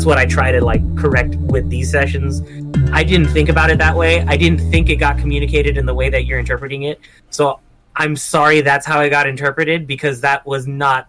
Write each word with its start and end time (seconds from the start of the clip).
that's 0.00 0.06
what 0.06 0.16
I 0.16 0.24
try 0.24 0.50
to 0.50 0.64
like 0.64 0.80
correct 0.96 1.34
with 1.36 1.68
these 1.68 1.90
sessions. 1.90 2.40
I 2.90 3.04
didn't 3.04 3.28
think 3.28 3.50
about 3.50 3.68
it 3.68 3.76
that 3.80 3.94
way. 3.94 4.22
I 4.22 4.34
didn't 4.34 4.70
think 4.70 4.88
it 4.88 4.96
got 4.96 5.18
communicated 5.18 5.76
in 5.76 5.84
the 5.84 5.92
way 5.92 6.08
that 6.08 6.24
you're 6.24 6.38
interpreting 6.38 6.84
it. 6.84 6.98
So 7.28 7.60
I'm 7.94 8.16
sorry 8.16 8.62
that's 8.62 8.86
how 8.86 9.02
it 9.02 9.10
got 9.10 9.26
interpreted 9.26 9.86
because 9.86 10.22
that 10.22 10.46
was 10.46 10.66
not 10.66 11.08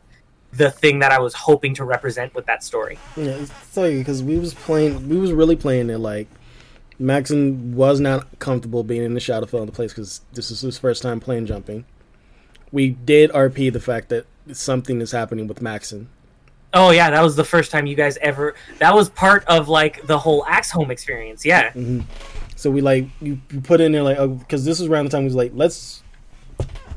the 0.51 0.69
thing 0.69 0.99
that 0.99 1.13
I 1.13 1.19
was 1.19 1.33
hoping 1.33 1.73
to 1.75 1.85
represent 1.85 2.35
with 2.35 2.45
that 2.47 2.65
story. 2.65 2.99
Yeah, 3.15 3.45
sorry 3.69 3.99
because 3.99 4.21
we 4.21 4.37
was 4.37 4.53
playing, 4.53 5.07
we 5.07 5.15
was 5.15 5.31
really 5.31 5.55
playing 5.55 5.89
it 5.89 5.99
like 5.99 6.27
Maxon 6.99 7.73
was 7.73 8.01
not 8.01 8.39
comfortable 8.39 8.83
being 8.83 9.03
in 9.03 9.13
the 9.13 9.21
Shadowfell 9.21 9.61
in 9.61 9.67
the 9.67 9.71
place 9.71 9.93
because 9.93 10.19
this 10.33 10.51
is 10.51 10.59
his 10.59 10.77
first 10.77 11.01
time 11.01 11.21
playing 11.21 11.45
jumping. 11.45 11.85
We 12.73 12.89
did 12.89 13.31
RP 13.31 13.71
the 13.71 13.79
fact 13.79 14.09
that 14.09 14.25
something 14.51 14.99
is 14.99 15.13
happening 15.13 15.47
with 15.47 15.61
Maxon. 15.61 16.09
Oh 16.73 16.91
yeah, 16.91 17.09
that 17.09 17.21
was 17.21 17.35
the 17.35 17.43
first 17.43 17.71
time 17.71 17.85
you 17.85 17.95
guys 17.95 18.17
ever. 18.17 18.55
That 18.79 18.95
was 18.95 19.09
part 19.09 19.43
of 19.45 19.67
like 19.67 20.05
the 20.07 20.17
whole 20.17 20.45
Axe 20.47 20.71
Home 20.71 20.91
experience. 20.91 21.45
Yeah. 21.45 21.71
hmm 21.71 22.01
So 22.55 22.71
we 22.71 22.81
like 22.81 23.07
you, 23.21 23.39
you 23.51 23.61
put 23.61 23.81
in 23.81 23.91
there 23.91 24.03
like 24.03 24.17
because 24.39 24.63
this 24.65 24.79
was 24.79 24.89
around 24.89 25.05
the 25.05 25.11
time 25.11 25.21
we 25.21 25.25
was 25.25 25.35
like 25.35 25.51
let's 25.53 26.01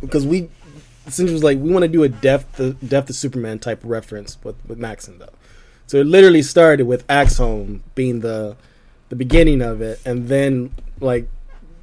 because 0.00 0.26
we 0.26 0.48
essentially 1.06 1.32
was 1.34 1.42
like 1.44 1.58
we 1.58 1.70
want 1.70 1.82
to 1.82 1.88
do 1.88 2.02
a 2.02 2.08
death 2.08 2.50
the 2.56 2.74
death 2.74 3.10
of 3.10 3.16
Superman 3.16 3.58
type 3.58 3.80
reference 3.82 4.38
with 4.44 4.56
with 4.66 4.78
Maxon 4.78 5.18
though. 5.18 5.32
So 5.86 5.98
it 5.98 6.06
literally 6.06 6.42
started 6.42 6.86
with 6.86 7.04
Axe 7.10 7.38
Home 7.38 7.82
being 7.94 8.20
the 8.20 8.56
the 9.08 9.16
beginning 9.16 9.60
of 9.60 9.80
it, 9.82 10.00
and 10.04 10.28
then 10.28 10.70
like 11.00 11.28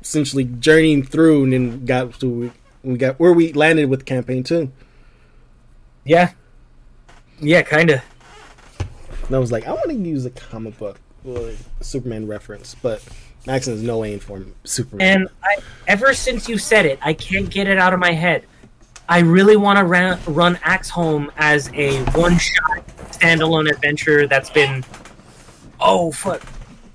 essentially 0.01 0.45
journeying 0.45 1.03
through, 1.03 1.43
and 1.43 1.53
then 1.53 1.85
got 1.85 2.19
to 2.19 2.51
we 2.83 2.97
got 2.97 3.19
where 3.19 3.33
we 3.33 3.53
landed 3.53 3.89
with 3.89 4.05
campaign 4.05 4.43
two. 4.43 4.71
Yeah. 6.03 6.31
Yeah, 7.41 7.63
kind 7.63 7.89
of. 7.89 8.01
And 9.27 9.35
I 9.35 9.39
was 9.39 9.51
like, 9.51 9.67
I 9.67 9.71
want 9.71 9.89
to 9.89 9.95
use 9.95 10.25
a 10.25 10.29
comic 10.29 10.77
book 10.77 10.99
or 11.25 11.51
Superman 11.81 12.27
reference, 12.27 12.75
but 12.75 13.03
Maxon 13.47 13.73
is 13.73 13.81
no 13.81 13.99
way 13.99 14.13
in 14.13 14.19
form 14.19 14.53
Superman. 14.63 15.21
And 15.21 15.29
I, 15.43 15.57
ever 15.87 16.13
since 16.13 16.47
you 16.47 16.57
said 16.57 16.85
it, 16.85 16.99
I 17.01 17.13
can't 17.13 17.49
get 17.49 17.67
it 17.67 17.77
out 17.77 17.93
of 17.93 17.99
my 17.99 18.11
head. 18.11 18.45
I 19.09 19.19
really 19.19 19.57
want 19.57 19.77
to 19.79 19.83
run, 19.83 20.19
run 20.25 20.59
Axe 20.63 20.89
Home 20.89 21.31
as 21.37 21.69
a 21.73 22.03
one-shot 22.11 22.87
standalone 23.11 23.69
adventure 23.69 24.27
that's 24.27 24.49
been. 24.49 24.85
Oh 25.79 26.11
fuck! 26.11 26.41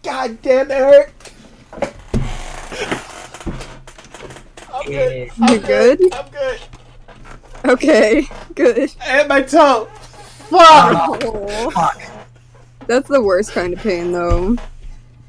God 0.02 0.40
damn, 0.40 0.70
Eric. 0.70 1.12
I'm 4.72 4.92
Yeah. 4.92 5.24
You 5.48 5.58
good? 5.58 6.14
I'm 6.14 6.30
good. 6.30 6.60
Okay, 7.64 8.28
good. 8.54 8.94
I 9.00 9.18
hit 9.18 9.28
my 9.28 9.42
toe. 9.42 9.88
Fuck. 10.48 11.22
Oh, 11.24 11.70
Fuck! 11.70 12.00
that's 12.86 13.08
the 13.08 13.20
worst 13.20 13.52
kind 13.52 13.72
of 13.72 13.80
pain, 13.80 14.12
though. 14.12 14.56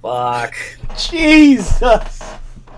Fuck! 0.02 0.56
Jesus. 0.98 2.22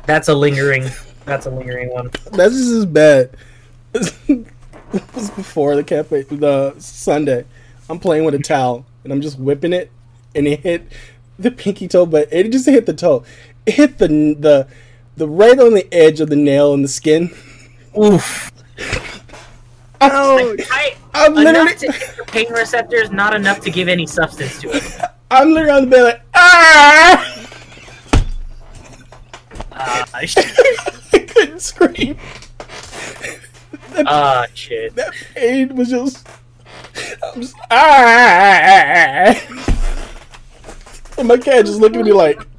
That's 0.06 0.28
a 0.28 0.34
lingering. 0.34 0.90
That's 1.26 1.46
a 1.46 1.52
lingering 1.52 1.90
one. 1.90 2.10
That's 2.32 2.54
just 2.56 2.72
as 2.72 2.86
bad. 2.86 3.38
it 3.94 4.46
was 5.14 5.30
before 5.32 5.76
the 5.76 5.84
cafe, 5.84 6.24
the 6.24 6.74
Sunday. 6.80 7.46
I'm 7.90 8.00
playing 8.00 8.26
with 8.26 8.36
a 8.36 8.40
towel 8.40 8.86
and 9.04 9.14
I'm 9.14 9.22
just 9.22 9.40
whipping 9.40 9.74
it, 9.74 9.92
and 10.36 10.48
it 10.48 10.60
hit 10.62 10.92
the 11.38 11.52
pinky 11.52 11.88
toe, 11.88 12.06
but 12.06 12.32
it 12.32 12.52
just 12.52 12.66
hit 12.66 12.86
the 12.86 12.94
toe. 12.94 13.24
It 13.66 13.74
hit 13.74 13.98
the 13.98 14.08
the 14.08 14.68
the 15.18 15.28
right 15.28 15.60
on 15.60 15.74
the 15.74 15.92
edge 15.94 16.22
of 16.22 16.30
the 16.30 16.36
nail 16.36 16.74
in 16.74 16.82
the 16.82 16.88
skin. 16.88 17.32
Oof! 17.98 18.52
Oh, 20.02 20.56
I, 20.72 20.96
I'm 21.14 21.34
literally, 21.34 21.60
enough 21.60 21.78
to 21.78 21.92
hit 21.92 22.18
the 22.18 22.24
pain 22.24 22.52
receptors, 22.52 23.12
not 23.12 23.34
enough 23.36 23.60
to 23.62 23.70
give 23.70 23.88
any 23.88 24.06
substance 24.06 24.60
to 24.62 24.70
it. 24.70 25.02
I'm 25.32 25.52
literally 25.52 25.72
on 25.72 25.90
the 25.90 25.96
bed 25.96 26.04
like 26.04 26.22
ah. 26.36 27.36
Uh, 29.72 30.06
I 30.12 30.26
couldn't 31.20 31.62
scream. 31.62 32.18
uh, 33.96 34.46
shit. 34.54 34.94
That 34.96 35.14
pain 35.34 35.74
was 35.74 35.90
just. 35.90 36.28
I'm 37.24 37.42
just 37.42 37.56
ah. 37.72 39.34
And 41.18 41.28
my 41.28 41.38
cat 41.38 41.66
just 41.66 41.80
looking 41.80 42.02
at 42.02 42.06
me 42.06 42.14
like. 42.14 42.42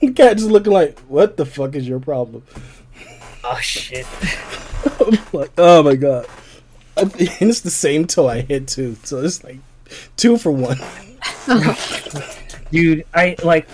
The 0.00 0.12
cat 0.12 0.38
just 0.38 0.48
looking 0.48 0.72
like, 0.72 0.98
what 1.00 1.36
the 1.36 1.44
fuck 1.44 1.74
is 1.74 1.86
your 1.86 2.00
problem? 2.00 2.42
Oh 3.44 3.58
shit. 3.60 4.06
I'm 5.12 5.18
like, 5.32 5.50
oh 5.58 5.82
my 5.82 5.96
god. 5.96 6.26
And 6.96 7.12
it's 7.18 7.60
the 7.60 7.70
same 7.70 8.06
toe 8.06 8.28
I 8.28 8.42
hit 8.42 8.68
too, 8.68 8.94
so 9.04 9.22
it's 9.22 9.42
like 9.42 9.58
two 10.16 10.36
for 10.36 10.50
one. 10.52 10.78
dude 12.70 13.04
i 13.14 13.34
like 13.44 13.68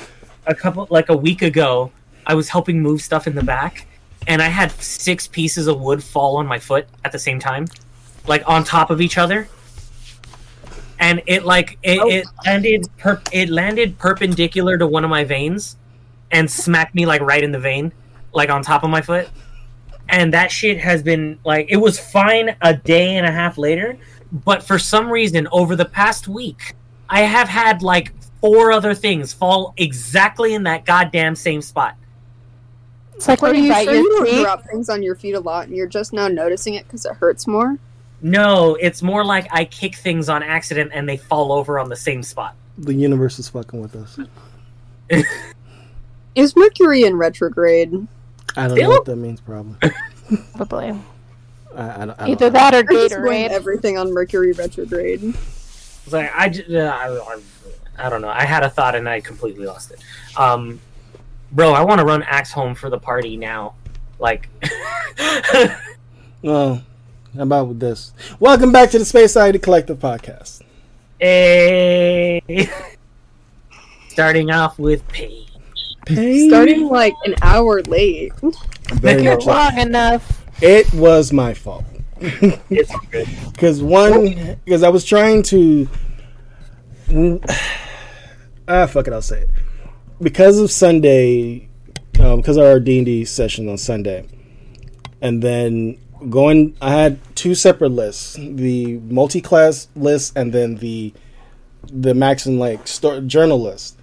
a 0.47 0.55
couple 0.55 0.87
like 0.91 1.09
a 1.11 1.17
week 1.17 1.43
ago 1.43 1.91
i 2.27 2.35
was 2.35 2.49
helping 2.49 2.81
move 2.81 3.01
stuff 3.01 3.27
in 3.27 3.35
the 3.35 3.43
back 3.43 3.87
and 4.27 4.41
i 4.41 4.47
had 4.49 4.71
six 4.73 5.29
pieces 5.29 5.67
of 5.67 5.81
wood 5.81 6.03
fall 6.03 6.37
on 6.37 6.47
my 6.47 6.59
foot 6.59 6.87
at 7.05 7.13
the 7.13 7.19
same 7.19 7.39
time 7.39 7.67
like 8.27 8.43
on 8.49 8.65
top 8.65 8.91
of 8.91 9.01
each 9.01 9.19
other 9.19 9.47
and 10.99 11.23
it 11.27 11.45
like 11.45 11.79
it, 11.83 11.99
Oh. 12.01 12.09
it 12.09 12.27
landed 12.45 12.89
per- 12.97 13.23
it 13.33 13.49
landed 13.51 13.99
perpendicular 13.99 14.79
to 14.79 14.87
one 14.87 15.05
of 15.05 15.11
my 15.11 15.25
veins 15.25 15.77
and 16.33 16.51
smacked 16.51 16.95
me 16.95 17.05
like 17.07 17.21
right 17.21 17.45
in 17.45 17.53
the 17.53 17.61
vein 17.61 17.93
like 18.33 18.49
on 18.51 18.63
top 18.63 18.83
of 18.83 18.91
my 18.91 19.03
foot 19.03 19.29
and 20.09 20.33
that 20.33 20.51
shit 20.51 20.79
has 20.79 21.03
been 21.03 21.39
like 21.45 21.67
it 21.69 21.77
was 21.77 21.99
fine 21.99 22.57
a 22.63 22.75
day 22.75 23.17
and 23.17 23.27
a 23.27 23.31
half 23.31 23.59
later 23.59 23.97
but 24.45 24.63
for 24.63 24.79
some 24.79 25.09
reason 25.11 25.49
over 25.53 25.77
the 25.77 25.85
past 25.85 26.29
week 26.29 26.75
i 27.09 27.21
have 27.21 27.49
had 27.49 27.83
like 27.83 28.13
four 28.41 28.73
other 28.73 28.95
things 28.95 29.33
fall 29.33 29.75
exactly 29.77 30.55
in 30.55 30.63
that 30.63 30.85
goddamn 30.85 31.35
same 31.35 31.61
spot 31.63 31.97
It's 33.15 33.27
like 33.29 33.43
Are 33.43 33.47
when 33.53 33.57
you 33.57 33.63
you 33.65 33.73
bite 33.73 33.85
sure 33.85 33.95
you 33.95 34.03
your 34.03 34.25
don't 34.27 34.43
drop 34.43 34.65
things 34.71 34.89
on 34.89 35.03
your 35.03 35.15
feet 35.17 35.35
a 35.35 35.41
lot 35.41 35.67
and 35.67 35.77
you're 35.77 35.87
just 35.89 36.13
now 36.13 36.29
noticing 36.29 36.75
it 36.75 36.85
because 36.85 37.05
it 37.07 37.15
hurts 37.15 37.47
more? 37.47 37.79
no 38.23 38.77
it's 38.81 39.03
more 39.03 39.25
like 39.25 39.47
i 39.53 39.65
kick 39.65 39.95
things 39.95 40.29
on 40.29 40.43
accident 40.43 40.91
and 40.95 41.09
they 41.09 41.17
fall 41.17 41.53
over 41.53 41.79
on 41.79 41.89
the 41.89 41.97
same 41.97 42.23
spot 42.23 42.55
The 42.79 42.95
universe 42.95 43.39
is 43.39 43.49
fucking 43.49 43.81
with 43.81 43.95
us. 43.97 44.19
Is 46.35 46.55
Mercury 46.57 47.05
in 47.05 47.17
retrograde? 47.17 48.07
I 48.57 48.69
don't 48.69 48.79
know 48.79 48.89
what 48.89 49.05
that 49.05 49.17
means, 49.17 49.41
probably. 49.41 49.77
Probably. 50.57 50.87
I, 51.77 52.03
I, 52.03 52.07
don't- 52.07 52.21
I 52.21 52.29
Either 52.31 52.51
don't 52.51 52.53
that 52.55 52.75
or 52.75 52.79
I'm 52.79 52.87
just 52.89 53.15
going 53.15 53.45
Gatorade. 53.45 53.49
everything 53.51 53.97
on 53.99 54.13
Mercury 54.13 54.53
retrograde. 54.53 55.23
it's 55.23 56.13
like 56.13 56.33
i 56.35 56.49
just 56.49 56.71
uh, 56.71 56.79
I, 56.79 57.09
I, 57.17 57.41
I 57.99 58.09
don't 58.09 58.23
know 58.23 58.29
i 58.29 58.45
had 58.45 58.63
a 58.65 58.71
thought 58.71 58.95
and 58.97 59.09
i 59.09 59.21
completely 59.21 59.67
lost 59.67 59.91
it 59.93 60.01
um 60.37 60.81
bro 61.53 61.73
i 61.73 61.83
want 61.83 62.01
to 62.01 62.05
run 62.07 62.23
axe 62.25 62.51
home 62.53 62.75
for 62.75 62.91
the 62.91 62.99
party 62.99 63.37
now 63.37 63.75
like 64.19 64.49
Well, 66.43 66.83
how 67.37 67.43
about 67.43 67.69
with 67.69 67.81
this? 67.81 68.13
Welcome 68.39 68.71
back 68.73 68.91
to 68.91 68.99
the 68.99 69.05
Space 69.05 69.31
Society 69.33 69.59
Collective 69.59 69.99
Podcast. 69.99 70.61
Hey. 71.19 72.41
Starting 74.09 74.51
off 74.51 74.79
with 74.79 75.07
pain. 75.09 75.46
Starting 76.09 76.87
like 76.89 77.15
an 77.25 77.35
hour 77.43 77.83
late. 77.83 78.33
Very 78.93 79.25
much 79.25 79.43
so. 79.45 79.51
Long 79.51 79.79
enough. 79.79 80.45
It 80.63 80.93
was 80.95 81.33
my 81.33 81.53
fault. 81.55 81.85
It's 82.21 82.93
good. 83.11 83.29
Because 83.53 83.83
one, 83.83 84.59
because 84.65 84.83
I 84.83 84.89
was 84.91 85.05
trying 85.05 85.43
to. 85.45 85.89
Ah, 88.69 88.87
fuck 88.87 89.07
it, 89.07 89.13
I'll 89.13 89.23
say 89.23 89.41
it. 89.43 89.49
Because 90.21 90.59
of 90.59 90.71
Sunday, 90.71 91.69
um, 92.21 92.41
because 92.41 92.57
of 92.57 92.65
our 92.65 92.81
D 92.81 92.99
and 92.99 93.07
D 93.07 93.25
session 93.25 93.69
on 93.69 93.79
Sunday, 93.79 94.27
and 95.21 95.43
then 95.43 95.99
going, 96.31 96.77
I 96.81 96.93
had 96.93 97.19
two 97.35 97.55
separate 97.55 97.91
lists: 97.91 98.35
the 98.39 98.99
multi-class 98.99 99.89
list 99.97 100.37
and 100.37 100.53
then 100.53 100.77
the 100.77 101.13
the 101.93 102.15
Max 102.15 102.47
and 102.47 102.59
like 102.59 102.87
sto- 102.89 103.21
journal 103.21 103.61
list. 103.61 103.96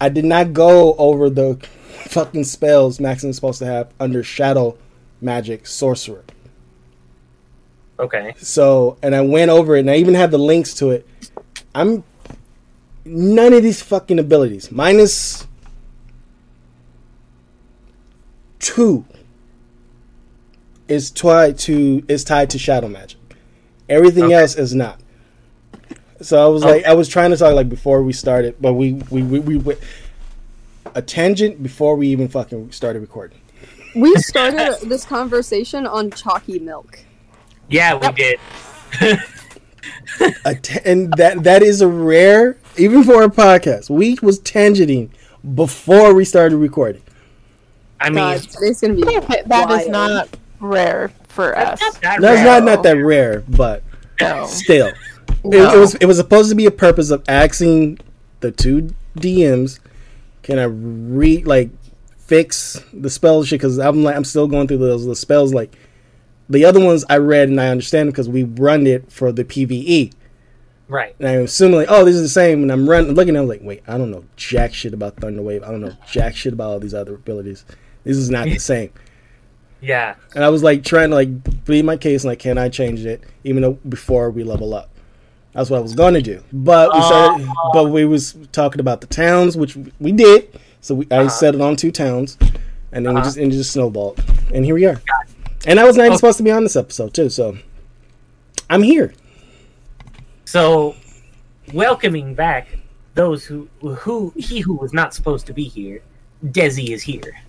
I 0.00 0.08
did 0.08 0.24
not 0.24 0.52
go 0.52 0.94
over 0.94 1.30
the 1.30 1.58
fucking 2.06 2.44
spells 2.44 3.00
Maxon 3.00 3.30
is 3.30 3.36
supposed 3.36 3.58
to 3.60 3.66
have 3.66 3.92
under 3.98 4.22
Shadow 4.22 4.76
Magic 5.20 5.66
Sorcerer. 5.66 6.24
Okay. 7.98 8.34
So, 8.38 8.98
and 9.02 9.14
I 9.14 9.20
went 9.20 9.50
over 9.50 9.76
it, 9.76 9.80
and 9.80 9.90
I 9.90 9.96
even 9.96 10.14
had 10.14 10.30
the 10.30 10.38
links 10.38 10.74
to 10.74 10.90
it. 10.90 11.06
I'm 11.74 12.04
none 13.04 13.52
of 13.52 13.62
these 13.62 13.82
fucking 13.82 14.18
abilities 14.18 14.72
minus 14.72 15.46
two 18.58 19.04
is 20.88 21.10
tied 21.10 21.58
to 21.58 22.02
is 22.08 22.24
tied 22.24 22.50
to 22.50 22.58
shadow 22.58 22.88
magic. 22.88 23.18
Everything 23.88 24.24
Okay. 24.24 24.34
else 24.34 24.56
is 24.56 24.74
not. 24.74 25.00
So 26.20 26.44
I 26.44 26.48
was 26.48 26.64
oh. 26.64 26.68
like, 26.68 26.84
I 26.84 26.94
was 26.94 27.08
trying 27.08 27.30
to 27.30 27.36
talk 27.36 27.54
like 27.54 27.68
before 27.68 28.02
we 28.02 28.12
started, 28.12 28.56
but 28.60 28.74
we 28.74 28.94
we 29.10 29.22
we, 29.22 29.38
we 29.40 29.56
went 29.56 29.78
a 30.94 31.02
tangent 31.02 31.62
before 31.62 31.96
we 31.96 32.08
even 32.08 32.28
fucking 32.28 32.72
started 32.72 33.00
recording. 33.00 33.38
We 33.94 34.14
started 34.16 34.76
this 34.88 35.04
conversation 35.04 35.86
on 35.86 36.10
chalky 36.10 36.58
milk. 36.58 37.00
Yeah, 37.68 37.94
we 37.94 38.12
did. 38.12 38.40
A 40.44 40.54
t- 40.54 40.80
and 40.84 41.12
that 41.14 41.42
that 41.42 41.62
is 41.62 41.80
a 41.80 41.88
rare 41.88 42.56
even 42.76 43.04
for 43.04 43.22
a 43.22 43.28
podcast, 43.28 43.90
we 43.90 44.18
was 44.22 44.40
tangenting 44.40 45.10
before 45.54 46.14
we 46.14 46.24
started 46.24 46.56
recording. 46.56 47.02
I 48.00 48.10
mean, 48.10 48.16
God, 48.16 48.42
today's 48.42 48.80
gonna 48.80 48.94
be. 48.94 49.02
That 49.02 49.70
is 49.70 49.88
wild. 49.88 49.90
not 49.90 50.36
rare 50.60 51.10
for 51.28 51.56
us. 51.56 51.80
that's 51.80 51.94
not 51.94 52.02
that 52.02 52.20
That's 52.20 52.36
rare. 52.36 52.44
not 52.44 52.64
not 52.64 52.82
that 52.82 52.96
rare, 52.96 53.44
but 53.48 53.82
No. 54.20 54.46
still, 54.46 54.88
it, 54.88 54.94
No. 55.44 55.74
it 55.74 55.78
was 55.78 55.94
it 55.96 56.06
was 56.06 56.16
supposed 56.16 56.48
to 56.50 56.54
be 56.54 56.66
a 56.66 56.70
purpose 56.70 57.10
of 57.10 57.22
asking 57.28 57.98
the 58.40 58.50
two 58.50 58.94
DMs, 59.16 59.78
can 60.42 60.58
I 60.58 60.64
re 60.64 61.42
like 61.44 61.70
fix 62.18 62.82
the 62.92 63.10
spell 63.10 63.44
shit? 63.44 63.60
Because 63.60 63.78
I'm 63.78 64.02
like 64.02 64.16
I'm 64.16 64.24
still 64.24 64.46
going 64.46 64.68
through 64.68 64.78
those 64.78 65.04
the 65.04 65.14
spells. 65.16 65.52
Like 65.52 65.76
the 66.48 66.64
other 66.64 66.84
ones 66.84 67.04
I 67.08 67.18
read 67.18 67.48
and 67.48 67.60
I 67.60 67.68
understand 67.68 68.10
because 68.10 68.28
we 68.28 68.44
run 68.44 68.86
it 68.86 69.10
for 69.10 69.32
the 69.32 69.44
PVE. 69.44 70.12
Right. 70.88 71.16
And 71.18 71.28
I'm 71.28 71.44
assuming 71.44 71.76
like, 71.76 71.88
oh, 71.90 72.04
this 72.04 72.14
is 72.14 72.22
the 72.22 72.28
same. 72.28 72.62
And 72.62 72.70
I'm 72.70 72.88
running, 72.88 73.12
looking 73.14 73.36
at, 73.36 73.44
it, 73.44 73.46
like, 73.46 73.60
wait, 73.62 73.82
I 73.88 73.96
don't 73.96 74.10
know 74.10 74.24
jack 74.36 74.74
shit 74.74 74.92
about 74.92 75.16
Thunderwave. 75.16 75.62
I 75.66 75.70
don't 75.70 75.80
know 75.80 75.96
jack 76.10 76.36
shit 76.36 76.52
about 76.52 76.70
all 76.70 76.80
these 76.80 76.94
other 76.94 77.14
abilities. 77.14 77.64
This 78.04 78.16
is 78.16 78.28
not 78.28 78.44
the 78.44 78.58
same. 78.58 78.90
Yeah. 79.80 80.14
And 80.34 80.44
I 80.44 80.50
was 80.50 80.62
like 80.62 80.84
trying 80.84 81.10
to 81.10 81.14
like 81.14 81.64
plead 81.64 81.84
my 81.84 81.96
case, 81.96 82.24
like, 82.24 82.38
can 82.38 82.58
I 82.58 82.68
change 82.68 83.04
it, 83.04 83.22
even 83.44 83.62
though 83.62 83.78
before 83.88 84.30
we 84.30 84.44
level 84.44 84.74
up. 84.74 84.90
That's 85.54 85.70
what 85.70 85.78
I 85.78 85.80
was 85.80 85.94
going 85.94 86.14
to 86.14 86.22
do. 86.22 86.42
But 86.52 86.92
we 86.92 87.00
started, 87.02 87.48
but 87.72 87.84
we 87.90 88.04
was 88.04 88.36
talking 88.52 88.80
about 88.80 89.00
the 89.00 89.06
towns, 89.06 89.56
which 89.56 89.76
we 90.00 90.12
did. 90.12 90.60
So 90.80 90.96
we, 90.96 91.06
I 91.10 91.28
settled 91.28 91.62
on 91.62 91.76
two 91.76 91.90
towns, 91.92 92.36
and 92.92 93.06
then 93.06 93.14
we 93.14 93.20
Uh-huh. 93.20 93.24
just 93.28 93.36
and 93.38 93.52
it 93.52 93.56
just 93.56 93.72
snowballed, 93.72 94.22
and 94.52 94.64
here 94.64 94.74
we 94.74 94.84
are. 94.84 95.00
And 95.66 95.78
I 95.80 95.84
was 95.84 95.96
not 95.96 96.06
even 96.06 96.18
supposed 96.18 96.36
to 96.38 96.42
be 96.42 96.50
on 96.50 96.62
this 96.64 96.76
episode 96.76 97.14
too, 97.14 97.30
so 97.30 97.56
I'm 98.68 98.82
here. 98.82 99.14
So, 100.44 100.94
welcoming 101.72 102.34
back 102.34 102.68
those 103.14 103.44
who 103.44 103.68
who 103.80 104.32
he 104.36 104.58
who 104.60 104.74
was 104.74 104.92
not 104.92 105.14
supposed 105.14 105.46
to 105.46 105.52
be 105.54 105.64
here, 105.64 106.02
Desi 106.44 106.90
is 106.90 107.02
here. 107.02 107.40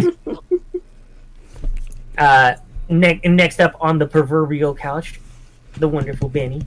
uh, 2.19 2.55
ne- 2.89 3.21
next 3.25 3.61
up 3.61 3.77
on 3.81 3.99
the 3.99 4.07
proverbial 4.07 4.75
couch, 4.75 5.21
the 5.81 5.89
wonderful 5.89 6.29
Benny. 6.29 6.63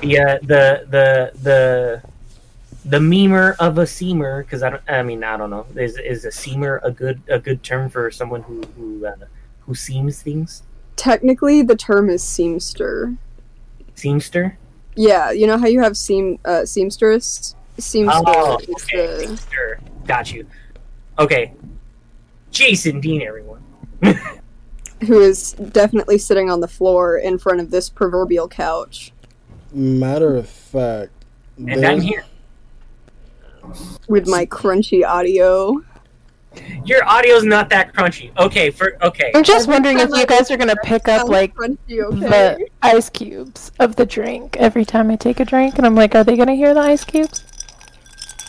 The 0.00 0.18
uh, 0.18 0.38
the 0.42 0.86
the 0.88 1.32
the 1.42 2.02
the 2.84 2.98
memer 2.98 3.56
of 3.58 3.78
a 3.78 3.82
seamer 3.82 4.44
because 4.44 4.62
I 4.62 4.70
don't 4.70 4.82
I 4.88 5.02
mean 5.02 5.24
I 5.24 5.36
don't 5.36 5.50
know 5.50 5.66
is 5.74 5.98
is 5.98 6.24
a 6.24 6.30
seamer 6.30 6.80
a 6.82 6.90
good 6.90 7.20
a 7.28 7.38
good 7.38 7.62
term 7.62 7.90
for 7.90 8.10
someone 8.10 8.42
who 8.42 8.62
who 8.76 9.06
uh, 9.06 9.16
who 9.60 9.74
seams 9.74 10.22
things 10.22 10.62
Technically, 10.98 11.62
the 11.62 11.76
term 11.76 12.10
is 12.10 12.24
seamster. 12.24 13.16
seamster 13.94 14.56
Yeah, 14.96 15.30
you 15.30 15.46
know 15.46 15.56
how 15.56 15.68
you 15.68 15.80
have 15.80 15.96
seam 15.96 16.40
uh, 16.44 16.64
seamstress. 16.64 17.54
Seamster 17.78 18.24
Oh, 18.26 18.54
okay. 18.54 19.26
the 19.26 19.40
Sure. 19.52 19.78
Got 20.06 20.32
you. 20.32 20.44
Okay. 21.20 21.52
Jason 22.50 23.00
Dean, 23.00 23.22
everyone. 23.22 23.62
who 25.06 25.20
is 25.20 25.52
definitely 25.52 26.18
sitting 26.18 26.50
on 26.50 26.60
the 26.60 26.68
floor 26.68 27.16
in 27.18 27.38
front 27.38 27.60
of 27.60 27.70
this 27.70 27.88
proverbial 27.88 28.48
couch 28.48 29.12
Matter 29.72 30.34
of 30.36 30.48
fact, 30.48 31.12
And 31.58 31.84
I'm 31.84 32.00
here. 32.00 32.24
with 34.08 34.26
my 34.26 34.46
crunchy 34.46 35.04
audio. 35.06 35.82
Your 36.86 37.06
audio's 37.06 37.44
not 37.44 37.68
that 37.68 37.92
crunchy. 37.92 38.36
Okay, 38.38 38.70
for 38.70 38.96
okay. 39.04 39.30
I'm 39.34 39.44
just 39.44 39.68
wondering 39.68 39.98
if 39.98 40.08
you 40.10 40.24
guys 40.26 40.50
are 40.50 40.56
gonna 40.56 40.74
pick 40.84 41.06
up 41.06 41.28
like 41.28 41.54
crunchy, 41.54 42.02
okay? 42.02 42.18
the 42.58 42.68
ice 42.82 43.10
cubes 43.10 43.70
of 43.78 43.96
the 43.96 44.06
drink 44.06 44.56
every 44.58 44.84
time 44.86 45.10
I 45.10 45.16
take 45.16 45.38
a 45.38 45.44
drink, 45.44 45.76
and 45.76 45.86
I'm 45.86 45.94
like, 45.94 46.14
are 46.14 46.24
they 46.24 46.36
gonna 46.36 46.54
hear 46.54 46.72
the 46.72 46.80
ice 46.80 47.04
cubes? 47.04 47.44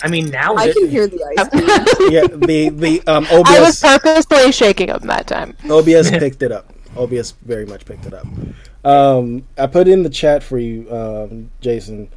I 0.01 0.07
mean 0.07 0.29
now 0.29 0.55
I 0.55 0.71
can 0.71 0.89
hear 0.89 1.07
the 1.07 1.23
ice. 1.23 2.11
yeah, 2.11 2.27
the 2.27 2.69
the 2.69 3.01
um, 3.07 3.25
I 3.31 3.59
was 3.59 3.83
OBS 3.83 3.99
purposely 4.01 4.51
shaking 4.51 4.87
them 4.87 5.07
that 5.07 5.27
time. 5.27 5.55
OBS 5.69 6.09
picked 6.11 6.41
it 6.41 6.51
up. 6.51 6.73
OBS 6.95 7.31
very 7.43 7.65
much 7.65 7.85
picked 7.85 8.05
it 8.05 8.13
up. 8.13 8.25
Um, 8.83 9.47
I 9.57 9.67
put 9.67 9.87
in 9.87 10.03
the 10.03 10.09
chat 10.09 10.41
for 10.43 10.57
you, 10.57 10.89
um, 10.91 11.51
Jason. 11.61 12.09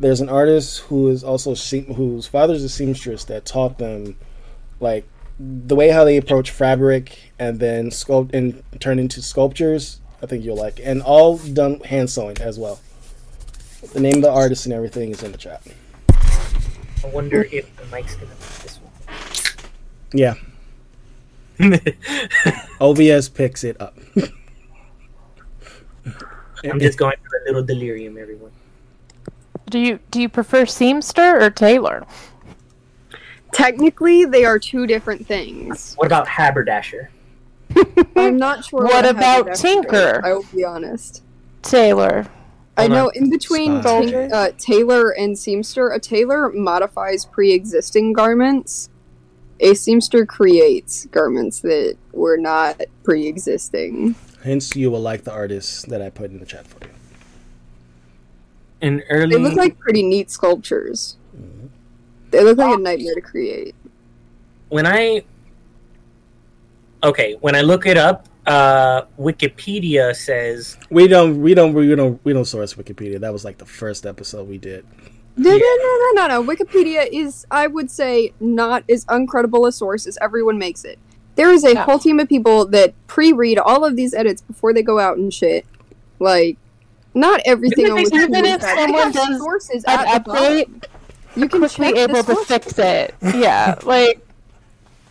There's 0.00 0.20
an 0.20 0.28
artist 0.28 0.80
who 0.80 1.08
is 1.08 1.22
also 1.22 1.54
se- 1.54 1.92
whose 1.94 2.26
father's 2.26 2.64
a 2.64 2.68
seamstress 2.68 3.24
that 3.24 3.44
taught 3.44 3.78
them 3.78 4.16
like 4.80 5.06
the 5.38 5.74
way 5.74 5.90
how 5.90 6.04
they 6.04 6.16
approach 6.16 6.50
fabric 6.50 7.32
and 7.38 7.58
then 7.58 7.90
sculpt 7.90 8.32
and 8.34 8.62
turn 8.80 8.98
into 8.98 9.22
sculptures. 9.22 10.00
I 10.22 10.26
think 10.26 10.44
you'll 10.44 10.56
like, 10.56 10.80
and 10.82 11.02
all 11.02 11.36
done 11.38 11.80
hand 11.80 12.10
sewing 12.10 12.38
as 12.38 12.58
well. 12.58 12.80
The 13.92 14.00
name 14.00 14.16
of 14.16 14.22
the 14.22 14.30
artist 14.30 14.64
and 14.64 14.72
everything 14.72 15.10
is 15.10 15.22
in 15.22 15.32
the 15.32 15.38
chat. 15.38 15.62
I 17.04 17.08
wonder 17.08 17.42
if 17.52 17.76
the 17.76 17.84
mic's 17.86 18.14
gonna 18.14 18.32
be 18.34 18.42
Yeah, 20.16 20.34
this 20.34 20.38
one. 21.60 21.78
Yeah. 21.90 21.90
OBS 22.80 23.28
picks 23.28 23.62
it 23.62 23.80
up. 23.80 23.96
I'm 26.64 26.80
just 26.80 26.98
going 26.98 27.16
through 27.18 27.44
a 27.44 27.46
little 27.46 27.62
delirium, 27.62 28.16
everyone. 28.16 28.50
Do 29.68 29.78
you 29.78 29.98
do 30.10 30.20
you 30.20 30.28
prefer 30.28 30.64
Seamster 30.64 31.40
or 31.40 31.50
tailor? 31.50 32.06
Technically, 33.52 34.24
they 34.24 34.44
are 34.44 34.58
two 34.58 34.86
different 34.86 35.26
things. 35.26 35.94
What 35.94 36.06
about 36.06 36.26
Haberdasher? 36.26 37.10
I'm 38.16 38.36
not 38.36 38.64
sure. 38.64 38.84
What 38.84 39.04
I 39.04 39.10
about 39.10 39.54
Tinker? 39.54 40.20
I 40.24 40.32
will 40.32 40.44
be 40.54 40.64
honest. 40.64 41.22
tailor. 41.62 42.26
I 42.76 42.88
know 42.88 43.08
in 43.08 43.30
between 43.30 43.80
Spy. 43.82 44.28
uh, 44.32 44.50
tailor 44.58 45.10
and 45.10 45.36
seamster, 45.36 45.94
a 45.94 45.98
tailor 46.00 46.50
modifies 46.50 47.24
pre-existing 47.24 48.12
garments. 48.12 48.88
A 49.60 49.70
seamster 49.72 50.26
creates 50.26 51.06
garments 51.06 51.60
that 51.60 51.96
were 52.12 52.36
not 52.36 52.80
pre-existing. 53.04 54.16
Hence, 54.42 54.74
you 54.74 54.90
will 54.90 55.00
like 55.00 55.24
the 55.24 55.32
artists 55.32 55.84
that 55.86 56.02
I 56.02 56.10
put 56.10 56.30
in 56.30 56.40
the 56.40 56.46
chat 56.46 56.66
for 56.66 56.84
you. 56.84 56.90
An 58.82 59.02
They 59.08 59.36
look 59.36 59.54
like 59.54 59.78
pretty 59.78 60.02
neat 60.02 60.30
sculptures. 60.30 61.16
They 62.30 62.42
look 62.42 62.58
like 62.58 62.76
a 62.76 62.80
nightmare 62.80 63.14
to 63.14 63.20
create. 63.20 63.74
when 64.68 64.86
I 64.86 65.22
okay 67.04 67.34
when 67.40 67.54
I 67.54 67.60
look 67.60 67.86
it 67.86 67.96
up, 67.96 68.26
uh, 68.46 69.02
Wikipedia 69.18 70.14
says 70.14 70.76
We 70.90 71.08
don't, 71.08 71.40
we 71.40 71.54
don't, 71.54 71.72
we 71.72 71.94
don't, 71.94 72.20
we 72.24 72.32
don't 72.32 72.44
source 72.44 72.74
Wikipedia. 72.74 73.20
That 73.20 73.32
was 73.32 73.44
like 73.44 73.58
the 73.58 73.66
first 73.66 74.06
episode 74.06 74.48
we 74.48 74.58
did. 74.58 74.84
No, 75.36 75.50
no, 75.50 75.56
no, 75.56 76.12
no, 76.14 76.26
no, 76.28 76.42
no. 76.42 76.54
Wikipedia 76.54 77.08
is, 77.10 77.44
I 77.50 77.66
would 77.66 77.90
say, 77.90 78.32
not 78.38 78.84
as 78.88 79.04
uncredible 79.06 79.66
a 79.66 79.72
source 79.72 80.06
as 80.06 80.16
everyone 80.20 80.58
makes 80.58 80.84
it. 80.84 80.98
There 81.34 81.50
is 81.50 81.64
a 81.64 81.74
No. 81.74 81.80
whole 81.82 81.98
team 81.98 82.20
of 82.20 82.28
people 82.28 82.66
that 82.66 82.94
pre-read 83.08 83.58
all 83.58 83.84
of 83.84 83.96
these 83.96 84.14
edits 84.14 84.42
before 84.42 84.72
they 84.72 84.82
go 84.82 85.00
out 85.00 85.16
and 85.18 85.34
shit. 85.34 85.66
Like, 86.20 86.56
not 87.14 87.40
everything 87.44 87.86
on 87.90 87.98
Even 87.98 88.12
Wikipedia. 88.30 88.54
if 88.54 88.62
is 88.62 88.68
someone 88.68 89.10
does 89.12 89.38
sources 89.38 89.84
An 89.84 89.98
at 89.98 90.14
the 90.14 90.20
bottom. 90.30 90.44
update, 90.44 90.84
You 91.34 91.48
can 91.48 91.60
quickly 91.60 91.86
check 91.92 91.96
able 91.96 92.22
to 92.22 92.36
fix 92.44 92.78
it. 92.78 93.14
Yeah, 93.34 93.76
like 93.82 94.23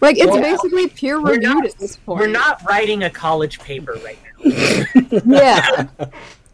Like, 0.03 0.17
it's 0.17 0.27
Well, 0.27 0.41
basically 0.41 0.87
peer 0.89 1.17
reviewed 1.17 1.43
not- 1.43 1.65
at 1.65 1.79
this 1.79 1.95
point. 1.95 2.19
we're 2.19 2.27
not 2.27 2.61
writing 2.67 3.03
a 3.03 3.09
college 3.09 3.59
paper 3.59 3.97
right 4.03 4.19
now. 4.43 5.11
Yeah. 5.25 5.87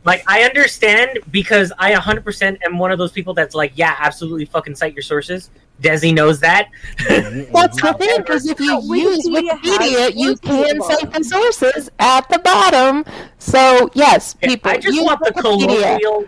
Like 0.06 0.24
I 0.28 0.44
understand 0.44 1.20
because 1.30 1.74
I 1.78 1.94
100% 1.94 2.58
am 2.66 2.78
one 2.78 2.92
of 2.92 2.98
those 2.98 3.12
people 3.12 3.34
that's 3.34 3.54
like, 3.54 3.74
yeah, 3.76 3.96
absolutely 4.00 4.46
fucking 4.46 4.76
cite 4.76 4.94
your 4.94 5.02
sources. 5.02 5.50
Desi 5.82 6.14
knows 6.14 6.40
that. 6.40 6.70
Mm-hmm, 7.00 7.52
that's 7.54 7.82
the 7.82 7.88
mm-hmm. 7.88 7.98
thing. 7.98 8.18
Because 8.18 8.48
if 8.48 8.60
you 8.60 8.80
Wikipedia 8.80 8.98
use 8.98 9.28
has 9.28 9.28
Wikipedia, 9.28 10.16
you 10.16 10.36
can 10.38 10.82
cite 10.82 11.12
the 11.12 11.24
sources 11.24 11.90
at 12.00 12.30
the 12.30 12.40
bottom. 12.40 13.04
So 13.40 13.90
yes, 13.94 14.36
people. 14.36 14.72
I 14.72 14.78
just 14.78 14.96
use 14.96 15.04
want 15.04 15.20
the 15.24 15.32
Wikipedia. 15.32 16.00
colloquial. 16.00 16.26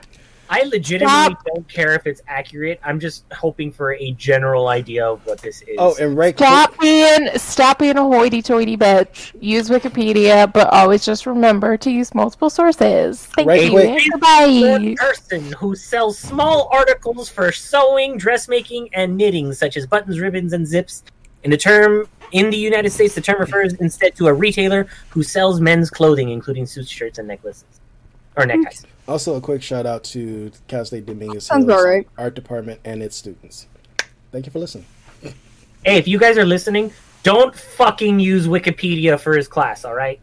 I 0.54 0.64
legitimately 0.64 1.08
Stop. 1.08 1.46
don't 1.46 1.68
care 1.70 1.94
if 1.94 2.06
it's 2.06 2.22
accurate. 2.28 2.78
I'm 2.84 3.00
just 3.00 3.24
hoping 3.32 3.72
for 3.72 3.94
a 3.94 4.12
general 4.12 4.68
idea 4.68 5.08
of 5.08 5.26
what 5.26 5.40
this 5.42 5.62
is. 5.62 5.78
Oh, 5.78 5.96
and 5.98 6.18
right, 6.18 6.38
Stop 6.38 6.78
being 6.78 7.30
stop 7.38 7.80
being 7.80 7.98
a 7.98 8.04
hoity-toity 8.04 8.76
bitch. 8.76 9.34
Use 9.40 9.70
Wikipedia, 9.70 10.52
but 10.52 10.68
always 10.74 11.06
just 11.06 11.26
remember 11.26 11.78
to 11.78 11.90
use 11.90 12.14
multiple 12.14 12.50
sources. 12.50 13.26
Thank 13.28 13.48
Right 13.48 13.64
you. 13.64 13.72
quick. 13.72 14.04
Goodbye. 14.12 14.96
Person 15.00 15.54
who 15.54 15.74
sells 15.74 16.20
small 16.20 16.68
articles 16.74 17.30
for 17.30 17.54
sewing, 17.54 18.18
dressmaking, 18.18 18.90
and 18.92 19.16
knitting, 19.16 19.54
such 19.54 19.78
as 19.78 19.88
buttons, 19.88 20.20
ribbons, 20.20 20.52
and 20.52 20.68
zips. 20.68 21.04
In 21.44 21.50
the 21.52 21.58
term 21.58 22.10
in 22.34 22.50
the 22.50 22.58
United 22.58 22.90
States, 22.90 23.16
the 23.16 23.22
term 23.22 23.40
refers 23.40 23.74
instead 23.76 24.16
to 24.18 24.28
a 24.28 24.34
retailer 24.34 24.86
who 25.12 25.24
sells 25.24 25.62
men's 25.62 25.90
clothing, 25.90 26.30
including 26.30 26.66
suits, 26.66 26.90
shirts, 26.90 27.20
and 27.20 27.28
necklaces 27.30 27.64
or 28.36 28.46
neckties. 28.46 28.86
Also, 29.08 29.36
a 29.36 29.42
quick 29.42 29.62
shout 29.62 29.86
out 29.86 30.04
to 30.06 30.52
Cal 30.68 30.86
State 30.86 31.06
Dominguez 31.06 31.46
Sounds 31.46 31.66
Hills 31.66 31.84
right. 31.84 32.08
Art 32.18 32.36
Department 32.36 32.80
and 32.86 33.02
its 33.02 33.16
students. 33.16 33.68
Thank 34.32 34.46
you 34.46 34.52
for 34.52 34.60
listening. 34.60 34.86
Hey, 35.84 35.98
if 35.98 36.08
you 36.08 36.20
guys 36.20 36.38
are 36.38 36.46
listening, 36.46 36.94
don't 37.24 37.56
fucking 37.56 38.20
use 38.20 38.48
Wikipedia 38.48 39.20
for 39.20 39.36
his 39.36 39.48
class. 39.48 39.84
All 39.84 39.96
right. 39.96 40.22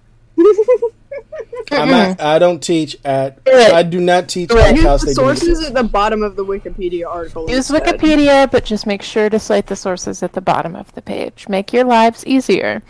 I'm 1.71 1.89
not, 1.91 2.21
I 2.21 2.39
don't 2.39 2.63
teach 2.63 2.97
at. 3.05 3.41
I 3.47 3.83
do 3.83 4.01
not 4.01 4.29
teach 4.29 4.51
at 4.51 4.77
Cal 4.77 4.93
Use 4.95 5.03
the 5.03 5.13
State. 5.13 5.15
Divinity 5.15 5.15
sources 5.15 5.59
School. 5.59 5.67
at 5.67 5.75
the 5.75 5.89
bottom 5.89 6.23
of 6.23 6.37
the 6.37 6.45
Wikipedia 6.45 7.07
article. 7.07 7.51
Use 7.51 7.71
instead. 7.71 7.99
Wikipedia, 7.99 8.51
but 8.51 8.65
just 8.65 8.87
make 8.87 9.03
sure 9.03 9.29
to 9.29 9.39
cite 9.39 9.67
the 9.67 9.77
sources 9.77 10.23
at 10.23 10.33
the 10.33 10.41
bottom 10.41 10.77
of 10.77 10.91
the 10.95 11.03
page. 11.03 11.47
Make 11.49 11.73
your 11.73 11.85
lives 11.85 12.25
easier. 12.27 12.83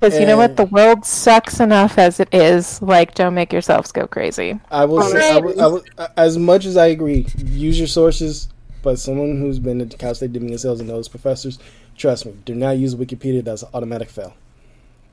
Because 0.00 0.18
you 0.18 0.24
know 0.26 0.38
what? 0.38 0.56
The 0.56 0.64
world 0.64 1.04
sucks 1.04 1.60
enough 1.60 1.98
as 1.98 2.20
it 2.20 2.32
is. 2.32 2.80
Like, 2.80 3.14
don't 3.14 3.34
make 3.34 3.52
yourselves 3.52 3.92
go 3.92 4.06
crazy. 4.06 4.58
I 4.70 4.86
will 4.86 5.02
say, 5.02 5.18
I 5.18 5.36
Honestly. 5.36 5.42
will, 5.54 5.60
I 5.60 5.66
will, 5.66 5.82
uh, 5.98 6.08
as 6.16 6.38
much 6.38 6.64
as 6.64 6.78
I 6.78 6.86
agree, 6.86 7.26
use 7.44 7.78
your 7.78 7.86
sources. 7.88 8.48
But 8.82 8.98
someone 8.98 9.38
who's 9.38 9.58
been 9.58 9.82
at 9.82 9.98
Cal 9.98 10.14
State 10.14 10.32
Dominguez 10.32 10.62
Hills 10.62 10.80
and 10.80 10.88
knows 10.88 11.06
professors, 11.06 11.58
trust 11.98 12.24
me, 12.24 12.34
do 12.46 12.54
not 12.54 12.78
use 12.78 12.94
Wikipedia. 12.94 13.44
That's 13.44 13.62
an 13.62 13.68
automatic 13.74 14.08
fail. 14.08 14.34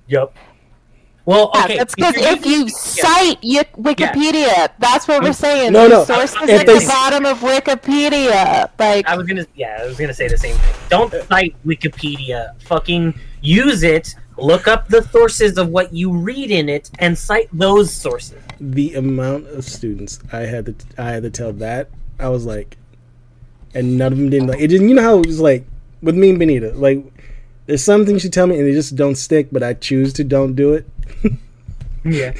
Yep. 0.08 0.34
Well, 1.25 1.51
Yeah, 1.53 1.63
okay. 1.65 1.77
that's 1.77 1.94
because 1.94 2.15
you're 2.15 2.29
if 2.29 2.46
you 2.46 2.51
using- 2.60 2.70
cite 2.70 3.39
y- 3.44 3.65
Wikipedia, 3.77 4.70
that's 4.79 5.06
what 5.10 5.22
we're 5.22 5.32
mm. 5.32 5.36
saying. 5.36 5.74
No, 5.74 5.86
no, 5.89 6.06
Sources 6.06 6.38
if 6.44 6.62
at 6.62 6.65
they 6.65 6.79
the 6.79 6.86
bottom 6.88 7.25
of 7.25 7.39
Wikipedia. 7.39 8.70
Like, 8.79 9.06
I 9.06 9.17
was 9.17 9.27
gonna, 9.27 9.46
yeah, 9.53 9.79
I 9.82 9.86
was 9.86 9.98
gonna 9.98 10.13
say 10.13 10.29
the 10.29 10.38
same 10.38 10.56
thing. 10.56 10.75
Don't 10.88 11.13
cite 11.27 11.53
Wikipedia. 11.65 12.58
Fucking 12.62 13.13
use 13.41 13.84
it. 13.84 14.15
Look 14.38 14.67
up 14.67 14.88
the 14.88 15.01
sources 15.03 15.58
of 15.58 15.70
what 15.70 15.94
you 15.94 16.12
read 16.12 16.51
in 16.51 16.70
it 16.70 16.89
and 17.00 17.17
cite 17.17 17.50
those 17.51 17.91
sources. 17.94 18.41
The 18.60 18.96
amount 18.96 19.48
of 19.48 19.63
students 19.65 20.20
I 20.32 20.41
had 20.41 20.65
to, 20.67 20.75
I 20.98 21.12
had 21.12 21.24
to 21.24 21.29
tell 21.29 21.53
that, 21.53 21.89
I 22.20 22.29
was 22.29 22.46
like, 22.46 22.77
and 23.74 23.98
none 23.98 24.12
of 24.12 24.17
them 24.17 24.29
didn't 24.29 24.48
like 24.48 24.60
it. 24.60 24.67
Didn't 24.67 24.89
you 24.89 24.96
know 24.96 25.01
how 25.01 25.20
it 25.20 25.25
was 25.25 25.39
like 25.39 25.65
with 26.01 26.15
me 26.15 26.29
and 26.29 26.39
Benita? 26.39 26.74
Like, 26.74 27.03
there's 27.65 27.84
some 27.84 28.06
things 28.06 28.24
you 28.24 28.29
tell 28.29 28.48
me 28.48 28.58
and 28.58 28.67
they 28.67 28.74
just 28.74 28.96
don't 28.96 29.15
stick, 29.15 29.50
but 29.51 29.63
I 29.63 29.74
choose 29.74 30.13
to 30.13 30.24
don't 30.24 30.56
do 30.56 30.74
it. 30.74 30.88
Yeah. 32.03 32.34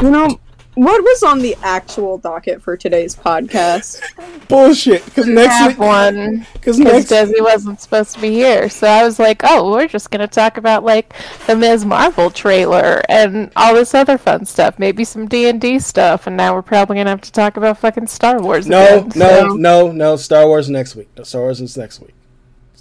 You 0.00 0.10
know 0.10 0.40
what 0.74 1.02
was 1.02 1.22
on 1.22 1.38
the 1.40 1.56
actual 1.62 2.18
docket 2.18 2.60
for 2.62 2.76
today's 2.76 3.14
podcast? 3.14 4.02
Bullshit. 4.48 5.04
Because 5.04 5.26
next 5.26 5.54
have 5.54 5.72
week, 5.72 5.78
one. 5.78 6.46
because 6.54 6.78
Because 6.78 7.10
next 7.10 7.32
Desi 7.32 7.40
wasn't 7.40 7.80
supposed 7.80 8.14
to 8.14 8.20
be 8.20 8.32
here. 8.32 8.68
So 8.68 8.86
I 8.86 9.04
was 9.04 9.18
like, 9.18 9.42
oh, 9.44 9.70
we're 9.70 9.88
just 9.88 10.10
going 10.10 10.20
to 10.20 10.32
talk 10.32 10.56
about, 10.56 10.84
like, 10.84 11.14
the 11.46 11.56
Ms. 11.56 11.84
Marvel 11.84 12.30
trailer 12.30 13.02
and 13.08 13.50
all 13.56 13.74
this 13.74 13.94
other 13.94 14.18
fun 14.18 14.44
stuff. 14.44 14.78
Maybe 14.78 15.04
some 15.04 15.26
D&D 15.28 15.78
stuff. 15.78 16.26
And 16.26 16.36
now 16.36 16.54
we're 16.54 16.62
probably 16.62 16.96
going 16.96 17.06
to 17.06 17.10
have 17.10 17.20
to 17.22 17.32
talk 17.32 17.56
about 17.56 17.78
fucking 17.78 18.06
Star 18.08 18.40
Wars 18.40 18.66
No, 18.66 18.98
again. 18.98 19.12
no, 19.16 19.28
so- 19.50 19.56
no, 19.56 19.92
no. 19.92 20.16
Star 20.16 20.46
Wars 20.46 20.68
next 20.68 20.96
week. 20.96 21.08
No, 21.16 21.22
Star 21.24 21.42
Wars 21.42 21.60
is 21.60 21.76
next 21.76 22.00
week. 22.00 22.14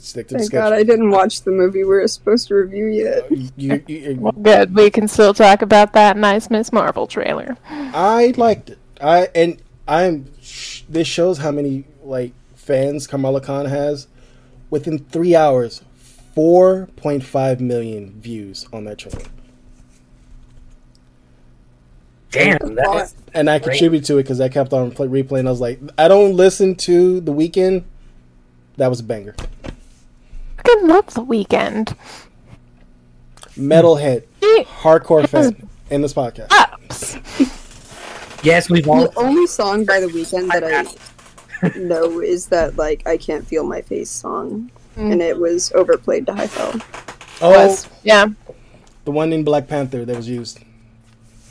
Stick 0.03 0.27
to 0.27 0.33
the 0.33 0.39
Thank. 0.39 0.51
God 0.51 0.73
I 0.73 0.83
didn't 0.83 1.11
watch 1.11 1.43
the 1.43 1.51
movie 1.51 1.79
we 1.79 1.85
were 1.85 2.07
supposed 2.09 2.49
to 2.49 2.55
review 2.55 2.87
yet. 2.87 3.23
Uh, 3.23 3.27
you- 3.29 3.49
you- 3.55 3.83
you- 3.87 4.17
Well, 4.19 4.33
good. 4.33 4.75
We 4.75 4.89
can 4.89 5.07
still 5.07 5.33
talk 5.33 5.61
about 5.61 5.93
that 5.93 6.17
nice 6.17 6.49
Miss 6.49 6.73
Marvel 6.73 7.07
trailer. 7.07 7.55
I 7.69 8.33
liked 8.35 8.69
it. 8.71 8.79
I 8.99 9.29
and 9.33 9.61
I'm. 9.87 10.25
sh- 10.41 10.81
This 10.89 11.07
shows 11.07 11.37
how 11.37 11.51
many 11.51 11.85
like 12.03 12.33
fans 12.53 13.07
Kamala 13.07 13.39
Khan 13.39 13.65
has. 13.67 14.07
Within 14.69 14.99
three 14.99 15.35
hours, 15.35 15.81
four 16.35 16.89
point 16.97 17.23
five 17.23 17.61
million 17.61 18.13
views 18.19 18.67
on 18.73 18.83
that 18.85 18.97
trailer, 18.97 19.21
Damn. 22.31 22.75
That 22.75 23.03
is, 23.05 23.15
and 23.33 23.49
I 23.49 23.59
Great. 23.59 23.71
contribute 23.73 24.03
to 24.05 24.17
it 24.17 24.23
because 24.23 24.41
I 24.41 24.49
kept 24.49 24.73
on 24.73 24.91
play, 24.91 25.07
replaying. 25.07 25.47
I 25.47 25.51
was 25.51 25.61
like, 25.61 25.79
I 25.97 26.07
don't 26.07 26.35
listen 26.35 26.75
to 26.75 27.21
the 27.21 27.31
Weeknd. 27.31 27.83
That 28.77 28.87
was 28.87 28.99
a 29.01 29.03
banger. 29.03 29.35
Fucking 30.65 30.87
love 30.87 31.13
the 31.13 31.21
Weeknd. 31.23 31.95
Metalhead, 33.57 34.23
He 34.39 34.63
hardcore 34.63 35.27
fan 35.27 35.69
in 35.89 36.01
this 36.01 36.13
podcast. 36.13 36.47
ups. 36.51 37.17
yes, 38.43 38.69
we've 38.69 38.87
all. 38.87 39.07
The 39.09 39.19
only 39.19 39.45
song 39.47 39.85
by 39.85 39.99
the 39.99 40.07
Weeknd 40.07 40.47
that 40.51 40.63
I 41.63 41.77
know 41.77 42.19
is 42.19 42.47
that 42.47 42.77
like 42.77 43.05
I 43.07 43.17
can't 43.17 43.45
feel 43.45 43.63
my 43.63 43.81
face 43.81 44.09
song, 44.09 44.71
mm. 44.97 45.11
and 45.11 45.21
it 45.21 45.37
was 45.37 45.71
overplayed 45.73 46.25
to 46.27 46.33
high 46.33 46.47
fell. 46.47 46.71
Oh, 47.41 47.53
oh 47.53 47.67
Was. 47.67 47.87
Yeah. 48.03 48.27
the 49.05 49.11
one 49.11 49.33
in 49.33 49.43
Black 49.43 49.67
Panther 49.67 50.03
that 50.05 50.15
was 50.15 50.27
used. 50.27 50.59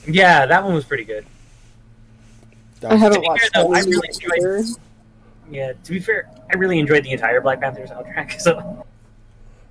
Yeah, 0.09 0.47
that 0.47 0.65
one 0.65 0.75
was 0.75 0.85
pretty 0.85 1.05
good. 1.05 1.25
That 2.81 2.93
I 2.93 2.97
haven't 2.97 3.23
To 3.23 3.29
watched 3.29 3.43
fair, 3.43 3.51
that 3.55 3.61
though, 3.63 3.75
I 3.75 3.79
one 3.79 3.89
really 3.91 4.09
enjoyed- 4.09 4.77
Yeah, 5.51 5.73
to 5.85 5.91
be 5.93 6.01
fair, 6.01 6.29
I 6.53 6.57
really 6.57 6.81
enjoyed 6.81 7.05
the 7.05 7.13
entire 7.13 7.41
Black 7.41 7.61
Panther 7.61 7.87
soundtrack. 7.87 8.41
So 8.41 8.85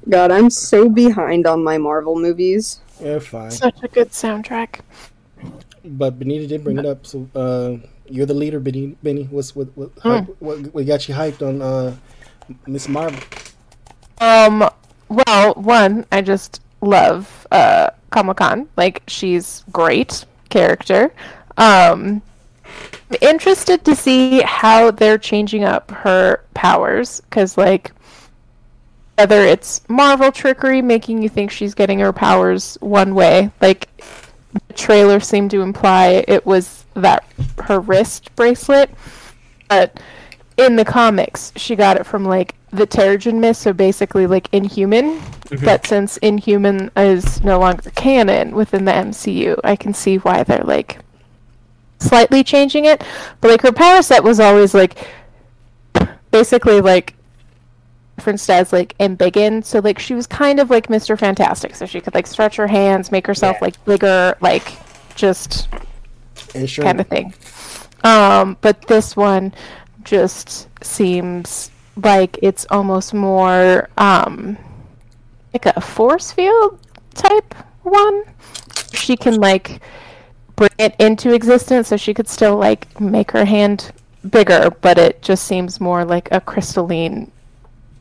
God, 0.09 0.31
I'm 0.31 0.49
so 0.49 0.89
behind 0.89 1.45
on 1.47 1.63
my 1.63 1.77
Marvel 1.77 2.15
movies. 2.15 2.81
Yeah, 3.01 3.19
fine. 3.19 3.51
Such 3.51 3.83
a 3.83 3.87
good 3.87 4.09
soundtrack. 4.11 4.81
But 5.83 6.19
Benita 6.19 6.47
did 6.47 6.63
bring 6.63 6.77
it 6.77 6.85
up. 6.85 7.05
So 7.05 7.27
uh, 7.35 7.77
you're 8.07 8.25
the 8.25 8.33
leader, 8.33 8.59
Benny. 8.59 8.95
Benny, 9.01 9.25
what's 9.31 9.55
what 9.55 9.69
what, 9.75 9.91
Hmm. 10.03 10.31
what 10.39 10.73
what 10.73 10.85
got 10.85 11.07
you 11.07 11.15
hyped 11.15 11.41
on 11.41 11.61
uh, 11.61 11.95
Miss 12.67 12.87
Marvel? 12.87 13.19
Um, 14.19 14.69
well, 15.09 15.53
one, 15.55 16.05
I 16.11 16.21
just 16.21 16.61
love 16.81 17.47
uh 17.51 17.89
Kamala 18.11 18.35
Khan. 18.35 18.67
Like 18.77 19.03
she's 19.07 19.63
great 19.71 20.25
character. 20.49 21.13
Um 21.57 22.21
I'm 23.09 23.17
interested 23.21 23.83
to 23.85 23.95
see 23.95 24.41
how 24.41 24.91
they're 24.91 25.17
changing 25.17 25.63
up 25.63 25.91
her 25.91 26.43
powers 26.53 27.21
cuz 27.29 27.57
like 27.57 27.91
whether 29.17 29.41
it's 29.41 29.87
Marvel 29.89 30.31
trickery 30.31 30.81
making 30.81 31.21
you 31.21 31.29
think 31.29 31.51
she's 31.51 31.73
getting 31.73 31.99
her 31.99 32.13
powers 32.13 32.77
one 32.81 33.13
way, 33.13 33.51
like 33.61 33.89
the 34.67 34.73
trailer 34.73 35.19
seemed 35.19 35.51
to 35.51 35.61
imply 35.61 36.23
it 36.27 36.45
was 36.45 36.85
that 36.95 37.25
her 37.63 37.79
wrist 37.79 38.35
bracelet, 38.35 38.89
but 39.69 39.99
in 40.57 40.75
the 40.75 40.85
comics, 40.85 41.51
she 41.55 41.75
got 41.75 41.97
it 41.97 42.05
from 42.05 42.25
like 42.25 42.55
the 42.71 42.87
Terrigen 42.87 43.39
Mist, 43.39 43.61
so 43.61 43.73
basically 43.73 44.27
like 44.27 44.49
Inhuman. 44.53 45.19
Mm-hmm. 45.19 45.65
But 45.65 45.85
since 45.85 46.17
Inhuman 46.17 46.91
is 46.95 47.43
no 47.43 47.59
longer 47.59 47.89
canon 47.91 48.55
within 48.55 48.85
the 48.85 48.91
MCU, 48.91 49.59
I 49.63 49.75
can 49.75 49.93
see 49.93 50.17
why 50.17 50.43
they're 50.43 50.63
like 50.63 50.99
slightly 51.99 52.43
changing 52.43 52.85
it. 52.85 53.03
But 53.39 53.51
like 53.51 53.61
her 53.61 53.71
power 53.71 54.01
set 54.01 54.23
was 54.23 54.39
always 54.39 54.73
like 54.73 54.97
basically 56.31 56.81
like 56.81 57.15
referenced 58.21 58.49
as 58.51 58.71
like 58.71 58.95
embiggen. 58.99 59.65
So 59.65 59.79
like 59.79 59.97
she 59.99 60.13
was 60.13 60.27
kind 60.27 60.59
of 60.59 60.69
like 60.69 60.87
Mr. 60.87 61.17
Fantastic, 61.17 61.75
so 61.75 61.85
she 61.87 61.99
could 62.01 62.13
like 62.13 62.27
stretch 62.27 62.55
her 62.57 62.67
hands, 62.67 63.11
make 63.11 63.25
herself 63.25 63.57
Yeah. 63.59 63.65
like 63.65 63.85
bigger, 63.85 64.35
like 64.41 64.73
just 65.15 65.67
sure, 66.65 66.85
kind 66.85 66.99
of 66.99 67.07
thing. 67.07 67.33
Um, 68.03 68.57
but 68.61 68.87
this 68.87 69.15
one 69.17 69.53
just 70.03 70.67
seems 70.83 71.71
like 71.95 72.37
it's 72.43 72.65
almost 72.69 73.13
more 73.13 73.89
um, 73.97 74.57
like 75.53 75.65
a 75.65 75.81
force 75.81 76.31
field 76.31 76.79
type 77.15 77.53
one. 77.83 78.23
She 78.93 79.17
can 79.17 79.35
like 79.35 79.81
bring 80.55 80.69
it 80.77 80.95
into 80.99 81.33
existence, 81.33 81.87
so 81.87 81.97
she 81.97 82.13
could 82.13 82.27
still 82.27 82.55
like 82.57 82.99
make 83.01 83.31
her 83.31 83.45
hand 83.45 83.91
bigger, 84.29 84.69
but 84.81 84.99
it 84.99 85.23
just 85.23 85.45
seems 85.45 85.81
more 85.81 86.05
like 86.05 86.29
a 86.31 86.39
crystalline 86.39 87.31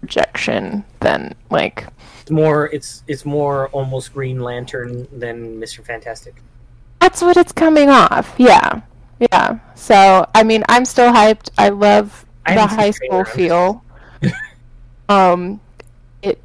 projection 0.01 0.85
than 1.01 1.35
like 1.51 1.87
more, 2.31 2.67
it's 2.73 3.03
it's 3.07 3.25
more 3.25 3.69
almost 3.69 4.13
Green 4.13 4.41
Lantern 4.41 5.07
than 5.19 5.59
Mister 5.59 5.83
Fantastic. 5.83 6.43
That's 7.01 7.23
what 7.23 7.37
it's 7.37 7.53
coming 7.53 7.89
off. 7.89 8.35
Yeah. 8.39 8.83
Yeah. 9.19 9.59
So, 9.75 10.29
I 10.35 10.43
mean, 10.43 10.63
I'm 10.69 10.85
still 10.85 11.13
hyped. 11.13 11.51
I 11.59 11.71
love 11.71 12.25
I 12.47 12.55
the 12.55 12.67
high 12.67 12.91
school 12.91 13.25
feel. 13.25 13.85
um 15.09 15.61
it 16.23 16.41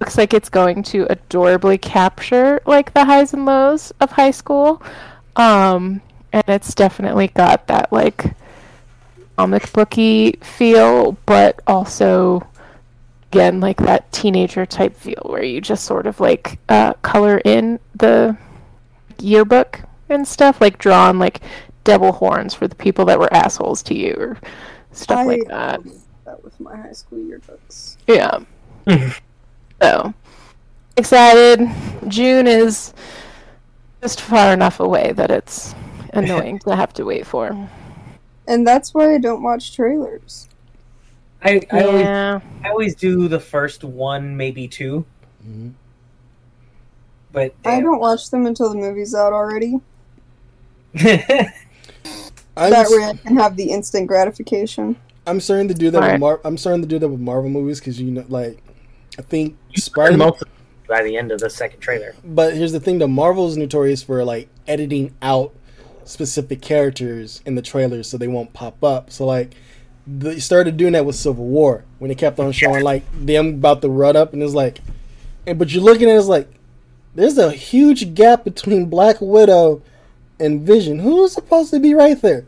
looks 0.00 0.18
like 0.18 0.34
it's 0.34 0.48
going 0.48 0.82
to 0.82 1.06
adorably 1.10 1.78
capture 1.78 2.60
like 2.66 2.92
the 2.92 3.04
highs 3.04 3.32
and 3.32 3.44
lows 3.44 3.92
of 4.00 4.10
high 4.12 4.30
school. 4.30 4.82
Um 5.36 6.02
and 6.32 6.44
it's 6.48 6.74
definitely 6.74 7.28
got 7.28 7.66
that 7.68 7.92
like 7.92 8.34
comic 9.40 9.72
booky 9.72 10.32
feel, 10.42 11.12
but 11.24 11.62
also 11.66 12.46
again 13.32 13.58
like 13.58 13.78
that 13.78 14.12
teenager 14.12 14.66
type 14.66 14.94
feel 14.94 15.22
where 15.30 15.42
you 15.42 15.62
just 15.62 15.86
sort 15.86 16.06
of 16.06 16.20
like 16.20 16.58
uh, 16.68 16.92
color 17.00 17.40
in 17.46 17.80
the 17.94 18.36
yearbook 19.18 19.80
and 20.10 20.28
stuff, 20.28 20.60
like 20.60 20.76
drawn 20.76 21.18
like 21.18 21.40
devil 21.84 22.12
horns 22.12 22.52
for 22.52 22.68
the 22.68 22.74
people 22.74 23.06
that 23.06 23.18
were 23.18 23.32
assholes 23.32 23.82
to 23.82 23.94
you 23.94 24.14
or 24.18 24.38
stuff 24.92 25.26
like 25.26 25.48
that. 25.48 25.80
That 26.26 26.44
with 26.44 26.60
my 26.60 26.76
high 26.76 26.92
school 26.92 27.18
yearbooks. 27.18 27.96
Yeah. 28.06 28.40
so 29.80 30.12
excited. 30.98 31.66
June 32.08 32.46
is 32.46 32.92
just 34.02 34.20
far 34.20 34.52
enough 34.52 34.80
away 34.80 35.12
that 35.12 35.30
it's 35.30 35.74
annoying 36.12 36.58
to 36.58 36.76
have 36.76 36.92
to 36.92 37.06
wait 37.06 37.26
for. 37.26 37.70
And 38.46 38.66
that's 38.66 38.94
why 38.94 39.14
I 39.14 39.18
don't 39.18 39.42
watch 39.42 39.74
trailers. 39.74 40.48
I 41.42 41.62
I, 41.70 41.82
always, 41.84 42.06
I 42.06 42.68
always 42.68 42.94
do 42.94 43.28
the 43.28 43.40
first 43.40 43.84
one, 43.84 44.36
maybe 44.36 44.68
two. 44.68 45.04
Mhm. 45.46 45.72
But 47.32 47.54
I 47.64 47.80
don't 47.80 48.00
watch 48.00 48.30
them 48.30 48.46
until 48.46 48.70
the 48.70 48.76
movie's 48.76 49.14
out 49.14 49.32
already. 49.32 49.80
I'm, 52.56 52.70
that 52.70 52.88
way 52.90 53.04
I 53.04 53.14
can 53.14 53.36
have 53.36 53.56
the 53.56 53.70
instant 53.70 54.08
gratification. 54.08 54.96
I'm 55.26 55.40
starting 55.40 55.68
to 55.68 55.74
do 55.74 55.90
that 55.92 55.98
Alright. 55.98 56.12
with 56.14 56.20
Mar- 56.20 56.40
I'm 56.44 56.58
starting 56.58 56.82
to 56.82 56.88
do 56.88 56.98
that 56.98 57.08
with 57.08 57.20
Marvel 57.20 57.48
movies 57.48 57.78
because 57.78 58.00
you 58.00 58.10
know, 58.10 58.24
like, 58.28 58.62
I 59.18 59.22
think 59.22 59.56
Spider 59.76 60.14
Spider. 60.14 60.18
man 60.18 60.32
by 60.88 61.02
the 61.04 61.16
end 61.16 61.30
of 61.30 61.38
the 61.38 61.48
second 61.48 61.80
trailer. 61.80 62.14
But 62.24 62.54
here's 62.54 62.72
the 62.72 62.80
thing: 62.80 62.98
the 62.98 63.08
Marvel's 63.08 63.56
notorious 63.56 64.02
for 64.02 64.24
like 64.24 64.48
editing 64.66 65.14
out 65.22 65.54
specific 66.10 66.60
characters 66.60 67.40
in 67.46 67.54
the 67.54 67.62
trailers 67.62 68.08
so 68.08 68.18
they 68.18 68.28
won't 68.28 68.52
pop 68.52 68.82
up. 68.84 69.10
So 69.10 69.24
like, 69.26 69.54
they 70.06 70.38
started 70.38 70.76
doing 70.76 70.92
that 70.94 71.04
with 71.06 71.16
Civil 71.16 71.44
War 71.46 71.84
when 71.98 72.08
they 72.08 72.14
kept 72.14 72.38
on 72.40 72.52
showing 72.52 72.82
like 72.82 73.04
them 73.12 73.48
about 73.48 73.82
to 73.82 73.88
run 73.88 74.16
up, 74.16 74.32
and 74.32 74.42
it's 74.42 74.54
like, 74.54 74.78
and 75.46 75.58
but 75.58 75.72
you're 75.72 75.82
looking 75.82 76.08
at 76.08 76.14
it, 76.16 76.18
it's 76.18 76.26
like, 76.26 76.48
there's 77.14 77.38
a 77.38 77.52
huge 77.52 78.14
gap 78.14 78.44
between 78.44 78.86
Black 78.86 79.16
Widow 79.20 79.82
and 80.38 80.62
Vision. 80.62 80.98
Who's 81.00 81.32
supposed 81.32 81.70
to 81.72 81.80
be 81.80 81.94
right 81.94 82.20
there? 82.20 82.44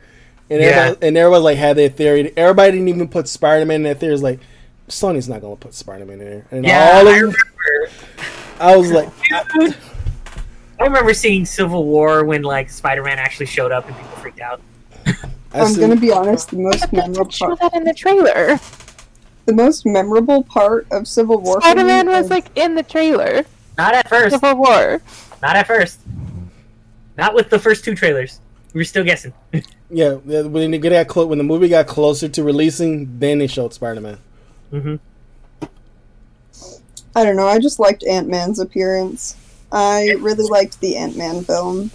And 0.50 0.60
Yeah. 0.60 0.66
everybody, 0.68 1.06
and 1.06 1.16
everybody 1.16 1.42
like 1.44 1.58
had 1.58 1.76
their 1.76 1.88
theory. 1.88 2.32
Everybody 2.36 2.72
didn't 2.72 2.88
even 2.88 3.08
put 3.08 3.28
Spider 3.28 3.64
Man 3.64 3.76
in 3.76 3.82
their 3.84 3.94
theory. 3.94 4.14
It's 4.14 4.22
like. 4.22 4.40
Sony's 4.88 5.26
not 5.28 5.40
gonna 5.40 5.56
put 5.56 5.72
Spider 5.72 6.04
Man 6.04 6.20
in 6.20 6.24
there, 6.28 6.46
and 6.50 6.66
Yeah, 6.66 6.78
all 6.98 7.08
I 7.08 7.12
of 7.12 7.16
remember. 7.16 7.38
I 8.60 8.76
was 8.76 8.90
like, 8.92 9.08
I 10.82 10.86
remember 10.86 11.14
seeing 11.14 11.44
Civil 11.46 11.84
War 11.84 12.24
when 12.24 12.42
like 12.42 12.68
Spider-Man 12.68 13.18
actually 13.20 13.46
showed 13.46 13.70
up 13.70 13.86
and 13.86 13.94
people 13.96 14.10
freaked 14.16 14.40
out. 14.40 14.60
I 15.06 15.14
I'm 15.60 15.68
said- 15.68 15.80
gonna 15.80 15.96
be 16.00 16.10
honest. 16.12 16.50
The 16.50 16.56
most 16.56 16.92
memorable 16.92 17.30
Show 17.30 17.46
part, 17.54 17.60
that 17.60 17.74
in 17.74 17.84
the 17.84 17.94
trailer. 17.94 18.58
the 19.46 19.52
most 19.52 19.86
memorable 19.86 20.42
part 20.42 20.88
of 20.90 21.06
Civil 21.06 21.38
War. 21.40 21.60
Spider 21.60 21.84
Man 21.84 22.08
was 22.08 22.30
like 22.30 22.46
in 22.56 22.74
the 22.74 22.82
trailer. 22.82 23.44
Not 23.78 23.94
at 23.94 24.08
first. 24.08 24.34
Civil 24.34 24.56
War. 24.56 25.00
Not 25.40 25.54
at 25.54 25.68
first. 25.68 26.00
Not 27.16 27.32
with 27.34 27.48
the 27.48 27.60
first 27.60 27.84
two 27.84 27.94
trailers. 27.94 28.40
We 28.74 28.80
were 28.80 28.84
still 28.84 29.04
guessing. 29.04 29.32
Yeah, 29.94 30.16
yeah, 30.24 30.40
when 30.40 30.70
they 30.70 30.78
got 30.78 31.06
clo- 31.06 31.26
when 31.26 31.36
the 31.36 31.44
movie 31.44 31.68
got 31.68 31.86
closer 31.86 32.26
to 32.26 32.42
releasing, 32.42 33.18
then 33.18 33.40
they 33.40 33.46
showed 33.46 33.74
Spider 33.74 34.00
Man. 34.00 34.18
hmm 34.70 34.94
I 37.14 37.24
don't 37.24 37.36
know. 37.36 37.46
I 37.46 37.58
just 37.58 37.78
liked 37.78 38.02
Ant 38.02 38.26
Man's 38.26 38.58
appearance. 38.58 39.36
I 39.72 40.14
really 40.20 40.44
liked 40.48 40.78
the 40.80 40.96
Ant 40.96 41.16
Man 41.16 41.42
film. 41.44 41.90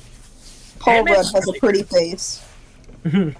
Paul 0.79 0.95
Ant-Man's 0.95 1.33
Rudd 1.33 1.43
has 1.43 1.55
a 1.55 1.59
pretty 1.59 1.83
face. 1.83 2.43
Mm-hmm. 3.05 3.37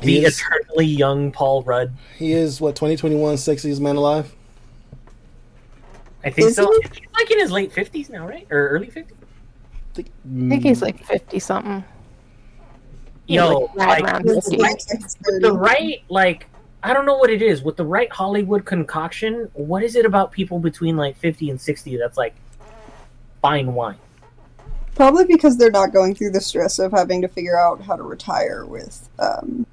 The 0.00 0.06
He 0.06 0.24
is, 0.24 0.38
eternally 0.40 0.86
young 0.86 1.30
Paul 1.32 1.62
Rudd. 1.62 1.92
he 2.18 2.32
is 2.32 2.60
what 2.60 2.74
2021 2.76 3.36
sexiest 3.36 3.80
man 3.80 3.96
alive. 3.96 4.34
I 6.24 6.30
think 6.30 6.48
Is 6.48 6.56
so. 6.56 6.70
he? 6.70 6.88
He's 6.88 7.00
like 7.14 7.30
in 7.30 7.38
his 7.38 7.50
late 7.52 7.72
fifties 7.72 8.10
now, 8.10 8.26
right? 8.26 8.46
Or 8.50 8.68
early 8.68 8.90
fifties? 8.90 9.16
I 9.96 10.02
think, 10.48 10.62
he's 10.64 10.82
like 10.82 11.02
fifty 11.04 11.38
something. 11.38 11.84
Yo, 13.28 13.70
like, 13.74 14.02
like, 14.02 14.04
around 14.04 14.24
Looks 14.26 14.48
50. 14.48 14.56
like 14.62 14.76
he's 14.76 15.14
the 15.22 15.40
30. 15.42 15.56
right, 15.56 16.02
like, 16.08 16.46
I 16.82 16.92
don't 16.92 17.06
know 17.06 17.16
what 17.16 17.30
it 17.30 17.42
is. 17.42 17.62
With 17.62 17.76
the 17.76 17.84
right 17.84 18.12
Hollywood 18.12 18.64
concoction, 18.64 19.48
what 19.54 19.82
is 19.82 19.96
it 19.96 20.04
about 20.04 20.32
people 20.32 20.58
between 20.58 20.96
like 20.96 21.16
fifty 21.16 21.48
and 21.50 21.60
sixty 21.60 21.96
that's 21.96 22.18
like 22.18 22.34
fine 23.46 23.74
wine? 23.74 23.96
Probably 24.96 25.24
because 25.24 25.56
they're 25.56 25.70
not 25.70 25.92
going 25.92 26.14
through 26.14 26.30
the 26.30 26.40
stress 26.40 26.78
of 26.78 26.90
having 26.92 27.22
to 27.22 27.28
figure 27.28 27.56
out 27.58 27.80
how 27.82 27.96
to 27.96 28.02
retire 28.02 28.64
with 28.66 29.08
um, 29.18 29.66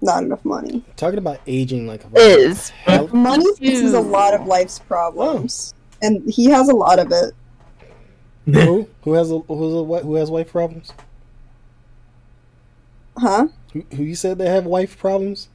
not 0.00 0.22
enough 0.22 0.44
money. 0.44 0.84
talking 0.96 1.18
about 1.18 1.40
aging 1.46 1.86
like 1.86 2.02
Is 2.14 2.68
Hell- 2.70 3.08
Money 3.08 3.46
fixes 3.56 3.94
a 3.94 4.00
lot 4.00 4.34
of 4.34 4.46
life's 4.46 4.78
problems, 4.78 5.74
and 6.00 6.22
he 6.30 6.46
has 6.46 6.68
a 6.68 6.74
lot 6.76 6.98
of 6.98 7.10
it. 7.12 7.34
who 8.44 8.88
who 9.02 9.14
has 9.14 9.30
a, 9.32 9.38
who's 9.40 9.72
a, 9.72 9.82
wi- 9.82 10.02
who 10.02 10.14
has 10.16 10.30
wife 10.30 10.52
problems? 10.52 10.92
Huh? 13.18 13.48
Who, 13.72 13.84
who 13.96 14.02
you 14.04 14.14
said 14.14 14.38
they 14.38 14.48
have 14.48 14.64
wife 14.66 14.98
problems? 14.98 15.48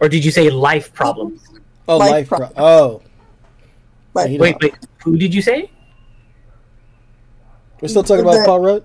Or 0.00 0.08
did 0.08 0.24
you 0.24 0.30
say 0.30 0.50
life 0.50 0.92
problems? 0.92 1.46
Oh, 1.88 1.98
Life 1.98 2.10
life. 2.10 2.28
Pro- 2.28 2.38
problems. 2.38 2.58
oh, 2.58 3.02
Like, 4.14 4.30
He 4.30 4.38
Wait, 4.38 4.56
wait. 4.60 4.74
Who 5.04 5.16
did 5.16 5.34
you 5.34 5.42
say? 5.42 5.70
we're 7.80 7.88
still 7.88 8.02
talking 8.02 8.22
about 8.24 8.38
The- 8.38 8.44
Paul 8.44 8.60
Rudd. 8.60 8.84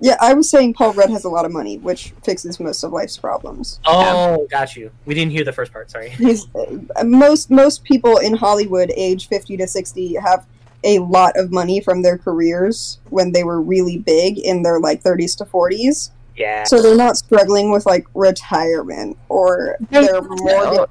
yeah, 0.00 0.16
I 0.20 0.34
was 0.34 0.50
saying 0.50 0.74
Paul 0.74 0.92
Rudd 0.92 1.08
has 1.10 1.24
a 1.24 1.30
lot 1.30 1.46
of 1.46 1.52
money, 1.52 1.78
which 1.78 2.12
fixes 2.22 2.60
most 2.60 2.82
of 2.82 2.92
life's 2.92 3.16
problems. 3.16 3.80
Oh, 3.86 4.46
got 4.50 4.76
you. 4.76 4.90
We 5.06 5.14
didn't 5.14 5.32
hear 5.32 5.44
the 5.44 5.52
first 5.52 5.72
part. 5.72 5.90
Sorry. 5.90 6.10
He's 6.10 6.46
uh, 6.54 7.04
most 7.04 7.50
most 7.50 7.82
people 7.84 8.18
in 8.18 8.34
Hollywood, 8.34 8.92
age 8.96 9.28
fifty 9.28 9.56
to 9.56 9.66
sixty, 9.66 10.14
have 10.16 10.46
a 10.84 10.98
lot 10.98 11.38
of 11.38 11.50
money 11.52 11.80
from 11.80 12.02
their 12.02 12.18
careers 12.18 12.98
when 13.08 13.32
they 13.32 13.44
were 13.44 13.62
really 13.62 13.96
big 13.98 14.38
in 14.38 14.62
their 14.62 14.78
like 14.80 15.00
thirties 15.00 15.34
to 15.36 15.46
forties. 15.46 16.10
Yeah. 16.36 16.64
So 16.64 16.82
they're 16.82 16.96
not 16.96 17.16
struggling 17.16 17.70
with 17.70 17.86
like 17.86 18.06
retirement 18.14 19.16
or 19.30 19.76
their 19.90 20.20
mortgage 20.20 20.78
or 20.78 20.88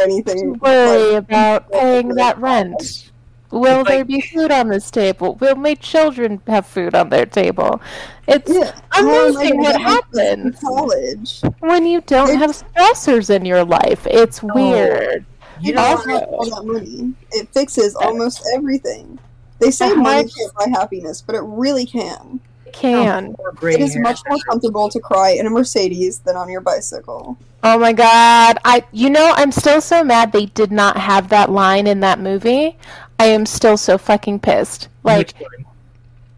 anything. 0.00 0.54
worry 0.58 1.12
like- 1.12 1.18
about 1.24 1.70
paying 1.70 2.08
that 2.16 2.38
rent. 2.38 3.12
Will 3.54 3.78
Like- 3.78 3.86
there 3.86 4.04
be 4.04 4.20
food 4.20 4.50
on 4.50 4.68
this 4.68 4.90
table? 4.90 5.36
Will 5.36 5.54
my 5.54 5.74
children 5.74 6.40
have 6.48 6.66
food 6.66 6.94
on 6.94 7.08
their 7.08 7.24
table? 7.24 7.80
It's 8.26 8.50
Yeah, 8.52 8.72
how 8.90 9.02
amazing 9.02 9.58
what 9.58 9.72
get 9.72 9.80
my 9.80 10.00
kids 10.12 10.18
in 10.18 10.52
happens 10.52 10.60
College. 10.60 11.40
when 11.60 11.86
you 11.86 12.00
don't 12.00 12.36
have 12.36 12.50
stressors 12.50 13.30
in 13.30 13.44
your 13.44 13.64
life. 13.64 14.06
It's 14.10 14.42
oh, 14.42 14.50
weird. 14.54 15.24
You 15.60 15.68
You 15.68 15.72
don't 15.74 16.06
know, 16.08 16.18
have 16.18 16.28
all 16.28 16.50
that 16.50 16.64
money. 16.66 17.14
It 17.30 17.48
fixes 17.54 17.94
almost 17.94 18.42
everything. 18.56 19.20
They 19.60 19.70
say 19.70 19.90
The 19.90 19.96
money 19.96 20.28
can't 20.28 20.54
buy 20.54 20.66
happiness, 20.76 21.22
but 21.22 21.36
it 21.36 21.42
really 21.44 21.86
can. 21.86 22.40
Can. 22.72 23.34
Poor 23.34 23.70
It 23.70 23.80
is 23.80 23.96
much 23.96 24.20
more 24.28 24.38
comfortable 24.50 24.88
to 24.88 24.98
cry 24.98 25.30
in 25.30 25.46
a 25.46 25.50
Mercedes 25.50 26.18
than 26.18 26.34
on 26.34 26.48
your 26.50 26.60
bicycle. 26.60 27.38
Oh 27.62 27.78
my 27.78 27.92
god. 27.92 28.58
I 28.64 28.84
you 28.92 29.08
know, 29.10 29.32
I'm 29.36 29.52
still 29.52 29.80
so 29.80 30.02
mad 30.02 30.32
they 30.32 30.46
did 30.46 30.72
not 30.72 30.96
have 30.96 31.28
that 31.28 31.50
line 31.52 31.86
in 31.86 32.00
that 32.00 32.18
movie. 32.18 32.76
I 33.18 33.26
am 33.26 33.46
still 33.46 33.76
so 33.76 33.98
fucking 33.98 34.40
pissed. 34.40 34.88
Like 35.02 35.34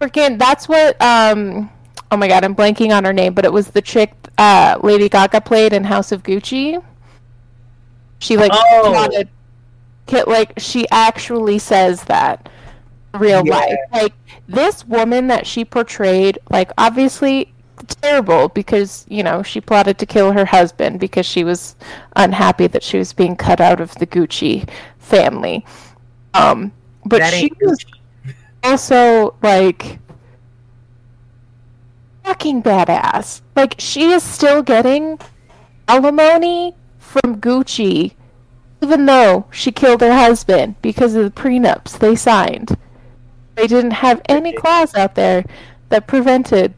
freaking 0.01 0.39
that's 0.39 0.69
what 0.69 1.01
um 1.01 1.71
oh 2.11 2.17
my 2.17 2.29
god, 2.29 2.45
I'm 2.45 2.55
blanking 2.55 2.97
on 2.97 3.05
her 3.05 3.12
name, 3.12 3.35
but 3.35 3.45
it 3.45 3.53
was 3.53 3.69
the 3.69 3.83
chick 3.83 4.12
uh 4.39 4.79
Lady 4.83 5.09
Gaga 5.09 5.41
played 5.41 5.73
in 5.73 5.85
House 5.85 6.12
of 6.12 6.23
Gucci. 6.23 6.83
She 8.19 8.37
like 8.37 8.53
Oh. 8.55 8.83
plotted 8.93 9.29
like 10.27 10.53
she 10.59 10.87
actually 10.91 11.59
says 11.59 12.05
that 12.05 12.49
real 13.15 13.45
Yeah. 13.45 13.57
life. 13.57 13.77
Like 13.93 14.12
this 14.49 14.87
woman 14.87 15.27
that 15.29 15.47
she 15.47 15.65
portrayed, 15.65 16.39
like 16.51 16.71
obviously 16.79 17.53
terrible 18.03 18.49
because, 18.49 19.05
you 19.09 19.23
know, 19.23 19.43
she 19.43 19.61
plotted 19.61 19.99
to 19.99 20.07
kill 20.07 20.33
her 20.33 20.45
husband 20.45 21.01
because 21.01 21.27
she 21.27 21.45
was 21.45 21.77
unhappy 22.15 22.67
that 22.69 22.83
she 22.83 22.99
was 22.99 23.12
being 23.12 23.37
cut 23.37 23.61
out 23.61 23.81
of 23.81 23.95
the 23.97 24.07
Gucci 24.07 24.69
family. 24.99 25.65
Um 26.37 26.72
but 27.05 27.18
That 27.18 27.33
she 27.33 27.44
ain't 27.46 27.57
was 27.61 27.85
also 28.62 29.37
like 29.42 29.99
fucking 32.25 32.62
badass. 32.62 33.40
Like 33.55 33.77
she 33.79 34.11
is 34.11 34.22
still 34.22 34.62
getting 34.62 35.18
alimony 35.88 36.75
from 36.99 37.40
Gucci 37.40 38.14
even 38.83 39.07
though 39.07 39.46
she 39.51 39.72
killed 39.72 40.01
her 40.01 40.12
husband 40.12 40.77
because 40.83 41.14
of 41.14 41.25
the 41.25 41.40
prenups 41.40 41.99
they 41.99 42.14
signed. 42.14 42.77
They 43.55 43.66
didn't 43.66 43.92
have 43.92 44.20
any 44.29 44.53
clause 44.53 44.94
out 44.94 45.14
there 45.14 45.44
that 45.88 46.07
prevented 46.07 46.75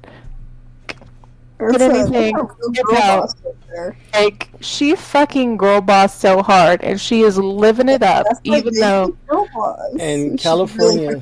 That's 1.58 1.78
Get 1.78 1.90
anything, 1.90 2.36
that's 2.36 2.68
get 2.70 2.84
out. 3.02 3.20
boss 3.22 3.34
right 3.44 3.54
there. 3.68 3.96
like 4.14 4.48
she 4.60 4.94
fucking 4.94 5.56
girl 5.56 5.80
boss 5.80 6.16
so 6.16 6.40
hard 6.42 6.82
and 6.82 7.00
she 7.00 7.22
is 7.22 7.36
living 7.36 7.88
it 7.88 8.02
up 8.02 8.26
That's 8.28 8.40
even 8.44 8.74
though 8.74 9.16
girl 9.26 9.48
boss. 9.54 9.80
And 9.98 10.38
She 10.38 10.42
California- 10.44 11.20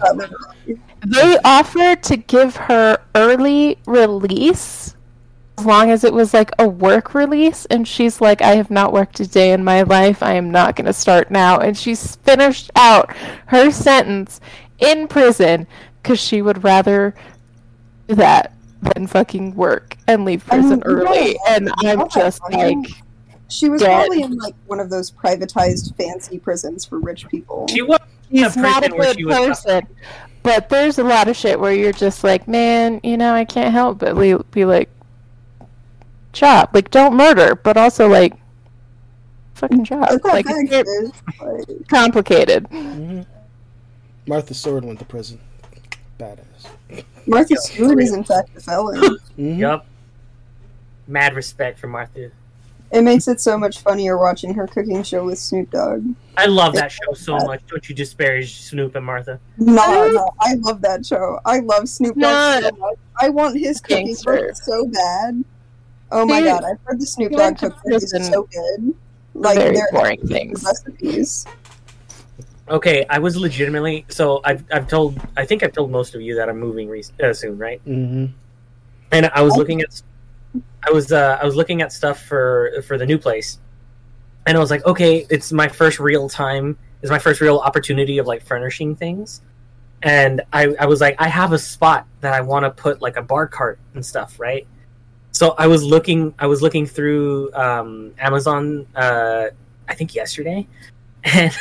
really 0.66 0.78
they 1.06 1.38
offered 1.44 2.02
to 2.04 2.16
give 2.16 2.56
her 2.56 2.98
early 3.14 3.78
release 3.86 4.94
as 5.58 5.64
long 5.64 5.90
as 5.90 6.04
it 6.04 6.12
was 6.12 6.34
like 6.34 6.50
a 6.58 6.68
work 6.68 7.14
release 7.14 7.64
and 7.66 7.88
she's 7.88 8.20
like 8.20 8.42
i 8.42 8.56
have 8.56 8.70
not 8.70 8.92
worked 8.92 9.18
a 9.20 9.26
day 9.26 9.52
in 9.52 9.64
my 9.64 9.82
life 9.82 10.22
i 10.22 10.34
am 10.34 10.50
not 10.50 10.76
going 10.76 10.84
to 10.84 10.92
start 10.92 11.30
now 11.30 11.58
and 11.58 11.78
she's 11.78 12.16
finished 12.16 12.70
out 12.76 13.14
her 13.46 13.70
sentence 13.70 14.38
in 14.80 15.08
prison 15.08 15.66
because 16.02 16.20
she 16.20 16.42
would 16.42 16.62
rather 16.62 17.14
do 18.08 18.14
that 18.16 18.52
than 18.82 19.06
fucking 19.06 19.54
work 19.54 19.96
and 20.06 20.24
leave 20.24 20.44
I 20.50 20.56
mean, 20.58 20.68
prison 20.68 20.82
early 20.84 21.32
yeah, 21.32 21.56
and 21.56 21.70
i'm 21.78 22.00
yeah, 22.00 22.06
just 22.14 22.40
I 22.52 22.56
like 22.72 22.88
She 23.48 23.68
was 23.68 23.80
Dead. 23.80 23.88
probably 24.06 24.22
in 24.22 24.36
like 24.36 24.54
one 24.66 24.80
of 24.80 24.90
those 24.90 25.10
privatized 25.10 25.96
fancy 25.96 26.38
prisons 26.38 26.84
for 26.84 26.98
rich 26.98 27.28
people. 27.28 27.66
She 27.68 27.80
was 27.82 28.00
in 28.30 28.44
a 28.44 28.48
he's 28.48 28.56
not 28.56 28.84
a 28.84 28.88
good 28.88 29.16
she 29.16 29.24
person. 29.24 29.86
But 30.42 30.68
there's 30.68 30.98
a 30.98 31.04
lot 31.04 31.28
of 31.28 31.36
shit 31.36 31.58
where 31.58 31.72
you're 31.72 31.92
just 31.92 32.22
like, 32.24 32.46
man, 32.48 33.00
you 33.02 33.16
know, 33.16 33.32
I 33.34 33.44
can't 33.44 33.72
help 33.72 33.98
but 33.98 34.16
le- 34.16 34.42
be 34.44 34.64
like, 34.64 34.88
chop, 36.32 36.74
like 36.74 36.90
don't 36.90 37.14
murder, 37.16 37.54
but 37.54 37.76
also 37.76 38.08
like, 38.08 38.34
fucking 39.54 39.84
chop. 39.84 40.08
It's 40.10 40.24
Like 40.24 40.46
very 40.46 40.64
it's 40.68 40.70
very 41.38 41.64
good, 41.64 41.68
like, 41.78 41.88
complicated. 41.88 42.64
Mhm. 42.70 43.26
Martha 44.26 44.54
Stewart 44.54 44.84
went 44.84 44.98
to 44.98 45.04
prison. 45.04 45.40
Badass. 46.18 47.04
Martha 47.26 47.56
Stewart 47.56 48.00
is 48.02 48.12
in 48.14 48.24
fact 48.24 48.50
a 48.56 48.60
felon. 48.60 49.00
Mhm. 49.38 49.58
Yup. 49.58 49.86
Mad 51.06 51.34
respect 51.34 51.78
for 51.78 51.86
Martha. 51.88 52.30
it 52.90 53.02
makes 53.02 53.28
it 53.28 53.40
so 53.40 53.58
much 53.58 53.80
funnier 53.80 54.16
watching 54.18 54.54
her 54.54 54.66
cooking 54.66 55.02
show 55.02 55.24
with 55.24 55.38
Snoop 55.38 55.70
Dogg. 55.70 56.04
I 56.36 56.46
love 56.46 56.74
that 56.74 56.90
show 56.92 57.12
so 57.14 57.36
much. 57.38 57.60
Don't 57.68 57.86
you 57.88 57.94
disparage 57.94 58.60
Snoop 58.60 58.94
and 58.94 59.04
Martha? 59.04 59.38
No, 59.58 60.10
no, 60.10 60.30
I 60.40 60.54
love 60.54 60.80
that 60.82 61.04
show. 61.04 61.38
I 61.44 61.60
love 61.60 61.88
Snoop 61.88 62.16
Dogg 62.18 62.62
so 62.64 62.70
much. 62.76 62.96
I 63.20 63.28
want 63.28 63.58
his 63.58 63.80
cooking 63.80 64.06
Gangster. 64.06 64.36
book 64.48 64.56
so 64.56 64.86
bad. 64.86 65.44
Oh 66.12 66.24
my 66.24 66.40
god, 66.42 66.64
I've 66.64 66.78
heard 66.84 67.00
the 67.00 67.06
Snoop 67.06 67.30
he 67.32 67.36
Dogg 67.36 67.60
went 67.62 67.74
to 67.84 67.94
is 67.94 68.10
so 68.28 68.44
good. 68.52 68.94
Like 69.34 69.58
very 69.58 69.74
they're 69.76 69.88
boring 69.92 70.26
things. 70.26 70.64
recipes. 70.64 71.46
Okay, 72.68 73.06
I 73.08 73.18
was 73.18 73.36
legitimately 73.36 74.04
so 74.08 74.40
I've 74.44 74.64
I've 74.72 74.88
told 74.88 75.20
I 75.36 75.46
think 75.46 75.62
I've 75.62 75.72
told 75.72 75.90
most 75.90 76.14
of 76.14 76.20
you 76.20 76.34
that 76.36 76.48
I'm 76.48 76.58
moving 76.58 76.88
re- 76.88 77.04
uh, 77.22 77.32
soon, 77.32 77.58
right? 77.58 77.80
Mhm. 77.86 78.32
And 79.12 79.26
I 79.26 79.42
was 79.42 79.56
looking 79.56 79.82
at 79.82 80.02
I 80.86 80.90
was 80.90 81.12
uh, 81.12 81.38
I 81.40 81.44
was 81.44 81.54
looking 81.54 81.80
at 81.80 81.92
stuff 81.92 82.22
for 82.22 82.82
for 82.86 82.98
the 82.98 83.06
new 83.06 83.18
place, 83.18 83.60
and 84.46 84.56
I 84.56 84.60
was 84.60 84.70
like, 84.70 84.84
okay, 84.84 85.26
it's 85.30 85.52
my 85.52 85.68
first 85.68 86.00
real 86.00 86.28
time, 86.28 86.76
it's 87.02 87.10
my 87.10 87.18
first 87.20 87.40
real 87.40 87.58
opportunity 87.58 88.18
of 88.18 88.26
like 88.26 88.44
furnishing 88.44 88.96
things, 88.96 89.42
and 90.02 90.42
I 90.52 90.74
I 90.80 90.86
was 90.86 91.00
like, 91.00 91.14
I 91.20 91.28
have 91.28 91.52
a 91.52 91.58
spot 91.58 92.06
that 92.20 92.34
I 92.34 92.40
want 92.40 92.64
to 92.64 92.70
put 92.70 93.00
like 93.00 93.16
a 93.16 93.22
bar 93.22 93.46
cart 93.46 93.78
and 93.94 94.04
stuff, 94.04 94.40
right? 94.40 94.66
So 95.30 95.54
I 95.58 95.66
was 95.68 95.84
looking 95.84 96.34
I 96.38 96.46
was 96.46 96.62
looking 96.62 96.86
through 96.86 97.52
um, 97.54 98.12
Amazon, 98.18 98.86
uh, 98.96 99.48
I 99.88 99.94
think 99.94 100.14
yesterday, 100.16 100.66
and 101.24 101.52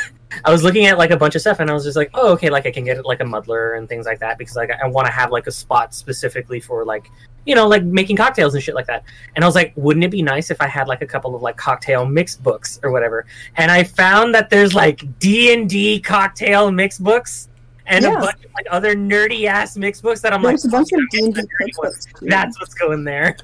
I 0.43 0.51
was 0.51 0.63
looking 0.63 0.85
at 0.85 0.97
like 0.97 1.11
a 1.11 1.17
bunch 1.17 1.35
of 1.35 1.41
stuff, 1.41 1.59
and 1.59 1.69
I 1.69 1.73
was 1.73 1.83
just 1.83 1.95
like, 1.95 2.09
oh, 2.13 2.33
okay, 2.33 2.49
like 2.49 2.65
I 2.65 2.71
can 2.71 2.83
get 2.83 3.03
like 3.05 3.21
a 3.21 3.25
muddler 3.25 3.73
and 3.73 3.87
things 3.87 4.05
like 4.05 4.19
that 4.19 4.37
because 4.37 4.55
like 4.55 4.71
I 4.71 4.87
want 4.87 5.07
to 5.07 5.13
have 5.13 5.31
like 5.31 5.47
a 5.47 5.51
spot 5.51 5.93
specifically 5.93 6.59
for 6.59 6.83
like 6.85 7.09
you 7.45 7.53
know, 7.53 7.67
like 7.67 7.83
making 7.83 8.17
cocktails 8.17 8.55
and 8.55 8.63
shit 8.63 8.75
like 8.75 8.87
that. 8.87 9.03
And 9.35 9.43
I 9.43 9.47
was 9.47 9.55
like, 9.55 9.71
wouldn't 9.75 10.03
it 10.03 10.11
be 10.11 10.23
nice 10.23 10.49
if 10.49 10.59
I 10.61 10.67
had 10.67 10.87
like 10.87 11.01
a 11.01 11.05
couple 11.05 11.35
of 11.35 11.41
like 11.41 11.57
cocktail 11.57 12.05
mix 12.05 12.35
books 12.35 12.79
or 12.83 12.91
whatever? 12.91 13.25
And 13.57 13.71
I 13.71 13.83
found 13.83 14.33
that 14.33 14.49
there's 14.49 14.73
like 14.73 15.19
D 15.19 15.53
and 15.53 15.69
D 15.69 15.99
cocktail 15.99 16.71
mix 16.71 16.97
books 16.97 17.49
and 17.87 18.03
a 18.05 18.11
bunch 18.11 18.43
of 18.43 18.51
like 18.53 18.65
other 18.71 18.95
nerdy 18.95 19.45
ass 19.45 19.77
mix 19.77 20.01
books 20.01 20.21
that 20.21 20.33
I'm 20.33 20.41
There's 20.41 20.65
like, 20.65 20.73
a 20.73 20.77
bunch 20.77 20.91
of 20.91 20.99
"Oh, 20.99 21.07
D 21.11 21.23
and 21.23 21.35
the 21.35 21.41
D 21.43 21.47
nerdy 21.47 21.83
ones." 21.83 22.07
too. 22.19 22.25
That's 22.25 22.59
what's 22.59 22.73
going 22.73 23.03
there. 23.03 23.37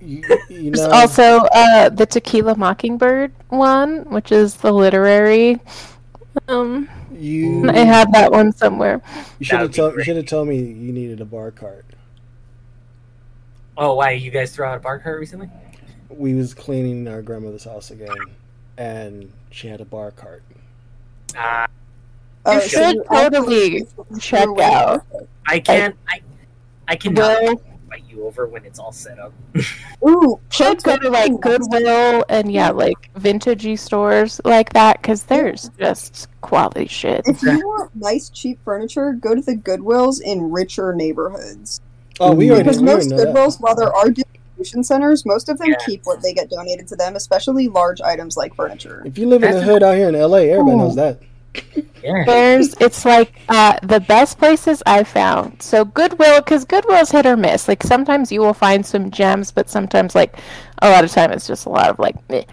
You, 0.00 0.22
you 0.48 0.70
There's 0.70 0.86
know, 0.86 0.90
also 0.90 1.38
uh, 1.52 1.88
the 1.88 2.06
Tequila 2.06 2.56
Mockingbird 2.56 3.32
one, 3.48 4.04
which 4.10 4.32
is 4.32 4.54
the 4.56 4.72
literary. 4.72 5.60
Um, 6.46 6.88
you 7.12 7.68
I 7.68 7.78
have 7.78 8.12
that 8.12 8.30
one 8.30 8.52
somewhere. 8.52 9.00
you 9.38 9.44
should 9.46 9.60
have 9.60 9.72
told 9.72 9.94
you 9.96 10.04
should 10.04 10.16
have 10.16 10.26
told 10.26 10.48
me 10.48 10.56
you 10.58 10.92
needed 10.92 11.20
a 11.20 11.24
bar 11.24 11.50
cart. 11.50 11.84
Oh, 13.76 13.94
why 13.94 14.12
you 14.12 14.30
guys 14.30 14.54
throw 14.54 14.68
out 14.68 14.76
a 14.76 14.80
bar 14.80 14.98
cart 14.98 15.18
recently? 15.20 15.48
We 16.10 16.34
was 16.34 16.54
cleaning 16.54 17.06
our 17.08 17.22
grandmother's 17.22 17.64
house 17.64 17.90
again, 17.90 18.16
and 18.76 19.32
she 19.50 19.68
had 19.68 19.80
a 19.80 19.84
bar 19.84 20.10
cart. 20.10 20.42
Uh, 21.36 21.66
Oh, 22.46 22.54
You 22.54 22.60
so 22.62 22.68
should 22.68 22.96
you 22.96 23.04
totally 23.10 23.86
check 24.18 24.48
out. 24.60 25.04
I 25.46 25.58
can't. 25.60 25.94
I 26.08 26.22
I 26.86 26.96
cannot 26.96 27.42
Well, 27.42 27.62
fight 27.98 28.10
you 28.10 28.24
over 28.24 28.46
when 28.46 28.64
it's 28.64 28.78
all 28.78 28.92
set 28.92 29.18
up. 29.18 29.32
Ooh, 30.06 30.40
should 30.50 30.82
go 30.82 30.96
to 30.96 31.10
like 31.10 31.40
Goodwill 31.40 32.24
and 32.28 32.52
yeah, 32.52 32.70
like 32.70 33.12
vintagey 33.14 33.78
stores 33.78 34.40
like 34.44 34.72
that 34.72 35.00
because 35.00 35.24
there's 35.24 35.70
just 35.78 36.28
quality 36.40 36.86
shit. 36.86 37.22
If 37.26 37.42
you 37.42 37.58
want 37.58 37.94
nice, 37.94 38.28
cheap 38.28 38.58
furniture, 38.64 39.12
go 39.12 39.34
to 39.34 39.40
the 39.40 39.56
Goodwills 39.56 40.20
in 40.20 40.50
richer 40.50 40.94
neighborhoods. 40.94 41.80
Oh, 42.20 42.34
we 42.34 42.50
already, 42.50 42.64
Because 42.64 42.80
we 42.80 42.86
most. 42.86 43.10
Goodwills, 43.10 43.60
while 43.60 43.76
there 43.76 43.94
are 43.94 44.10
distribution 44.10 44.82
centers, 44.82 45.24
most 45.24 45.48
of 45.48 45.58
them 45.58 45.68
Yeah. 45.68 45.76
keep 45.86 46.02
what 46.04 46.20
they 46.20 46.32
get 46.32 46.50
donated 46.50 46.88
to 46.88 46.96
them, 46.96 47.14
especially 47.16 47.68
large 47.68 48.00
items 48.00 48.36
like 48.36 48.54
furniture. 48.54 49.02
If 49.04 49.18
you 49.18 49.28
live 49.28 49.42
in 49.44 49.52
the 49.52 49.58
That's- 49.58 49.70
hood 49.72 49.82
out 49.82 49.96
here 49.96 50.08
in 50.08 50.16
LA, 50.16 50.38
everybody 50.50 50.72
Ooh. 50.72 50.78
knows 50.78 50.92
oh. 50.98 51.02
that. 51.02 51.20
Yeah. 52.02 52.24
There's 52.24 52.74
it's 52.80 53.04
like 53.04 53.40
uh, 53.48 53.78
the 53.82 54.00
best 54.00 54.38
places 54.38 54.82
I've 54.86 55.08
found. 55.08 55.60
So 55.62 55.84
Goodwill, 55.84 56.40
because 56.40 56.64
Goodwill's 56.64 57.10
hit 57.10 57.26
or 57.26 57.36
miss. 57.36 57.66
Like 57.68 57.82
sometimes 57.82 58.30
you 58.30 58.40
will 58.40 58.54
find 58.54 58.84
some 58.86 59.10
gems, 59.10 59.50
but 59.50 59.68
sometimes 59.68 60.14
like 60.14 60.36
a 60.80 60.90
lot 60.90 61.04
of 61.04 61.10
time 61.10 61.32
it's 61.32 61.46
just 61.46 61.66
a 61.66 61.70
lot 61.70 61.90
of 61.90 61.98
like. 61.98 62.16
Meh. 62.30 62.44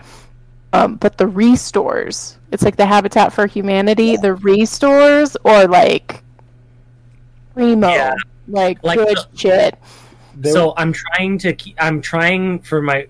Um, 0.74 0.96
but 0.96 1.18
the 1.18 1.28
restores, 1.28 2.38
it's 2.52 2.64
like 2.64 2.76
the 2.76 2.86
Habitat 2.86 3.32
for 3.32 3.48
Humanity, 3.48 4.18
the 4.18 4.34
restores, 4.36 5.38
or 5.46 5.68
like 5.68 6.22
Remo, 7.54 7.88
Yeah. 7.90 8.16
like, 8.48 8.84
Like 8.84 8.98
good 9.00 9.18
the- 9.18 9.38
shit. 9.38 9.78
So 10.44 10.74
i'm 10.76 10.92
trying 10.92 11.38
to 11.38 11.54
keep, 11.54 11.76
i'm 11.80 12.02
trying 12.02 12.60
for 12.60 12.82
my 12.82 13.08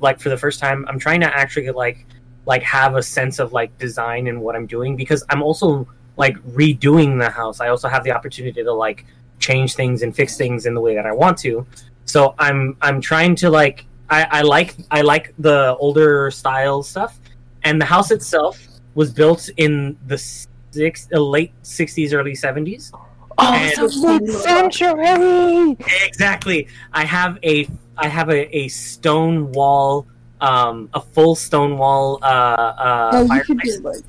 like 0.00 0.20
for 0.20 0.28
the 0.28 0.36
first 0.36 0.60
time 0.60 0.84
i'm 0.88 0.98
trying 0.98 1.20
to 1.20 1.26
actually 1.26 1.70
like 1.70 2.04
like 2.46 2.62
have 2.62 2.94
a 2.96 3.02
sense 3.02 3.38
of 3.38 3.52
like 3.52 3.76
design 3.78 4.26
and 4.28 4.40
what 4.40 4.54
i'm 4.56 4.66
doing 4.66 4.96
because 4.96 5.22
i'm 5.30 5.42
also 5.42 5.86
like 6.18 6.36
redoing 6.54 7.18
the 7.18 7.28
house. 7.28 7.60
I 7.60 7.68
also 7.68 7.88
have 7.88 8.02
the 8.02 8.12
opportunity 8.12 8.62
to 8.64 8.72
like 8.72 9.04
change 9.38 9.74
things 9.74 10.00
and 10.02 10.16
fix 10.16 10.38
things 10.38 10.64
in 10.64 10.72
the 10.72 10.80
way 10.80 10.94
that 10.94 11.04
i 11.04 11.12
want 11.12 11.36
to. 11.38 11.66
So 12.06 12.34
i'm 12.38 12.74
i'm 12.80 13.02
trying 13.02 13.34
to 13.36 13.50
like 13.50 13.84
i 14.08 14.24
i 14.38 14.40
like 14.40 14.76
i 14.90 15.02
like 15.02 15.34
the 15.38 15.76
older 15.78 16.30
style 16.30 16.82
stuff. 16.82 17.18
And 17.64 17.78
the 17.78 17.84
house 17.84 18.10
itself 18.10 18.56
was 18.94 19.12
built 19.12 19.50
in 19.58 19.98
the 20.06 20.16
six 20.16 21.06
uh, 21.12 21.20
late 21.20 21.52
60s 21.62 22.14
early 22.14 22.32
70s 22.32 22.92
Oh, 23.38 23.52
And- 23.52 23.70
it's 23.76 23.96
a 24.02 24.18
mid-century. 24.18 25.76
exactly. 26.06 26.68
I 26.94 27.04
have 27.04 27.38
a 27.42 27.68
i 27.98 28.08
have 28.08 28.30
a, 28.30 28.56
a 28.56 28.68
stone 28.68 29.52
wall 29.52 30.06
um 30.40 30.88
a 30.94 31.00
full 31.00 31.34
stone 31.34 31.78
wall 31.78 32.18
uh 32.22 32.26
uh 32.26 33.10
oh, 33.14 33.22
you 33.34 33.42
could 33.42 33.58
fireplace. 33.60 33.76
do 33.78 33.82
like 33.82 34.04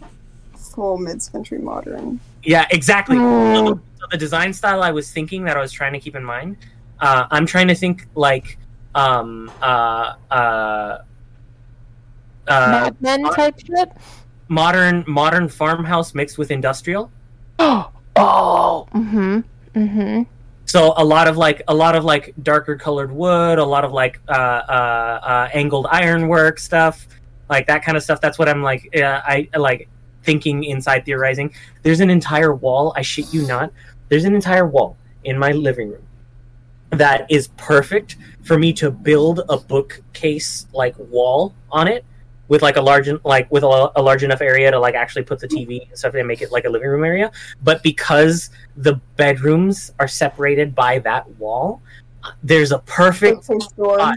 full 0.56 0.98
mid-century 0.98 1.60
modern. 1.60 2.20
yeah 2.44 2.66
exactly 2.72 3.16
Mm. 3.18 3.56
so, 3.56 3.64
the, 3.74 3.82
so 4.00 4.06
the 4.12 4.18
design 4.18 4.54
style 4.54 4.84
i 4.84 4.92
was 4.92 5.12
thinking 5.12 5.44
that 5.46 5.56
i 5.58 5.62
was 5.62 5.72
trying 5.72 5.94
to 5.94 6.00
keep 6.00 6.16
in 6.16 6.24
mind 6.24 6.58
uh 7.00 7.26
i'm 7.32 7.46
trying 7.46 7.68
to 7.68 7.76
think 7.76 8.08
like 8.16 8.58
um 8.96 9.50
uh 9.62 10.14
uh 10.32 10.98
uh 12.48 12.68
Mad 12.72 12.96
Men 13.02 13.24
type 13.34 13.60
shit. 13.60 13.92
modern 14.48 15.04
modern 15.08 15.48
farmhouse 15.50 16.14
mixed 16.14 16.38
with 16.38 16.52
industrial 16.52 17.12
Oh, 17.60 17.90
oh, 18.16 18.88
mm-hmm, 18.94 19.40
mm-hmm. 19.76 20.24
So 20.68 20.94
a 20.98 21.04
lot 21.04 21.28
of 21.28 21.38
like 21.38 21.64
a 21.68 21.74
lot 21.74 21.96
of 21.96 22.04
like 22.06 22.34
darker 22.44 22.76
colored 22.76 23.12
wood 23.12 23.58
a 23.58 23.66
lot 23.66 23.84
of 23.84 23.92
like 23.92 24.20
uh, 24.30 24.32
uh, 24.32 25.20
uh, 25.24 25.50
angled 25.54 25.88
ironwork 25.90 26.60
stuff 26.60 27.08
like 27.50 27.66
that 27.68 27.82
kind 27.84 27.96
of 27.96 28.04
stuff. 28.04 28.20
That's 28.22 28.38
what 28.38 28.50
i'm 28.50 28.62
like 28.62 28.90
uh, 28.96 29.22
i 29.26 29.48
like 29.58 29.90
thinking 30.24 30.66
inside 30.66 31.06
theorizing. 31.06 31.54
There's 31.84 32.02
an 32.02 32.10
entire 32.10 32.54
wall 32.54 32.94
i 32.96 33.02
shit 33.02 33.34
you 33.34 33.48
not 33.48 33.72
there's 34.10 34.26
an 34.26 34.36
entire 34.36 34.68
wall 34.68 34.98
in 35.24 35.38
my 35.40 35.52
living 35.52 35.90
room 35.90 36.04
that 36.92 37.30
is 37.30 37.50
perfect 37.58 38.18
for 38.44 38.58
me 38.58 38.72
to 38.74 38.90
build 38.90 39.42
a 39.50 39.58
bookcase 39.58 40.68
like 40.74 40.96
wall 40.98 41.54
on 41.72 41.88
it 41.88 42.06
with 42.48 42.62
like 42.62 42.78
a 42.78 42.82
large 42.82 43.10
like 43.24 43.50
with 43.52 43.64
a, 43.64 43.92
a 43.96 44.02
large 44.02 44.24
enough 44.24 44.42
area 44.42 44.72
to 44.72 44.80
like 44.80 44.96
actually 44.96 45.24
put 45.24 45.40
the 45.40 45.48
tv 45.48 45.88
and 45.88 45.98
stuff 45.98 46.14
and 46.14 46.28
make 46.28 46.42
it 46.42 46.52
like 46.52 46.66
a 46.66 46.70
living 46.70 46.88
room 46.90 47.04
area 47.04 47.32
but 47.64 47.82
because 47.84 48.50
the 48.78 48.96
bedrooms 49.16 49.92
are 50.00 50.08
separated 50.08 50.74
by 50.74 51.00
that 51.00 51.28
wall 51.38 51.82
there's 52.44 52.72
a 52.72 52.80
perfect 52.80 53.48
Bookcase 53.48 53.72
door. 53.74 54.16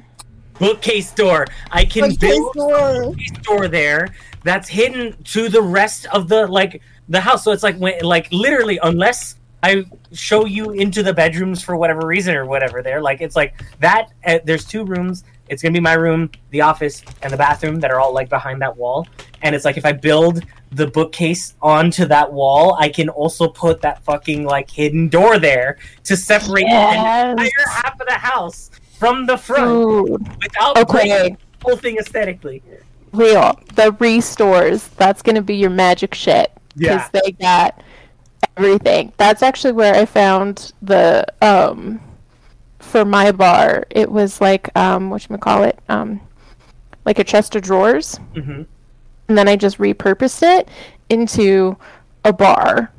bookcase 0.59 1.13
door 1.13 1.47
i 1.71 1.85
can 1.85 2.11
Bookcase 2.11 2.19
build 2.19 2.55
door. 2.55 3.05
bookcase 3.05 3.33
door 3.43 3.69
there 3.69 4.15
that's 4.43 4.69
hidden 4.69 5.17
to 5.25 5.49
the 5.49 5.63
rest 5.63 6.07
of 6.07 6.29
the 6.29 6.47
like 6.47 6.83
the 7.09 7.21
house 7.21 7.45
so 7.45 7.53
it's 7.53 7.63
like 7.63 7.77
when 7.77 7.95
like 8.03 8.29
literally 8.33 8.79
unless 8.83 9.37
i 9.63 9.85
show 10.13 10.47
you 10.47 10.71
into 10.71 11.03
the 11.03 11.13
bedrooms 11.13 11.63
for 11.63 11.77
whatever 11.77 12.07
reason 12.07 12.35
or 12.35 12.47
whatever 12.47 12.83
there 12.83 13.01
like 13.01 13.21
it's 13.21 13.37
like 13.37 13.55
that 13.81 14.09
uh, 14.27 14.39
there's 14.45 14.65
two 14.65 14.85
rooms 14.85 15.25
it's 15.51 15.63
gonna 15.63 15.73
be 15.73 15.81
my 15.81 15.93
room 15.93 16.31
the 16.51 16.61
office 16.61 17.03
and 17.23 17.33
the 17.33 17.37
bathroom 17.37 17.81
that 17.81 17.91
are 17.91 18.01
all 18.01 18.15
like 18.15 18.29
behind 18.29 18.63
that 18.63 18.75
wall 18.77 19.07
and 19.43 19.55
it's 19.55 19.65
like 19.65 19.77
if 19.77 19.85
i 19.85 19.93
build 19.93 20.43
the 20.73 20.87
bookcase 20.87 21.55
onto 21.61 22.07
that 22.07 22.33
wall 22.33 22.77
i 22.79 22.89
can 22.89 23.09
also 23.09 23.49
put 23.49 23.83
that 23.83 24.03
fucking 24.05 24.45
like 24.45 24.71
hidden 24.71 25.09
door 25.09 25.39
there 25.39 25.77
to 26.05 26.17
separate 26.17 26.65
the 26.65 26.91
entire 26.91 27.69
half 27.69 28.01
of 28.01 28.07
the 28.07 28.15
house 28.15 28.71
from 28.99 29.27
the 29.27 29.37
front 29.37 30.07
Dude. 30.07 30.29
without 30.43 30.79
Okay, 30.79 31.31
the 31.31 31.37
whole 31.63 31.77
thing 31.77 31.99
aesthetically 31.99 32.63
real. 33.13 33.59
The 33.75 33.93
restores. 33.99 34.89
That's 34.89 35.23
gonna 35.23 35.43
be 35.43 35.57
your 35.57 35.71
magic 35.71 36.15
shit. 36.15 36.53
Yeah. 36.77 37.09
Because 37.09 37.23
they 37.25 37.33
got 37.33 37.83
everything. 38.57 39.13
That's 39.17 39.43
actually 39.43 39.73
where 39.73 39.95
I 39.95 40.05
found 40.05 40.73
the 40.83 41.27
um 41.43 42.01
for 42.91 43.05
my 43.05 43.33
bar. 43.33 43.87
It 43.91 44.11
was 44.11 44.41
like 44.41 44.77
um 44.77 45.11
what 45.11 45.23
call 45.39 45.63
it 45.65 45.79
um 45.89 46.21
like 47.05 47.19
a 47.19 47.25
chest 47.25 47.57
of 47.57 47.63
drawers, 47.63 48.19
hmm 48.35 48.63
and 49.29 49.39
then 49.39 49.47
I 49.49 49.55
just 49.57 49.79
repurposed 49.79 50.43
it 50.43 50.69
into 51.09 51.77
a 52.25 52.33
bar. 52.33 52.93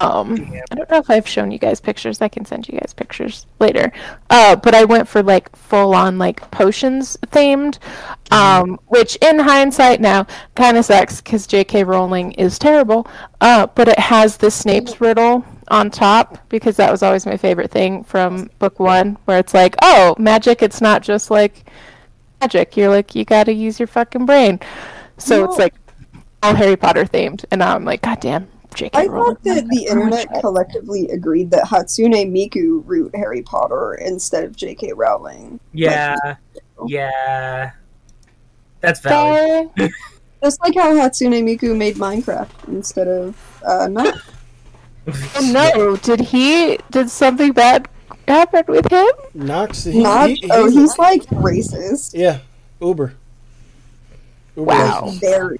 Um, 0.00 0.34
I 0.70 0.74
don't 0.74 0.90
know 0.90 0.98
if 0.98 1.08
I've 1.08 1.28
shown 1.28 1.50
you 1.50 1.58
guys 1.58 1.80
pictures. 1.80 2.20
I 2.20 2.28
can 2.28 2.44
send 2.44 2.68
you 2.68 2.78
guys 2.78 2.92
pictures 2.92 3.46
later. 3.60 3.92
Uh, 4.28 4.56
but 4.56 4.74
I 4.74 4.84
went 4.84 5.08
for 5.08 5.22
like 5.22 5.54
full 5.54 5.94
on 5.94 6.18
like 6.18 6.50
potions 6.50 7.16
themed, 7.28 7.78
um, 8.30 8.78
which 8.88 9.16
in 9.16 9.38
hindsight 9.38 10.00
now 10.00 10.26
kind 10.56 10.76
of 10.76 10.84
sucks 10.84 11.20
because 11.20 11.46
J.K. 11.46 11.84
Rowling 11.84 12.32
is 12.32 12.58
terrible. 12.58 13.06
Uh, 13.40 13.66
but 13.68 13.88
it 13.88 13.98
has 13.98 14.36
the 14.36 14.50
Snape's 14.50 15.00
riddle 15.00 15.44
on 15.68 15.90
top 15.90 16.38
because 16.48 16.76
that 16.76 16.90
was 16.90 17.02
always 17.02 17.24
my 17.24 17.36
favorite 17.36 17.70
thing 17.70 18.04
from 18.04 18.50
book 18.58 18.80
one, 18.80 19.16
where 19.24 19.38
it's 19.38 19.54
like, 19.54 19.76
oh, 19.82 20.14
magic. 20.18 20.62
It's 20.62 20.80
not 20.80 21.02
just 21.02 21.30
like 21.30 21.70
magic. 22.40 22.76
You're 22.76 22.90
like 22.90 23.14
you 23.14 23.24
got 23.24 23.44
to 23.44 23.52
use 23.52 23.78
your 23.78 23.86
fucking 23.86 24.26
brain. 24.26 24.60
So 25.18 25.44
it's 25.44 25.58
like 25.58 25.74
all 26.42 26.54
Harry 26.54 26.76
Potter 26.76 27.04
themed, 27.04 27.44
and 27.50 27.60
now 27.60 27.74
I'm 27.74 27.84
like, 27.84 28.02
God 28.02 28.20
damn, 28.20 28.48
J.K. 28.74 28.98
I 28.98 29.06
Rowling. 29.06 29.36
thought 29.36 29.44
that 29.44 29.68
the 29.68 29.86
internet 29.86 30.28
collectively 30.40 31.08
agreed 31.10 31.50
that 31.52 31.64
Hatsune 31.64 32.14
Miku 32.32 32.82
wrote 32.84 33.14
Harry 33.14 33.42
Potter 33.42 33.94
instead 33.94 34.44
of 34.44 34.56
J.K. 34.56 34.92
Rowling. 34.92 35.60
Yeah, 35.72 36.16
yeah, 36.86 37.72
that's 38.80 39.00
valid. 39.00 39.70
Sorry. 39.76 39.92
Just 40.42 40.60
like 40.60 40.74
how 40.74 40.92
Hatsune 40.92 41.42
Miku 41.42 41.74
made 41.76 41.96
Minecraft 41.96 42.50
instead 42.68 43.08
of 43.08 43.62
uh, 43.66 43.86
not. 43.90 44.14
Oh, 45.06 45.50
no, 45.52 45.96
did 45.96 46.20
he? 46.20 46.78
Did 46.90 47.08
something 47.10 47.52
bad 47.52 47.88
happen 48.28 48.64
with 48.68 48.90
him? 48.90 49.06
Knox. 49.34 49.84
He, 49.84 50.02
not 50.02 50.30
he- 50.30 50.50
oh, 50.50 50.64
he's- 50.68 50.74
he's 50.74 50.98
like 50.98 51.22
racist. 51.26 52.12
yeah. 52.14 52.38
Uber. 52.80 53.14
Uber 54.56 54.66
Wow. 54.66 55.10
Very. 55.20 55.58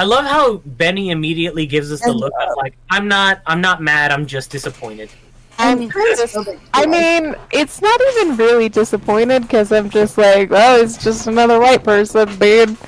I 0.00 0.04
love 0.04 0.24
how 0.24 0.62
Benny 0.64 1.10
immediately 1.10 1.66
gives 1.66 1.92
us 1.92 2.00
the 2.00 2.10
look 2.14 2.32
of 2.40 2.56
like, 2.56 2.74
I'm 2.88 3.06
not, 3.06 3.42
I'm 3.44 3.60
not 3.60 3.82
mad, 3.82 4.12
I'm 4.12 4.24
just 4.24 4.50
disappointed. 4.50 5.10
I'm 5.58 5.90
just, 5.90 6.38
I 6.72 6.86
mean, 6.86 7.36
it's 7.50 7.82
not 7.82 8.00
even 8.16 8.38
really 8.38 8.70
disappointed 8.70 9.42
because 9.42 9.70
I'm 9.70 9.90
just 9.90 10.16
like, 10.16 10.48
oh, 10.52 10.80
it's 10.80 10.96
just 11.04 11.26
another 11.26 11.60
white 11.60 11.84
person 11.84 12.34
being 12.38 12.78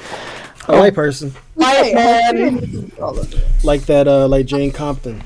A 0.68 0.78
white 0.78 0.94
person 0.94 1.34
white 1.52 1.92
man. 1.94 2.34
Hatsune 2.34 2.58
Miku 2.60 2.88
did 2.90 2.98
all 2.98 3.18
of 3.18 3.30
it. 3.34 3.44
like 3.62 3.82
that. 3.82 4.08
Uh, 4.08 4.26
like 4.26 4.46
Jane 4.46 4.72
Campion, 4.72 5.22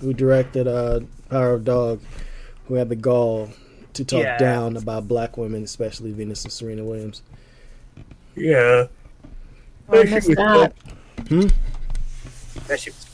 who 0.00 0.14
directed 0.14 0.68
uh, 0.68 1.00
Power 1.30 1.54
of 1.54 1.64
Dog, 1.64 2.00
who 2.68 2.74
had 2.74 2.88
the 2.88 2.94
gall 2.94 3.50
to 3.94 4.04
talk 4.04 4.22
Yeah. 4.22 4.38
down 4.38 4.76
about 4.76 5.08
black 5.08 5.36
women, 5.36 5.64
especially 5.64 6.12
Venus 6.12 6.44
and 6.44 6.52
Serena 6.52 6.84
Williams. 6.84 7.22
Yeah, 8.36 8.86
I 9.88 10.04
missed 10.04 10.28
that. 10.36 10.74
That 11.16 12.80
shit 12.80 12.94
was 12.94 13.06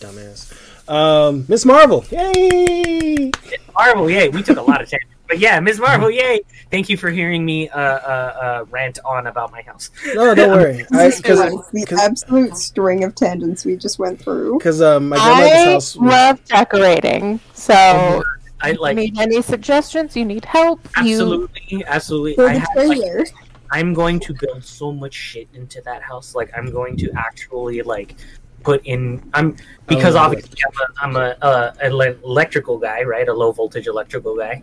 Dumbass. 0.00 0.52
Um, 0.88 1.44
Miss 1.48 1.64
Marvel. 1.64 2.04
Yay! 2.10 3.30
Marvel. 3.74 4.08
Yay, 4.10 4.28
we 4.28 4.42
took 4.42 4.58
a 4.58 4.62
lot 4.62 4.80
of 4.82 4.90
time. 4.90 5.00
But 5.28 5.40
yeah, 5.40 5.58
Ms. 5.58 5.80
Marvel, 5.80 6.08
yay! 6.08 6.40
Thank 6.70 6.88
you 6.88 6.96
for 6.96 7.10
hearing 7.10 7.44
me 7.44 7.68
uh, 7.70 7.80
uh, 7.80 7.80
uh, 7.82 8.64
rant 8.70 9.00
on 9.04 9.26
about 9.26 9.50
my 9.50 9.62
house. 9.62 9.90
No, 10.14 10.36
don't 10.36 10.50
worry. 10.50 10.86
This 10.90 11.16
is 11.16 11.20
Because 11.22 11.70
the 11.72 12.00
absolute 12.00 12.56
string 12.56 13.02
of 13.02 13.16
tangents 13.16 13.64
we 13.64 13.76
just 13.76 13.98
went 13.98 14.20
through. 14.20 14.58
because 14.58 14.80
um, 14.80 15.08
my 15.08 15.16
grandmother's 15.16 15.50
I 15.52 15.72
house. 15.72 15.96
love 15.96 16.44
decorating, 16.44 17.40
so 17.54 18.22
I 18.60 18.72
like 18.72 18.94
need 18.96 19.18
any 19.18 19.42
suggestions? 19.42 20.16
You 20.16 20.24
need 20.24 20.44
help? 20.44 20.78
You 21.02 21.48
absolutely, 21.50 21.84
absolutely. 21.86 22.34
For 22.36 22.48
I 22.48 22.52
the 22.52 22.58
have 22.60 22.68
like 22.76 22.86
trailer. 22.98 23.24
I'm 23.70 23.94
going 23.94 24.20
to 24.20 24.34
build 24.34 24.64
so 24.64 24.92
much 24.92 25.14
shit 25.14 25.48
into 25.54 25.80
that 25.82 26.02
house. 26.02 26.34
Like 26.34 26.50
I'm 26.56 26.70
going 26.70 26.96
to 26.98 27.10
actually 27.16 27.82
like 27.82 28.16
put 28.62 28.84
in. 28.84 29.28
I'm 29.34 29.56
because 29.86 30.16
Oh, 30.16 30.20
obviously 30.20 30.58
I'm 30.66 30.80
a, 30.80 31.04
I'm 31.04 31.16
a 31.16 31.36
uh, 31.44 31.74
ele- 31.80 32.18
electrical 32.24 32.78
guy, 32.78 33.02
right? 33.02 33.28
A 33.28 33.32
low 33.32 33.52
voltage 33.52 33.86
electrical 33.86 34.36
guy. 34.36 34.62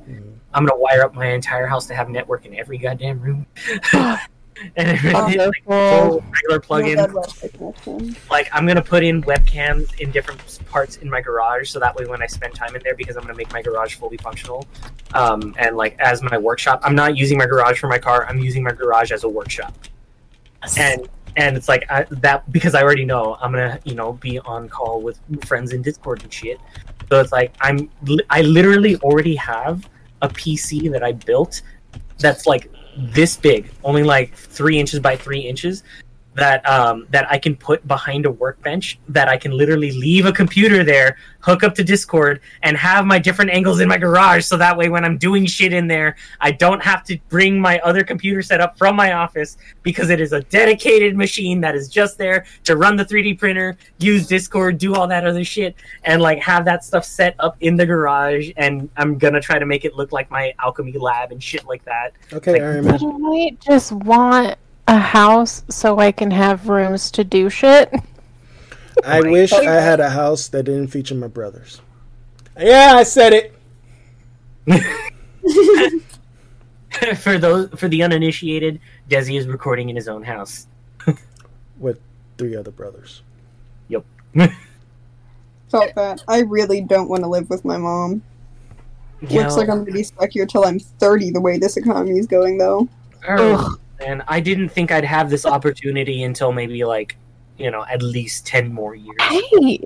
I'm 0.54 0.66
gonna 0.66 0.80
wire 0.80 1.04
up 1.04 1.16
my 1.16 1.28
entire 1.28 1.66
house 1.66 1.88
to 1.88 1.96
have 1.96 2.10
network 2.10 2.46
in 2.46 2.56
every 2.56 2.78
goddamn 2.78 3.20
room. 3.20 3.46
and 4.76 4.90
everything, 4.90 5.14
like, 5.14 5.64
Wonderful. 5.66 6.24
regular 6.34 6.60
plugins. 6.60 6.96
No 6.96 7.08
bad 7.08 7.14
Wi-Fi 7.14 7.48
connection. 7.48 8.16
Like 8.30 8.50
I'm 8.52 8.66
gonna 8.66 8.82
put 8.82 9.04
in 9.04 9.24
webcams 9.24 10.00
in 10.00 10.12
different 10.12 10.60
parts 10.70 10.98
in 10.98 11.10
my 11.10 11.22
garage, 11.22 11.70
so 11.70 11.80
that 11.80 11.96
way 11.96 12.06
when 12.06 12.22
I 12.22 12.28
spend 12.28 12.56
time 12.56 12.76
in 12.76 12.82
there, 12.84 12.96
because 12.96 13.16
I'm 13.16 13.24
gonna 13.24 13.36
make 13.36 13.52
my 13.52 13.62
garage 13.62 13.96
fully 13.96 14.18
functional, 14.18 14.68
um, 15.14 15.56
and 15.58 15.76
like 15.76 15.98
as 16.00 16.22
my 16.22 16.38
workshop. 16.38 16.82
I'm 16.84 16.96
not 16.96 17.18
using 17.18 17.38
my 17.38 17.46
garage 17.46 17.80
for 17.80 17.88
my 17.88 18.00
car. 18.00 18.26
I'm 18.28 18.40
using 18.40 18.64
my 18.64 18.72
garage 18.72 19.12
as 19.12 19.24
a 19.24 19.30
workshop, 19.30 19.76
and 20.78 21.08
and 21.36 21.58
it's 21.58 21.68
like 21.68 21.86
I, 21.90 22.06
that 22.10 22.50
because 22.52 22.76
I 22.76 22.84
already 22.84 23.06
know 23.06 23.38
I'm 23.42 23.52
gonna 23.52 23.80
you 23.84 23.96
know 23.96 24.14
be 24.14 24.40
on 24.40 24.70
call 24.70 25.02
with 25.02 25.20
friends 25.46 25.74
in 25.74 25.82
Discord 25.82 26.24
and 26.24 26.32
shit. 26.32 26.60
So 27.10 27.20
it's 27.20 27.32
like 27.32 27.54
I'm 27.62 27.90
I 28.30 28.42
literally 28.42 28.98
already 28.98 29.36
have 29.36 29.88
a 30.22 30.30
PC 30.30 30.92
that 30.92 31.04
I 31.04 31.12
built 31.12 31.62
that's 32.20 32.48
like 32.48 32.73
this 32.98 33.38
big, 33.38 33.70
only 33.84 34.04
like 34.04 34.36
three 34.36 34.80
inches 34.80 35.00
by 35.00 35.16
three 35.16 35.42
inches, 35.42 35.84
that 36.36 36.68
um 36.68 37.06
that 37.12 37.30
I 37.32 37.38
can 37.38 37.56
put 37.56 37.88
behind 37.88 38.26
a 38.26 38.32
workbench 38.32 39.00
that 39.10 39.28
I 39.28 39.38
can 39.38 39.52
literally 39.52 39.92
leave 39.92 40.26
a 40.26 40.32
computer 40.32 40.84
there, 40.84 41.18
hook 41.40 41.64
up 41.64 41.76
to 41.76 41.84
Discord, 41.84 42.42
and 42.64 42.76
have 42.78 43.06
my 43.06 43.20
different 43.20 43.52
angles 43.52 43.80
in 43.80 43.88
my 43.88 43.98
garage 43.98 44.46
so 44.46 44.58
that 44.58 44.76
way 44.78 44.90
when 44.90 45.06
I'm 45.06 45.18
doing 45.18 45.46
shit 45.46 45.74
in 45.74 45.88
there, 45.88 46.16
I 46.42 46.52
don't 46.52 46.82
have 46.82 47.04
to 47.06 47.18
bring 47.30 47.60
my 47.60 47.80
other 47.80 48.04
computer 48.04 48.42
setup 48.42 48.78
from 48.78 48.96
my 48.96 49.14
office 49.14 49.58
because 49.84 50.10
it 50.10 50.20
is 50.20 50.34
a 50.34 50.42
dedicated 50.44 51.16
machine 51.16 51.62
that 51.62 51.76
is 51.76 51.88
just 51.90 52.18
there 52.18 52.46
to 52.64 52.78
run 52.78 52.96
the 52.96 53.06
3D 53.06 53.38
printer, 53.38 53.78
use 54.00 54.28
Discord, 54.28 54.78
do 54.78 54.96
all 54.96 55.08
that 55.08 55.26
other 55.26 55.44
shit, 55.44 55.76
and 56.04 56.22
like 56.22 56.40
have 56.40 56.66
that 56.66 56.84
stuff 56.84 57.06
set 57.06 57.36
up 57.40 57.58
in 57.62 57.76
the 57.76 57.86
garage 57.86 58.52
and 58.58 58.90
I'm 58.98 59.18
gonna 59.18 59.42
try 59.42 59.60
to 59.60 59.66
make 59.66 59.86
it 59.86 59.96
look 59.96 60.12
like 60.12 60.32
my 60.32 60.54
alchemy 60.60 60.94
lab 60.94 61.32
and 61.32 61.42
shit 61.42 61.66
like 61.66 61.84
that. 61.86 62.14
Okay, 62.32 62.60
Iron 62.60 62.86
Man. 62.86 63.00
I 63.04 63.58
just 63.62 63.92
want 63.92 64.58
a 64.88 64.98
house 64.98 65.64
so 65.70 66.00
I 66.00 66.12
can 66.12 66.32
have 66.32 66.70
rooms 66.70 67.12
to 67.12 67.24
do 67.24 67.50
shit. 67.50 67.94
I 69.06 69.22
wish 69.22 69.54
I 69.54 69.82
had 69.82 70.00
a 70.00 70.10
house 70.10 70.48
that 70.50 70.64
didn't 70.64 70.88
feature 70.88 71.16
my 71.16 71.28
brothers. 71.28 71.82
Yeah, 72.58 72.94
I 72.96 73.04
said 73.04 73.34
it. 73.34 73.54
for 77.18 77.38
those 77.38 77.70
for 77.72 77.88
the 77.88 78.04
uninitiated, 78.04 78.80
Desi 79.10 79.38
is 79.38 79.48
recording 79.48 79.90
in 79.90 79.96
his 79.96 80.08
own 80.08 80.24
house. 80.24 80.68
With 81.80 82.00
three 82.38 82.56
other 82.56 82.72
brothers. 82.72 83.24
Yep. 83.90 84.06
Felt 85.70 85.96
that. 85.96 86.24
I 86.28 86.42
really 86.42 86.82
don't 86.82 87.10
want 87.10 87.24
to 87.24 87.28
live 87.28 87.50
with 87.50 87.66
my 87.66 87.78
mom. 87.78 88.22
You 89.22 89.40
Looks 89.40 89.56
know, 89.56 89.62
like 89.62 89.70
I'm 89.70 89.80
gonna 89.80 89.92
be 89.92 90.04
stuck 90.04 90.30
here 90.30 90.46
till 90.46 90.66
I'm 90.66 90.78
30. 90.78 91.32
The 91.32 91.42
way 91.42 91.58
this 91.58 91.78
economy 91.78 92.20
is 92.20 92.28
going, 92.28 92.60
though. 92.60 92.88
oh, 93.28 93.76
and 94.06 94.22
I 94.28 94.40
didn't 94.40 94.70
think 94.70 94.92
I'd 94.92 95.06
have 95.06 95.30
this 95.30 95.46
opportunity 95.46 96.24
until 96.24 96.52
maybe 96.52 96.84
like, 96.84 97.18
you 97.58 97.72
know, 97.72 97.86
at 97.90 98.02
least 98.02 98.46
ten 98.46 98.74
more 98.74 98.96
years. 98.96 99.18
Hey, 99.22 99.80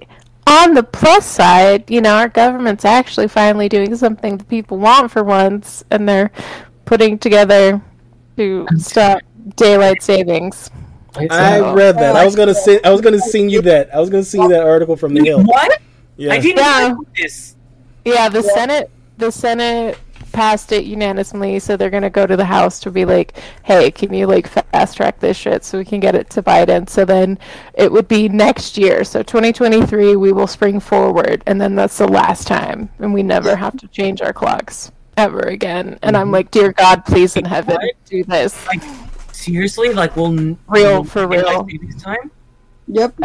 on 0.48 0.74
the 0.74 0.84
plus 0.84 1.26
side, 1.26 1.90
you 1.90 2.02
know, 2.02 2.16
our 2.16 2.30
government's 2.30 2.86
actually 2.86 3.28
finally 3.28 3.70
doing 3.70 3.96
something 3.96 4.38
that 4.38 4.48
people 4.48 4.78
want 4.78 5.12
for 5.12 5.24
once, 5.24 5.84
and 5.92 6.08
they're 6.08 6.32
putting 6.86 7.18
together 7.20 7.82
to 8.38 8.68
stop 8.78 9.22
daylight 9.56 10.02
savings. 10.02 10.72
I 11.16 11.60
uh, 11.60 11.74
read 11.74 11.96
that. 11.96 12.16
I 12.16 12.26
was 12.26 12.36
gonna 12.36 12.54
say. 12.54 12.80
I 12.84 12.92
was 12.92 13.02
gonna 13.02 13.20
sing 13.20 13.50
you 13.50 13.62
that. 13.64 13.94
I 13.94 14.00
was 14.00 14.10
gonna 14.10 14.24
sing 14.24 14.44
you 14.44 14.50
that 14.50 14.64
article 14.64 14.96
from 14.96 15.14
the 15.14 15.24
Hill. 15.24 15.44
What? 15.44 15.82
Yeah. 16.16 16.34
I 16.34 16.40
didn't 16.40 16.58
Yeah. 16.58 16.96
this. 17.16 17.56
Yeah, 18.06 18.30
the 18.30 18.42
Senate, 18.42 18.90
the 19.18 19.32
Senate 19.32 19.98
passed 20.38 20.72
it 20.72 20.86
unanimously, 20.86 21.58
so 21.58 21.76
they're 21.76 21.90
gonna 21.90 22.12
go 22.12 22.28
to 22.28 22.38
the 22.38 22.46
House 22.46 22.80
to 22.82 22.92
be 22.92 23.06
like, 23.06 23.34
"Hey, 23.64 23.90
can 23.90 24.14
you 24.14 24.28
like 24.28 24.46
fast 24.46 24.96
track 24.96 25.20
this 25.20 25.36
shit 25.36 25.66
so 25.66 25.80
we 25.80 25.84
can 25.84 26.00
get 26.00 26.14
it 26.14 26.30
to 26.30 26.44
Biden?" 26.44 26.88
So 26.88 27.06
then 27.06 27.40
it 27.74 27.92
would 27.92 28.08
be 28.08 28.30
next 28.30 28.78
year, 28.78 29.04
so 29.04 29.24
2023, 29.24 30.16
we 30.16 30.32
will 30.32 30.46
spring 30.46 30.80
forward, 30.80 31.42
and 31.48 31.60
then 31.60 31.74
that's 31.74 31.98
the 31.98 32.08
last 32.08 32.46
time, 32.46 32.88
and 33.00 33.16
we 33.16 33.24
never 33.24 33.56
have 33.56 33.78
to 33.78 33.88
change 33.88 34.22
our 34.22 34.32
clocks 34.32 34.92
ever 35.18 35.40
again. 35.40 35.98
And 36.04 36.16
I'm 36.16 36.26
mm-hmm. 36.26 36.34
like, 36.34 36.52
dear 36.52 36.72
God, 36.72 37.04
please 37.04 37.36
in 37.36 37.44
heaven, 37.44 37.78
What? 37.78 37.96
do 38.06 38.24
this. 38.24 38.64
Like 38.68 38.84
seriously, 39.32 39.92
like 39.92 40.16
we'll 40.16 40.38
n- 40.38 40.60
Real, 40.68 41.02
we'll 41.02 41.04
for 41.04 41.28
get, 41.28 41.48
like, 41.48 41.56
real. 41.56 41.68
savings 41.68 42.04
time. 42.04 42.30
Yep. 42.90 43.16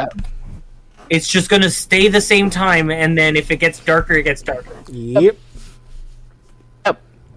It's 1.11 1.29
just 1.29 1.51
gonna 1.51 1.69
stay 1.69 2.09
the 2.09 2.23
same 2.23 2.49
time, 2.49 2.91
and 2.91 3.19
then 3.19 3.37
if 3.37 3.51
it 3.51 3.57
gets 3.57 3.81
darker, 3.81 4.15
it 4.15 4.23
gets 4.23 4.41
darker. 4.41 4.75
Yep. 4.89 5.37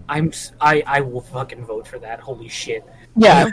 I'm 0.09 0.31
I 0.61 0.83
I 0.85 1.01
will 1.01 1.21
fucking 1.21 1.65
vote 1.65 1.87
for 1.87 1.99
that. 1.99 2.19
Holy 2.19 2.47
shit! 2.49 2.83
Yeah, 3.15 3.49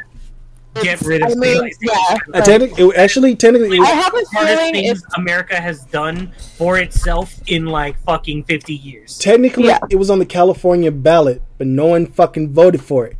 Get 0.82 1.00
rid 1.02 1.22
of 1.22 1.32
I 1.32 1.34
mean, 1.34 1.40
daylight 1.54 1.74
yeah. 1.82 1.92
savings 2.08 2.22
Uh, 2.34 2.40
technic- 2.42 2.78
it, 2.78 2.96
actually, 2.96 3.36
technically, 3.36 3.78
I 3.80 3.84
have 3.86 4.12
a 4.14 4.22
hardest 4.32 4.32
feeling 4.32 4.72
things 4.74 5.02
it's 5.02 5.14
America 5.16 5.60
has 5.60 5.84
done 5.86 6.32
for 6.56 6.78
itself 6.78 7.34
in 7.46 7.66
like 7.66 7.98
fucking 8.04 8.44
fifty 8.44 8.74
years. 8.74 9.18
technically, 9.18 9.66
Yeah. 9.66 9.78
it 9.90 9.96
was 9.96 10.10
on 10.10 10.18
the 10.18 10.26
California 10.26 10.90
ballot, 10.90 11.42
but 11.58 11.66
no 11.66 11.86
one 11.86 12.06
fucking 12.06 12.52
voted 12.52 12.82
for 12.82 13.06
it. 13.06 13.16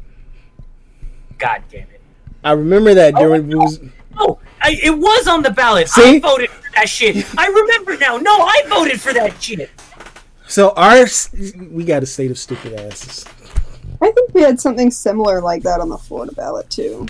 God 1.38 1.62
damn 1.70 1.82
it! 1.82 2.00
I 2.44 2.52
remember 2.52 2.94
that 2.94 3.14
during 3.16 3.50
it 3.50 3.54
was 3.56 3.80
Oh, 4.18 4.38
I, 4.60 4.78
it 4.82 4.90
was 4.96 5.26
on 5.26 5.42
the 5.42 5.50
ballot. 5.50 5.88
See? 5.88 6.16
I 6.16 6.18
voted 6.18 6.50
for 6.50 6.70
that 6.74 6.88
shit. 6.88 7.24
I 7.38 7.46
remember 7.46 7.96
now. 7.96 8.18
No, 8.18 8.30
I 8.42 8.62
voted 8.68 9.00
for 9.00 9.12
that 9.14 9.42
shit. 9.42 9.70
So 10.52 10.74
our 10.76 11.06
we 11.70 11.82
got 11.82 12.02
a 12.02 12.06
state 12.06 12.30
of 12.30 12.38
stupid 12.38 12.74
asses. 12.74 13.24
I 14.02 14.10
think 14.10 14.34
we 14.34 14.42
had 14.42 14.60
something 14.60 14.90
similar 14.90 15.40
like 15.40 15.62
that 15.62 15.80
on 15.80 15.88
the 15.88 15.96
Florida 15.96 16.34
ballot 16.34 16.68
too. 16.68 17.06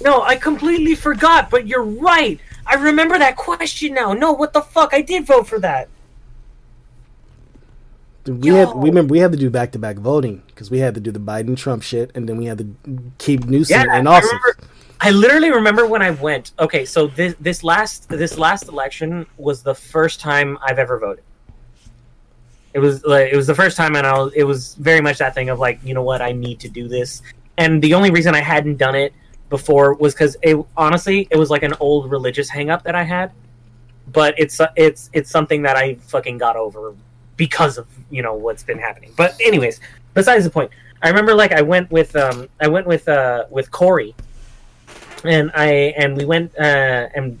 No, 0.00 0.22
I 0.22 0.36
completely 0.36 0.94
forgot, 0.94 1.50
but 1.50 1.66
you're 1.66 1.82
right. 1.82 2.38
I 2.64 2.76
remember 2.76 3.18
that 3.18 3.34
question 3.34 3.94
now. 3.94 4.12
No, 4.12 4.30
what 4.30 4.52
the 4.52 4.60
fuck? 4.60 4.94
I 4.94 5.00
did 5.00 5.26
vote 5.26 5.48
for 5.48 5.58
that. 5.58 5.88
Dude, 8.22 8.44
We 8.44 8.50
had 8.50 8.72
we 8.76 8.90
remember 8.90 9.10
we 9.10 9.18
had 9.18 9.32
to 9.32 9.38
do 9.38 9.50
back 9.50 9.72
to 9.72 9.78
back 9.80 9.96
voting 9.96 10.44
because 10.46 10.70
we 10.70 10.78
had 10.78 10.94
to 10.94 11.00
do 11.00 11.10
the 11.10 11.18
Biden 11.18 11.56
Trump 11.56 11.82
shit 11.82 12.12
and 12.14 12.28
then 12.28 12.36
we 12.36 12.44
had 12.44 12.58
to 12.58 12.76
keep 13.18 13.44
Newsom 13.46 13.74
Yeah, 13.74 13.98
in 13.98 14.06
I 14.06 14.20
remember. 14.20 14.56
I 15.00 15.10
literally 15.10 15.50
remember 15.50 15.84
when 15.84 16.00
I 16.00 16.12
went. 16.12 16.52
Okay, 16.60 16.84
so 16.84 17.08
this 17.08 17.34
this 17.40 17.64
last 17.64 18.08
this 18.08 18.38
last 18.38 18.68
election 18.68 19.26
was 19.36 19.64
the 19.64 19.74
first 19.74 20.20
time 20.20 20.56
I've 20.62 20.78
ever 20.78 21.00
voted. 21.00 21.24
It 22.74 22.80
was 22.80 23.04
like 23.04 23.32
it 23.32 23.36
was 23.36 23.46
the 23.46 23.54
first 23.54 23.76
time, 23.76 23.94
and 23.96 24.06
I 24.06 24.18
was, 24.18 24.32
it 24.34 24.44
was 24.44 24.74
very 24.74 25.00
much 25.00 25.18
that 25.18 25.34
thing 25.34 25.48
of 25.48 25.58
like, 25.58 25.78
you 25.84 25.94
know 25.94 26.02
what, 26.02 26.20
I 26.20 26.32
need 26.32 26.60
to 26.60 26.68
do 26.68 26.88
this. 26.88 27.22
And 27.56 27.80
the 27.80 27.94
only 27.94 28.10
reason 28.10 28.34
I 28.34 28.40
hadn't 28.40 28.76
done 28.76 28.96
it 28.96 29.12
before 29.48 29.94
was 29.94 30.12
because 30.12 30.36
it 30.42 30.56
honestly 30.76 31.28
it 31.30 31.36
was 31.36 31.50
like 31.50 31.62
an 31.62 31.74
old 31.78 32.10
religious 32.10 32.48
hang 32.48 32.70
up 32.70 32.82
that 32.82 32.96
I 32.96 33.04
had. 33.04 33.30
But 34.12 34.34
it's 34.36 34.60
it's 34.76 35.08
it's 35.12 35.30
something 35.30 35.62
that 35.62 35.76
I 35.76 35.94
fucking 35.94 36.38
got 36.38 36.56
over 36.56 36.94
because 37.36 37.78
of 37.78 37.86
you 38.10 38.22
know 38.22 38.34
what's 38.34 38.64
been 38.64 38.78
happening. 38.78 39.12
But 39.16 39.38
anyways, 39.40 39.80
besides 40.12 40.44
the 40.44 40.50
point, 40.50 40.70
I 41.02 41.08
remember 41.08 41.34
like 41.34 41.52
I 41.52 41.62
went 41.62 41.90
with 41.90 42.14
um 42.16 42.48
I 42.60 42.66
went 42.66 42.86
with 42.86 43.08
uh 43.08 43.44
with 43.50 43.70
Corey, 43.70 44.14
and 45.24 45.50
I 45.54 45.94
and 45.96 46.16
we 46.16 46.24
went 46.24 46.56
uh 46.58 47.08
and 47.14 47.38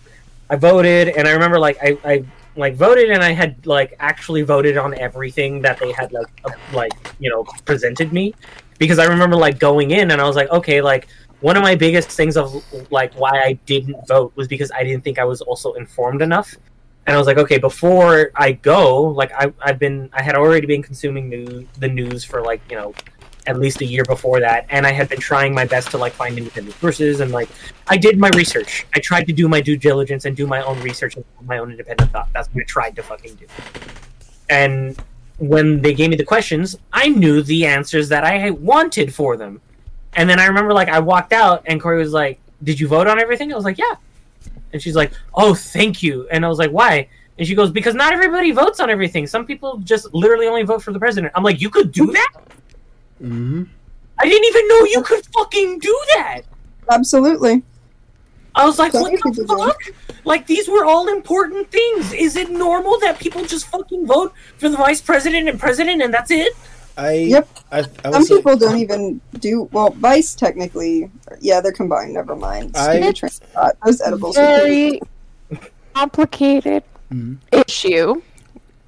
I 0.48 0.56
voted 0.56 1.08
and 1.08 1.26
I 1.26 1.32
remember 1.32 1.58
like 1.58 1.78
I 1.82 1.98
I 2.04 2.24
like 2.56 2.74
voted 2.76 3.10
and 3.10 3.22
I 3.22 3.32
had 3.32 3.66
like 3.66 3.94
actually 3.98 4.42
voted 4.42 4.76
on 4.76 4.96
everything 4.98 5.60
that 5.62 5.78
they 5.78 5.92
had 5.92 6.12
like 6.12 6.26
uh, 6.44 6.52
like 6.72 6.92
you 7.18 7.30
know 7.30 7.44
presented 7.64 8.12
me. 8.12 8.34
Because 8.78 8.98
I 8.98 9.06
remember 9.06 9.36
like 9.36 9.58
going 9.58 9.92
in 9.92 10.10
and 10.10 10.20
I 10.20 10.24
was 10.24 10.36
like 10.36 10.50
okay 10.50 10.80
like 10.80 11.08
one 11.40 11.56
of 11.56 11.62
my 11.62 11.74
biggest 11.74 12.08
things 12.08 12.36
of 12.36 12.64
like 12.90 13.12
why 13.14 13.42
I 13.44 13.52
didn't 13.66 14.08
vote 14.08 14.32
was 14.34 14.48
because 14.48 14.72
I 14.72 14.82
didn't 14.82 15.04
think 15.04 15.18
I 15.18 15.24
was 15.24 15.42
also 15.42 15.74
informed 15.74 16.22
enough. 16.22 16.56
And 17.06 17.14
I 17.14 17.18
was 17.18 17.26
like, 17.26 17.36
okay, 17.36 17.58
before 17.58 18.30
I 18.34 18.52
go, 18.52 19.02
like 19.02 19.30
I, 19.32 19.52
I've 19.60 19.78
been, 19.78 20.08
I 20.14 20.22
had 20.22 20.36
already 20.36 20.66
been 20.66 20.82
consuming 20.82 21.28
news, 21.28 21.66
the 21.78 21.88
news 21.88 22.24
for 22.24 22.40
like 22.40 22.62
you 22.70 22.76
know, 22.76 22.94
at 23.46 23.58
least 23.58 23.80
a 23.80 23.84
year 23.84 24.04
before 24.04 24.40
that, 24.40 24.66
and 24.70 24.86
I 24.86 24.92
had 24.92 25.08
been 25.08 25.20
trying 25.20 25.54
my 25.54 25.64
best 25.64 25.90
to 25.90 25.98
like 25.98 26.12
find 26.12 26.36
independent 26.38 26.76
sources 26.80 27.20
and 27.20 27.30
like 27.30 27.48
I 27.88 27.96
did 27.96 28.18
my 28.18 28.30
research. 28.34 28.86
I 28.94 29.00
tried 29.00 29.26
to 29.26 29.32
do 29.32 29.48
my 29.48 29.60
due 29.60 29.76
diligence 29.76 30.24
and 30.24 30.36
do 30.36 30.46
my 30.46 30.62
own 30.62 30.80
research 30.80 31.16
and 31.16 31.24
my 31.46 31.58
own 31.58 31.70
independent 31.70 32.12
thought. 32.12 32.28
That's 32.32 32.48
what 32.48 32.62
I 32.62 32.64
tried 32.64 32.96
to 32.96 33.02
fucking 33.02 33.34
do. 33.34 33.46
And 34.48 34.96
when 35.38 35.82
they 35.82 35.94
gave 35.94 36.10
me 36.10 36.16
the 36.16 36.24
questions, 36.24 36.76
I 36.92 37.08
knew 37.08 37.42
the 37.42 37.66
answers 37.66 38.08
that 38.08 38.24
I 38.24 38.50
wanted 38.50 39.14
for 39.14 39.36
them. 39.36 39.60
And 40.14 40.28
then 40.30 40.38
I 40.38 40.46
remember 40.46 40.72
like 40.72 40.88
I 40.88 41.00
walked 41.00 41.32
out 41.32 41.62
and 41.66 41.80
Corey 41.80 41.98
was 41.98 42.12
like, 42.12 42.38
"Did 42.62 42.78
you 42.78 42.88
vote 42.88 43.06
on 43.06 43.18
everything?" 43.18 43.52
I 43.52 43.56
was 43.56 43.64
like, 43.64 43.78
"Yeah." 43.78 43.94
And 44.72 44.80
she's 44.80 44.96
like, 44.96 45.12
"Oh, 45.34 45.54
thank 45.54 46.02
you." 46.02 46.28
And 46.30 46.44
I 46.44 46.48
was 46.48 46.58
like, 46.58 46.70
"Why?" 46.70 47.08
And 47.36 47.46
she 47.46 47.54
goes, 47.54 47.70
"Because 47.70 47.94
not 47.94 48.12
everybody 48.12 48.52
votes 48.52 48.78
on 48.78 48.90
everything. 48.90 49.26
Some 49.26 49.44
people 49.44 49.78
just 49.78 50.12
literally 50.14 50.46
only 50.46 50.62
vote 50.62 50.82
for 50.82 50.92
the 50.92 50.98
president." 50.98 51.32
I'm 51.34 51.42
like, 51.42 51.60
"You 51.60 51.68
could 51.68 51.90
do 51.90 52.06
that?" 52.12 52.32
Hmm 53.24 53.62
I 54.18 54.24
didn't 54.28 54.44
even 54.46 54.68
know 54.68 54.84
you 54.84 55.02
could 55.02 55.26
fucking 55.34 55.78
do 55.80 55.94
that. 56.14 56.42
Absolutely. 56.90 57.62
I 58.54 58.64
was 58.64 58.78
like, 58.78 58.92
Some 58.92 59.02
"What 59.02 59.10
the 59.12 59.16
people 59.16 59.32
do. 59.32 59.64
fuck?" 59.66 59.80
Like 60.24 60.46
these 60.46 60.68
were 60.68 60.84
all 60.84 61.08
important 61.08 61.70
things. 61.72 62.12
Is 62.12 62.36
it 62.36 62.48
normal 62.50 62.98
that 63.00 63.18
people 63.18 63.44
just 63.44 63.66
fucking 63.66 64.06
vote 64.06 64.32
for 64.58 64.68
the 64.68 64.76
vice 64.76 65.00
president 65.00 65.48
and 65.48 65.58
president 65.58 66.00
and 66.02 66.14
that's 66.14 66.30
it? 66.30 66.52
I 66.96 67.12
Yep. 67.34 67.48
I, 67.72 67.78
I 67.78 67.82
Some 67.82 68.12
would 68.12 68.24
say, 68.28 68.36
people 68.36 68.56
don't 68.56 68.78
even 68.78 69.20
do 69.40 69.68
well. 69.72 69.90
Vice 69.90 70.36
technically, 70.36 71.10
yeah, 71.40 71.60
they're 71.60 71.72
combined. 71.72 72.14
Never 72.14 72.36
mind. 72.36 72.76
I- 72.76 73.00
Stupid 73.00 73.16
train 73.16 73.30
of 73.42 73.48
thought. 73.48 73.76
Those 73.84 74.00
edibles. 74.00 74.36
are 74.38 74.46
very 74.62 75.00
complicated 75.94 76.84
Mhm. 77.12 77.38
issue 77.52 78.22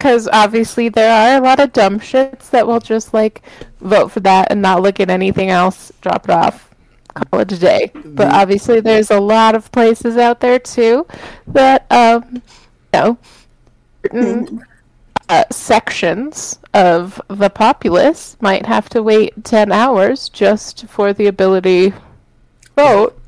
because 0.07 0.29
obviously 0.33 0.89
there 0.89 1.11
are 1.11 1.37
a 1.37 1.45
lot 1.45 1.59
of 1.59 1.73
dumb 1.73 1.99
shits 1.99 2.49
that 2.51 2.65
will 2.65 2.79
just 2.79 3.13
like 3.13 3.43
vote 3.81 4.13
for 4.13 4.21
that 4.21 4.53
and 4.53 4.63
not 4.63 4.81
look 4.81 5.01
at 5.01 5.11
anything 5.11 5.51
else, 5.51 5.91
drop 6.01 6.23
it 6.27 6.31
off, 6.31 6.73
call 7.13 7.41
it 7.41 7.51
a 7.51 7.59
day. 7.59 7.91
But 7.93 8.29
obviously 8.29 8.79
there's 8.79 9.11
a 9.11 9.19
lot 9.19 9.57
of 9.57 9.73
places 9.73 10.17
out 10.17 10.39
there 10.39 10.61
too 10.61 11.09
that 11.49 11.91
um, 11.91 12.35
you 12.35 12.41
know, 12.93 13.19
certain 14.05 14.65
uh, 15.29 15.43
sections 15.51 16.61
of 16.73 17.21
the 17.27 17.51
populace 17.51 18.37
might 18.41 18.65
have 18.65 18.89
to 18.91 19.03
wait 19.03 19.45
10 19.45 19.73
hours 19.73 20.29
just 20.29 20.87
for 20.87 21.13
the 21.13 21.27
ability 21.27 21.91
to 21.91 21.97
vote. 22.77 23.19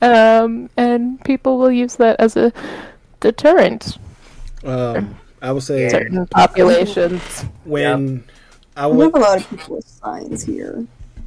Um, 0.00 0.70
and 0.76 1.20
people 1.24 1.58
will 1.58 1.72
use 1.72 1.96
that 1.96 2.14
as 2.20 2.36
a 2.36 2.52
deterrent. 3.18 3.98
um, 4.62 5.16
I 5.42 5.52
would 5.52 5.62
say 5.62 5.88
Certain 5.88 6.26
populations. 6.26 7.44
when 7.64 8.24
I 8.76 8.86
We 8.86 9.04
have 9.04 9.14
a 9.14 9.18
lot 9.18 9.40
of 9.40 9.48
people 9.50 9.76
with 9.76 9.88
signs 9.88 10.42
here. 10.44 10.86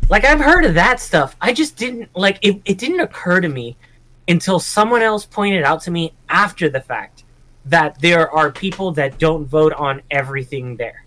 Like 0.09 0.25
I've 0.25 0.39
heard 0.39 0.65
of 0.65 0.73
that 0.75 0.99
stuff. 0.99 1.35
I 1.39 1.53
just 1.53 1.77
didn't 1.77 2.09
like 2.15 2.37
it. 2.41 2.61
It 2.65 2.77
didn't 2.77 2.99
occur 2.99 3.39
to 3.41 3.47
me 3.47 3.77
until 4.27 4.59
someone 4.59 5.01
else 5.01 5.25
pointed 5.25 5.63
out 5.63 5.81
to 5.83 5.91
me 5.91 6.13
after 6.29 6.69
the 6.69 6.81
fact 6.81 7.23
that 7.65 7.99
there 8.01 8.29
are 8.31 8.51
people 8.51 8.91
that 8.93 9.17
don't 9.19 9.45
vote 9.45 9.73
on 9.73 10.01
everything 10.11 10.75
there. 10.77 11.05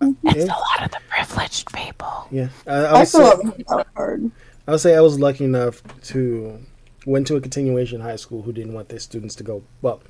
Mm-hmm. 0.00 0.28
It's 0.28 0.38
yeah, 0.38 0.44
a 0.44 0.58
lot 0.58 0.84
of 0.84 0.90
the 0.90 0.98
privileged 1.08 1.72
people. 1.72 2.26
yeah. 2.30 2.48
I, 2.66 2.72
I 2.72 2.84
I 2.86 2.98
would 3.00 3.08
feel 3.08 3.76
that 3.76 3.86
hard. 3.94 4.30
I 4.66 4.72
would 4.72 4.80
say 4.80 4.94
I 4.96 5.00
was 5.00 5.18
lucky 5.18 5.44
enough 5.44 5.82
to 6.08 6.58
went 7.06 7.26
to 7.26 7.36
a 7.36 7.40
continuation 7.40 8.00
high 8.00 8.16
school 8.16 8.42
who 8.42 8.52
didn't 8.52 8.72
want 8.72 8.88
their 8.88 8.98
students 8.98 9.34
to 9.36 9.44
go. 9.44 9.62
Well, 9.82 10.02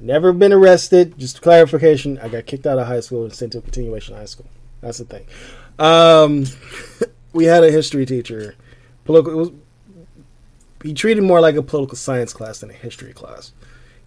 never 0.00 0.32
been 0.32 0.52
arrested. 0.52 1.18
Just 1.18 1.42
clarification: 1.42 2.18
I 2.18 2.28
got 2.28 2.46
kicked 2.46 2.66
out 2.66 2.78
of 2.78 2.86
high 2.86 3.00
school 3.00 3.24
and 3.24 3.32
sent 3.32 3.52
to 3.52 3.58
a 3.58 3.62
continuation 3.62 4.14
high 4.14 4.24
school. 4.24 4.46
That's 4.80 4.98
the 4.98 5.04
thing. 5.04 5.26
Um, 5.78 6.44
we 7.32 7.44
had 7.44 7.64
a 7.64 7.70
history 7.70 8.06
teacher. 8.06 8.54
Political. 9.04 9.32
It 9.32 9.36
was, 9.36 9.50
he 10.84 10.94
treated 10.94 11.24
more 11.24 11.40
like 11.40 11.56
a 11.56 11.62
political 11.62 11.96
science 11.96 12.32
class 12.32 12.60
than 12.60 12.70
a 12.70 12.74
history 12.74 13.12
class. 13.12 13.52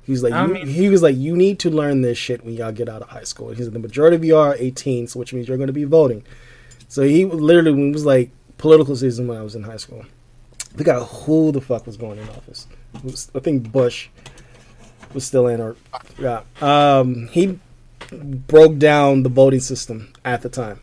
He's 0.04 0.24
like, 0.24 0.34
I 0.34 0.48
mean- 0.48 0.68
he 0.68 0.90
was 0.90 1.04
like, 1.04 1.16
you 1.16 1.36
need 1.36 1.60
to 1.60 1.70
learn 1.70 2.02
this 2.02 2.18
shit 2.18 2.44
when 2.44 2.54
y'all 2.56 2.72
get 2.72 2.90
out 2.90 3.02
of 3.02 3.10
high 3.10 3.24
school. 3.24 3.50
He 3.50 3.64
said 3.64 3.74
the 3.74 3.80
majority 3.80 4.16
of 4.16 4.24
y'all 4.26 4.40
are 4.40 4.56
18, 4.58 5.08
so 5.08 5.20
which 5.20 5.34
means 5.34 5.48
you're 5.48 5.58
going 5.58 5.68
to 5.68 5.74
be 5.74 5.84
voting. 5.84 6.24
So 6.88 7.04
he 7.04 7.26
literally 7.26 7.72
when 7.72 7.90
it 7.90 7.94
was 7.94 8.06
like 8.06 8.32
political 8.58 8.96
season 8.96 9.28
when 9.28 9.38
I 9.38 9.42
was 9.42 9.56
in 9.56 9.64
high 9.64 9.78
school. 9.78 10.06
I 10.74 10.78
forgot 10.78 11.06
who 11.06 11.52
the 11.52 11.62
fuck 11.62 11.86
was 11.86 11.98
going 11.98 12.18
in 12.20 12.30
office. 12.30 12.68
It 12.96 13.04
was, 13.04 13.32
I 13.36 13.40
think 13.40 13.72
Bush 13.72 14.10
was 15.14 15.26
still 15.26 15.48
in, 15.48 15.62
or 15.62 15.76
yeah. 16.20 16.42
Um, 16.62 17.28
he 17.32 17.60
broke 18.12 18.78
down 18.78 19.24
the 19.24 19.30
voting 19.30 19.60
system 19.60 20.12
at 20.26 20.42
the 20.42 20.50
time. 20.50 20.80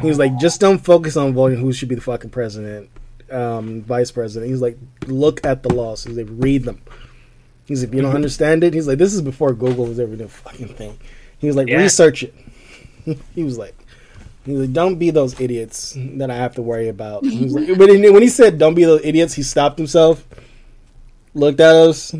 He 0.00 0.06
was 0.06 0.18
like, 0.18 0.38
just 0.38 0.60
don't 0.60 0.78
focus 0.78 1.16
on 1.16 1.34
voting 1.34 1.58
who 1.58 1.72
should 1.72 1.88
be 1.88 1.94
the 1.94 2.00
fucking 2.00 2.30
president, 2.30 2.88
um, 3.30 3.82
vice 3.82 4.10
president. 4.10 4.50
He's 4.50 4.62
like, 4.62 4.78
look 5.06 5.44
at 5.44 5.62
the 5.62 5.72
laws. 5.74 6.04
He's 6.04 6.16
like, 6.16 6.28
read 6.30 6.64
them. 6.64 6.80
He's 7.66 7.82
like, 7.82 7.88
if 7.90 7.94
you 7.94 8.02
don't 8.02 8.14
understand 8.14 8.64
it, 8.64 8.74
he's 8.74 8.88
like, 8.88 8.98
this 8.98 9.12
is 9.12 9.20
before 9.22 9.52
Google 9.52 9.86
was 9.86 10.00
ever 10.00 10.16
the 10.16 10.28
fucking 10.28 10.68
thing. 10.68 10.98
He 11.38 11.46
was 11.46 11.56
like, 11.56 11.68
Yeah. 11.68 11.76
research 11.76 12.22
it. 12.22 12.34
he 13.34 13.42
was 13.44 13.58
like, 13.58 13.74
he 14.44 14.52
was 14.52 14.62
like, 14.62 14.72
don't 14.72 14.96
be 14.98 15.10
those 15.10 15.38
idiots 15.40 15.94
that 15.96 16.30
I 16.30 16.36
have 16.36 16.54
to 16.56 16.62
worry 16.62 16.88
about. 16.88 17.24
He 17.24 17.44
was 17.44 17.52
like, 17.52 17.68
but 17.78 17.88
when 17.88 18.22
he 18.22 18.28
said, 18.28 18.58
don't 18.58 18.74
be 18.74 18.84
those 18.84 19.04
idiots, 19.04 19.34
he 19.34 19.42
stopped 19.42 19.78
himself, 19.78 20.26
looked 21.34 21.60
at 21.60 21.74
us, 21.74 22.14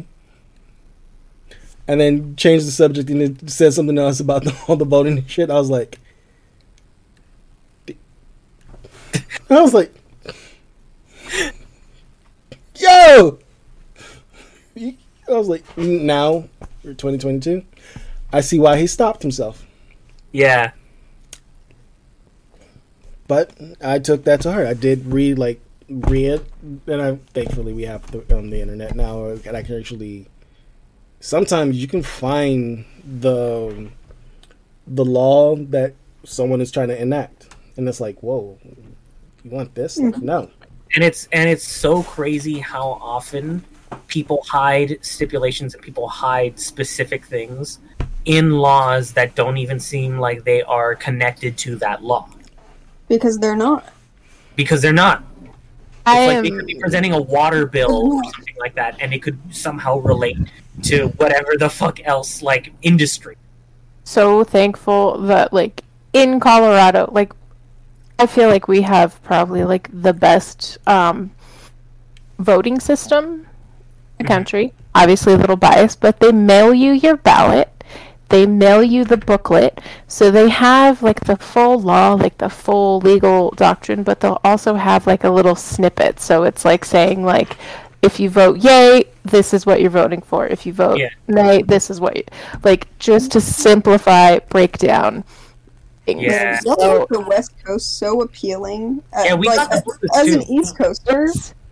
and 1.88 2.00
then 2.00 2.36
changed 2.36 2.66
the 2.66 2.70
subject 2.70 3.10
and 3.10 3.22
it 3.22 3.50
said 3.50 3.74
something 3.74 3.98
else 3.98 4.20
about 4.20 4.44
the, 4.44 4.56
all 4.68 4.76
the 4.76 4.84
voting 4.84 5.18
and 5.18 5.30
shit. 5.30 5.50
I 5.50 5.54
was 5.54 5.70
like, 5.70 5.98
I 9.50 9.60
was 9.60 9.74
like, 9.74 9.94
yo! 12.76 13.38
I 14.76 14.96
was 15.28 15.48
like, 15.48 15.64
now, 15.76 16.48
we're 16.82 16.94
2022, 16.94 17.64
I 18.32 18.40
see 18.40 18.58
why 18.58 18.78
he 18.78 18.86
stopped 18.86 19.22
himself. 19.22 19.66
Yeah, 20.32 20.72
But 23.28 23.52
I 23.84 23.98
took 23.98 24.24
that 24.24 24.40
to 24.42 24.52
heart. 24.52 24.66
I 24.66 24.74
did 24.74 25.06
read 25.06 25.38
like 25.38 25.60
read 25.88 26.44
and 26.86 27.02
I 27.02 27.16
thankfully 27.34 27.72
we 27.72 27.82
have 27.82 28.10
the, 28.10 28.36
um, 28.36 28.50
the 28.50 28.60
internet 28.60 28.94
now, 28.94 29.26
and 29.26 29.56
I 29.56 29.62
can 29.62 29.78
actually. 29.78 30.26
Sometimes 31.22 31.80
you 31.80 31.86
can 31.86 32.02
find 32.02 32.84
the 33.20 33.88
the 34.88 35.04
law 35.04 35.54
that 35.54 35.94
someone 36.24 36.60
is 36.60 36.72
trying 36.72 36.88
to 36.88 37.00
enact, 37.00 37.54
and 37.76 37.88
it's 37.88 38.00
like, 38.00 38.20
whoa, 38.24 38.58
you 39.44 39.50
want 39.50 39.72
this? 39.76 39.98
Like, 39.98 40.14
mm-hmm. 40.14 40.26
no. 40.26 40.50
and 40.96 41.04
it's 41.04 41.28
and 41.32 41.48
it's 41.48 41.66
so 41.66 42.02
crazy 42.02 42.58
how 42.58 42.98
often 43.00 43.64
people 44.08 44.42
hide 44.48 44.98
stipulations 45.02 45.74
and 45.74 45.82
people 45.82 46.08
hide 46.08 46.58
specific 46.58 47.24
things 47.24 47.78
in 48.24 48.50
laws 48.58 49.12
that 49.12 49.36
don't 49.36 49.58
even 49.58 49.78
seem 49.78 50.18
like 50.18 50.42
they 50.42 50.62
are 50.62 50.96
connected 50.96 51.56
to 51.58 51.76
that 51.76 52.02
law 52.02 52.28
Because 53.06 53.38
they're 53.38 53.56
not. 53.56 53.92
because 54.56 54.82
they're 54.82 54.92
not. 54.92 55.22
It's 56.04 56.08
I 56.08 56.26
like 56.26 56.42
they 56.42 56.50
could 56.50 56.66
be 56.66 56.78
presenting 56.80 57.12
a 57.12 57.20
water 57.20 57.66
bill 57.66 58.14
or 58.14 58.24
something 58.34 58.56
like 58.58 58.74
that, 58.74 58.96
and 59.00 59.14
it 59.14 59.22
could 59.22 59.38
somehow 59.54 59.98
relate 59.98 60.36
to 60.84 61.08
whatever 61.16 61.56
the 61.56 61.70
fuck 61.70 62.00
else, 62.04 62.42
like 62.42 62.72
industry. 62.82 63.36
so 64.04 64.42
thankful 64.42 65.18
that 65.18 65.52
like 65.52 65.84
in 66.12 66.40
Colorado, 66.40 67.08
like 67.12 67.32
I 68.18 68.26
feel 68.26 68.48
like 68.48 68.68
we 68.68 68.82
have 68.82 69.22
probably 69.22 69.64
like 69.64 69.88
the 69.92 70.12
best 70.12 70.78
um, 70.86 71.30
voting 72.38 72.80
system 72.80 73.46
in 74.18 74.24
the 74.24 74.24
country. 74.24 74.72
Obviously 74.94 75.32
a 75.32 75.36
little 75.36 75.56
biased, 75.56 76.00
but 76.00 76.20
they 76.20 76.32
mail 76.32 76.74
you 76.74 76.92
your 76.92 77.16
ballot. 77.16 77.71
They 78.32 78.46
mail 78.46 78.82
you 78.82 79.04
the 79.04 79.18
booklet. 79.18 79.78
So 80.08 80.30
they 80.30 80.48
have 80.48 81.02
like 81.02 81.20
the 81.20 81.36
full 81.36 81.78
law, 81.78 82.14
like 82.14 82.38
the 82.38 82.48
full 82.48 82.98
legal 83.00 83.50
doctrine, 83.50 84.02
but 84.02 84.20
they'll 84.20 84.40
also 84.42 84.72
have 84.74 85.06
like 85.06 85.22
a 85.24 85.30
little 85.30 85.54
snippet. 85.54 86.18
So 86.18 86.44
it's 86.44 86.64
like 86.64 86.86
saying 86.86 87.24
like 87.24 87.58
if 88.00 88.18
you 88.18 88.30
vote 88.30 88.58
yay, 88.58 89.04
this 89.22 89.52
is 89.52 89.66
what 89.66 89.82
you're 89.82 89.90
voting 89.90 90.22
for. 90.22 90.46
If 90.46 90.64
you 90.64 90.72
vote 90.72 90.98
Yeah. 90.98 91.10
nay, 91.28 91.60
this 91.60 91.90
is 91.90 92.00
what 92.00 92.16
you, 92.16 92.24
like 92.64 92.88
just 92.98 93.30
to 93.32 93.40
simplify, 93.40 94.38
breakdown. 94.38 95.24
things. 96.06 96.22
Yeah. 96.22 96.58
Y'all 96.64 96.80
So- 96.80 97.06
the 97.10 97.20
West 97.20 97.52
Coast 97.64 97.98
so 97.98 98.22
appealing. 98.22 99.02
Uh, 99.16 99.22
Yeah, 99.24 99.34
we 99.34 99.46
like, 99.46 99.56
got 99.56 99.70
the 99.70 99.82
booklets, 99.86 100.18
as 100.18 100.34
an 100.34 100.42
East 100.50 100.76
Coaster, 100.76 101.28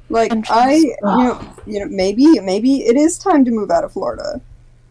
like 0.09 0.31
I, 0.49 0.75
you 0.75 0.97
know, 1.03 1.41
you 1.67 1.81
know, 1.81 1.87
maybe, 1.87 2.39
maybe 2.39 2.87
it 2.87 2.97
is 2.97 3.19
time 3.19 3.45
to 3.47 3.51
move 3.51 3.73
out 3.73 3.83
of 3.83 3.93
Florida. 3.93 4.41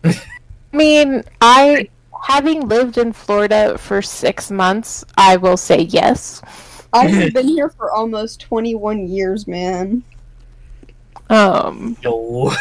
I 0.74 0.78
mean, 0.78 1.24
I 1.42 1.90
having 2.28 2.68
lived 2.68 2.98
in 2.98 3.14
Florida 3.14 3.78
for 3.78 4.02
six 4.02 4.52
months, 4.52 5.04
I 5.18 5.38
will 5.38 5.58
say 5.58 5.82
yes. 5.82 6.42
I 6.94 7.08
have 7.08 7.34
been 7.34 7.48
here 7.48 7.70
for 7.70 7.92
almost 7.92 8.42
21 8.42 9.08
years, 9.08 9.48
man. 9.48 10.04
Um, 11.30 11.98
No. 12.04 12.54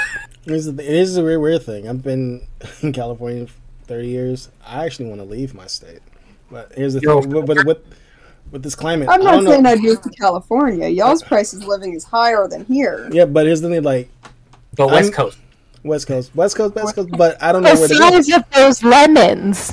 Here's 0.45 0.67
the, 0.67 0.83
it 0.83 0.95
is 0.95 1.17
a 1.17 1.23
weird, 1.23 1.41
weird 1.41 1.63
thing. 1.63 1.89
I've 1.89 2.03
been 2.03 2.47
in 2.83 2.93
California 2.93 3.47
for 3.47 3.55
30 3.87 4.09
years. 4.09 4.49
I 4.67 4.85
actually 4.87 5.09
want 5.09 5.21
to 5.21 5.25
leave 5.27 5.55
my 5.55 5.67
state. 5.67 6.01
But 6.51 6.73
here's 6.75 6.95
the 6.95 7.01
Yo. 7.01 7.21
thing. 7.21 7.31
With, 7.31 7.49
with, 7.49 7.65
with, 7.67 7.79
with 8.51 8.63
this 8.63 8.75
climate, 8.75 9.09
I'm 9.11 9.21
I 9.21 9.25
not 9.25 9.31
don't 9.33 9.47
saying 9.47 9.63
know. 9.65 9.71
I'd 9.71 9.81
move 9.83 10.01
to 10.03 10.11
California. 10.11 10.89
Y'all's 10.89 11.23
price 11.25 11.53
of 11.53 11.65
living 11.67 11.95
is 11.95 12.05
higher 12.05 12.47
than 12.49 12.65
here. 12.67 13.09
Yeah, 13.13 13.27
but 13.27 13.45
here's 13.47 13.61
the 13.61 13.69
thing. 13.69 13.83
Like, 13.83 14.09
the 14.75 14.87
West 14.87 15.05
I'm- 15.05 15.13
Coast. 15.13 15.39
West 15.85 16.07
Coast, 16.07 16.35
West 16.35 16.57
Coast, 16.57 16.75
West 16.75 16.95
Coast, 16.95 17.11
but 17.17 17.41
I 17.43 17.53
don't 17.53 17.63
know 17.63 17.75
the 17.75 17.81
where 17.81 17.89
to 17.89 17.95
go. 17.95 18.11
size 18.11 18.31
of 18.33 18.45
those 18.51 18.83
lemons. 18.83 19.73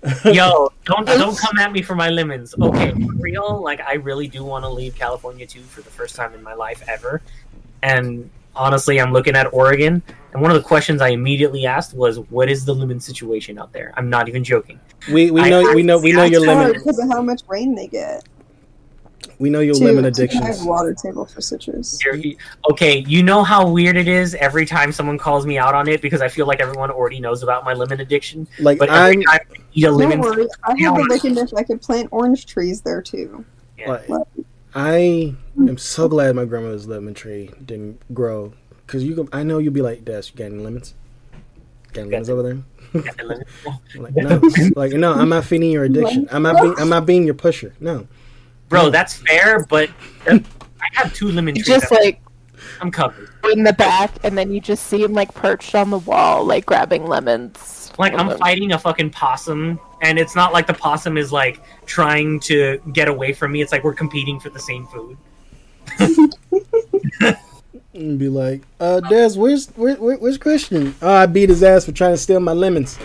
Yo, 0.24 0.72
don't 0.84 1.06
don't 1.06 1.36
come 1.36 1.58
at 1.58 1.72
me 1.72 1.82
for 1.82 1.94
my 1.96 2.08
lemons. 2.08 2.54
Okay, 2.60 2.92
for 2.92 3.12
real, 3.14 3.60
like 3.62 3.80
I 3.80 3.94
really 3.94 4.28
do 4.28 4.44
want 4.44 4.64
to 4.64 4.68
leave 4.68 4.94
California 4.94 5.46
too 5.46 5.60
for 5.62 5.82
the 5.82 5.90
first 5.90 6.14
time 6.14 6.34
in 6.34 6.42
my 6.42 6.54
life 6.54 6.82
ever. 6.88 7.20
And 7.82 8.30
honestly, 8.54 9.00
I'm 9.00 9.12
looking 9.12 9.34
at 9.34 9.52
Oregon, 9.52 10.00
and 10.32 10.40
one 10.40 10.50
of 10.52 10.56
the 10.56 10.66
questions 10.66 11.00
I 11.02 11.08
immediately 11.08 11.66
asked 11.66 11.94
was, 11.94 12.20
"What 12.30 12.48
is 12.48 12.64
the 12.64 12.74
lemon 12.74 13.00
situation 13.00 13.58
out 13.58 13.72
there?" 13.72 13.92
I'm 13.96 14.08
not 14.08 14.28
even 14.28 14.44
joking. 14.44 14.78
We 15.12 15.32
we 15.32 15.40
I- 15.42 15.50
know 15.50 15.74
we 15.74 15.82
know 15.82 15.98
we 15.98 16.12
know 16.12 16.24
your 16.24 16.48
I- 16.48 16.54
lemon. 16.54 16.72
because 16.74 16.98
of 17.00 17.08
how 17.10 17.20
much 17.20 17.42
rain 17.48 17.74
they 17.74 17.88
get. 17.88 18.24
We 19.38 19.50
know 19.50 19.60
your 19.60 19.74
To, 19.76 19.84
lemon 19.84 20.02
to 20.02 20.08
addictions. 20.08 20.44
have 20.44 20.66
water 20.66 20.92
table 20.94 21.24
for 21.24 21.40
citrus. 21.40 21.98
Okay, 22.72 23.04
you 23.06 23.22
know 23.22 23.44
how 23.44 23.68
weird 23.68 23.96
it 23.96 24.08
is 24.08 24.34
every 24.34 24.66
time 24.66 24.90
someone 24.90 25.16
calls 25.16 25.46
me 25.46 25.58
out 25.58 25.74
on 25.74 25.88
it 25.88 26.02
because 26.02 26.20
I 26.20 26.28
feel 26.28 26.46
like 26.46 26.60
everyone 26.60 26.90
already 26.90 27.20
knows 27.20 27.42
about 27.44 27.64
my 27.64 27.72
lemon 27.72 28.00
addiction. 28.00 28.48
Like 28.58 28.78
But 28.78 28.88
every 28.90 29.16
I'm 29.18 29.22
time 29.22 29.38
I 29.52 29.62
eat 29.74 29.84
a 29.84 29.86
Don't 29.88 29.98
lemon, 29.98 30.20
worry, 30.20 30.48
I 30.64 30.74
Yeah. 30.76 30.90
have 30.90 30.98
a 30.98 31.02
licking 31.02 31.34
dish. 31.34 31.50
I 31.56 31.62
could 31.62 31.80
plant 31.80 32.08
orange 32.10 32.46
trees 32.46 32.80
there 32.80 33.00
too. 33.00 33.44
like 33.86 34.08
I 34.74 35.34
am 35.56 35.78
so 35.78 36.08
glad 36.08 36.34
my 36.34 36.44
grandmother's 36.44 36.86
lemon 36.88 37.14
tree 37.14 37.50
didn't 37.64 38.00
grow 38.12 38.52
because 38.86 39.04
you. 39.04 39.14
go- 39.14 39.28
I 39.32 39.42
know 39.44 39.58
you'll 39.58 39.72
be 39.72 39.82
like, 39.82 40.04
Des, 40.04 40.22
you 40.32 40.36
got 40.36 40.46
any 40.46 40.58
lemons? 40.58 40.94
Got 41.92 42.02
any 42.02 42.10
lemons 42.10 42.28
over 42.30 42.42
there? 42.42 42.58
Like 43.96 44.14
no, 44.16 44.40
like 44.76 44.92
no, 44.92 45.12
I'm 45.14 45.28
not 45.28 45.44
feeding 45.44 45.70
your 45.70 45.84
addiction. 45.84 46.28
I'm 46.32 46.42
not 46.42 46.60
being 46.60 46.74
I'm 46.78 46.88
not 46.88 47.06
being 47.06 47.24
your 47.24 47.34
pusher. 47.34 47.74
No, 47.80 48.06
bro, 48.68 48.90
that's 48.90 49.14
fair, 49.14 49.64
but 49.66 49.90
I 50.28 50.40
have 50.92 51.14
two 51.14 51.30
lemon 51.30 51.54
trees. 51.54 51.66
just 51.66 51.90
that 51.90 52.00
like 52.00 52.20
I'm 52.80 52.90
covered. 52.90 53.30
in 53.52 53.62
the 53.64 53.72
back, 53.72 54.12
and 54.24 54.36
then 54.36 54.52
you 54.52 54.60
just 54.60 54.86
see 54.86 55.02
him 55.02 55.12
like 55.12 55.32
perched 55.34 55.74
on 55.74 55.90
the 55.90 55.98
wall, 55.98 56.44
like 56.44 56.66
grabbing 56.66 57.06
lemons. 57.06 57.92
Like 57.98 58.14
I'm 58.14 58.28
them. 58.28 58.38
fighting 58.38 58.72
a 58.72 58.78
fucking 58.78 59.10
possum, 59.10 59.80
and 60.02 60.18
it's 60.18 60.36
not 60.36 60.52
like 60.52 60.66
the 60.66 60.74
possum 60.74 61.16
is 61.18 61.32
like 61.32 61.60
trying 61.86 62.40
to 62.40 62.80
get 62.92 63.08
away 63.08 63.32
from 63.32 63.52
me. 63.52 63.62
It's 63.62 63.72
like 63.72 63.84
we're 63.84 63.94
competing 63.94 64.38
for 64.38 64.50
the 64.50 64.60
same 64.60 64.86
food. 64.86 65.16
and 67.94 68.18
be 68.18 68.28
like, 68.28 68.62
uh, 68.80 69.00
Des, 69.00 69.34
where's 69.34 69.68
where, 69.70 69.96
where, 69.96 70.16
where's 70.16 70.38
Christian? 70.38 70.94
Oh, 71.02 71.12
I 71.12 71.26
beat 71.26 71.48
his 71.48 71.62
ass 71.62 71.84
for 71.84 71.92
trying 71.92 72.12
to 72.12 72.18
steal 72.18 72.40
my 72.40 72.52
lemons. 72.52 72.98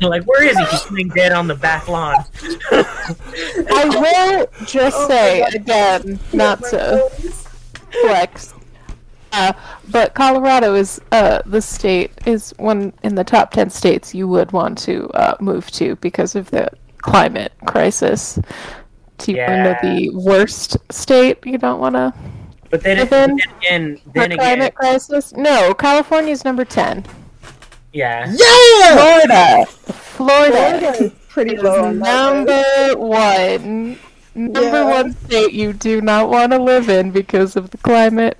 You're 0.00 0.10
like, 0.10 0.24
where 0.24 0.44
is 0.44 0.58
he? 0.58 0.64
He's 0.66 0.90
laying 0.90 1.08
dead 1.08 1.32
on 1.32 1.46
the 1.46 1.54
back 1.54 1.88
lawn. 1.88 2.16
I 2.70 3.84
will 4.58 4.64
just 4.66 4.96
Oh 4.98 5.08
say 5.08 5.40
again, 5.42 6.18
not 6.32 6.60
to 6.64 7.08
flex. 8.02 8.52
Uh, 9.32 9.52
but 9.90 10.14
Colorado 10.14 10.74
is 10.74 11.00
uh, 11.12 11.42
the 11.46 11.60
state 11.60 12.10
is 12.26 12.54
one 12.58 12.92
in 13.02 13.14
the 13.14 13.24
top 13.24 13.50
ten 13.52 13.68
states 13.70 14.14
you 14.14 14.28
would 14.28 14.52
want 14.52 14.78
to 14.78 15.08
uh, 15.10 15.36
move 15.40 15.70
to 15.72 15.96
because 15.96 16.34
of 16.36 16.50
the 16.50 16.68
climate 16.98 17.52
crisis. 17.66 18.38
Do 19.18 19.32
you 19.32 19.38
want 19.38 19.48
to 19.48 19.62
know 19.62 19.76
Yeah. 19.82 19.94
the 19.94 20.10
worst 20.10 20.76
state 20.90 21.38
you 21.44 21.58
don't 21.58 21.80
want 21.80 21.94
to? 21.96 22.12
But 22.70 22.82
then, 22.82 22.98
But 22.98 23.10
then, 23.10 23.36
then- 23.36 23.38
again, 23.58 24.00
then 24.14 24.32
again, 24.32 24.38
climate 24.38 24.74
crisis? 24.74 25.32
No, 25.34 25.72
California's 25.74 26.44
number 26.44 26.64
ten. 26.64 27.04
Yeah. 27.96 28.32
Yeah, 28.36 28.94
Florida, 28.94 29.66
Florida, 29.66 30.52
Florida 30.52 31.04
is 31.04 31.12
pretty 31.28 31.56
low 31.56 31.84
on 31.86 31.98
number 31.98 32.64
one. 32.96 33.98
Number 34.34 34.60
Yeah. 34.82 34.84
one 34.90 35.12
state 35.24 35.52
you 35.52 35.72
do 35.72 36.00
not 36.02 36.28
want 36.28 36.52
to 36.52 36.58
live 36.62 36.90
in 36.90 37.10
because 37.10 37.56
of 37.56 37.70
the 37.70 37.78
climate 37.78 38.38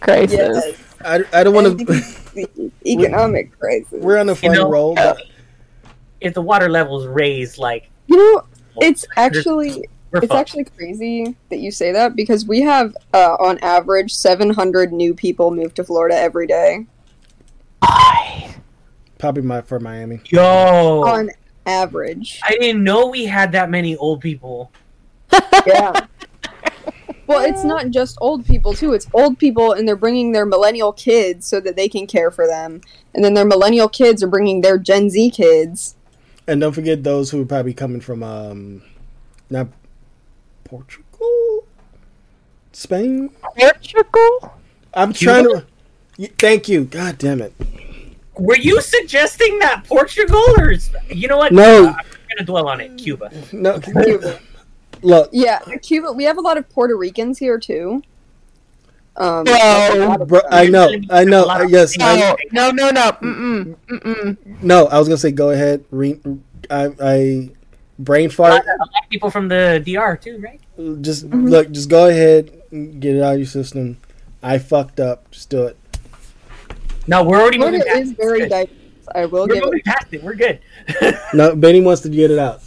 crisis. 0.00 0.36
Yes, 0.36 0.76
I, 1.04 1.22
I 1.32 1.44
don't 1.44 1.54
want 1.54 1.66
to. 1.68 1.74
because 1.84 2.18
economic 2.86 3.56
crisis. 3.58 4.02
We're 4.02 4.18
on 4.18 4.28
a 4.30 4.34
funny 4.34 4.54
know, 4.58 4.68
roll. 4.68 4.94
But 4.96 5.22
If 6.20 6.34
the 6.34 6.42
water 6.42 6.68
levels 6.68 7.06
raise, 7.06 7.56
like 7.58 7.88
You 8.08 8.16
know, 8.16 8.42
it's 8.80 9.06
actually 9.16 9.88
we're 10.10 10.18
it's 10.20 10.28
fucked. 10.28 10.40
actually 10.40 10.64
crazy 10.64 11.36
that 11.50 11.58
you 11.58 11.70
say 11.70 11.92
that 11.92 12.16
because 12.16 12.46
we 12.46 12.60
have 12.62 12.96
uh, 13.14 13.36
on 13.38 13.58
average 13.58 14.12
700 14.12 14.92
new 14.92 15.14
people 15.14 15.50
move 15.52 15.72
to 15.74 15.84
Florida 15.84 16.16
every 16.16 16.46
day. 16.48 16.86
Why? 17.80 18.54
Probably 19.18 19.42
my 19.42 19.60
for 19.62 19.80
Miami. 19.80 20.20
Yo, 20.26 21.02
On 21.06 21.30
average, 21.66 22.40
I 22.44 22.56
didn't 22.58 22.82
know 22.82 23.08
we 23.08 23.24
had 23.26 23.52
that 23.52 23.70
many 23.70 23.96
old 23.96 24.20
people. 24.20 24.72
yeah. 25.66 26.06
Well, 27.28 27.44
it's 27.44 27.62
not 27.62 27.90
just 27.90 28.16
old 28.22 28.46
people 28.46 28.72
too. 28.72 28.94
It's 28.94 29.06
old 29.12 29.38
people, 29.38 29.72
and 29.72 29.86
they're 29.86 29.96
bringing 29.96 30.32
their 30.32 30.46
millennial 30.46 30.94
kids 30.94 31.46
so 31.46 31.60
that 31.60 31.76
they 31.76 31.86
can 31.86 32.06
care 32.06 32.30
for 32.30 32.46
them, 32.46 32.80
and 33.14 33.22
then 33.22 33.34
their 33.34 33.44
millennial 33.44 33.86
kids 33.86 34.22
are 34.22 34.28
bringing 34.28 34.62
their 34.62 34.78
Gen 34.78 35.10
Z 35.10 35.30
kids. 35.32 35.94
And 36.46 36.58
don't 36.58 36.72
forget 36.72 37.04
those 37.04 37.30
who 37.30 37.42
are 37.42 37.44
probably 37.44 37.74
coming 37.74 38.00
from 38.00 38.22
um, 38.22 38.80
not 39.50 39.68
Portugal, 40.64 41.66
Spain. 42.72 43.28
Portugal? 43.58 44.58
I'm 44.94 45.12
Cuba? 45.12 45.42
trying 45.42 46.28
to. 46.28 46.34
Thank 46.38 46.66
you. 46.70 46.84
God 46.84 47.18
damn 47.18 47.42
it. 47.42 47.52
Were 48.38 48.56
you 48.56 48.80
suggesting 48.80 49.58
that 49.60 49.84
Portugal 49.84 50.42
or 50.58 50.72
you 51.08 51.28
know 51.28 51.38
what? 51.38 51.52
No. 51.52 51.86
Uh, 51.86 51.88
I'm 51.88 52.04
gonna 52.36 52.46
dwell 52.46 52.68
on 52.68 52.80
it. 52.80 52.96
Cuba. 52.96 53.30
No, 53.52 53.78
Cuba. 53.80 54.38
look, 55.02 55.30
Yeah, 55.32 55.58
Cuba. 55.82 56.12
We 56.12 56.24
have 56.24 56.38
a 56.38 56.40
lot 56.40 56.56
of 56.56 56.68
Puerto 56.68 56.96
Ricans 56.96 57.38
here 57.38 57.58
too. 57.58 58.02
Um, 59.16 59.44
Whoa. 59.48 60.04
a 60.04 60.06
lot 60.06 60.20
of 60.22 60.28
bro. 60.28 60.40
I 60.50 60.66
know. 60.68 60.88
I 61.10 61.24
know. 61.24 61.44
A 61.44 61.46
lot 61.46 61.60
of 61.62 61.70
Yes. 61.70 61.96
things. 61.96 62.04
I, 62.04 62.36
No, 62.52 62.70
no, 62.70 62.90
no, 62.90 62.90
no. 62.90 63.12
Mm-mm. 63.20 63.76
Mm-mm. 63.88 64.62
no. 64.62 64.86
I 64.86 64.98
was 64.98 65.08
gonna 65.08 65.18
say 65.18 65.32
go 65.32 65.50
ahead. 65.50 65.84
Re, 65.90 66.20
I, 66.70 66.90
I 67.02 67.50
brain 67.98 68.26
A 68.26 68.30
fart. 68.30 68.52
a 68.52 68.54
lot 68.78 68.88
of 69.02 69.10
people 69.10 69.30
from 69.30 69.48
the 69.48 69.82
DR 69.84 70.16
too, 70.16 70.38
right? 70.38 70.60
Just 71.02 71.28
Mm-hmm. 71.28 71.46
look. 71.48 71.70
Just 71.72 71.88
go 71.88 72.08
ahead. 72.08 72.52
Get 73.00 73.16
it 73.16 73.22
out 73.22 73.32
of 73.34 73.38
your 73.40 73.46
system. 73.48 73.96
I 74.40 74.58
fucked 74.58 75.00
up. 75.00 75.28
Just 75.32 75.50
do 75.50 75.64
it. 75.64 75.76
No, 77.08 77.24
we're 77.24 77.40
already 77.40 77.58
moving 77.58 77.80
Florida 77.82 77.90
past 77.90 78.02
is 78.02 78.10
it. 78.12 78.16
very 78.16 78.40
Good. 78.40 78.48
diverse. 78.50 78.74
I 79.14 79.24
will 79.26 79.46
We're 79.48 79.54
give 79.54 79.64
it. 79.64 79.84
past 79.84 80.06
it. 80.12 80.22
We're 80.22 80.34
good. 80.34 80.60
No, 81.34 81.56
Benny 81.56 81.80
wants 81.80 82.02
to 82.02 82.08
get 82.10 82.30
it 82.30 82.38
out. 82.38 82.60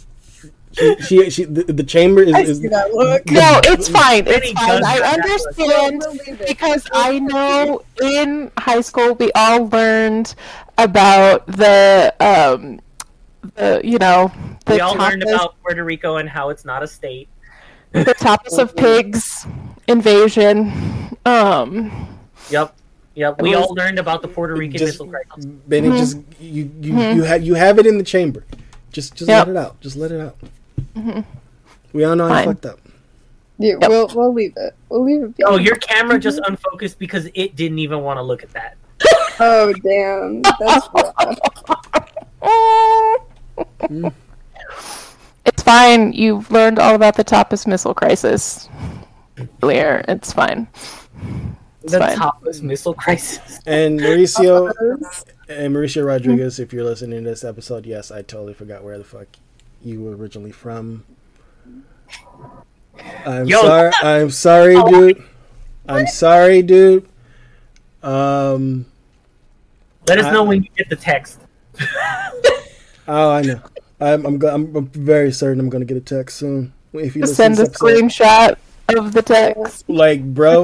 She, 0.72 0.96
she, 1.02 1.30
she 1.30 1.44
the, 1.44 1.64
the 1.64 1.82
chamber 1.84 2.22
is, 2.22 2.34
I 2.34 2.40
is 2.40 2.58
see 2.58 2.68
that 2.68 2.92
look. 2.94 3.26
No, 3.30 3.60
it's 3.64 3.88
fine. 3.88 4.24
It's 4.26 4.40
Benny 4.40 4.54
fine. 4.54 4.82
I 4.84 4.92
have 4.94 5.00
that 5.02 5.16
look. 5.18 5.58
understand 5.58 5.98
We'll 6.00 6.12
leave 6.12 6.40
it. 6.40 6.48
because 6.48 6.86
I 6.92 7.18
know 7.18 7.82
in 8.02 8.50
high 8.58 8.80
school 8.80 9.14
we 9.14 9.30
all 9.34 9.68
learned 9.68 10.34
about 10.78 11.46
the 11.46 12.14
um 12.20 12.80
the 13.54 13.80
you 13.84 13.98
know 13.98 14.32
the 14.64 14.74
we 14.74 14.80
all 14.80 14.94
learned 14.94 15.22
about 15.24 15.60
Puerto 15.62 15.84
Rico 15.84 16.16
and 16.16 16.28
how 16.28 16.48
it's 16.48 16.64
not 16.64 16.82
a 16.82 16.88
state. 16.88 17.28
the 17.92 18.04
tapas 18.18 18.58
of 18.58 18.74
pigs 18.84 19.46
invasion. 19.88 20.72
Um, 21.26 22.08
Yep. 22.50 22.74
Yep. 23.14 23.42
We 23.42 23.54
was- 23.54 23.66
all 23.66 23.74
learned 23.74 23.98
about 23.98 24.22
the 24.22 24.28
Puerto 24.28 24.54
Rican 24.54 24.78
just 24.78 24.94
missile 24.94 25.06
crisis. 25.08 25.44
Benny. 25.44 25.88
Mm-hmm. 25.88 25.96
Just 25.98 26.16
you 26.40 26.62
you 26.62 26.70
you 26.80 26.92
mm-hmm. 26.92 27.22
have 27.22 27.42
you 27.42 27.54
have 27.54 27.78
it 27.78 27.86
in 27.86 27.98
the 27.98 28.04
chamber. 28.04 28.44
Just 28.90 29.14
just 29.14 29.28
Yep. 29.28 29.46
let 29.46 29.56
it 29.56 29.58
out. 29.58 29.80
Just 29.80 29.96
let 29.96 30.12
it 30.12 30.20
out. 30.20 30.36
Mm-hmm. 30.94 31.20
We 31.92 32.04
all 32.04 32.16
know 32.16 32.30
I 32.30 32.44
fucked 32.44 32.66
up. 32.66 32.78
Yeah, 33.58 33.74
Yep. 33.80 33.90
we'll 33.90 34.08
we'll 34.14 34.32
leave 34.32 34.54
it. 34.56 34.74
We'll 34.88 35.04
leave 35.04 35.22
it. 35.22 35.36
Be. 35.36 35.44
Oh, 35.44 35.58
your 35.58 35.76
camera 35.76 36.18
just 36.18 36.40
unfocused 36.46 36.98
because 36.98 37.28
it 37.34 37.54
didn't 37.54 37.78
even 37.78 38.00
want 38.00 38.18
to 38.18 38.22
look 38.22 38.42
at 38.42 38.50
that. 38.52 38.76
Oh 39.40 39.72
damn, 39.82 40.42
that's 40.42 40.88
rough. 40.94 41.14
Mm. 43.88 44.12
it's 45.44 45.62
fine. 45.62 46.12
You've 46.12 46.50
learned 46.50 46.78
all 46.78 46.94
about 46.94 47.16
the 47.16 47.24
tapas 47.24 47.66
missile 47.66 47.94
crisis 47.94 48.68
earlier. 49.62 50.04
It's 50.08 50.32
fine. 50.32 50.68
It's 51.82 51.92
the 51.92 51.98
fine. 51.98 52.16
topless 52.16 52.60
missile 52.60 52.94
crisis. 52.94 53.58
And 53.66 53.98
Mauricio 54.00 54.72
and 55.48 55.74
Mauricio 55.74 56.06
Rodriguez, 56.06 56.58
if 56.58 56.72
you're 56.72 56.84
listening 56.84 57.24
to 57.24 57.30
this 57.30 57.44
episode, 57.44 57.86
yes, 57.86 58.10
I 58.10 58.22
totally 58.22 58.54
forgot 58.54 58.84
where 58.84 58.98
the 58.98 59.04
fuck 59.04 59.26
you 59.82 60.00
were 60.02 60.16
originally 60.16 60.52
from. 60.52 61.04
I'm 63.26 63.46
Yo, 63.46 63.60
sorry. 63.62 63.90
I'm 64.02 64.30
sorry, 64.30 64.82
dude. 64.90 65.22
I'm 65.88 66.06
sorry, 66.06 66.62
dude. 66.62 67.08
Um. 68.02 68.86
Let 70.08 70.18
us 70.18 70.26
I- 70.26 70.32
know 70.32 70.44
when 70.44 70.62
you 70.62 70.68
get 70.76 70.88
the 70.88 70.96
text. 70.96 71.40
Oh, 73.08 73.32
I 73.32 73.42
know. 73.42 73.60
I'm. 74.00 74.24
I'm. 74.24 74.42
I'm, 74.44 74.76
I'm 74.76 74.86
very 74.86 75.32
certain 75.32 75.58
I'm 75.58 75.68
gonna 75.68 75.84
get 75.84 75.96
a 75.96 76.00
text 76.00 76.38
soon. 76.38 76.72
If 76.92 77.16
you 77.16 77.26
send 77.26 77.54
a 77.54 77.56
this 77.58 77.68
episode. 77.70 77.86
screenshot 77.86 78.56
of 78.98 79.12
the 79.12 79.22
text 79.22 79.88
like, 79.88 80.22
bro, 80.22 80.62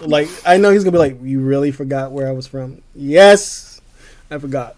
like 0.00 0.28
I 0.46 0.56
know 0.56 0.70
he's 0.70 0.84
gonna 0.84 0.92
be 0.92 0.98
like, 0.98 1.18
you 1.22 1.40
really 1.40 1.70
forgot 1.72 2.12
where 2.12 2.28
I 2.28 2.32
was 2.32 2.46
from? 2.46 2.82
Yes, 2.94 3.80
I 4.30 4.38
forgot. 4.38 4.76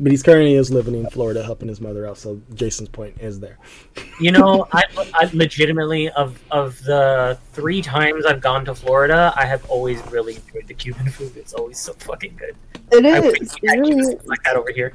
But 0.00 0.12
he's 0.12 0.22
currently 0.22 0.54
is 0.54 0.70
living 0.70 0.94
in 0.94 1.10
Florida, 1.10 1.42
helping 1.42 1.66
his 1.66 1.80
mother 1.80 2.06
out. 2.06 2.18
So 2.18 2.40
Jason's 2.54 2.88
point 2.88 3.16
is 3.20 3.40
there. 3.40 3.58
You 4.20 4.30
know, 4.30 4.68
I, 4.72 4.84
I 5.12 5.28
legitimately 5.32 6.08
of 6.10 6.40
of 6.52 6.80
the 6.84 7.36
three 7.52 7.82
times 7.82 8.24
I've 8.24 8.40
gone 8.40 8.64
to 8.66 8.76
Florida, 8.76 9.32
I 9.34 9.44
have 9.44 9.68
always 9.68 10.00
really 10.12 10.36
enjoyed 10.36 10.68
the 10.68 10.74
Cuban 10.74 11.10
food. 11.10 11.36
It's 11.36 11.52
always 11.52 11.80
so 11.80 11.94
fucking 11.94 12.36
good. 12.36 12.54
It 12.92 13.04
I 13.06 13.18
is. 13.18 13.56
we 13.60 13.68
It 13.68 13.80
really 13.80 14.00
is. 14.00 14.14
like 14.26 14.42
that 14.44 14.54
over 14.54 14.70
here. 14.72 14.94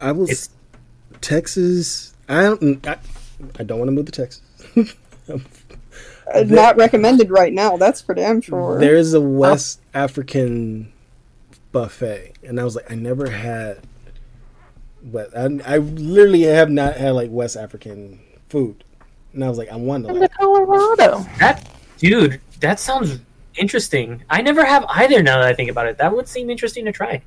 I 0.00 0.12
was 0.12 0.30
It's- 0.30 0.50
Texas. 1.20 2.14
I 2.28 2.42
don't. 2.42 2.86
I, 2.86 2.96
I 3.58 3.62
don't 3.62 3.78
want 3.78 3.88
to 3.88 3.92
move 3.92 4.06
to 4.06 4.12
Texas. 4.12 4.42
Uh, 6.32 6.44
Not 6.46 6.76
recommended 6.76 7.30
right 7.30 7.52
now. 7.52 7.76
That's 7.76 8.00
for 8.00 8.14
damn 8.14 8.40
sure. 8.40 8.78
There 8.78 8.94
is 8.94 9.14
a 9.14 9.20
West 9.20 9.80
African 9.94 10.92
buffet, 11.72 12.34
and 12.44 12.60
I 12.60 12.64
was 12.64 12.76
like, 12.76 12.90
I 12.90 12.94
never 12.94 13.28
had. 13.28 13.80
But 15.02 15.36
I, 15.36 15.46
I 15.64 15.78
literally 15.78 16.42
have 16.42 16.70
not 16.70 16.96
had 16.96 17.12
like 17.12 17.30
West 17.30 17.56
African 17.56 18.20
food, 18.48 18.84
and 19.32 19.44
I 19.44 19.48
was 19.48 19.58
like, 19.58 19.70
I 19.70 19.76
want 19.76 20.06
to 20.06 20.10
In 20.14 20.20
like. 20.20 20.32
Colorado. 20.34 21.26
That 21.38 21.68
dude, 21.98 22.40
that 22.60 22.78
sounds 22.78 23.18
interesting. 23.56 24.22
I 24.30 24.42
never 24.42 24.64
have 24.64 24.84
either. 24.88 25.22
Now 25.22 25.38
that 25.38 25.48
I 25.48 25.54
think 25.54 25.70
about 25.70 25.86
it, 25.86 25.98
that 25.98 26.14
would 26.14 26.28
seem 26.28 26.48
interesting 26.50 26.84
to 26.84 26.92
try. 26.92 27.22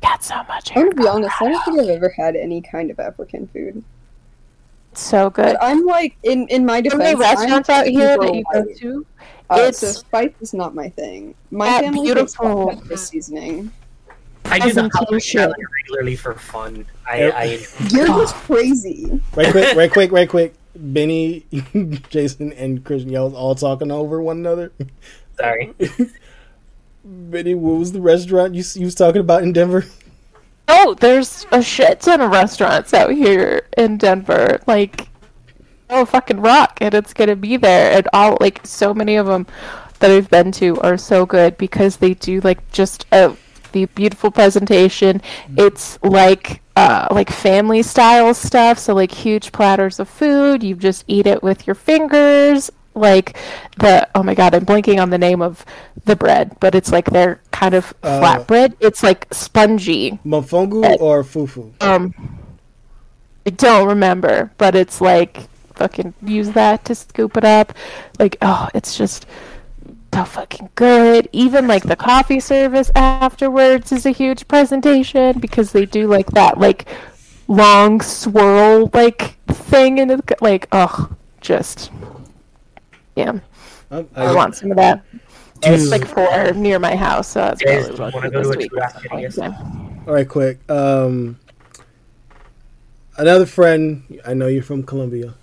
Got 0.00 0.22
so 0.22 0.42
much. 0.48 0.70
I'm 0.76 0.90
gonna 0.90 0.94
be 0.94 1.08
honest. 1.08 1.34
I 1.40 1.48
don't 1.48 1.64
think 1.64 1.80
I've 1.80 1.88
ever 1.88 2.10
had 2.10 2.36
any 2.36 2.60
kind 2.60 2.90
of 2.90 3.00
African 3.00 3.48
food. 3.48 3.82
So 4.94 5.30
good. 5.30 5.56
But 5.58 5.62
I'm 5.62 5.84
like, 5.86 6.16
in 6.22 6.46
in 6.48 6.64
my 6.66 6.80
defense. 6.80 7.02
How 7.02 7.08
many 7.10 7.20
restaurants 7.20 7.68
I'm 7.70 7.80
out 7.80 7.86
here 7.86 8.16
that 8.18 8.34
you 8.34 8.44
go 8.52 8.60
white. 8.62 8.76
to? 8.78 9.06
Uh, 9.50 9.56
so 9.56 9.86
It's- 9.86 9.98
spice 9.98 10.32
is 10.40 10.54
not 10.54 10.74
my 10.74 10.88
thing. 10.90 11.34
My 11.50 11.66
That 11.66 11.84
family 11.84 12.02
beautiful- 12.06 12.66
beautiful 12.66 12.82
pepper 12.82 12.96
seasoning. 12.96 13.72
I 14.46 14.58
do 14.58 14.72
the 14.72 14.88
Presentation. 14.90 15.40
Hawaiian 15.42 15.66
regularly 15.82 16.16
for 16.16 16.34
fun. 16.34 16.84
I, 17.08 17.30
I 17.30 17.44
You're 17.90 18.06
just 18.20 18.34
crazy. 18.34 19.20
Right 19.34 19.50
quick, 19.50 19.76
right 19.76 19.90
quick, 19.92 20.12
right 20.12 20.28
quick. 20.28 20.54
Benny, 20.74 21.44
Jason, 22.10 22.52
and 22.54 22.82
Christian, 22.84 23.10
y'all 23.12 23.34
all 23.36 23.54
talking 23.54 23.90
over 23.90 24.20
one 24.22 24.38
another. 24.38 24.72
sorry. 25.38 25.72
Benny, 27.04 27.54
what 27.54 27.78
was 27.78 27.92
the 27.92 28.00
restaurant 28.00 28.54
you 28.54 28.62
you 28.74 28.84
was 28.86 28.94
talking 28.94 29.20
about 29.20 29.42
in 29.42 29.52
Denver? 29.52 29.84
Oh, 30.74 30.94
there's 30.98 31.46
a 31.52 31.62
shit 31.62 32.00
ton 32.00 32.22
of 32.22 32.30
restaurants 32.30 32.94
out 32.94 33.10
here 33.12 33.68
in 33.76 33.98
Denver. 33.98 34.58
Like, 34.66 35.06
oh, 35.90 36.06
fucking 36.06 36.40
rock, 36.40 36.78
and 36.80 36.94
it's 36.94 37.12
gonna 37.12 37.36
be 37.36 37.58
there. 37.58 37.92
And 37.92 38.08
all 38.14 38.38
like 38.40 38.66
so 38.66 38.94
many 38.94 39.16
of 39.16 39.26
them 39.26 39.46
that 39.98 40.10
I've 40.10 40.30
been 40.30 40.50
to 40.52 40.80
are 40.80 40.96
so 40.96 41.26
good 41.26 41.58
because 41.58 41.98
they 41.98 42.14
do 42.14 42.40
like 42.40 42.70
just 42.72 43.04
a 43.12 43.36
the 43.72 43.84
beautiful 43.84 44.30
presentation. 44.30 45.20
It's 45.58 46.02
like 46.02 46.62
uh 46.74 47.06
like 47.10 47.28
family 47.28 47.82
style 47.82 48.32
stuff. 48.32 48.78
So 48.78 48.94
like 48.94 49.12
huge 49.12 49.52
platters 49.52 50.00
of 50.00 50.08
food. 50.08 50.62
You 50.62 50.74
just 50.74 51.04
eat 51.06 51.26
it 51.26 51.42
with 51.42 51.66
your 51.66 51.74
fingers. 51.74 52.70
Like 52.94 53.36
the 53.78 54.08
oh 54.14 54.22
my 54.22 54.34
god, 54.34 54.54
I'm 54.54 54.66
blanking 54.66 55.00
on 55.00 55.10
the 55.10 55.18
name 55.18 55.40
of 55.42 55.64
the 56.04 56.16
bread, 56.16 56.56
but 56.60 56.74
it's 56.74 56.92
like 56.92 57.10
they're 57.10 57.40
kind 57.50 57.74
of 57.74 57.94
Uh, 58.02 58.20
flatbread. 58.20 58.74
It's 58.80 59.02
like 59.02 59.26
spongy. 59.32 60.18
Mofongo 60.24 61.00
or 61.00 61.22
Fufu? 61.24 61.72
Um, 61.82 62.14
I 63.46 63.50
don't 63.50 63.88
remember, 63.88 64.52
but 64.58 64.74
it's 64.74 65.00
like 65.00 65.48
fucking 65.74 66.14
use 66.22 66.50
that 66.50 66.84
to 66.84 66.94
scoop 66.94 67.36
it 67.36 67.44
up. 67.44 67.72
Like, 68.18 68.36
oh, 68.42 68.68
it's 68.74 68.96
just 68.96 69.26
so 70.14 70.24
fucking 70.24 70.68
good. 70.74 71.28
Even 71.32 71.66
like 71.66 71.84
the 71.84 71.96
coffee 71.96 72.40
service 72.40 72.90
afterwards 72.94 73.90
is 73.92 74.04
a 74.04 74.10
huge 74.10 74.46
presentation 74.48 75.38
because 75.40 75.72
they 75.72 75.86
do 75.86 76.06
like 76.06 76.30
that 76.32 76.58
like 76.58 76.86
long 77.48 78.00
swirl 78.00 78.90
like 78.92 79.36
thing 79.46 79.98
and 80.00 80.22
like 80.40 80.68
oh 80.72 81.10
just 81.40 81.90
yeah. 83.16 83.38
Um, 83.90 84.08
I 84.14 84.34
want 84.34 84.54
some 84.56 84.70
of 84.70 84.76
that. 84.78 85.04
Dude. 85.60 85.74
It's 85.74 85.90
like 85.90 86.06
four 86.06 86.52
near 86.54 86.78
my 86.78 86.96
house, 86.96 87.28
so 87.28 87.40
that's 87.40 87.62
Guys, 87.62 87.86
probably 87.90 88.12
what 88.12 88.24
I'll 88.24 88.30
go 88.30 88.42
do 88.42 88.42
to 88.42 88.48
this 88.48 88.56
week. 88.56 88.72
churrasco, 88.72 89.12
I 89.16 89.20
guess? 89.20 89.36
Yeah. 89.38 90.02
All 90.06 90.14
right, 90.14 90.28
quick. 90.28 90.58
Um, 90.70 91.38
another 93.16 93.46
friend. 93.46 94.20
I 94.26 94.34
know 94.34 94.48
you're 94.48 94.62
from 94.64 94.82
Colombia. 94.82 95.34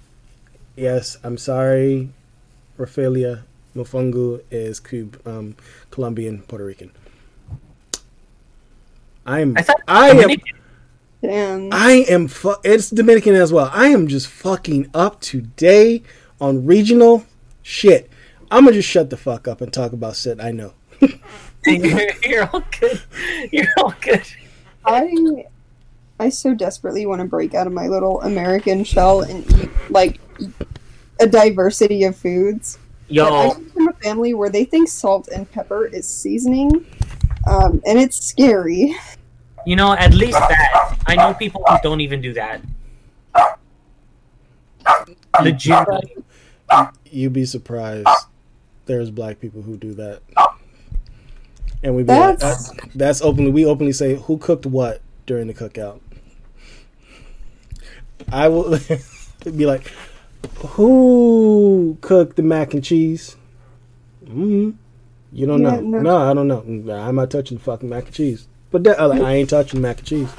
Yes, 0.76 1.18
I'm 1.24 1.38
sorry, 1.38 2.10
Rafaelia 2.78 3.44
Mofongo 3.76 4.42
is 4.52 4.80
Cub- 4.80 5.22
um, 5.26 5.56
Colombian, 5.92 6.42
Puerto 6.44 6.66
Rican. 6.66 6.92
I'm. 9.26 9.56
I 9.58 9.62
thought 9.62 9.82
I 9.88 10.10
am. 10.10 10.30
Damn. 11.22 11.70
I 11.72 12.06
am. 12.10 12.28
Fu- 12.28 12.56
it's 12.64 12.90
Dominican 12.90 13.36
as 13.36 13.54
well. 13.54 13.70
I 13.74 13.88
am 13.88 14.08
just 14.08 14.28
fucking 14.28 14.90
up 14.94 15.22
today 15.22 16.02
on 16.42 16.66
regional 16.66 17.26
shit. 17.70 18.10
I'm 18.52 18.64
gonna 18.64 18.76
just 18.76 18.90
shut 18.90 19.10
the 19.10 19.18
fuck 19.18 19.48
up 19.48 19.62
and 19.62 19.72
talk 19.72 19.94
about 19.94 20.16
shit 20.16 20.42
I 20.42 20.52
know. 20.52 20.74
you're, 21.66 22.02
you're 22.24 22.50
all 22.52 22.64
good. 22.80 23.02
You're 23.52 23.68
all 23.78 23.94
good. 24.02 24.24
I 24.86 25.46
I 26.20 26.30
so 26.30 26.56
desperately 26.56 27.06
want 27.06 27.22
to 27.22 27.28
break 27.28 27.54
out 27.54 27.68
of 27.68 27.74
my 27.74 27.88
little 27.88 28.22
American 28.22 28.84
shell 28.84 29.22
and 29.22 29.50
eat 29.60 29.70
like 29.90 30.20
a 31.20 31.28
diversity 31.28 32.04
of 32.04 32.18
foods. 32.18 32.80
But 33.08 33.34
I 33.34 33.46
Yo, 33.46 33.52
come 33.54 33.70
from 33.70 33.88
a 33.88 33.94
family 33.94 34.34
where 34.34 34.50
they 34.50 34.66
think 34.66 34.90
salt 34.90 35.30
and 35.30 35.50
pepper 35.50 35.86
is 35.86 36.08
seasoning, 36.08 36.86
um, 37.48 37.82
and 37.86 38.00
it's 38.00 38.18
scary. 38.18 38.96
you 39.66 39.76
know, 39.76 39.94
at 39.94 40.14
least 40.14 40.40
that. 40.40 40.98
I 41.06 41.16
know 41.16 41.34
people 41.34 41.64
who 41.68 41.78
don't 41.84 42.02
even 42.02 42.22
do 42.22 42.34
that. 42.34 42.62
Legitimately. 45.42 46.16
You'd 47.10 47.34
be 47.34 47.46
surprised. 47.46 48.08
There's 48.86 49.12
black 49.12 49.40
people 49.40 49.62
who 49.62 49.78
do 49.78 49.94
that, 49.96 50.22
and 51.84 51.96
we 51.96 52.04
That's- 52.04 52.42
like, 52.70 52.78
that's, 52.82 52.96
that's 52.96 53.22
openly. 53.22 53.52
We 53.52 53.66
openly 53.66 53.94
say 53.94 54.16
who 54.16 54.38
cooked 54.38 54.66
what 54.66 55.02
during 55.28 55.48
the 55.48 55.54
cookout. 55.54 56.00
I 58.32 58.48
will 58.48 58.78
be 59.44 59.66
like, 59.66 59.92
who 60.60 61.98
cooked 62.02 62.36
the 62.36 62.44
mac 62.44 62.74
and 62.74 62.84
cheese? 62.84 63.36
Mm, 64.26 64.76
you 65.32 65.46
don't 65.46 65.62
Yeah, 65.62 65.76
know? 65.76 65.82
no. 65.82 66.00
No. 66.02 66.18
I 66.18 66.34
don't 66.34 66.48
know. 66.48 66.94
I'm 66.96 67.16
not 67.16 67.30
touching 67.32 67.58
the 67.58 67.64
fucking 67.64 67.90
mac 67.90 68.06
and 68.06 68.14
cheese. 68.14 68.48
But 68.72 68.84
that, 68.84 69.00
like, 69.02 69.22
I 69.22 69.34
ain't 69.36 69.50
touching 69.50 69.82
mac 69.82 70.00
and 70.00 70.08
cheese. 70.08 70.30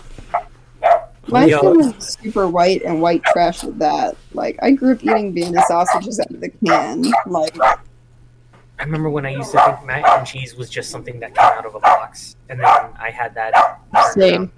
My 1.29 1.45
Yo. 1.45 1.61
family 1.61 1.95
is 1.97 2.18
super 2.21 2.49
white 2.49 2.83
and 2.83 3.01
white 3.01 3.23
trash 3.25 3.62
with 3.62 3.79
that. 3.79 4.16
Like, 4.33 4.59
I 4.62 4.73
grew 4.73 4.93
up 4.93 5.05
eating 5.05 5.33
Vienna 5.33 5.62
sausages 5.68 6.18
out 6.18 6.31
of 6.31 6.41
the 6.41 6.49
can. 6.49 7.05
Like, 7.27 7.57
I 7.61 8.85
remember 8.85 9.11
when 9.11 9.27
I 9.27 9.31
used 9.37 9.53
to 9.53 9.62
think 9.62 9.85
mac 9.85 10.05
and 10.07 10.27
cheese 10.27 10.57
was 10.57 10.71
just 10.71 10.91
something 10.91 11.21
that 11.21 11.35
came 11.35 11.45
out 11.45 11.66
of 11.66 11.75
a 11.75 11.81
box, 11.81 12.37
and 12.49 12.59
then 12.59 12.66
I 12.66 13.11
had 13.11 13.35
that. 13.35 13.81
Same. 14.12 14.51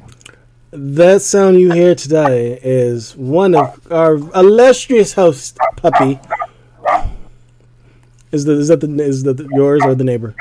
That 0.71 1.21
sound 1.21 1.61
you 1.61 1.73
hear 1.73 1.95
today 1.95 2.59
is 2.63 3.17
one 3.17 3.55
of 3.55 3.93
our 3.93 4.15
illustrious 4.15 5.13
host, 5.13 5.59
Puppy. 5.77 6.19
Is 8.31 8.45
the 8.47 8.53
is 8.53 8.69
that 8.69 8.81
the 8.81 8.89
is 9.03 9.25
that 9.25 9.39
yours 9.51 9.83
or 9.85 9.95
the 9.95 10.05
neighbor? 10.05 10.35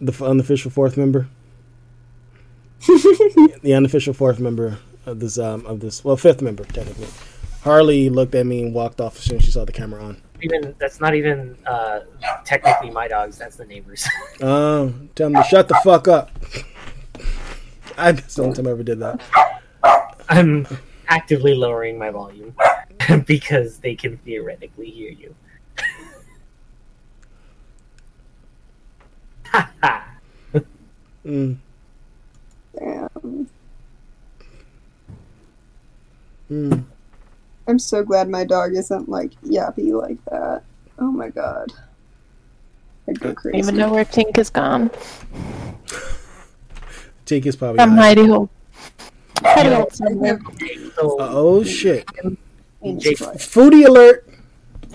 The 0.00 0.24
unofficial 0.24 0.70
fourth 0.70 0.96
member. 0.96 1.26
the 3.62 3.74
unofficial 3.74 4.14
fourth 4.14 4.38
member 4.38 4.78
of 5.06 5.20
this 5.20 5.38
um 5.38 5.64
of 5.66 5.80
this 5.80 6.04
well 6.04 6.16
fifth 6.16 6.42
member 6.42 6.64
technically. 6.64 7.08
Harley 7.62 8.08
looked 8.10 8.34
at 8.36 8.46
me 8.46 8.62
and 8.62 8.72
walked 8.72 9.00
off 9.00 9.16
as 9.16 9.24
soon 9.24 9.38
as 9.38 9.44
she 9.44 9.50
saw 9.50 9.64
the 9.64 9.72
camera 9.72 10.00
on. 10.00 10.22
Even 10.40 10.74
that's 10.78 11.00
not 11.00 11.14
even 11.16 11.56
uh, 11.66 12.00
technically 12.44 12.90
my 12.90 13.08
dogs. 13.08 13.38
That's 13.38 13.56
the 13.56 13.64
neighbors. 13.64 14.06
Um, 14.40 15.10
tell 15.16 15.30
them 15.30 15.42
to 15.42 15.48
shut 15.48 15.66
the 15.66 15.80
fuck 15.82 16.06
up. 16.06 16.30
I 17.98 18.12
that's 18.12 18.36
the 18.36 18.42
only 18.44 18.54
time 18.54 18.68
I 18.68 18.70
ever 18.70 18.84
did 18.84 19.00
that. 19.00 19.20
I'm 20.28 20.66
actively 21.08 21.54
lowering 21.54 21.98
my 21.98 22.10
volume 22.10 22.54
because 23.26 23.78
they 23.78 23.96
can 23.96 24.18
theoretically 24.18 24.90
hear 24.90 25.10
you. 25.10 25.34
Ha 29.46 29.70
ha. 29.82 30.04
Mm, 31.24 31.56
damn. 32.78 33.48
mm. 36.50 36.84
I'm 37.68 37.78
so 37.78 38.04
glad 38.04 38.28
my 38.28 38.44
dog 38.44 38.74
isn't, 38.74 39.08
like, 39.08 39.32
yappy 39.42 39.90
like 39.92 40.24
that. 40.26 40.62
Oh 40.98 41.10
my 41.10 41.28
god. 41.28 41.72
I'd 43.08 43.20
go 43.20 43.30
I 43.30 43.34
don't 43.34 43.54
even 43.56 43.76
know 43.76 43.92
where 43.92 44.04
Tink 44.04 44.38
is 44.38 44.50
gone. 44.50 44.90
Tink 47.26 47.46
is 47.46 47.56
probably. 47.56 47.78
From 47.78 47.90
high. 47.90 47.96
Mighty 47.96 48.26
Hole. 48.26 48.48
Mighty 49.42 49.68
Yeah. 49.70 50.38
Hole 50.96 51.16
Oh 51.20 51.62
shit! 51.64 52.06
Jake- 52.98 53.18
Foodie 53.18 53.86
alert! 53.86 54.26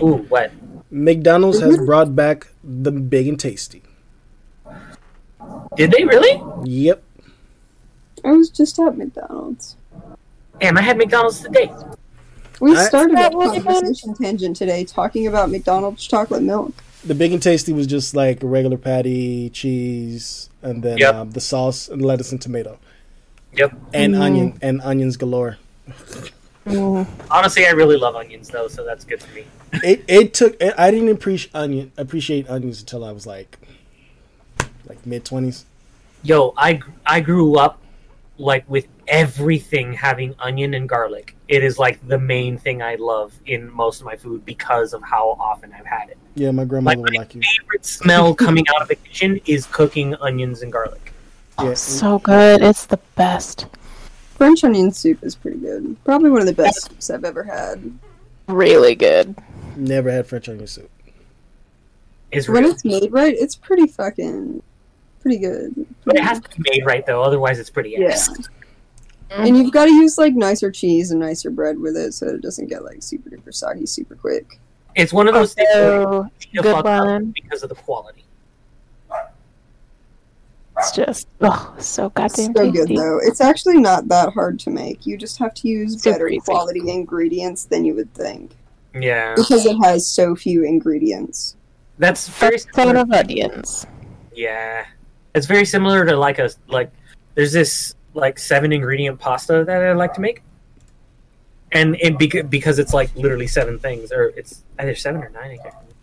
ooh, 0.02 0.16
what? 0.28 0.50
McDonald's 0.90 1.60
has 1.60 1.78
brought 1.78 2.14
back 2.14 2.48
the 2.62 2.90
big 2.90 3.28
and 3.28 3.38
tasty. 3.38 3.82
Did 5.76 5.90
they 5.92 6.04
really? 6.04 6.42
Yep. 6.64 7.02
I 8.24 8.32
was 8.32 8.50
just 8.50 8.78
at 8.78 8.96
McDonald's. 8.96 9.76
Damn, 10.60 10.78
I 10.78 10.82
had 10.82 10.96
McDonald's 10.96 11.40
today. 11.40 11.70
We 12.60 12.76
I- 12.76 12.84
started 12.84 13.14
a 13.14 13.16
That 13.16 13.34
was 13.34 13.52
fun. 13.54 13.62
conversation 13.64 14.14
tangent 14.14 14.56
today 14.56 14.84
talking 14.84 15.26
about 15.26 15.50
McDonald's 15.50 16.06
chocolate 16.06 16.42
milk. 16.42 16.72
The 17.04 17.14
big 17.16 17.32
and 17.32 17.42
tasty 17.42 17.72
was 17.72 17.88
just 17.88 18.14
like 18.14 18.42
a 18.44 18.46
regular 18.46 18.76
patty, 18.78 19.50
cheese, 19.50 20.48
and 20.62 20.82
then 20.84 20.98
Yep. 20.98 21.14
um, 21.14 21.30
the 21.32 21.40
sauce 21.40 21.88
and 21.88 22.00
lettuce 22.00 22.30
and 22.30 22.40
tomato 22.40 22.78
Yep. 23.54 23.72
and 23.92 24.14
Mm. 24.14 24.20
onion 24.20 24.58
and 24.62 24.80
onions 24.82 25.16
galore. 25.16 25.56
Mm. 26.64 27.06
Honestly, 27.28 27.66
I 27.66 27.70
really 27.70 27.96
love 27.96 28.14
onions 28.14 28.48
though, 28.50 28.68
so 28.68 28.84
that's 28.84 29.04
good 29.04 29.20
for 29.20 29.34
me. 29.34 29.44
It 29.82 30.04
it 30.06 30.32
took 30.34 30.56
I 30.78 30.92
didn't 30.92 31.08
appreciate 31.08 31.50
onion 31.56 31.90
appreciate 31.96 32.48
onions 32.48 32.78
until 32.80 33.04
I 33.04 33.10
was 33.10 33.26
like 33.26 33.58
like 34.88 35.04
mid 35.04 35.24
twenties. 35.24 35.64
Yo, 36.22 36.54
I 36.56 36.78
I 37.04 37.18
grew 37.18 37.58
up 37.58 37.80
like 38.38 38.64
with 38.68 38.86
everything 39.08 39.92
having 39.92 40.34
onion 40.38 40.74
and 40.74 40.88
garlic. 40.88 41.36
It 41.48 41.62
is 41.62 41.78
like 41.78 42.06
the 42.08 42.18
main 42.18 42.56
thing 42.58 42.82
I 42.82 42.94
love 42.96 43.32
in 43.46 43.70
most 43.70 44.00
of 44.00 44.06
my 44.06 44.16
food 44.16 44.44
because 44.46 44.94
of 44.94 45.02
how 45.02 45.36
often 45.38 45.72
I've 45.72 45.86
had 45.86 46.08
it. 46.10 46.16
Yeah, 46.34 46.50
my 46.50 46.64
grandmother 46.64 46.96
Like, 46.96 47.04
would 47.04 47.12
my 47.14 47.18
like 47.20 47.34
you. 47.34 47.40
My 47.40 47.46
favorite 47.60 47.84
smell 47.86 48.34
coming 48.34 48.64
out 48.74 48.82
of 48.82 48.88
the 48.88 48.94
kitchen 48.96 49.40
is 49.46 49.66
cooking 49.66 50.14
onions 50.16 50.62
and 50.62 50.72
garlic. 50.72 51.12
Oh, 51.58 51.68
yeah, 51.68 51.74
So 51.74 52.18
good. 52.20 52.62
It's 52.62 52.86
the 52.86 52.98
best. 53.16 53.66
French 54.36 54.64
onion 54.64 54.90
soup 54.92 55.22
is 55.22 55.36
pretty 55.36 55.58
good. 55.58 55.96
Probably 56.04 56.30
one 56.30 56.40
of 56.40 56.46
the 56.46 56.54
best 56.54 56.88
soups 56.88 57.10
I've 57.10 57.24
ever 57.24 57.42
had. 57.44 57.92
Really 58.48 58.94
good. 58.94 59.36
never 59.76 60.10
had 60.10 60.26
French 60.26 60.48
onion 60.48 60.66
soup. 60.66 60.90
Is 62.32 62.48
When 62.48 62.62
real. 62.64 62.72
it's 62.72 62.84
made 62.84 63.12
right, 63.12 63.34
it's 63.38 63.54
pretty 63.54 63.86
fucking 63.86 64.62
pretty 65.22 65.38
good. 65.38 65.86
But 66.04 66.16
it 66.16 66.22
has 66.22 66.40
to 66.40 66.48
be 66.60 66.70
made 66.70 66.84
right 66.84 67.06
though, 67.06 67.22
otherwise 67.22 67.58
it's 67.58 67.70
pretty 67.70 67.94
Yeah. 67.96 68.08
ass. 68.08 68.28
Mm-hmm. 68.28 69.42
And 69.44 69.56
you've 69.56 69.72
got 69.72 69.86
to 69.86 69.90
use 69.92 70.18
like 70.18 70.34
nicer 70.34 70.70
cheese 70.70 71.10
and 71.10 71.20
nicer 71.20 71.50
bread 71.50 71.78
with 71.78 71.96
it 71.96 72.12
so 72.12 72.26
it 72.26 72.42
doesn't 72.42 72.66
get 72.68 72.84
like 72.84 73.02
super 73.02 73.30
duper 73.30 73.54
soggy 73.54 73.86
super 73.86 74.14
quick. 74.14 74.60
It's 74.94 75.12
one 75.12 75.26
of 75.26 75.32
those 75.32 75.54
things 75.54 75.68
where 75.74 76.28
you 76.50 76.60
good 76.60 76.84
one. 76.84 77.32
because 77.42 77.62
of 77.62 77.70
the 77.70 77.74
quality. 77.74 78.24
It's 80.78 80.92
just 80.92 81.28
oh, 81.42 81.74
so 81.78 82.08
goddamn 82.10 82.54
so 82.56 82.70
good 82.70 82.88
though. 82.88 83.18
It's 83.22 83.40
actually 83.40 83.78
not 83.78 84.08
that 84.08 84.32
hard 84.32 84.58
to 84.60 84.70
make. 84.70 85.06
You 85.06 85.16
just 85.18 85.38
have 85.38 85.54
to 85.54 85.68
use 85.68 86.02
Super 86.02 86.14
better 86.14 86.28
easy. 86.28 86.40
quality 86.40 86.90
ingredients 86.90 87.64
than 87.66 87.84
you 87.84 87.94
would 87.94 88.12
think 88.14 88.52
Yeah. 88.94 89.34
because 89.34 89.66
it 89.66 89.76
has 89.84 90.06
so 90.06 90.34
few 90.34 90.64
ingredients. 90.64 91.56
That's 91.98 92.26
very 92.28 92.52
First 92.52 92.68
ton 92.74 92.86
similar. 92.88 93.00
of 93.02 93.12
onions. 93.12 93.86
Yeah. 94.34 94.86
It's 95.34 95.46
very 95.46 95.64
similar 95.64 96.04
to 96.04 96.16
like 96.16 96.38
a 96.38 96.50
like 96.68 96.90
there's 97.34 97.52
this 97.52 97.94
like 98.14 98.38
seven 98.38 98.72
ingredient 98.72 99.18
pasta 99.18 99.64
that 99.64 99.82
I 99.82 99.92
like 99.92 100.14
to 100.14 100.20
make. 100.20 100.42
And 101.72 101.96
it 102.00 102.18
beca- 102.18 102.50
because 102.50 102.78
it's 102.78 102.92
like 102.92 103.14
literally 103.16 103.46
seven 103.46 103.78
things 103.78 104.12
or 104.12 104.32
it's 104.36 104.62
either 104.78 104.94
seven 104.94 105.22
or 105.22 105.30
nine 105.30 105.52
I 105.52 105.56
can't 105.56 105.74
remember. 105.74 105.94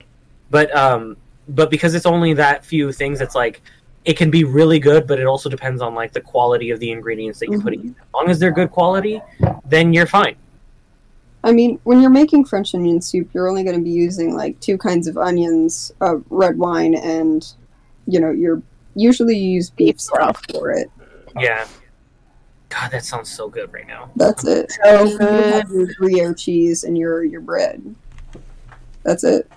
But 0.49 0.75
um 0.75 1.17
but 1.47 1.69
because 1.69 1.93
it's 1.93 2.05
only 2.05 2.34
that 2.34 2.65
few 2.65 2.91
things 2.91 3.21
it's 3.21 3.36
like 3.36 3.61
it 4.05 4.17
can 4.17 4.32
be 4.32 4.43
really 4.43 4.80
good 4.80 5.05
but 5.05 5.19
it 5.19 5.25
also 5.25 5.49
depends 5.49 5.82
on 5.82 5.93
like 5.93 6.13
the 6.13 6.21
quality 6.21 6.71
of 6.71 6.80
the 6.80 6.91
ingredients 6.91 7.39
that 7.39 7.49
you're 7.49 7.61
putting 7.61 7.82
in. 7.82 7.89
As 7.89 8.13
long 8.13 8.30
as 8.30 8.39
they're 8.39 8.51
good 8.51 8.71
quality, 8.71 9.21
then 9.65 9.93
you're 9.93 10.07
fine. 10.07 10.36
I 11.43 11.51
mean, 11.53 11.80
when 11.84 12.01
you're 12.01 12.09
making 12.09 12.45
French 12.45 12.75
onion 12.75 13.01
soup, 13.01 13.30
you're 13.34 13.47
only 13.47 13.63
going 13.63 13.77
to 13.77 13.84
be 13.84 13.91
using 13.91 14.36
like 14.36 14.59
two 14.59 14.77
kinds 14.77 15.07
of 15.07 15.17
onions, 15.17 15.91
uh, 16.01 16.17
red 16.30 16.57
wine, 16.57 16.95
and 16.95 17.47
you 18.07 18.19
know, 18.19 18.32
you're 18.32 18.61
usually 18.95 19.37
you 19.37 19.51
use 19.51 19.69
beef 19.69 19.95
Beef 19.95 20.01
stock 20.01 20.43
for 20.51 20.71
it. 20.71 20.89
Yeah. 21.37 21.67
God, 22.69 22.91
that 22.91 23.03
sounds 23.03 23.29
so 23.31 23.49
good 23.49 23.73
right 23.73 23.87
now. 23.87 24.11
That's 24.15 24.45
it. 24.45 24.71
So 24.83 25.03
You 25.05 25.17
have 25.17 25.69
your 25.71 25.87
Gruyere 25.95 26.33
cheese 26.33 26.83
and 26.83 26.97
your 26.97 27.23
your 27.23 27.41
bread. 27.41 27.95
That's 29.03 29.23
it. 29.23 29.49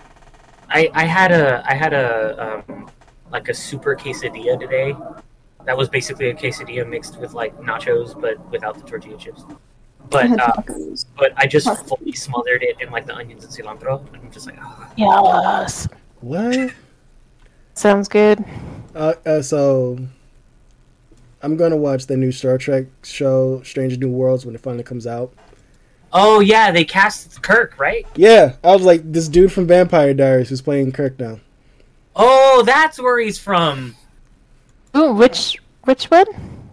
I, 0.69 0.89
I 0.93 1.05
had 1.05 1.31
a 1.31 1.63
I 1.69 1.75
had 1.75 1.93
a 1.93 2.63
um, 2.67 2.89
like 3.31 3.49
a 3.49 3.53
super 3.53 3.95
quesadilla 3.95 4.59
today. 4.59 4.95
That 5.65 5.77
was 5.77 5.87
basically 5.89 6.29
a 6.29 6.33
quesadilla 6.33 6.87
mixed 6.89 7.19
with 7.19 7.33
like 7.33 7.55
nachos, 7.59 8.19
but 8.19 8.43
without 8.49 8.75
the 8.75 8.81
tortilla 8.81 9.17
chips. 9.17 9.43
But 10.09 10.29
had 10.29 10.39
uh, 10.39 10.61
but 11.17 11.33
I 11.37 11.45
just 11.45 11.85
fully 11.87 12.11
smothered 12.13 12.63
it 12.63 12.81
in 12.81 12.91
like 12.91 13.05
the 13.05 13.15
onions 13.15 13.43
and 13.45 13.53
cilantro. 13.53 14.05
And 14.07 14.17
I'm 14.17 14.31
just 14.31 14.47
like, 14.47 14.57
oh. 14.61 14.87
Yes. 14.97 15.87
What? 16.21 16.73
Sounds 17.75 18.07
good. 18.07 18.43
Uh, 18.95 19.13
uh, 19.25 19.41
so 19.41 19.97
I'm 21.41 21.57
gonna 21.57 21.77
watch 21.77 22.05
the 22.05 22.17
new 22.17 22.31
Star 22.31 22.57
Trek 22.57 22.85
show, 23.03 23.61
Strange 23.63 23.97
New 23.97 24.09
Worlds, 24.09 24.45
when 24.45 24.55
it 24.55 24.61
finally 24.61 24.83
comes 24.83 25.07
out. 25.07 25.33
oh 26.11 26.39
yeah, 26.39 26.71
they 26.71 26.85
cast 26.85 27.41
Kirk, 27.41 27.79
right? 27.79 28.05
Yeah, 28.15 28.55
I 28.63 28.73
was 28.73 28.83
like, 28.83 29.01
this 29.11 29.27
dude 29.27 29.51
from 29.51 29.67
Vampire 29.67 30.13
Diaries 30.13 30.49
who's 30.49 30.61
playing 30.61 30.91
Kirk 30.91 31.19
now. 31.19 31.39
Oh, 32.15 32.63
that's 32.65 32.99
where 32.99 33.19
he's 33.19 33.39
from. 33.39 33.95
Ooh, 34.95 35.13
which 35.13 35.57
which 35.85 36.05
one? 36.05 36.25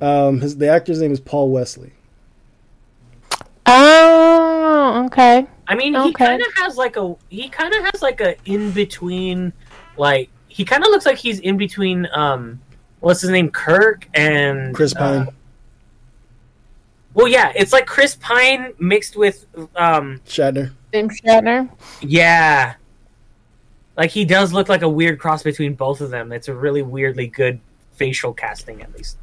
Um, 0.02 0.40
his 0.40 0.56
the 0.56 0.68
actor's 0.68 1.00
name 1.00 1.12
is 1.12 1.20
Paul 1.20 1.50
Wesley. 1.50 1.92
Oh, 3.66 5.04
okay. 5.06 5.46
I 5.66 5.74
mean, 5.74 5.94
he 5.94 6.12
kind 6.12 6.42
of 6.42 6.48
has 6.56 6.76
like 6.76 6.96
a 6.96 7.14
he 7.28 7.48
kind 7.48 7.72
of 7.72 7.84
has 7.92 8.02
like 8.02 8.20
a 8.20 8.36
in 8.44 8.72
between, 8.72 9.52
like 9.96 10.28
he 10.60 10.64
kind 10.66 10.84
of 10.84 10.90
looks 10.90 11.06
like 11.06 11.16
he's 11.16 11.40
in 11.40 11.56
between. 11.56 12.06
Um, 12.12 12.60
what's 12.98 13.22
his 13.22 13.30
name, 13.30 13.50
Kirk 13.50 14.06
and 14.12 14.74
Chris 14.74 14.94
uh, 14.94 14.98
Pine, 14.98 15.28
Well, 17.14 17.28
yeah, 17.28 17.50
it's 17.56 17.72
like 17.72 17.86
Chris 17.86 18.16
Pine 18.16 18.74
mixed 18.78 19.16
with, 19.16 19.46
um, 19.74 20.20
Shatner. 20.26 20.72
James 20.92 21.18
Shatner. 21.22 21.70
yeah, 22.02 22.74
like 23.96 24.10
he 24.10 24.26
does 24.26 24.52
look 24.52 24.68
like 24.68 24.82
a 24.82 24.88
weird 24.88 25.18
cross 25.18 25.42
between 25.42 25.72
both 25.72 26.02
of 26.02 26.10
them. 26.10 26.30
It's 26.30 26.48
a 26.48 26.54
really 26.54 26.82
weirdly 26.82 27.28
good 27.28 27.58
facial 27.92 28.34
casting, 28.34 28.82
at 28.82 28.94
least. 28.94 29.16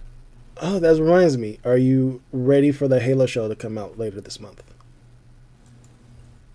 Oh, 0.59 0.79
that 0.79 0.99
reminds 0.99 1.37
me. 1.37 1.59
Are 1.63 1.77
you 1.77 2.23
ready 2.31 2.71
for 2.71 2.87
the 2.87 2.99
Halo 2.99 3.27
show 3.27 3.47
to 3.47 3.55
come 3.55 3.77
out 3.77 3.99
later 3.99 4.21
this 4.21 4.39
month? 4.39 4.63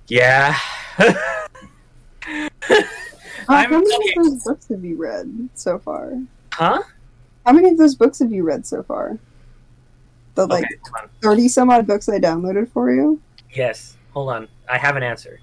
Yeah. 0.09 0.59
Uh, 3.49 3.63
how 3.63 3.69
many 3.69 3.95
okay. 3.95 4.15
of 4.17 4.25
those 4.25 4.45
books 4.45 4.69
have 4.69 4.85
you 4.85 4.97
read 4.97 5.49
so 5.55 5.79
far? 5.79 6.13
huh? 6.53 6.83
How 7.45 7.53
many 7.53 7.71
of 7.71 7.79
those 7.79 7.95
books 7.95 8.19
have 8.21 8.33
you 8.33 8.45
read 8.45 8.67
so 8.67 8.83
far? 8.83 9.19
The 10.35 10.47
like 10.47 10.65
Okay, 10.65 11.07
thirty 11.21 11.49
some 11.49 11.71
odd 11.71 11.87
books 11.87 12.09
I 12.09 12.19
downloaded 12.19 12.71
for 12.71 12.93
you. 12.93 13.21
Yes. 13.53 13.97
Hold 14.13 14.31
on. 14.31 14.49
I 14.69 14.79
have 14.79 14.97
an 14.97 15.03
answer. 15.03 15.41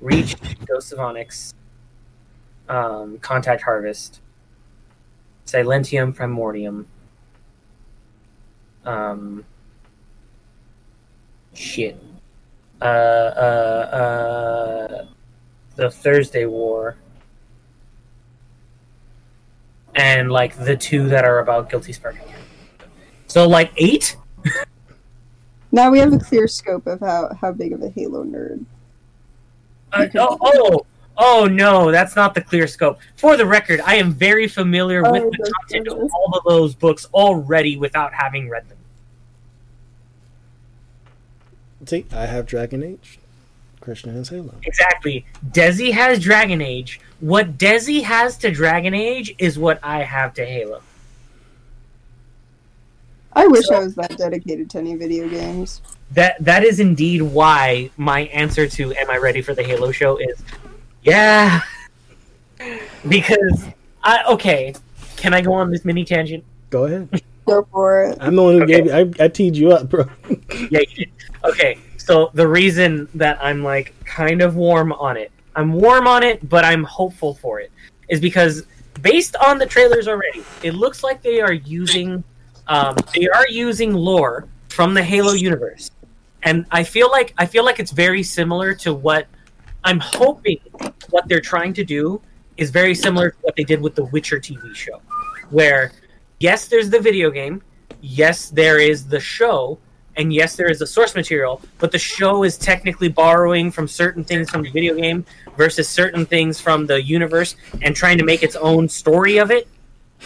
Reach, 0.00 0.36
Ghost 0.66 0.92
of 0.92 0.98
Onyx, 0.98 1.54
um, 2.68 3.18
Contact 3.18 3.62
Harvest, 3.62 4.20
Silentium 5.46 6.14
Primordium. 6.14 6.86
Um, 8.84 9.44
shit. 11.54 11.98
Uh, 12.82 12.84
uh, 12.84 13.88
uh, 13.92 15.06
the 15.76 15.90
Thursday 15.90 16.44
War. 16.44 16.96
And 19.94 20.30
like 20.30 20.56
the 20.56 20.76
two 20.76 21.08
that 21.08 21.24
are 21.24 21.38
about 21.38 21.70
Guilty 21.70 21.92
Spark. 21.92 22.16
So 23.26 23.48
like 23.48 23.72
eight? 23.76 24.16
Now 25.72 25.90
we 25.90 25.98
have 25.98 26.12
a 26.12 26.18
clear 26.18 26.46
scope 26.46 26.86
of 26.86 27.00
how, 27.00 27.34
how 27.40 27.52
big 27.52 27.72
of 27.72 27.82
a 27.82 27.88
Halo 27.88 28.24
nerd. 28.24 28.64
Uh, 29.92 30.06
oh, 30.16 30.38
oh, 30.40 30.86
oh 31.16 31.46
no, 31.46 31.90
that's 31.90 32.16
not 32.16 32.34
the 32.34 32.40
clear 32.40 32.66
scope. 32.66 32.98
For 33.16 33.36
the 33.36 33.46
record, 33.46 33.80
I 33.84 33.96
am 33.96 34.12
very 34.12 34.48
familiar 34.48 35.04
Oh, 35.04 35.12
with 35.12 35.22
the 35.22 35.38
those 35.38 35.52
content 35.68 35.88
of 35.88 36.10
all 36.12 36.36
of 36.36 36.44
those 36.44 36.74
books 36.74 37.06
already 37.14 37.76
without 37.76 38.12
having 38.12 38.48
read 38.48 38.68
them. 38.68 38.78
See, 41.86 42.06
I 42.12 42.26
have 42.26 42.46
Dragon 42.46 42.82
Age. 42.82 43.18
Christian 43.84 44.14
has 44.14 44.30
Halo. 44.30 44.54
Exactly. 44.62 45.26
Desi 45.50 45.92
has 45.92 46.18
Dragon 46.18 46.60
Age. 46.62 47.00
What 47.20 47.58
Desi 47.58 48.02
has 48.02 48.38
to 48.38 48.50
Dragon 48.50 48.94
Age 48.94 49.34
is 49.38 49.58
what 49.58 49.78
I 49.82 50.02
have 50.02 50.32
to 50.34 50.44
Halo. 50.46 50.80
I 53.34 53.46
wish 53.46 53.66
So- 53.66 53.74
I 53.74 53.80
was 53.80 53.94
that 53.96 54.16
dedicated 54.16 54.70
to 54.70 54.78
any 54.78 54.94
video 54.96 55.28
games. 55.28 55.82
That 56.12 56.36
that 56.44 56.62
is 56.64 56.80
indeed 56.80 57.22
why 57.22 57.90
my 57.96 58.20
answer 58.26 58.66
to 58.68 58.94
"Am 58.94 59.10
I 59.10 59.16
ready 59.16 59.42
for 59.42 59.54
the 59.54 59.62
Halo 59.62 59.90
show?" 59.90 60.16
is 60.18 60.42
yeah, 61.02 61.60
because 63.08 63.64
I 64.02 64.22
okay. 64.28 64.74
Can 65.16 65.34
I 65.34 65.40
go 65.40 65.52
on 65.54 65.70
this 65.70 65.84
mini 65.84 66.04
tangent? 66.04 66.44
Go 66.70 66.84
ahead. 66.84 67.08
Go 67.46 67.66
for 67.72 68.04
it. 68.04 68.18
I'm 68.20 68.36
the 68.36 68.42
one 68.42 68.54
who 68.54 68.62
Okay. 68.62 68.72
gave 68.82 68.86
you. 68.86 68.92
I, 69.20 69.24
I 69.24 69.28
teed 69.28 69.56
you 69.56 69.72
up, 69.72 69.88
bro. 69.90 70.04
yeah, 70.70 70.80
you 70.80 70.86
did. 70.96 71.10
Okay, 71.44 71.78
so 72.04 72.30
the 72.34 72.46
reason 72.46 73.08
that 73.14 73.38
I'm 73.42 73.64
like 73.64 73.94
kind 74.04 74.42
of 74.42 74.56
warm 74.56 74.92
on 74.92 75.16
it, 75.16 75.32
I'm 75.56 75.72
warm 75.72 76.06
on 76.06 76.22
it, 76.22 76.46
but 76.50 76.62
I'm 76.62 76.84
hopeful 76.84 77.32
for 77.32 77.60
it, 77.60 77.72
is 78.10 78.20
because 78.20 78.66
based 79.00 79.36
on 79.36 79.56
the 79.56 79.64
trailers 79.64 80.06
already, 80.06 80.44
it 80.62 80.74
looks 80.74 81.02
like 81.02 81.22
they 81.22 81.40
are 81.40 81.54
using, 81.54 82.22
um, 82.68 82.94
they 83.14 83.26
are 83.28 83.48
using 83.48 83.94
lore 83.94 84.46
from 84.68 84.92
the 84.92 85.02
Halo 85.02 85.32
universe, 85.32 85.92
and 86.42 86.66
I 86.70 86.84
feel 86.84 87.10
like 87.10 87.32
I 87.38 87.46
feel 87.46 87.64
like 87.64 87.80
it's 87.80 87.92
very 87.92 88.22
similar 88.22 88.74
to 88.74 88.92
what 88.92 89.26
I'm 89.82 89.98
hoping 89.98 90.60
what 91.08 91.26
they're 91.26 91.40
trying 91.40 91.72
to 91.72 91.84
do 91.84 92.20
is 92.58 92.68
very 92.68 92.94
similar 92.94 93.30
to 93.30 93.36
what 93.40 93.56
they 93.56 93.64
did 93.64 93.80
with 93.80 93.94
the 93.94 94.04
Witcher 94.04 94.38
TV 94.38 94.74
show, 94.74 95.00
where 95.48 95.92
yes, 96.38 96.68
there's 96.68 96.90
the 96.90 97.00
video 97.00 97.30
game, 97.30 97.62
yes, 98.02 98.50
there 98.50 98.78
is 98.78 99.06
the 99.06 99.20
show, 99.20 99.78
and 100.16 100.32
yes, 100.32 100.56
there 100.56 100.70
is 100.70 100.80
a 100.80 100.86
source 100.86 101.14
material, 101.14 101.60
but 101.78 101.90
the 101.90 101.98
show 101.98 102.44
is 102.44 102.56
technically 102.56 103.08
borrowing 103.08 103.70
from 103.70 103.88
certain 103.88 104.22
things 104.24 104.48
from 104.48 104.62
the 104.62 104.70
video 104.70 104.94
game 104.94 105.24
versus 105.56 105.88
certain 105.88 106.24
things 106.24 106.60
from 106.60 106.86
the 106.86 107.02
universe 107.02 107.56
and 107.82 107.96
trying 107.96 108.18
to 108.18 108.24
make 108.24 108.42
its 108.42 108.56
own 108.56 108.88
story 108.88 109.38
of 109.38 109.50
it. 109.50 109.68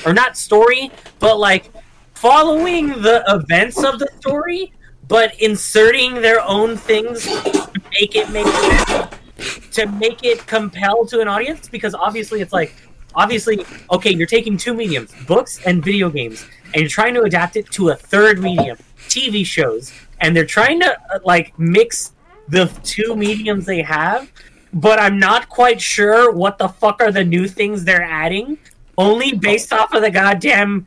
Or 0.06 0.12
not 0.12 0.36
story, 0.36 0.90
but 1.18 1.38
like 1.38 1.70
following 2.14 2.88
the 2.88 3.24
events 3.28 3.82
of 3.82 3.98
the 3.98 4.08
story, 4.18 4.72
but 5.08 5.40
inserting 5.40 6.16
their 6.16 6.40
own 6.42 6.76
things 6.76 7.24
to 7.24 7.80
make 7.92 8.14
it 8.14 8.30
make 8.30 8.46
sense, 8.46 9.70
to 9.72 9.86
make 9.86 10.22
it 10.24 10.46
compel 10.46 11.06
to 11.06 11.20
an 11.20 11.28
audience 11.28 11.68
because 11.68 11.94
obviously 11.94 12.40
it's 12.40 12.52
like 12.52 12.74
obviously 13.14 13.64
okay 13.90 14.10
you're 14.10 14.26
taking 14.26 14.56
two 14.56 14.74
mediums 14.74 15.12
books 15.26 15.60
and 15.64 15.82
video 15.82 16.10
games 16.10 16.46
and 16.74 16.76
you're 16.82 16.88
trying 16.88 17.14
to 17.14 17.22
adapt 17.22 17.56
it 17.56 17.70
to 17.70 17.88
a 17.90 17.94
third 17.94 18.40
medium 18.40 18.76
tv 19.08 19.44
shows 19.44 19.92
and 20.20 20.36
they're 20.36 20.46
trying 20.46 20.80
to 20.80 20.98
uh, 21.14 21.18
like 21.24 21.58
mix 21.58 22.12
the 22.48 22.66
two 22.82 23.16
mediums 23.16 23.66
they 23.66 23.82
have 23.82 24.30
but 24.72 24.98
i'm 24.98 25.18
not 25.18 25.48
quite 25.48 25.80
sure 25.80 26.32
what 26.32 26.58
the 26.58 26.68
fuck 26.68 27.00
are 27.00 27.12
the 27.12 27.24
new 27.24 27.46
things 27.48 27.84
they're 27.84 28.02
adding 28.02 28.58
only 28.96 29.32
based 29.32 29.72
off 29.72 29.92
of 29.92 30.02
the 30.02 30.10
goddamn 30.10 30.86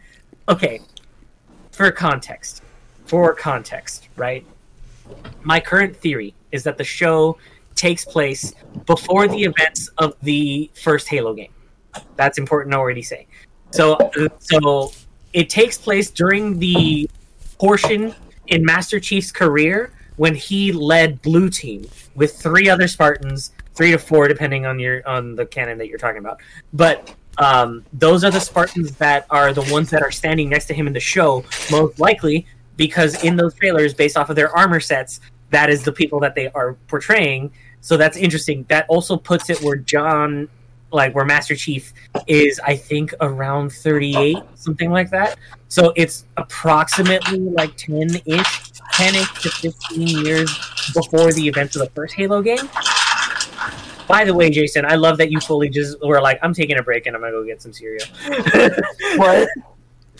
okay 0.49 0.79
for 1.71 1.91
context 1.91 2.61
for 3.05 3.33
context 3.33 4.09
right 4.15 4.45
my 5.43 5.59
current 5.59 5.95
theory 5.95 6.33
is 6.51 6.63
that 6.63 6.77
the 6.77 6.83
show 6.83 7.37
takes 7.75 8.05
place 8.05 8.53
before 8.85 9.27
the 9.27 9.43
events 9.43 9.89
of 9.97 10.15
the 10.21 10.69
first 10.75 11.07
halo 11.07 11.33
game 11.33 11.51
that's 12.15 12.37
important 12.37 12.75
already 12.75 13.01
say. 13.01 13.27
So, 13.71 13.97
so 14.39 14.91
it 15.33 15.49
takes 15.49 15.77
place 15.77 16.11
during 16.11 16.59
the 16.59 17.09
portion 17.61 18.15
in 18.47 18.65
Master 18.65 18.99
Chief's 18.99 19.31
career 19.31 19.91
when 20.15 20.33
he 20.33 20.71
led 20.71 21.21
Blue 21.21 21.47
Team 21.47 21.87
with 22.15 22.35
three 22.35 22.67
other 22.67 22.87
Spartans, 22.87 23.51
three 23.75 23.91
to 23.91 23.99
four, 23.99 24.27
depending 24.27 24.65
on 24.65 24.79
your 24.79 25.07
on 25.07 25.35
the 25.35 25.45
canon 25.45 25.77
that 25.77 25.87
you're 25.87 25.99
talking 25.99 26.17
about. 26.17 26.41
But 26.73 27.13
um, 27.37 27.85
those 27.93 28.23
are 28.23 28.31
the 28.31 28.39
Spartans 28.39 28.95
that 28.97 29.27
are 29.29 29.53
the 29.53 29.61
ones 29.71 29.91
that 29.91 30.01
are 30.01 30.09
standing 30.09 30.49
next 30.49 30.65
to 30.65 30.73
him 30.73 30.87
in 30.87 30.93
the 30.93 30.99
show, 30.99 31.45
most 31.69 31.99
likely 31.99 32.47
because 32.77 33.23
in 33.23 33.35
those 33.35 33.53
trailers, 33.53 33.93
based 33.93 34.17
off 34.17 34.31
of 34.31 34.35
their 34.35 34.49
armor 34.57 34.79
sets, 34.79 35.19
that 35.51 35.69
is 35.69 35.83
the 35.83 35.91
people 35.91 36.19
that 36.21 36.33
they 36.33 36.47
are 36.49 36.73
portraying. 36.87 37.51
So 37.81 37.95
that's 37.95 38.17
interesting. 38.17 38.65
That 38.69 38.87
also 38.89 39.17
puts 39.17 39.51
it 39.51 39.61
where 39.61 39.75
John 39.75 40.49
like 40.91 41.15
where 41.15 41.25
Master 41.25 41.55
Chief 41.55 41.93
is, 42.27 42.59
I 42.63 42.75
think 42.75 43.13
around 43.21 43.71
38, 43.71 44.37
something 44.55 44.91
like 44.91 45.09
that. 45.11 45.37
So 45.67 45.93
it's 45.95 46.25
approximately 46.37 47.39
like 47.39 47.75
10 47.77 48.21
ish, 48.25 48.71
10 48.93 49.15
ish 49.15 49.41
to 49.41 49.49
15 49.49 50.25
years 50.25 50.49
before 50.93 51.31
the 51.33 51.47
events 51.47 51.75
of 51.75 51.81
the 51.81 51.89
first 51.91 52.13
Halo 52.15 52.41
game. 52.41 52.69
By 54.07 54.25
the 54.25 54.33
way, 54.33 54.49
Jason, 54.49 54.85
I 54.85 54.95
love 54.95 55.17
that 55.19 55.31
you 55.31 55.39
fully 55.39 55.69
just 55.69 55.97
were 56.03 56.21
like, 56.21 56.39
I'm 56.41 56.53
taking 56.53 56.77
a 56.77 56.83
break 56.83 57.05
and 57.07 57.15
I'm 57.15 57.21
gonna 57.21 57.31
go 57.31 57.45
get 57.45 57.61
some 57.61 57.71
cereal. 57.71 58.05
What? 59.15 59.47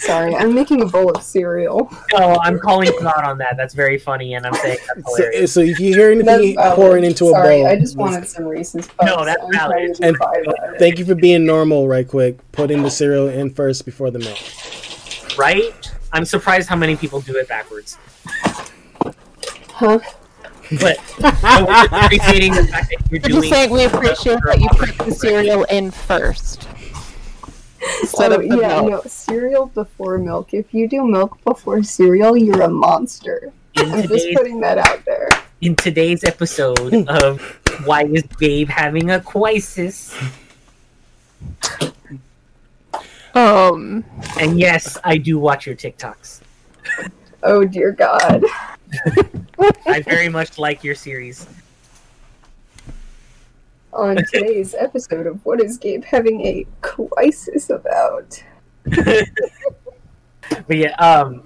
Sorry, 0.02 0.36
I'm 0.36 0.54
making 0.56 0.82
a 0.82 0.86
bowl 0.86 1.12
of 1.12 1.22
cereal. 1.24 1.92
no, 2.14 2.38
I'm 2.42 2.60
calling 2.60 2.88
you 2.88 3.08
out 3.08 3.24
on 3.24 3.38
that. 3.38 3.56
That's 3.58 3.74
very 3.74 3.98
funny, 4.00 4.34
and 4.34 4.46
I'm 4.48 4.54
saying 4.56 4.78
that's 4.88 5.16
hilarious. 5.18 5.54
So, 5.54 5.62
so 5.62 5.68
if 5.70 5.80
you 5.80 5.94
hear 5.94 6.12
anything 6.12 6.56
pouring 6.76 7.04
into 7.04 7.26
a 7.28 7.32
Sorry, 7.32 7.58
bowl, 7.62 7.68
I 7.68 7.76
just 7.80 7.96
wanted 7.98 8.28
some 8.28 8.46
Reese's 8.46 8.88
Puffs. 8.88 9.06
No, 9.06 9.24
that's 9.24 9.44
I'm 9.44 9.52
trying 9.52 9.94
valid. 9.94 10.00
And 10.02 10.16
that. 10.18 10.76
thank 10.80 10.98
you 11.00 11.06
for 11.06 11.14
being 11.16 11.46
normal, 11.46 11.88
right 11.88 12.08
quick. 12.08 12.38
Putting 12.52 12.82
the 12.84 12.90
cereal 12.90 13.28
in 13.28 13.52
first 13.54 13.86
before 13.86 14.10
the 14.12 14.20
milk. 14.20 14.40
right? 15.38 15.92
I'm 16.14 16.26
surprised 16.26 16.68
how 16.68 16.76
many 16.76 16.96
people 16.96 17.22
do 17.22 17.36
it 17.38 17.48
backwards. 17.48 17.98
Huh? 19.70 20.00
But, 20.80 20.98
but 21.20 21.68
we're 21.92 22.00
appreciating 22.06 22.54
the 22.56 22.64
fact 22.66 22.90
that 22.92 23.12
you're 23.12 23.20
I'm 23.24 23.30
just 23.30 23.42
doing. 23.42 23.52
saying 23.52 23.70
we 23.72 23.84
appreciate 23.84 24.40
that 24.46 24.60
you 24.60 24.70
put 24.70 24.98
the 25.06 25.12
cereal 25.12 25.64
in 25.66 25.92
first. 25.92 26.68
Instead 28.02 28.32
Oh, 28.34 28.40
yeah, 28.42 28.82
milk. 28.82 28.90
no, 28.90 29.02
cereal 29.10 29.66
before 29.68 30.18
milk. 30.18 30.54
If 30.54 30.74
you 30.74 30.88
do 30.88 31.06
milk 31.06 31.38
before 31.44 31.82
cereal, 31.84 32.38
you're 32.38 32.62
a 32.62 32.70
monster. 32.70 33.52
in 33.76 33.92
I'm 33.92 34.08
just 34.08 34.28
putting 34.36 34.60
that 34.62 34.78
out 34.78 35.04
there. 35.06 35.30
in 35.62 35.76
today's 35.76 36.24
episode 36.24 36.94
of 37.08 37.42
Why 37.86 38.04
is 38.04 38.24
Babe 38.40 38.70
having 38.70 39.12
a 39.12 39.20
crisis? 39.22 40.16
Um, 43.34 44.04
And 44.40 44.60
yes, 44.60 44.98
I 45.04 45.18
do 45.18 45.40
watch 45.40 45.66
your 45.66 45.76
TikToks. 45.76 46.42
Oh 47.44 47.64
dear 47.64 47.92
God. 47.92 48.44
I 49.88 50.02
very 50.02 50.30
much 50.30 50.58
like 50.60 50.84
your 50.84 50.96
series. 50.96 51.48
On 53.94 54.16
today's 54.16 54.74
episode 54.74 55.28
of 55.28 55.46
What 55.46 55.62
is 55.62 55.78
Gabe 55.78 56.04
having 56.04 56.46
a 56.46 56.66
crisis 56.82 57.70
about? 57.70 58.44
But 60.68 60.78
yeah, 60.78 60.96
um, 60.96 61.44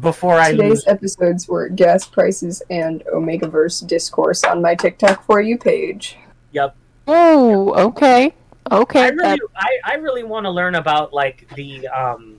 before 0.00 0.34
I 0.34 0.52
Today's 0.52 0.70
lose, 0.70 0.86
episodes 0.86 1.48
were 1.48 1.68
gas 1.68 2.06
prices 2.06 2.62
and 2.70 3.04
Omegaverse 3.14 3.86
discourse 3.86 4.44
on 4.44 4.62
my 4.62 4.74
TikTok 4.74 5.24
for 5.24 5.40
you 5.40 5.58
page. 5.58 6.16
yep. 6.52 6.76
oh, 7.06 7.72
okay. 7.88 8.34
Okay. 8.70 9.00
I 9.00 9.08
really, 9.08 9.40
I, 9.56 9.78
I 9.84 9.94
really 9.94 10.24
want 10.24 10.44
to 10.44 10.50
learn 10.50 10.74
about 10.74 11.12
like 11.12 11.48
the, 11.54 11.86
um, 11.88 12.38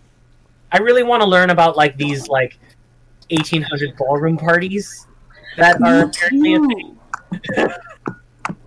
I 0.72 0.78
really 0.80 1.03
want 1.03 1.22
to 1.22 1.28
learn 1.28 1.49
about 1.49 1.76
like 1.76 1.97
these 1.97 2.28
like 2.28 2.57
1800 3.32 3.97
ballroom 3.97 4.38
parties 4.38 5.07
that 5.57 5.82
are 5.82 6.05
apparently 6.05 6.53
a 6.55 6.60
thing. 6.60 6.97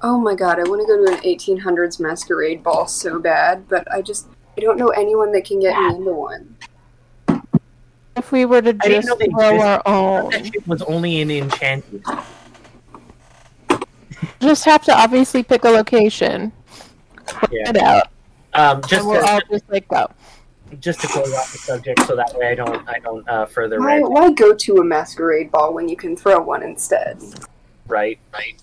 Oh 0.05 0.19
my 0.19 0.35
god, 0.35 0.59
I 0.59 0.65
want 0.69 0.81
to 0.81 0.87
go 0.87 1.07
to 1.07 1.13
an 1.13 1.23
1800s 1.23 2.01
masquerade 2.01 2.63
ball 2.63 2.87
so 2.89 3.19
bad, 3.19 3.69
but 3.69 3.91
I 3.93 4.03
just 4.03 4.27
I 4.57 4.61
don't 4.61 4.77
know 4.79 4.89
anyone 4.89 5.33
that 5.33 5.45
can 5.45 5.61
get 5.61 5.79
me 5.79 5.87
into 5.97 6.13
one. 6.13 6.57
if 8.17 8.33
we 8.33 8.45
were 8.45 8.61
to 8.63 8.71
I 8.71 8.73
didn't 8.73 9.03
just 9.03 9.09
know 9.09 9.17
throw 9.17 9.51
existed. 9.51 9.61
our 9.61 9.79
That 9.79 9.87
own? 9.87 10.45
shit 10.45 10.67
was 10.69 10.83
only 10.83 11.21
in 11.21 11.31
Enchanted. 11.31 12.03
Just 14.41 14.65
have 14.65 14.83
to 14.85 14.93
obviously 14.95 15.43
pick 15.43 15.65
a 15.65 15.69
location. 15.69 16.53
Yeah. 17.51 17.71
It 17.71 17.77
out, 17.77 18.09
Um, 18.55 18.81
just 18.83 18.93
and 18.95 19.07
we'll 19.09 19.21
to, 19.23 19.33
all 19.33 19.41
just 19.51 19.65
like 19.71 19.87
go. 19.89 20.09
just 20.81 21.01
to 21.01 21.07
close 21.07 21.33
off 21.33 21.53
the 21.53 21.59
subject, 21.59 22.01
so 22.07 22.17
that 22.17 22.35
way 22.37 22.49
I 22.49 22.55
don't 22.57 22.87
I 22.89 22.99
don't 22.99 23.27
uh, 23.29 23.47
further 23.47 23.79
Why, 23.79 24.01
why 24.01 24.33
go 24.33 24.53
to 24.55 24.77
a 24.79 24.85
masquerade 24.85 25.51
ball 25.53 25.73
when 25.73 25.89
you 25.89 25.97
can 25.97 26.17
throw 26.17 26.41
one 26.43 26.63
instead? 26.65 27.23
Right, 27.87 28.19
right. 28.33 28.61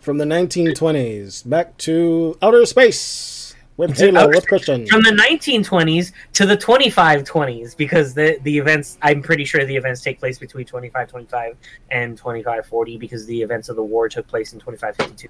From 0.00 0.18
the 0.18 0.24
1920s 0.24 1.48
back 1.48 1.76
to 1.78 2.36
outer 2.40 2.64
space 2.64 3.54
with 3.76 4.00
Outer 4.02 4.28
with 4.28 4.46
Christian. 4.46 4.86
From 4.86 5.02
the 5.02 5.10
1920s 5.12 6.12
to 6.34 6.44
the 6.44 6.56
2520s, 6.56 7.76
because 7.76 8.12
the 8.12 8.38
the 8.42 8.58
events 8.58 8.98
I'm 9.02 9.22
pretty 9.22 9.44
sure 9.44 9.64
the 9.64 9.76
events 9.76 10.02
take 10.02 10.18
place 10.18 10.38
between 10.38 10.66
2525 10.66 11.56
and 11.90 12.16
2540, 12.16 12.98
because 12.98 13.24
the 13.26 13.40
events 13.40 13.68
of 13.68 13.76
the 13.76 13.82
war 13.82 14.08
took 14.08 14.26
place 14.26 14.52
in 14.52 14.58
2552. 14.60 15.28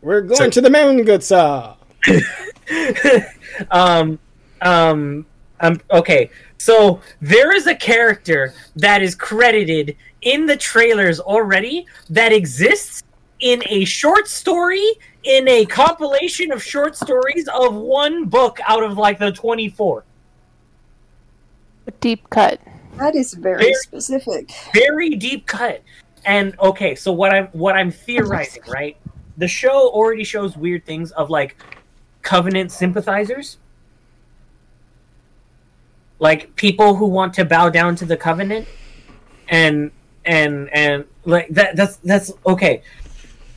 We're 0.00 0.22
going 0.22 0.36
So- 0.36 0.50
to 0.50 0.60
the 0.60 0.70
moon, 0.70 1.04
good 1.04 1.22
sir. 1.22 1.74
um, 3.70 4.18
um, 4.62 5.26
um, 5.60 5.80
okay. 5.90 6.30
So 6.56 7.00
there 7.20 7.54
is 7.54 7.66
a 7.66 7.74
character 7.74 8.54
that 8.76 9.02
is 9.02 9.14
credited 9.14 9.96
in 10.22 10.46
the 10.46 10.56
trailers 10.56 11.20
already 11.20 11.86
that 12.10 12.32
exists 12.32 13.02
in 13.40 13.62
a 13.68 13.84
short 13.84 14.28
story 14.28 14.84
in 15.24 15.48
a 15.48 15.64
compilation 15.66 16.52
of 16.52 16.62
short 16.62 16.96
stories 16.96 17.48
of 17.54 17.74
one 17.74 18.26
book 18.26 18.58
out 18.68 18.82
of 18.82 18.98
like 18.98 19.18
the 19.18 19.32
24. 19.32 20.04
Deep 22.00 22.28
cut. 22.30 22.60
That 22.96 23.16
is 23.16 23.34
very 23.34 23.58
Very- 23.62 23.74
specific. 23.74 24.50
very 24.74 25.10
deep 25.10 25.46
cut. 25.46 25.82
And 26.24 26.54
okay, 26.60 26.94
so 26.94 27.12
what 27.12 27.32
I'm 27.34 27.46
what 27.48 27.74
I'm 27.76 27.90
theorizing, 27.90 28.62
right? 28.68 28.96
The 29.38 29.48
show 29.48 29.88
already 29.88 30.22
shows 30.22 30.56
weird 30.56 30.84
things 30.84 31.10
of 31.12 31.30
like 31.30 31.56
covenant 32.22 32.70
sympathizers. 32.72 33.56
Like 36.18 36.54
people 36.56 36.94
who 36.94 37.06
want 37.06 37.32
to 37.34 37.44
bow 37.46 37.70
down 37.70 37.96
to 37.96 38.04
the 38.04 38.16
covenant 38.16 38.68
and 39.48 39.90
and 40.24 40.68
and 40.72 41.04
like 41.24 41.48
that 41.48 41.76
that's 41.76 41.96
that's 41.96 42.32
okay. 42.46 42.82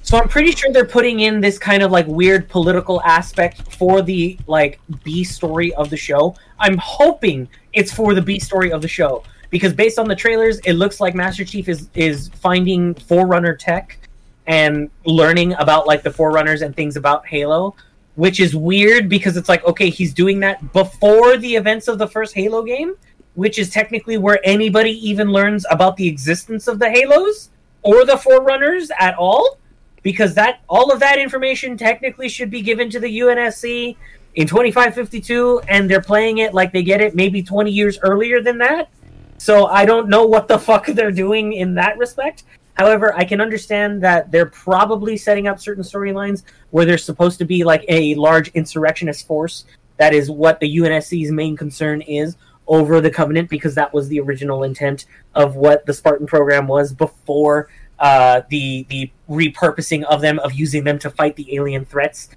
So 0.04 0.18
I'm 0.18 0.28
pretty 0.28 0.52
sure 0.52 0.72
they're 0.72 0.86
putting 0.86 1.22
in 1.22 1.40
this 1.40 1.58
kind 1.58 1.82
of 1.82 1.90
like 1.90 2.06
weird 2.08 2.50
political 2.50 3.02
aspect 3.04 3.74
for 3.74 4.02
the 4.02 4.38
like 4.48 4.80
B 5.04 5.24
story 5.24 5.74
of 5.76 5.90
the 5.90 5.98
show. 5.98 6.36
I'm 6.60 6.78
hoping 6.78 7.48
it's 7.72 7.92
for 7.94 8.14
the 8.14 8.22
B 8.22 8.38
story 8.38 8.72
of 8.72 8.82
the 8.82 8.88
show 8.88 9.24
because 9.50 9.72
based 9.74 10.00
on 10.00 10.08
the 10.08 10.16
trailers, 10.16 10.60
it 10.60 10.74
looks 10.74 11.00
like 11.00 11.16
Master 11.16 11.46
Chief 11.46 11.70
is 11.70 11.88
is 11.94 12.30
finding 12.30 12.94
Forerunner 12.96 13.56
tech 13.56 13.98
and 14.46 14.90
learning 15.06 15.54
about 15.54 15.88
like 15.88 16.04
the 16.04 16.12
Forerunners 16.12 16.64
and 16.64 16.76
things 16.76 16.98
about 16.98 17.26
Halo, 17.26 17.74
which 18.16 18.42
is 18.42 18.54
weird 18.56 19.08
because 19.08 19.38
it's 19.38 19.48
like 19.48 19.64
okay, 19.66 19.90
he's 19.90 20.14
doing 20.14 20.42
that 20.42 20.74
before 20.74 21.38
the 21.38 21.56
events 21.56 21.88
of 21.88 21.98
the 21.98 22.08
first 22.08 22.36
Halo 22.36 22.64
game, 22.64 22.96
which 23.36 23.58
is 23.58 23.70
technically 23.70 24.18
where 24.18 24.40
anybody 24.44 24.92
even 25.08 25.32
learns 25.32 25.66
about 25.70 25.96
the 25.98 26.08
existence 26.08 26.68
of 26.68 26.80
the 26.80 26.90
Halos 26.90 27.50
or 27.82 28.06
the 28.06 28.18
Forerunners 28.18 28.92
at 29.00 29.16
all 29.16 29.58
because 30.04 30.36
that 30.36 30.62
all 30.68 30.92
of 30.92 31.00
that 31.00 31.18
information 31.18 31.78
technically 31.78 32.30
should 32.30 32.50
be 32.50 32.62
given 32.62 32.90
to 32.90 33.00
the 33.00 33.20
UNSC 33.20 33.96
in 34.36 34.48
2552 34.48 35.62
and 35.68 35.90
they're 35.90 36.02
playing 36.02 36.40
it 36.40 36.54
like 36.54 36.72
they 36.72 36.84
get 36.84 37.02
it 37.02 37.16
maybe 37.16 37.42
20 37.42 37.72
years 37.72 37.98
earlier 38.02 38.42
than 38.42 38.58
that. 38.58 38.90
So 39.38 39.68
I 39.68 39.86
don't 39.86 40.10
know 40.10 40.26
what 40.26 40.48
the 40.48 40.60
fuck 40.68 40.86
they're 40.88 41.12
doing 41.12 41.54
in 41.54 41.74
that 41.76 41.98
respect. 41.98 42.44
However, 42.76 43.14
I 43.16 43.24
can 43.24 43.40
understand 43.40 44.02
that 44.02 44.32
they're 44.32 44.48
probably 44.48 45.16
setting 45.16 45.48
up 45.48 45.60
certain 45.60 45.84
storylines 45.84 46.44
where 46.72 46.86
there's 46.86 47.04
supposed 47.04 47.38
to 47.40 47.46
be 47.46 47.64
like 47.64 47.86
a 47.88 48.16
large 48.16 48.50
insurrectionist 48.50 49.28
force. 49.28 49.66
That 49.98 50.14
is 50.14 50.32
what 50.32 50.60
the 50.60 50.78
UNSC's 50.78 51.32
main 51.32 51.56
concern 51.56 52.02
is 52.02 52.36
over 52.68 53.02
the 53.02 53.12
Covenant 53.12 53.50
because 53.50 53.76
that 53.76 53.94
was 53.94 54.08
the 54.08 54.20
original 54.20 54.64
intent 54.64 55.06
of 55.36 55.56
what 55.56 55.86
the 55.86 55.94
Spartan 55.94 56.28
program 56.28 56.68
was 56.68 56.94
before 56.94 57.70
uh, 58.00 58.42
the 58.50 58.86
the 58.90 59.10
repurposing 59.30 60.04
of 60.04 60.22
them 60.22 60.40
of 60.40 60.54
using 60.54 60.84
them 60.84 61.00
to 61.00 61.10
fight 61.10 61.36
the 61.36 61.56
alien 61.56 61.86
threats. 61.86 62.30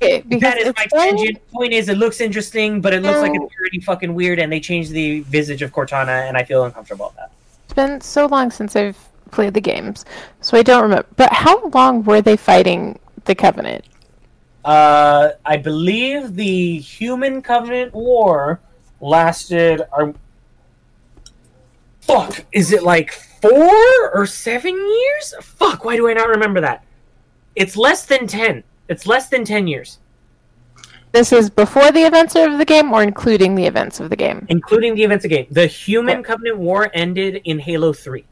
Okay, 0.00 0.20
That 0.38 0.58
is 0.58 0.72
my 0.76 0.86
tangent. 0.86 1.40
Point 1.50 1.72
is, 1.72 1.88
it 1.88 1.98
looks 1.98 2.20
interesting, 2.20 2.80
but 2.80 2.94
it 2.94 3.02
looks 3.02 3.18
like 3.18 3.32
it's 3.34 3.54
pretty 3.54 3.80
fucking 3.80 4.14
weird, 4.14 4.38
and 4.38 4.52
they 4.52 4.60
changed 4.60 4.92
the 4.92 5.20
visage 5.20 5.62
of 5.62 5.72
Cortana, 5.72 6.28
and 6.28 6.36
I 6.36 6.44
feel 6.44 6.64
uncomfortable 6.64 7.06
with 7.06 7.16
that. 7.16 7.32
It's 7.64 7.74
been 7.74 8.00
so 8.00 8.26
long 8.26 8.52
since 8.52 8.76
I've 8.76 8.96
played 9.32 9.54
the 9.54 9.60
games, 9.60 10.04
so 10.40 10.56
I 10.56 10.62
don't 10.62 10.82
remember. 10.82 11.06
But 11.16 11.32
how 11.32 11.68
long 11.70 12.04
were 12.04 12.20
they 12.20 12.36
fighting 12.36 12.98
the 13.24 13.34
Covenant? 13.34 13.84
Uh, 14.64 15.30
I 15.44 15.56
believe 15.56 16.34
the 16.34 16.78
Human 16.78 17.42
Covenant 17.42 17.92
War 17.92 18.60
lasted. 19.00 19.82
Are, 19.92 20.12
fuck, 22.00 22.44
is 22.52 22.72
it 22.72 22.82
like 22.82 23.12
four 23.12 24.10
or 24.14 24.26
seven 24.26 24.74
years? 24.74 25.34
Fuck, 25.42 25.84
why 25.84 25.96
do 25.96 26.08
I 26.08 26.12
not 26.12 26.28
remember 26.28 26.60
that? 26.60 26.84
It's 27.54 27.76
less 27.76 28.06
than 28.06 28.26
ten. 28.26 28.62
It's 28.88 29.06
less 29.06 29.28
than 29.28 29.44
ten 29.44 29.66
years, 29.66 29.98
This 31.12 31.32
is 31.32 31.50
before 31.50 31.90
the 31.92 32.06
events 32.06 32.34
of 32.36 32.58
the 32.58 32.64
game, 32.64 32.92
or 32.92 33.02
including 33.02 33.54
the 33.54 33.66
events 33.66 34.00
of 34.00 34.10
the 34.10 34.16
game. 34.16 34.46
including 34.48 34.94
the 34.94 35.02
events 35.04 35.24
of 35.24 35.30
the 35.30 35.36
game. 35.36 35.46
The 35.50 35.66
Human 35.66 36.22
Covenant 36.22 36.58
War 36.58 36.90
ended 36.94 37.42
in 37.44 37.58
Halo 37.58 37.92
Three, 37.92 38.24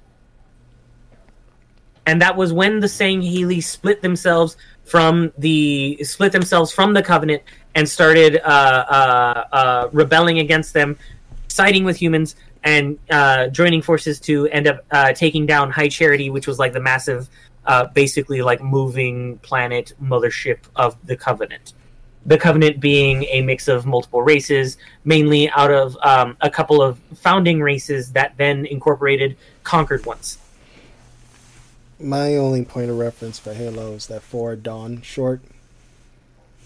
and 2.06 2.22
that 2.22 2.36
was 2.36 2.52
when 2.52 2.80
the 2.80 2.86
Sangheili 2.86 3.62
split 3.62 4.00
themselves 4.00 4.56
from 4.84 5.32
the 5.38 5.98
split 6.04 6.32
themselves 6.32 6.72
from 6.72 6.94
the 6.94 7.02
Covenant 7.02 7.42
and 7.76 7.86
started 7.88 8.38
uh, 8.38 8.48
uh, 8.48 9.44
uh, 9.52 9.88
rebelling 9.92 10.38
against 10.40 10.72
them, 10.72 10.98
siding 11.48 11.84
with 11.84 11.96
humans, 11.96 12.34
and 12.64 12.98
uh, 13.10 13.48
joining 13.48 13.82
forces 13.82 14.18
to 14.18 14.48
end 14.48 14.66
up 14.66 14.84
uh, 14.90 15.12
taking 15.12 15.44
down 15.46 15.70
High 15.70 15.88
Charity, 15.88 16.30
which 16.30 16.46
was 16.46 16.58
like 16.58 16.72
the 16.72 16.80
massive, 16.80 17.28
uh, 17.66 17.84
basically 17.88 18.40
like 18.40 18.62
moving 18.62 19.38
planet 19.38 19.92
mothership 20.02 20.58
of 20.74 20.96
the 21.06 21.16
Covenant. 21.16 21.74
The 22.24 22.38
Covenant 22.38 22.80
being 22.80 23.24
a 23.24 23.42
mix 23.42 23.68
of 23.68 23.84
multiple 23.84 24.22
races, 24.22 24.78
mainly 25.04 25.48
out 25.50 25.70
of 25.70 25.96
um, 26.02 26.36
a 26.40 26.48
couple 26.48 26.80
of 26.82 26.98
founding 27.14 27.60
races 27.60 28.10
that 28.12 28.32
then 28.38 28.64
incorporated 28.64 29.36
conquered 29.64 30.04
ones. 30.06 30.38
My 32.00 32.36
only 32.36 32.64
point 32.64 32.90
of 32.90 32.98
reference 32.98 33.38
for 33.38 33.52
Halo 33.52 33.92
is 33.92 34.06
that 34.06 34.22
Forward 34.22 34.62
Dawn 34.62 35.02
short. 35.02 35.42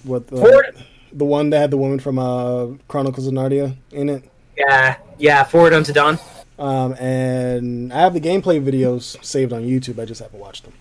With 0.04 0.28
the, 0.28 0.36
Forward- 0.36 0.84
the 1.12 1.24
one 1.24 1.50
that 1.50 1.58
had 1.60 1.70
the 1.70 1.76
woman 1.76 1.98
from 1.98 2.18
uh, 2.18 2.66
Chronicles 2.88 3.26
of 3.26 3.32
Narnia 3.32 3.76
in 3.92 4.08
it. 4.08 4.30
Yeah, 4.56 4.96
yeah. 5.18 5.44
Forward 5.44 5.72
unto 5.72 5.92
dawn. 5.92 6.18
Um, 6.58 6.92
and 6.94 7.92
I 7.92 8.00
have 8.00 8.12
the 8.12 8.20
gameplay 8.20 8.62
videos 8.62 9.22
saved 9.24 9.52
on 9.52 9.62
YouTube. 9.62 9.98
I 10.00 10.04
just 10.04 10.20
haven't 10.20 10.38
watched 10.38 10.64
them. 10.64 10.74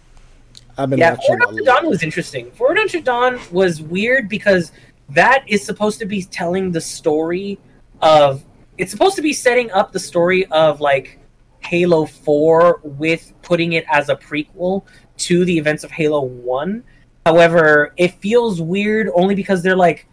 I've 0.77 0.89
been 0.89 0.99
Yeah, 0.99 1.11
watching 1.11 1.27
Forward 1.27 1.47
Unto. 1.47 1.63
Dawn 1.63 1.89
was 1.89 2.03
interesting. 2.03 2.51
Forward 2.51 2.77
Unto 2.77 3.01
Dawn 3.01 3.39
was 3.51 3.81
weird 3.81 4.27
because 4.29 4.71
that 5.09 5.43
is 5.47 5.65
supposed 5.65 5.99
to 5.99 6.05
be 6.05 6.23
telling 6.23 6.71
the 6.71 6.81
story 6.81 7.57
of. 8.01 8.43
It's 8.77 8.91
supposed 8.91 9.15
to 9.17 9.21
be 9.21 9.33
setting 9.33 9.71
up 9.71 9.91
the 9.91 9.99
story 9.99 10.45
of 10.47 10.79
like 10.79 11.19
Halo 11.59 12.05
Four 12.05 12.79
with 12.83 13.33
putting 13.41 13.73
it 13.73 13.85
as 13.89 14.09
a 14.09 14.15
prequel 14.15 14.85
to 15.17 15.43
the 15.43 15.57
events 15.57 15.83
of 15.83 15.91
Halo 15.91 16.21
One. 16.21 16.83
However, 17.25 17.93
it 17.97 18.13
feels 18.21 18.61
weird 18.61 19.09
only 19.13 19.35
because 19.35 19.61
they're 19.61 19.75
like 19.75 20.07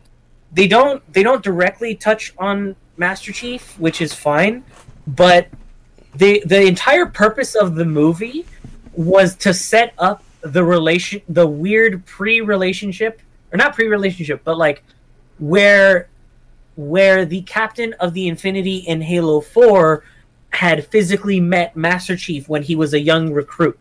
they 0.53 0.67
don't 0.67 1.03
they 1.13 1.23
don't 1.23 1.43
directly 1.43 1.95
touch 1.95 2.35
on 2.39 2.77
Master 2.97 3.33
Chief, 3.33 3.79
which 3.79 4.01
is 4.01 4.15
fine, 4.15 4.65
but 5.07 5.49
the 6.15 6.43
the 6.47 6.63
entire 6.63 7.07
purpose 7.07 7.55
of 7.55 7.75
the 7.75 7.85
movie 7.85 8.47
was 8.93 9.37
to 9.37 9.53
set 9.53 9.93
up 9.99 10.25
the 10.41 10.65
relation 10.65 11.21
the 11.29 11.47
weird 11.47 12.07
pre-relationship 12.07 13.21
or 13.53 13.57
not 13.57 13.75
pre-relationship 13.75 14.43
but 14.45 14.57
like 14.57 14.83
where 15.39 16.09
where 16.77 17.25
the 17.25 17.43
captain 17.43 17.93
of 17.95 18.15
the 18.15 18.29
infinity 18.29 18.77
in 18.77 19.03
halo 19.03 19.41
4 19.41 20.03
had 20.57 20.87
physically 20.87 21.39
met 21.39 21.77
master 21.77 22.17
chief 22.17 22.49
when 22.49 22.63
he 22.63 22.75
was 22.75 22.95
a 22.95 23.01
young 23.01 23.31
recruit. 23.31 23.79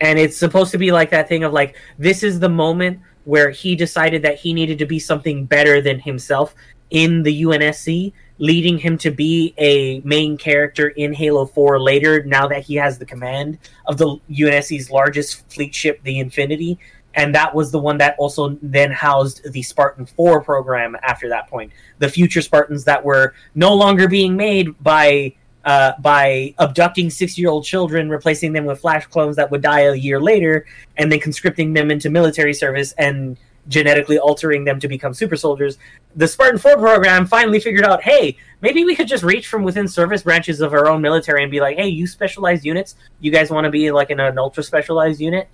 And 0.00 0.18
it's 0.18 0.36
supposed 0.36 0.72
to 0.72 0.78
be 0.78 0.92
like 0.92 1.10
that 1.10 1.28
thing 1.28 1.44
of 1.44 1.52
like 1.52 1.76
this 1.98 2.22
is 2.22 2.40
the 2.40 2.48
moment 2.48 3.00
where 3.24 3.50
he 3.50 3.74
decided 3.74 4.22
that 4.22 4.38
he 4.38 4.52
needed 4.52 4.78
to 4.78 4.86
be 4.86 4.98
something 4.98 5.44
better 5.44 5.80
than 5.80 5.98
himself 5.98 6.54
in 6.90 7.22
the 7.22 7.42
UNSC, 7.42 8.12
leading 8.38 8.78
him 8.78 8.98
to 8.98 9.10
be 9.10 9.54
a 9.58 10.00
main 10.00 10.36
character 10.36 10.88
in 10.88 11.12
Halo 11.12 11.46
4 11.46 11.80
later, 11.80 12.22
now 12.24 12.46
that 12.46 12.62
he 12.62 12.74
has 12.74 12.98
the 12.98 13.06
command 13.06 13.58
of 13.86 13.96
the 13.96 14.18
UNSC's 14.30 14.90
largest 14.90 15.50
fleet 15.50 15.74
ship, 15.74 16.00
the 16.02 16.18
Infinity. 16.18 16.78
and 17.16 17.34
that 17.34 17.54
was 17.54 17.70
the 17.70 17.78
one 17.78 17.96
that 17.98 18.16
also 18.18 18.58
then 18.60 18.90
housed 18.90 19.52
the 19.52 19.62
Spartan 19.62 20.04
4 20.04 20.42
program 20.42 20.96
after 21.02 21.28
that 21.28 21.48
point. 21.48 21.72
The 22.00 22.08
future 22.08 22.42
Spartans 22.42 22.84
that 22.84 23.04
were 23.04 23.34
no 23.54 23.72
longer 23.72 24.08
being 24.08 24.36
made 24.36 24.74
by 24.82 25.34
uh, 25.64 25.92
by 26.00 26.54
abducting 26.58 27.10
six 27.10 27.38
year 27.38 27.48
old 27.48 27.64
children, 27.64 28.08
replacing 28.08 28.52
them 28.52 28.64
with 28.64 28.80
flash 28.80 29.06
clones 29.06 29.36
that 29.36 29.50
would 29.50 29.62
die 29.62 29.80
a 29.80 29.94
year 29.94 30.20
later, 30.20 30.66
and 30.96 31.10
then 31.10 31.20
conscripting 31.20 31.72
them 31.72 31.90
into 31.90 32.10
military 32.10 32.54
service 32.54 32.92
and 32.98 33.36
genetically 33.68 34.18
altering 34.18 34.64
them 34.64 34.78
to 34.78 34.88
become 34.88 35.14
super 35.14 35.36
soldiers. 35.36 35.78
The 36.16 36.28
Spartan 36.28 36.58
4 36.58 36.76
program 36.76 37.26
finally 37.26 37.60
figured 37.60 37.84
out 37.84 38.02
hey, 38.02 38.36
maybe 38.60 38.84
we 38.84 38.94
could 38.94 39.08
just 39.08 39.24
reach 39.24 39.46
from 39.48 39.62
within 39.62 39.88
service 39.88 40.22
branches 40.22 40.60
of 40.60 40.72
our 40.72 40.88
own 40.88 41.00
military 41.00 41.42
and 41.42 41.50
be 41.50 41.60
like, 41.60 41.76
hey, 41.76 41.88
you 41.88 42.06
specialized 42.06 42.64
units, 42.64 42.96
you 43.20 43.30
guys 43.30 43.50
want 43.50 43.64
to 43.64 43.70
be 43.70 43.90
like 43.90 44.10
in 44.10 44.20
an 44.20 44.38
ultra 44.38 44.62
specialized 44.62 45.20
unit? 45.20 45.48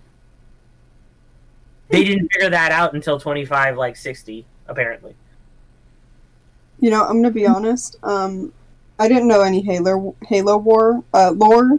They 1.88 2.04
didn't 2.04 2.28
figure 2.32 2.50
that 2.50 2.70
out 2.70 2.94
until 2.94 3.18
25, 3.18 3.76
like 3.76 3.96
60, 3.96 4.46
apparently. 4.68 5.14
You 6.78 6.90
know, 6.90 7.04
I'm 7.04 7.20
gonna 7.20 7.30
be 7.30 7.46
honest. 7.46 7.96
Um, 8.02 8.52
I 9.00 9.08
didn't 9.08 9.28
know 9.28 9.40
any 9.40 9.62
Halo 9.62 10.14
Halo 10.28 10.58
War 10.58 11.02
uh, 11.14 11.30
lore. 11.30 11.78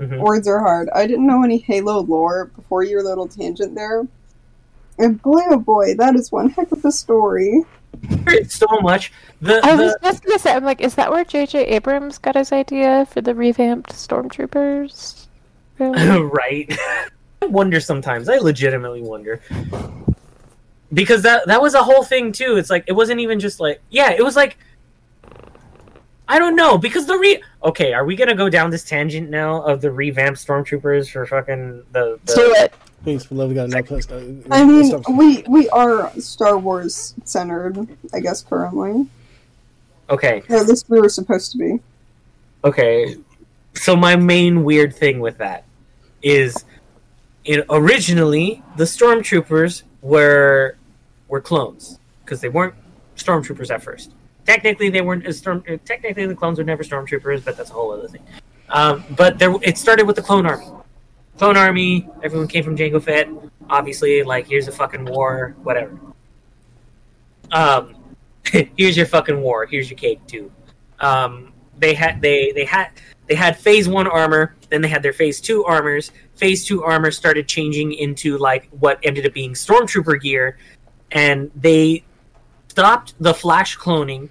Mhm. 0.00 0.18
Words 0.18 0.48
are 0.48 0.58
hard. 0.58 0.88
I 0.94 1.06
didn't 1.06 1.26
know 1.26 1.44
any 1.44 1.58
Halo 1.58 2.00
lore 2.00 2.46
before 2.56 2.82
your 2.82 3.04
little 3.04 3.28
tangent 3.28 3.74
there. 3.74 4.06
And 4.98 5.20
boy, 5.22 5.42
oh 5.50 5.58
boy, 5.58 5.94
that 5.96 6.16
is 6.16 6.32
one 6.32 6.50
heck 6.50 6.72
of 6.72 6.84
a 6.84 6.90
story. 6.90 7.62
It's 8.26 8.56
so 8.56 8.66
much. 8.80 9.12
The, 9.40 9.60
I 9.62 9.74
was 9.76 9.92
the 9.92 9.98
just 10.02 10.24
gonna 10.24 10.38
say, 10.38 10.52
I'm 10.52 10.64
like, 10.64 10.80
is 10.80 10.94
that 10.96 11.12
where 11.12 11.24
J.J. 11.24 11.66
Abrams 11.66 12.18
got 12.18 12.34
his 12.34 12.50
idea 12.50 13.06
for 13.06 13.20
the 13.20 13.34
revamped 13.34 13.92
stormtroopers? 13.92 15.26
Really? 15.78 16.22
right. 16.32 16.66
I 17.42 17.46
wonder 17.46 17.78
sometimes. 17.78 18.28
I 18.28 18.38
legitimately 18.38 19.02
wonder. 19.02 19.42
Because 20.92 21.22
that 21.22 21.46
that 21.46 21.60
was 21.60 21.74
a 21.74 21.82
whole 21.82 22.04
thing 22.04 22.32
too. 22.32 22.56
It's 22.56 22.70
like 22.70 22.84
it 22.86 22.92
wasn't 22.92 23.20
even 23.20 23.38
just 23.38 23.60
like 23.60 23.80
yeah, 23.90 24.10
it 24.10 24.24
was 24.24 24.34
like 24.34 24.56
I 26.28 26.38
don't 26.38 26.56
know 26.56 26.78
because 26.78 27.06
the 27.06 27.16
re 27.16 27.42
okay, 27.62 27.92
are 27.92 28.04
we 28.04 28.16
gonna 28.16 28.34
go 28.34 28.48
down 28.48 28.70
this 28.70 28.84
tangent 28.84 29.28
now 29.30 29.62
of 29.62 29.80
the 29.80 29.90
revamped 29.90 30.44
stormtroopers 30.44 31.10
for 31.10 31.26
fucking 31.26 31.82
the, 31.92 32.18
Let's 32.26 32.34
do 32.34 32.54
it. 32.56 32.72
Please, 33.02 33.26
for 33.26 33.34
love 33.34 33.50
of 33.50 33.56
God, 33.56 33.70
no. 33.70 33.82
Please, 33.82 34.10
uh, 34.10 34.40
I 34.50 34.64
mean, 34.64 34.86
stop. 34.86 35.02
we 35.10 35.44
we 35.46 35.68
are 35.68 36.10
Star 36.18 36.56
Wars 36.56 37.14
centered, 37.24 37.86
I 38.14 38.20
guess 38.20 38.42
currently, 38.42 39.06
okay 40.08 40.42
or 40.48 40.56
at 40.56 40.66
least 40.66 40.88
we 40.88 41.00
were 41.00 41.10
supposed 41.10 41.52
to 41.52 41.58
be. 41.58 41.80
Okay, 42.64 43.16
so 43.74 43.94
my 43.94 44.16
main 44.16 44.64
weird 44.64 44.96
thing 44.96 45.20
with 45.20 45.36
that 45.38 45.64
is, 46.22 46.64
it, 47.44 47.66
originally 47.68 48.62
the 48.78 48.84
stormtroopers 48.84 49.82
were 50.00 50.76
were 51.28 51.42
clones 51.42 51.98
because 52.24 52.40
they 52.40 52.48
weren't 52.48 52.74
stormtroopers 53.16 53.70
at 53.70 53.82
first. 53.82 54.12
Technically, 54.46 54.90
they 54.90 55.00
weren't 55.00 55.32
storm. 55.34 55.64
uh, 55.68 55.76
Technically, 55.84 56.26
the 56.26 56.34
clones 56.34 56.58
were 56.58 56.64
never 56.64 56.82
stormtroopers, 56.82 57.44
but 57.44 57.56
that's 57.56 57.70
a 57.70 57.72
whole 57.72 57.92
other 57.92 58.08
thing. 58.08 58.22
Um, 58.68 59.04
but 59.16 59.38
there, 59.38 59.54
it 59.62 59.78
started 59.78 60.06
with 60.06 60.16
the 60.16 60.22
clone 60.22 60.46
army. 60.46 60.66
Clone 61.38 61.56
army. 61.56 62.08
Everyone 62.22 62.48
came 62.48 62.64
from 62.64 62.76
Jango 62.76 63.02
Fett. 63.02 63.28
Obviously, 63.70 64.22
like 64.22 64.46
here's 64.46 64.68
a 64.68 64.72
fucking 64.72 65.04
war, 65.06 65.56
whatever. 65.62 65.98
Um, 67.52 67.94
here's 68.76 68.96
your 68.96 69.06
fucking 69.06 69.40
war. 69.40 69.66
Here's 69.66 69.90
your 69.90 69.98
cake 69.98 70.20
too. 70.26 70.50
Um, 71.00 71.52
they 71.78 71.94
had 71.94 72.20
they 72.20 72.52
they 72.52 72.64
had 72.64 72.90
they 73.26 73.34
had 73.34 73.58
phase 73.58 73.88
one 73.88 74.06
armor 74.06 74.54
then 74.68 74.80
they 74.82 74.88
had 74.88 75.02
their 75.02 75.12
phase 75.12 75.40
two 75.40 75.64
armors 75.64 76.12
phase 76.34 76.64
two 76.64 76.82
armor 76.82 77.10
started 77.10 77.48
changing 77.48 77.92
into 77.92 78.38
like 78.38 78.68
what 78.78 78.98
ended 79.02 79.26
up 79.26 79.32
being 79.32 79.52
stormtrooper 79.52 80.20
gear 80.20 80.58
and 81.12 81.50
they 81.54 82.04
stopped 82.68 83.14
the 83.20 83.32
flash 83.32 83.76
cloning 83.76 84.28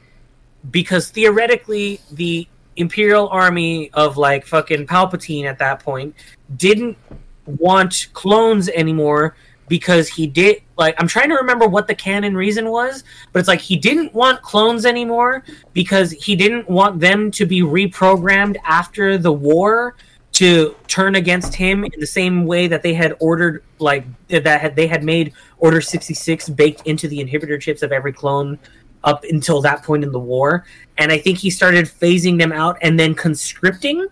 because 0.71 1.09
theoretically 1.09 1.99
the 2.11 2.47
imperial 2.75 3.27
army 3.29 3.89
of 3.93 4.17
like 4.17 4.45
fucking 4.45 4.87
palpatine 4.87 5.45
at 5.45 5.59
that 5.59 5.79
point 5.79 6.15
didn't 6.55 6.97
want 7.45 8.07
clones 8.13 8.69
anymore 8.69 9.35
because 9.67 10.07
he 10.07 10.25
did 10.25 10.61
like 10.77 10.95
i'm 10.99 11.07
trying 11.07 11.29
to 11.29 11.35
remember 11.35 11.67
what 11.67 11.87
the 11.87 11.95
canon 11.95 12.35
reason 12.35 12.69
was 12.69 13.03
but 13.31 13.39
it's 13.39 13.47
like 13.47 13.61
he 13.61 13.75
didn't 13.75 14.13
want 14.13 14.41
clones 14.41 14.85
anymore 14.85 15.43
because 15.73 16.11
he 16.11 16.35
didn't 16.35 16.67
want 16.69 16.99
them 16.99 17.29
to 17.29 17.45
be 17.45 17.61
reprogrammed 17.61 18.57
after 18.65 19.17
the 19.17 19.31
war 19.31 19.95
to 20.31 20.75
turn 20.87 21.15
against 21.15 21.53
him 21.53 21.85
in 21.85 21.99
the 21.99 22.07
same 22.07 22.45
way 22.45 22.67
that 22.67 22.81
they 22.81 22.93
had 22.93 23.15
ordered 23.19 23.63
like 23.77 24.03
that 24.27 24.59
had 24.59 24.75
they 24.75 24.87
had 24.87 25.03
made 25.03 25.33
order 25.59 25.79
66 25.79 26.49
baked 26.49 26.85
into 26.87 27.07
the 27.07 27.23
inhibitor 27.23 27.61
chips 27.61 27.83
of 27.83 27.91
every 27.91 28.11
clone 28.11 28.57
up 29.03 29.23
until 29.23 29.61
that 29.61 29.83
point 29.83 30.03
in 30.03 30.11
the 30.11 30.19
war. 30.19 30.65
And 30.97 31.11
i 31.11 31.17
think 31.17 31.37
he 31.37 31.49
started 31.49 31.85
phasing 31.85 32.37
them 32.37 32.51
out 32.51 32.77
and 32.81 32.99
then 32.99 33.15
conscripting. 33.15 34.07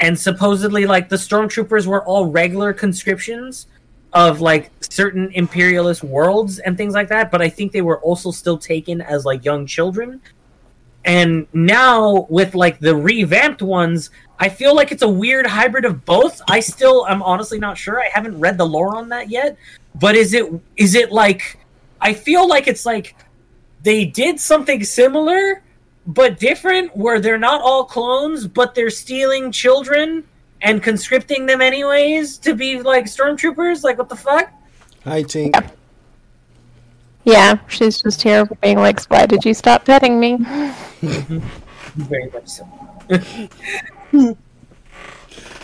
And 0.00 0.18
supposedly 0.18 0.86
like 0.86 1.08
the 1.08 1.16
stormtroopers 1.16 1.86
were 1.86 2.04
all 2.04 2.26
regular 2.26 2.72
conscriptions 2.72 3.66
of 4.12 4.40
like 4.40 4.70
certain 4.80 5.30
imperialist 5.32 6.04
worlds 6.04 6.58
and 6.58 6.76
things 6.76 6.94
like 6.94 7.08
that. 7.08 7.30
But 7.30 7.42
i 7.42 7.48
think 7.48 7.72
they 7.72 7.82
were 7.82 8.00
also 8.00 8.30
still 8.30 8.58
taken 8.58 9.00
as 9.00 9.24
like 9.24 9.44
young 9.44 9.66
children. 9.66 10.20
And 11.04 11.46
now 11.52 12.26
with 12.28 12.54
like 12.54 12.78
the 12.80 12.94
revamped 12.94 13.62
ones 13.62 14.10
i 14.38 14.48
feel 14.50 14.74
like 14.74 14.92
it's 14.92 15.02
a 15.02 15.08
weird 15.08 15.46
hybrid 15.46 15.84
of 15.84 16.04
both. 16.04 16.40
I 16.48 16.60
still 16.60 17.06
i'm 17.08 17.22
honestly 17.22 17.58
not 17.58 17.78
sure. 17.78 18.00
I 18.00 18.08
haven't 18.12 18.38
read 18.38 18.58
the 18.58 18.66
lore 18.66 18.96
on 18.96 19.08
that 19.08 19.30
yet. 19.30 19.56
But 19.94 20.14
is 20.14 20.34
it 20.34 20.52
is 20.76 20.94
it 20.94 21.10
like 21.10 21.58
i 22.02 22.12
feel 22.12 22.46
like 22.46 22.68
it's 22.68 22.84
like 22.84 23.16
they 23.86 24.04
did 24.04 24.40
something 24.40 24.82
similar 24.82 25.62
but 26.08 26.40
different 26.40 26.94
where 26.96 27.20
they're 27.20 27.38
not 27.38 27.60
all 27.62 27.84
clones 27.84 28.44
but 28.48 28.74
they're 28.74 28.90
stealing 28.90 29.52
children 29.52 30.24
and 30.60 30.82
conscripting 30.82 31.46
them 31.46 31.60
anyways 31.60 32.36
to 32.36 32.52
be 32.52 32.82
like 32.82 33.04
stormtroopers 33.04 33.84
like 33.84 33.96
what 33.96 34.08
the 34.08 34.16
fuck 34.16 34.52
Hi, 35.04 35.22
Tink. 35.22 35.54
Yeah, 37.22 37.58
she's 37.68 38.02
just 38.02 38.20
here 38.22 38.44
being 38.60 38.78
like, 38.78 39.00
why 39.04 39.24
did 39.24 39.44
you 39.44 39.54
stop 39.54 39.84
petting 39.84 40.18
me? 40.18 40.36
very 41.00 42.28
much 42.30 42.48
so 42.48 42.68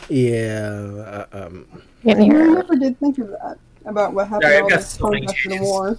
Yeah. 0.09 0.71
uh, 1.07 1.27
um, 1.33 1.67
I 2.07 2.15
never 2.15 2.77
did 2.77 3.01
think 3.01 3.19
of 3.19 3.31
that 3.31 3.59
about 3.85 4.15
what 4.15 4.29
happened 4.29 4.45
Sorry, 4.45 4.61
all 4.61 4.69
this 4.69 4.91
so 4.91 5.11
time 5.11 5.25
after 5.29 5.49
the 5.49 5.59
war. 5.61 5.99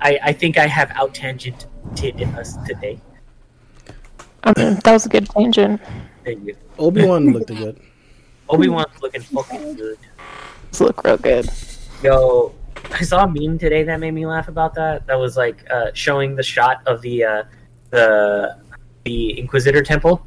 I, 0.00 0.18
I 0.22 0.32
think 0.32 0.58
I 0.58 0.66
have 0.66 0.90
out 0.92 1.14
tangented 1.14 2.36
us 2.36 2.56
today. 2.66 3.00
Um, 4.44 4.54
that 4.56 4.92
was 4.92 5.06
a 5.06 5.08
good 5.08 5.28
tangent. 5.28 5.80
Thank 6.24 6.46
you. 6.46 6.56
Obi 6.78 7.04
Wan 7.04 7.32
looked 7.32 7.48
good. 7.48 7.80
Obi 8.48 8.68
Wan's 8.68 9.02
looking 9.02 9.20
fucking 9.20 9.74
good. 9.74 9.98
Those 10.70 10.80
look 10.80 11.04
real 11.04 11.16
good. 11.18 11.50
Yo, 12.02 12.54
I 12.92 13.02
saw 13.02 13.24
a 13.24 13.28
meme 13.28 13.58
today 13.58 13.82
that 13.82 14.00
made 14.00 14.12
me 14.12 14.26
laugh 14.26 14.48
about 14.48 14.74
that. 14.74 15.06
That 15.06 15.18
was 15.18 15.36
like 15.36 15.66
uh, 15.70 15.90
showing 15.92 16.34
the 16.34 16.42
shot 16.42 16.82
of 16.86 17.02
the 17.02 17.24
uh, 17.24 17.42
the 17.90 18.58
the 19.04 19.38
Inquisitor 19.38 19.82
temple, 19.82 20.26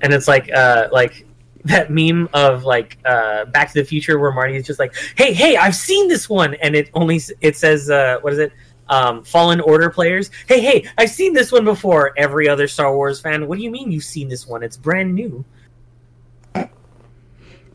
and 0.00 0.12
it's 0.12 0.28
like 0.28 0.50
uh, 0.52 0.88
like 0.92 1.26
that 1.64 1.90
meme 1.90 2.28
of 2.32 2.64
like 2.64 2.98
uh, 3.04 3.46
Back 3.46 3.72
to 3.72 3.80
the 3.80 3.84
Future 3.84 4.18
where 4.18 4.32
Marty 4.32 4.56
is 4.56 4.66
just 4.66 4.78
like, 4.78 4.94
"Hey, 5.16 5.32
hey, 5.32 5.56
I've 5.56 5.76
seen 5.76 6.08
this 6.08 6.28
one," 6.28 6.54
and 6.54 6.76
it 6.76 6.90
only 6.94 7.20
it 7.40 7.56
says 7.56 7.90
uh, 7.90 8.18
what 8.20 8.32
is 8.32 8.38
it? 8.38 8.52
Um, 8.90 9.22
Fallen 9.22 9.60
Order 9.60 9.88
players. 9.88 10.30
Hey, 10.46 10.60
hey, 10.60 10.84
I've 10.98 11.10
seen 11.10 11.32
this 11.32 11.52
one 11.52 11.64
before. 11.64 12.12
Every 12.18 12.48
other 12.48 12.68
Star 12.68 12.94
Wars 12.94 13.20
fan, 13.20 13.46
what 13.46 13.56
do 13.56 13.64
you 13.64 13.70
mean 13.70 13.90
you've 13.90 14.04
seen 14.04 14.28
this 14.28 14.46
one? 14.46 14.62
It's 14.62 14.76
brand 14.76 15.14
new. 15.14 15.44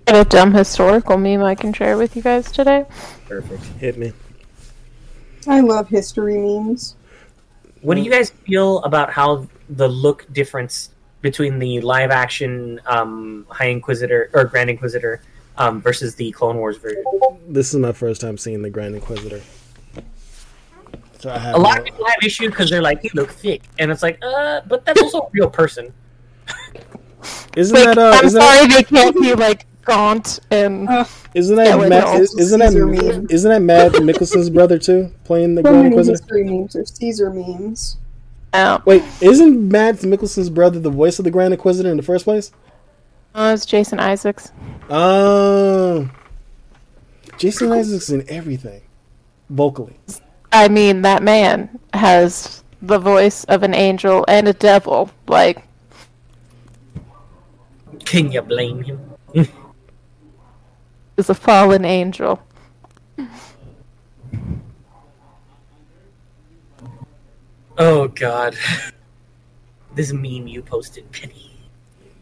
A 0.08 0.24
dumb 0.26 0.54
historical 0.54 1.18
meme 1.18 1.42
I 1.42 1.56
can 1.56 1.74
share 1.74 1.98
with 1.98 2.16
you 2.16 2.22
guys 2.22 2.52
today. 2.52 2.86
Perfect. 3.28 3.64
Hit 3.80 3.98
me. 3.98 4.14
I 5.48 5.62
love 5.62 5.88
history 5.88 6.38
memes. 6.38 6.96
What 7.82 7.96
do 7.96 8.02
you 8.02 8.12
guys 8.12 8.30
feel 8.30 8.84
about 8.84 9.12
how 9.12 9.48
the 9.70 9.88
look 9.88 10.32
difference 10.34 10.90
between 11.22 11.58
the 11.58 11.82
live 11.82 12.12
action 12.12 12.80
um, 12.86 13.48
High 13.50 13.68
Inquisitor 13.68 14.30
or 14.34 14.44
Grand 14.46 14.70
Inquisitor 14.70 15.22
um, 15.58 15.82
versus 15.82 16.14
the 16.16 16.32
Clone 16.32 16.58
Wars 16.58 16.78
version? 16.78 17.04
This 17.48 17.74
is 17.74 17.80
my 17.80 17.92
first 17.92 18.22
time 18.22 18.38
seeing 18.38 18.62
the 18.62 18.70
Grand 18.70 18.96
Inquisitor. 18.96 19.42
So 21.20 21.30
I 21.32 21.38
have 21.38 21.56
A 21.56 21.58
lot 21.58 21.76
no- 21.76 21.80
of 21.80 21.86
people 21.86 22.06
have 22.06 22.18
issue 22.24 22.50
because 22.50 22.70
they're 22.70 22.82
like, 22.82 23.02
"He 23.02 23.10
look 23.14 23.32
thick," 23.32 23.62
and 23.80 23.90
it's 23.92 24.04
like, 24.04 24.20
uh, 24.22 24.62
but 24.68 24.86
that's 24.86 25.02
also 25.02 25.20
a 25.22 25.30
real 25.32 25.50
person. 25.50 25.94
Isn't 27.56 27.74
Like, 27.76 27.86
that 27.96 27.98
uh, 27.98 28.18
I'm 28.18 28.26
isn't 28.26 28.40
that, 28.40 28.58
sorry 28.58 28.68
they 28.68 28.84
can't 28.84 29.16
be 29.20 29.34
like 29.34 29.66
gaunt 29.84 30.40
and 30.52 30.88
Uh, 30.90 31.06
isn't 31.34 31.58
Yeah, 31.58 31.64
that 31.64 31.80
with 31.80 31.90
Matt, 31.90 32.20
is, 32.22 32.36
isn't 32.38 32.60
that 32.60 32.72
Caesar 32.74 32.86
meme. 32.86 33.28
isn't 33.30 33.50
that 33.50 33.62
Mads 33.62 33.96
Mikkelsen's 34.00 34.50
brother 34.50 34.78
too 34.78 35.12
playing 35.24 35.56
the 35.56 35.62
so 35.64 35.72
Grand 35.72 35.88
Inquisitor? 35.88 36.18
history 36.18 36.44
memes 36.44 36.76
are 36.76 36.86
Caesar 36.86 37.30
memes. 37.32 37.98
oh, 38.54 38.82
Wait, 38.86 39.04
isn't 39.22 39.70
Mads 39.70 40.04
Mikkelsen's 40.04 40.50
brother 40.50 40.80
the 40.80 40.90
voice 40.90 41.18
of 41.18 41.26
the 41.26 41.32
Grand 41.32 41.54
Inquisitor 41.54 41.90
in 41.90 41.98
the 41.98 42.04
first 42.04 42.26
place? 42.26 42.52
oh, 43.34 43.54
it's 43.54 43.66
Jason 43.66 44.00
Isaacs. 44.00 44.52
Oh, 44.90 46.10
Jason 47.38 47.72
Isaac's 47.72 48.10
in 48.10 48.24
everything, 48.30 48.82
vocally. 49.50 49.98
I 50.56 50.70
mean, 50.70 51.02
that 51.02 51.22
man 51.22 51.80
has 51.94 52.64
the 52.82 52.98
voice 52.98 53.44
of 53.44 53.62
an 53.64 53.74
angel 53.74 54.24
and 54.30 54.48
a 54.48 54.54
devil. 54.54 55.12
Like, 55.28 55.68
Can 58.06 58.32
you 58.32 58.42
blame 58.42 58.82
him? 58.82 59.02
is 61.18 61.30
a 61.30 61.34
fallen 61.34 61.84
angel. 61.84 62.42
Oh 67.78 68.08
god. 68.08 68.56
This 69.94 70.12
meme 70.12 70.48
you 70.48 70.62
posted, 70.62 71.10
Penny. 71.12 71.52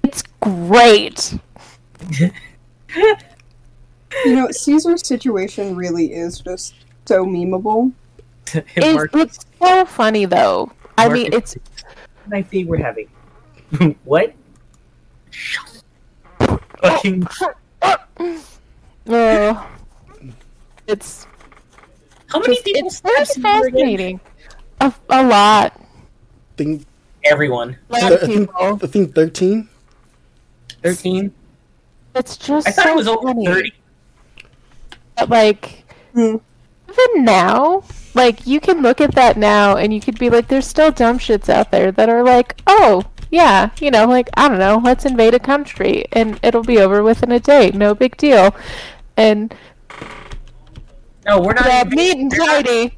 It's 0.03 0.23
great. 0.39 1.37
You 4.25 4.35
know, 4.35 4.51
Caesar's 4.51 5.07
situation 5.07 5.75
really 5.75 6.13
is 6.13 6.39
just 6.39 6.75
so 7.05 7.25
memeable. 7.25 7.91
It's, 8.75 9.15
it's 9.15 9.39
so 9.61 9.85
funny 9.85 10.25
though. 10.25 10.71
I 10.97 11.09
mean, 11.09 11.33
it's 11.33 11.55
knife 12.27 12.49
day 12.51 12.63
we're 12.63 12.77
having. 12.77 13.09
what? 14.03 14.33
Fucking 16.81 17.27
uh, 19.07 19.65
it's 20.87 21.27
how 22.27 22.39
many 22.39 22.55
just, 22.55 22.65
people 22.65 22.89
it's 22.89 23.01
very 23.01 23.17
have 23.17 23.27
fascinating. 23.27 24.19
A, 24.81 24.93
a 25.09 25.23
lot. 25.23 25.79
Think, 26.57 26.85
Everyone. 27.25 27.77
A 27.89 27.95
I 27.95 28.17
think. 28.17 28.49
I 28.55 28.75
think 28.87 29.15
thirteen. 29.15 29.69
Thirteen. 30.81 31.33
It's 32.15 32.37
just 32.37 32.67
I 32.67 32.71
thought 32.71 32.85
so 32.85 32.91
it 32.91 32.95
was 32.95 33.07
over 33.07 33.27
funny. 33.27 33.45
thirty. 33.45 33.73
But, 35.17 35.29
like 35.29 35.83
Hmm. 36.13 36.35
even 36.89 37.25
now, 37.25 37.83
like 38.15 38.45
you 38.45 38.59
can 38.59 38.81
look 38.81 39.01
at 39.01 39.15
that 39.15 39.37
now 39.37 39.77
and 39.77 39.93
you 39.93 39.99
could 39.99 40.19
be 40.19 40.29
like, 40.29 40.47
there's 40.47 40.67
still 40.67 40.91
dumb 40.91 41.19
shits 41.19 41.49
out 41.49 41.71
there 41.71 41.91
that 41.91 42.09
are 42.09 42.23
like, 42.23 42.61
oh 42.67 43.03
yeah, 43.31 43.71
you 43.79 43.89
know, 43.89 44.05
like 44.05 44.29
I 44.35 44.47
don't 44.47 44.59
know, 44.59 44.79
let's 44.83 45.05
invade 45.05 45.33
a 45.33 45.39
country 45.39 46.05
and 46.11 46.39
it'll 46.43 46.63
be 46.63 46.79
over 46.79 47.01
within 47.01 47.31
a 47.31 47.39
day, 47.39 47.71
no 47.71 47.95
big 47.95 48.15
deal. 48.17 48.55
And 49.17 49.53
No, 51.25 51.41
we're 51.41 51.53
not. 51.53 51.65
yeah, 51.65 51.81
even- 51.85 51.97
neat 51.97 52.17
and 52.17 52.31
tidy. 52.31 52.97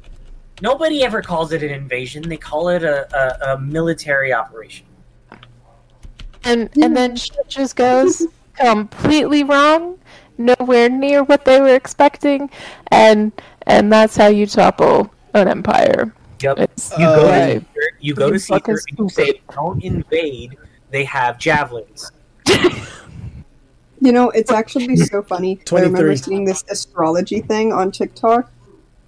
Nobody 0.62 1.04
ever 1.04 1.20
calls 1.20 1.52
it 1.52 1.62
an 1.62 1.70
invasion. 1.70 2.26
They 2.26 2.38
call 2.38 2.68
it 2.70 2.82
a, 2.82 3.06
a, 3.14 3.54
a 3.54 3.60
military 3.60 4.32
operation. 4.32 4.86
And 6.44 6.70
and 6.80 6.96
then 6.96 7.10
hmm. 7.10 7.16
shit 7.16 7.48
just 7.48 7.76
goes 7.76 8.26
completely 8.54 9.42
wrong, 9.42 9.98
nowhere 10.38 10.88
near 10.88 11.22
what 11.24 11.44
they 11.44 11.60
were 11.60 11.74
expecting, 11.74 12.50
and 12.90 13.32
and 13.66 13.92
that's 13.92 14.16
how 14.16 14.28
you 14.28 14.46
topple 14.46 15.12
an 15.34 15.48
empire. 15.48 16.12
Yep. 16.40 16.58
It's 16.58 16.90
You 16.92 17.06
go 17.06 17.26
Uh, 17.28 17.46
to 17.46 17.52
Caesar, 17.52 17.64
you 18.00 18.14
go 18.14 18.26
to 18.28 18.32
You 18.34 18.38
Caesar 18.38 18.54
fucking 18.54 18.76
and 18.88 18.98
you 18.98 19.08
say, 19.08 19.40
"Don't 19.52 19.82
invade." 19.82 20.56
They 20.90 21.04
have 21.04 21.38
javelins. 21.38 22.10
You 23.98 24.12
know, 24.12 24.28
it's 24.30 24.52
actually 24.52 24.94
so 24.96 25.22
funny. 25.22 25.58
I 25.72 25.80
remember 25.80 26.14
seeing 26.16 26.44
this 26.44 26.64
astrology 26.68 27.40
thing 27.40 27.72
on 27.72 27.90
TikTok 27.90 28.52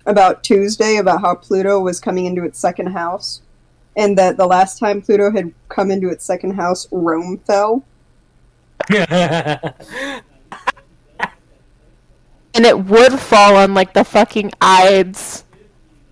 about 0.06 0.42
Tuesday 0.42 0.96
about 0.96 1.20
how 1.20 1.34
Pluto 1.34 1.78
was 1.78 2.00
coming 2.00 2.24
into 2.24 2.42
its 2.42 2.58
second 2.58 2.86
house, 2.88 3.42
and 3.96 4.16
that 4.16 4.38
the 4.38 4.46
last 4.46 4.78
time 4.78 5.02
Pluto 5.02 5.30
had 5.30 5.52
come 5.68 5.90
into 5.90 6.08
its 6.08 6.24
second 6.24 6.52
house, 6.52 6.88
Rome 6.90 7.38
fell. 7.46 7.84
and 12.54 12.64
it 12.64 12.78
would 12.86 13.18
fall 13.18 13.56
on 13.56 13.74
like 13.74 13.92
the 13.94 14.04
fucking 14.04 14.52
Ides 14.60 15.44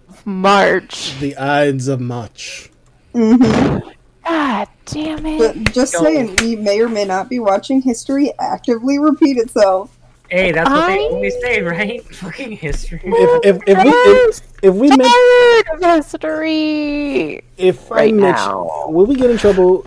of 0.08 0.26
March. 0.26 1.18
The 1.20 1.36
Ides 1.36 1.88
of 1.88 2.00
March. 2.00 2.70
hmm 3.12 3.78
God 4.24 4.68
damn 4.86 5.24
it. 5.24 5.38
But 5.38 5.72
just 5.72 5.92
Go. 5.94 6.02
saying, 6.02 6.36
we 6.42 6.56
may 6.56 6.80
or 6.80 6.88
may 6.88 7.04
not 7.04 7.28
be 7.28 7.38
watching 7.38 7.80
history 7.80 8.32
actively 8.40 8.98
repeat 8.98 9.36
itself. 9.38 9.96
hey, 10.28 10.50
that's 10.50 10.68
what 10.68 10.86
they 10.88 10.98
always 10.98 11.34
say, 11.40 11.62
right? 11.62 12.02
Fucking 12.14 12.52
history. 12.52 13.00
If 13.04 13.44
if, 13.44 13.62
if 13.68 13.84
we 13.84 13.90
if, 13.90 14.40
if 14.62 14.74
we 14.74 14.88
men- 14.88 14.98
tired 14.98 15.64
of 15.74 15.80
history. 15.96 17.44
if 17.56 17.92
I 17.92 18.10
mention, 18.10 18.20
now. 18.20 18.86
will 18.88 19.06
we 19.06 19.14
get 19.14 19.30
in 19.30 19.38
trouble 19.38 19.86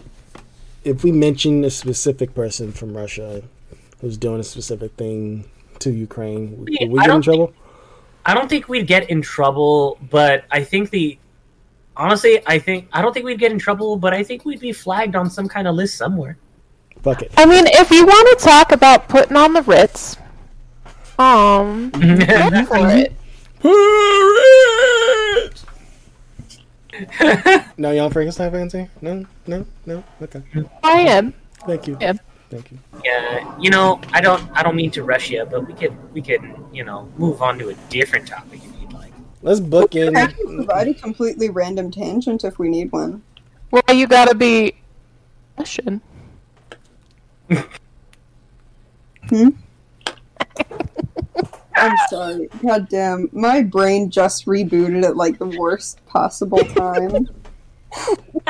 if 0.85 1.03
we 1.03 1.11
mention 1.11 1.65
a 1.65 1.69
specific 1.69 2.33
person 2.33 2.71
from 2.71 2.95
Russia 2.95 3.43
who's 3.99 4.17
doing 4.17 4.39
a 4.39 4.43
specific 4.43 4.93
thing 4.93 5.43
to 5.81 5.91
Ukraine? 5.91 6.57
Will 6.57 6.65
Yeah, 6.69 6.87
we 6.87 6.99
I 6.99 7.03
get 7.03 7.05
in 7.05 7.09
don't 7.09 7.23
think- 7.23 7.23
trouble? 7.25 7.53
I 8.25 8.33
don't 8.33 8.49
think 8.49 8.67
we'd 8.69 8.85
get 8.87 9.09
in 9.09 9.21
trouble, 9.21 9.97
but 10.11 10.43
I 10.51 10.63
think 10.63 10.89
the 10.91 11.17
honestly, 11.97 12.41
I 12.45 12.59
think 12.59 12.87
I 12.93 13.01
don't 13.01 13.13
think 13.13 13.25
we'd 13.25 13.39
get 13.39 13.51
in 13.51 13.57
trouble, 13.59 13.95
but 13.97 14.13
I 14.13 14.23
think 14.23 14.45
we'd 14.45 14.59
be 14.59 14.71
flagged 14.73 15.15
on 15.15 15.29
some 15.29 15.47
kind 15.47 15.67
of 15.67 15.75
list 15.75 15.95
somewhere. 15.97 16.37
Fuck 17.01 17.21
it. 17.23 17.31
I 17.37 17.45
mean, 17.45 17.65
if 17.67 17.89
you 17.91 18.05
want 18.05 18.39
to 18.39 18.45
talk 18.45 18.71
about 18.71 19.07
putting 19.07 19.37
on 19.37 19.53
the 19.53 19.61
Ritz, 19.63 20.17
um, 21.17 21.89
go 21.91 22.65
for 22.65 22.87
it. 22.89 23.13
no, 27.77 27.91
y'all 27.91 28.09
Frankenstein 28.09 28.51
fans 28.51 28.73
here? 28.73 28.89
No, 29.01 29.25
no, 29.47 29.65
no. 29.85 30.03
Okay, 30.21 30.41
I 30.83 31.01
am. 31.01 31.33
thank 31.65 31.87
you. 31.87 31.97
Yeah. 32.01 32.13
Thank 32.49 32.71
you. 32.71 32.79
Yeah, 33.05 33.59
you 33.59 33.69
know, 33.69 34.01
I 34.11 34.21
don't 34.21 34.43
I 34.53 34.63
don't 34.63 34.75
mean 34.75 34.89
to 34.91 35.03
rush 35.03 35.29
you, 35.29 35.45
but 35.45 35.67
we 35.67 35.73
could 35.73 36.13
we 36.13 36.21
could 36.21 36.41
you 36.73 36.83
know 36.83 37.11
move 37.17 37.41
on 37.41 37.59
to 37.59 37.69
a 37.69 37.73
different 37.89 38.27
topic 38.27 38.59
if 38.63 38.81
you'd 38.81 38.93
like. 38.93 39.11
Let's 39.43 39.59
book 39.59 39.95
in. 39.95 40.15
I 40.15 40.27
can 40.27 40.55
provide 40.57 40.87
a 40.87 40.93
completely 40.93 41.49
random 41.49 41.91
tangent 41.91 42.43
if 42.43 42.57
we 42.57 42.69
need 42.69 42.91
one. 42.91 43.21
Well, 43.71 43.83
you 43.95 44.07
gotta 44.07 44.33
be 44.33 44.75
Russian. 45.57 46.01
hmm. 49.29 49.49
I'm 51.75 51.97
sorry. 52.09 52.49
God 52.65 52.89
damn. 52.89 53.29
My 53.31 53.61
brain 53.61 54.09
just 54.09 54.47
rebooted 54.47 55.05
at 55.05 55.15
like 55.15 55.37
the 55.37 55.45
worst 55.45 56.03
possible 56.07 56.57
time. 56.59 57.29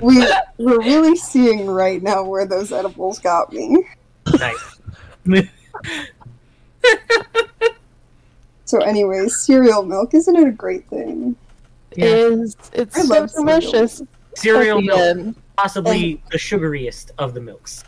we, 0.00 0.26
we're 0.58 0.80
really 0.80 1.16
seeing 1.16 1.66
right 1.66 2.02
now 2.02 2.24
where 2.24 2.46
those 2.46 2.72
edibles 2.72 3.18
got 3.18 3.52
me. 3.52 3.84
Nice. 4.38 4.80
So, 8.66 8.80
anyways, 8.80 9.38
cereal 9.40 9.84
milk, 9.84 10.12
isn't 10.12 10.34
it 10.34 10.48
a 10.48 10.50
great 10.50 10.88
thing? 10.88 11.36
Yeah. 11.94 12.06
Is 12.06 12.56
it's 12.72 12.98
I 12.98 13.02
so 13.02 13.26
delicious. 13.28 14.02
Cereal 14.34 14.78
At 14.78 14.80
the 14.80 14.86
milk, 14.88 14.98
end. 14.98 15.36
possibly 15.56 16.20
the 16.32 16.36
sugariest 16.36 17.12
of 17.16 17.32
the 17.32 17.40
milks. 17.40 17.84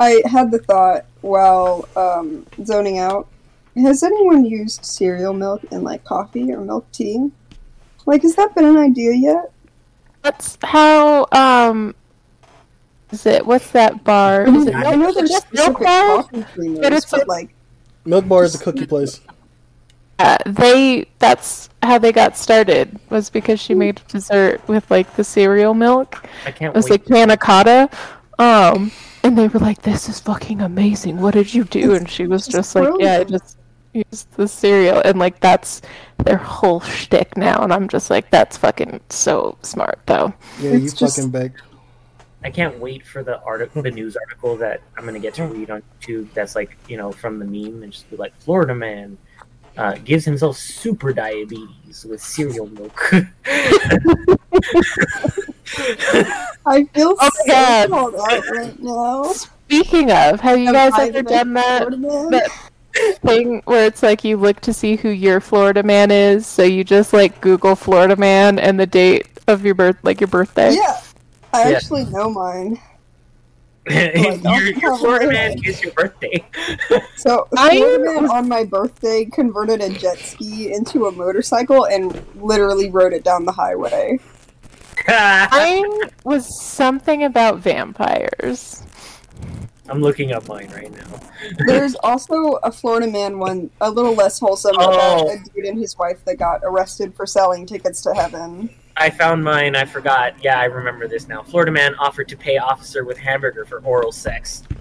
I 0.00 0.22
had 0.24 0.50
the 0.50 0.58
thought 0.60 1.04
while 1.20 1.86
um, 1.96 2.46
zoning 2.64 2.96
out 2.98 3.28
has 3.76 4.02
anyone 4.02 4.44
used 4.44 4.84
cereal 4.84 5.32
milk 5.32 5.62
in 5.70 5.82
like 5.84 6.02
coffee 6.04 6.50
or 6.50 6.60
milk 6.60 6.90
tea? 6.92 7.30
Like, 8.06 8.22
has 8.22 8.34
that 8.36 8.54
been 8.54 8.64
an 8.64 8.76
idea 8.76 9.12
yet? 9.12 9.52
That's 10.22 10.58
how 10.62 11.26
um. 11.32 11.94
Is 13.10 13.26
it 13.26 13.44
what's 13.44 13.70
that 13.72 14.04
bar? 14.04 14.46
Is 14.46 14.66
it 14.66 14.74
I 14.74 14.94
know 14.94 15.12
there's 15.12 15.30
just 15.30 15.52
milk 15.52 15.80
bar? 15.80 16.24
but 16.32 16.92
it's 16.92 17.10
but 17.10 17.26
like, 17.26 17.52
Milk 18.04 18.28
Bar 18.28 18.44
is 18.44 18.54
a 18.54 18.58
cookie 18.58 18.86
place. 18.86 19.20
Uh, 20.20 20.36
they 20.46 21.06
that's 21.18 21.70
how 21.82 21.98
they 21.98 22.12
got 22.12 22.36
started 22.36 23.00
was 23.08 23.30
because 23.30 23.58
she 23.58 23.74
made 23.74 24.00
dessert 24.06 24.60
with 24.68 24.88
like 24.90 25.16
the 25.16 25.24
cereal 25.24 25.74
milk. 25.74 26.22
I 26.46 26.52
can't 26.52 26.74
It 26.74 26.76
was 26.76 26.84
wait. 26.84 27.00
like 27.00 27.06
panna 27.06 27.36
cotta. 27.36 27.88
Um, 28.38 28.92
and 29.24 29.36
they 29.36 29.48
were 29.48 29.60
like, 29.60 29.82
"This 29.82 30.08
is 30.08 30.20
fucking 30.20 30.60
amazing. 30.60 31.20
What 31.20 31.34
did 31.34 31.52
you 31.52 31.64
do?" 31.64 31.94
And 31.94 32.08
she 32.08 32.26
was 32.26 32.46
It's 32.46 32.54
just 32.54 32.74
like, 32.74 32.90
"Yeah, 32.98 33.18
I 33.18 33.24
just 33.24 33.56
used 33.92 34.30
the 34.36 34.46
cereal." 34.48 35.00
And 35.04 35.18
like 35.18 35.40
that's 35.40 35.82
their 36.24 36.36
whole 36.38 36.80
shtick 36.80 37.36
now. 37.36 37.62
And 37.62 37.72
I'm 37.72 37.88
just 37.88 38.10
like, 38.10 38.30
"That's 38.30 38.56
fucking 38.56 39.00
so 39.10 39.56
smart, 39.62 39.98
though." 40.06 40.32
Yeah, 40.60 40.70
It's 40.72 40.84
you 40.84 40.90
just- 40.98 41.16
fucking 41.16 41.30
beg. 41.30 41.52
I 42.42 42.48
can't 42.50 42.78
wait 42.78 43.04
for 43.06 43.22
the 43.22 43.38
article, 43.42 43.82
the 43.82 43.90
news 43.90 44.16
article 44.16 44.56
that 44.56 44.80
I'm 44.96 45.04
gonna 45.04 45.18
get 45.18 45.34
to 45.34 45.44
read 45.46 45.70
on 45.70 45.82
YouTube. 46.00 46.32
That's 46.32 46.54
like 46.54 46.76
you 46.88 46.96
know 46.96 47.12
from 47.12 47.38
the 47.38 47.44
meme 47.44 47.82
and 47.82 47.92
just 47.92 48.08
be 48.10 48.16
like 48.16 48.34
Florida 48.40 48.74
man 48.74 49.18
uh, 49.76 49.96
gives 50.04 50.24
himself 50.24 50.56
super 50.56 51.12
diabetes 51.12 52.06
with 52.08 52.22
cereal 52.22 52.66
milk. 52.68 52.98
I 56.66 56.84
feel 56.94 57.14
Oh 57.18 57.30
so 57.34 57.44
my 57.46 57.46
God. 57.46 57.88
called 57.90 58.14
out 58.16 58.48
right 58.50 58.82
now. 58.82 59.22
Speaking 59.32 60.10
of, 60.10 60.40
have 60.40 60.58
you 60.58 60.68
Am 60.68 60.72
guys 60.74 60.92
ever 60.98 61.22
done 61.22 61.52
that? 61.54 61.90
That 61.90 62.69
thing 62.94 63.62
where 63.64 63.86
it's 63.86 64.02
like 64.02 64.24
you 64.24 64.36
look 64.36 64.60
to 64.60 64.72
see 64.72 64.96
who 64.96 65.08
your 65.10 65.40
Florida 65.40 65.82
man 65.82 66.10
is, 66.10 66.46
so 66.46 66.62
you 66.62 66.84
just 66.84 67.12
like 67.12 67.40
Google 67.40 67.74
Florida 67.76 68.16
man 68.16 68.58
and 68.58 68.78
the 68.78 68.86
date 68.86 69.26
of 69.48 69.64
your 69.64 69.74
birth, 69.74 69.96
like 70.02 70.20
your 70.20 70.28
birthday. 70.28 70.74
Yeah, 70.74 71.00
I 71.52 71.70
Yeah. 71.70 71.76
actually 71.76 72.04
know 72.06 72.30
mine. 72.30 72.80
your, 73.90 74.62
your 74.76 74.96
Florida 74.98 75.26
man 75.32 75.56
is 75.64 75.82
your 75.82 75.92
birthday. 75.92 76.44
So 77.16 77.48
I 77.56 77.76
Florida 77.78 78.10
am- 78.10 78.22
Man 78.24 78.30
on 78.30 78.48
my 78.48 78.62
birthday 78.64 79.24
converted 79.24 79.80
a 79.80 79.88
jet 79.88 80.18
ski 80.18 80.72
into 80.72 81.06
a 81.06 81.12
motorcycle 81.12 81.86
and 81.86 82.22
literally 82.36 82.90
rode 82.90 83.12
it 83.14 83.24
down 83.24 83.44
the 83.46 83.52
highway. 83.52 84.18
Mine 85.08 85.90
was 86.24 86.60
something 86.62 87.24
about 87.24 87.58
vampires. 87.60 88.82
I'm 89.90 90.00
looking 90.00 90.32
up 90.32 90.46
mine 90.48 90.70
right 90.74 90.90
now. 90.92 91.20
There's 91.66 91.94
also 91.96 92.52
a 92.62 92.70
Florida 92.70 93.06
Man 93.08 93.38
one, 93.38 93.70
a 93.80 93.90
little 93.90 94.14
less 94.14 94.38
wholesome, 94.38 94.76
Oh. 94.78 94.90
about 95.26 95.34
a 95.34 95.38
dude 95.54 95.64
and 95.66 95.78
his 95.78 95.98
wife 95.98 96.24
that 96.26 96.36
got 96.38 96.60
arrested 96.62 97.14
for 97.14 97.26
selling 97.26 97.66
tickets 97.66 98.00
to 98.02 98.14
heaven. 98.14 98.70
I 98.96 99.10
found 99.10 99.42
mine. 99.42 99.76
I 99.76 99.84
forgot. 99.86 100.34
Yeah, 100.42 100.60
I 100.60 100.64
remember 100.66 101.08
this 101.08 101.26
now. 101.28 101.42
Florida 101.42 101.72
man 101.72 101.94
offered 101.96 102.28
to 102.28 102.36
pay 102.36 102.58
officer 102.58 103.04
with 103.04 103.16
hamburger 103.18 103.64
for 103.64 103.80
oral 103.80 104.12
sex. 104.12 104.62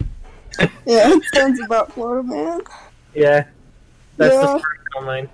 Yeah, 0.85 1.11
it 1.13 1.23
sounds 1.33 1.61
about 1.61 1.93
Florida 1.93 2.27
Man. 2.27 2.61
Yeah, 3.13 3.45
that's 4.17 4.33
Yeah. 4.33 4.41
the 4.41 4.59
first 4.59 4.65
on 4.97 5.05
mine. 5.05 5.29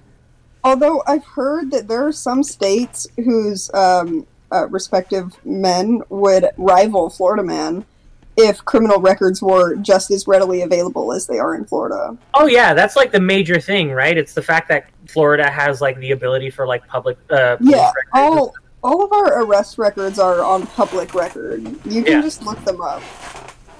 Although 0.64 1.02
I've 1.08 1.24
heard 1.26 1.72
that 1.72 1.88
there 1.88 2.06
are 2.06 2.12
some 2.12 2.44
states 2.44 3.08
whose 3.16 3.74
um, 3.74 4.28
uh, 4.52 4.68
respective 4.68 5.34
men 5.46 6.02
would 6.10 6.50
rival 6.58 7.10
Florida 7.10 7.42
Man 7.44 7.86
if 8.38 8.64
criminal 8.66 9.00
records 9.00 9.42
were 9.42 9.76
just 9.78 10.12
as 10.12 10.28
readily 10.28 10.62
available 10.64 11.14
as 11.14 11.26
they 11.28 11.40
are 11.40 11.56
in 11.56 11.66
Florida. 11.66 12.18
Oh 12.34 12.48
yeah, 12.48 12.74
that's 12.74 12.96
like 12.96 13.12
the 13.12 13.20
major 13.20 13.60
thing, 13.60 13.92
right? 13.92 14.18
It's 14.18 14.34
the 14.34 14.42
fact 14.42 14.68
that 14.70 14.88
Florida 15.08 15.50
has 15.50 15.80
like 15.82 15.98
the 16.00 16.12
ability 16.12 16.50
for 16.50 16.68
like 16.68 16.86
public. 16.88 17.18
Uh, 17.30 17.56
police 17.58 17.76
Yeah, 17.76 17.92
all 18.14 18.54
all 18.84 19.04
of 19.04 19.12
our 19.14 19.42
arrest 19.44 19.78
records 19.78 20.20
are 20.20 20.44
on 20.44 20.68
public 20.68 21.16
record. 21.16 21.64
You 21.86 22.04
can 22.04 22.14
Yeah. 22.14 22.22
just 22.22 22.44
look 22.44 22.64
them 22.66 22.82
up. 22.82 23.02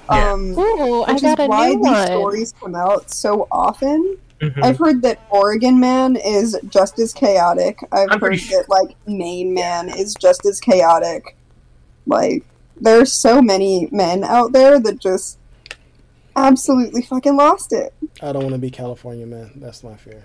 Yeah. 0.10 0.32
Um, 0.34 0.58
Ooh, 0.58 1.02
I 1.04 1.14
which 1.14 1.24
is 1.24 1.36
got 1.36 1.40
a 1.42 1.48
why 1.48 1.70
new 1.70 1.78
these 1.84 1.92
one. 1.92 2.08
stories 2.08 2.54
come 2.62 2.76
out 2.76 3.12
so 3.12 3.48
often. 3.52 4.18
Mhm. 4.42 4.64
I've 4.64 4.78
heard 4.78 5.02
that 5.04 5.20
Oregon 5.30 5.80
Man 5.80 6.16
is 6.16 6.58
just 6.70 7.00
as 7.00 7.14
chaotic. 7.14 7.80
I've 7.92 8.10
I'm 8.12 8.20
heard 8.20 8.32
pretty 8.32 8.48
that 8.50 8.66
like 8.68 8.96
Maine 9.08 9.54
Man 9.54 9.90
is 9.90 10.14
just 10.16 10.46
as 10.46 10.60
chaotic. 10.60 11.36
Like 12.06 12.44
there's 12.80 13.14
so 13.14 13.42
many 13.42 13.88
men 13.92 14.24
out 14.24 14.52
there 14.52 14.80
that 14.80 15.00
just 15.00 15.38
absolutely 16.36 17.02
fucking 17.02 17.36
lost 17.36 17.72
it. 17.74 17.94
I 18.22 18.32
don't 18.32 18.44
want 18.44 18.54
to 18.54 18.60
be 18.60 18.70
California 18.72 19.26
man. 19.26 19.52
That's 19.56 19.84
my 19.84 19.96
fear. 19.96 20.24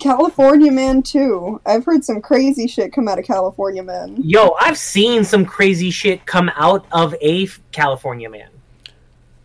California 0.00 0.72
Man 0.72 1.02
too. 1.02 1.60
I've 1.64 1.84
heard 1.84 2.04
some 2.04 2.20
crazy 2.20 2.66
shit 2.66 2.92
come 2.92 3.06
out 3.08 3.18
of 3.18 3.24
California 3.24 3.82
Man. 3.82 4.16
Yo, 4.22 4.56
I've 4.60 4.78
seen 4.78 5.22
some 5.24 5.44
crazy 5.44 5.90
shit 5.90 6.26
come 6.26 6.50
out 6.56 6.84
of 6.90 7.14
a 7.20 7.46
California 7.70 8.28
man. 8.28 8.48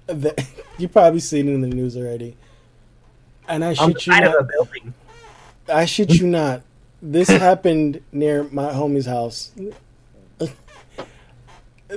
The- 0.07 0.43
you 0.77 0.87
probably 0.87 1.19
seen 1.19 1.47
it 1.47 1.53
in 1.53 1.61
the 1.61 1.67
news 1.67 1.95
already. 1.95 2.35
And 3.47 3.63
I 3.63 3.75
On 3.75 3.91
the 3.93 3.99
shit 3.99 4.07
you 4.07 4.13
side 4.13 4.23
of 4.23 4.31
not. 4.33 4.41
a 4.41 4.43
building. 4.43 4.93
I 5.71 5.85
shit 5.85 6.13
you 6.15 6.25
not. 6.27 6.61
This 7.01 7.27
happened 7.29 8.01
near 8.11 8.43
my 8.45 8.71
homie's 8.71 9.05
house. 9.05 9.51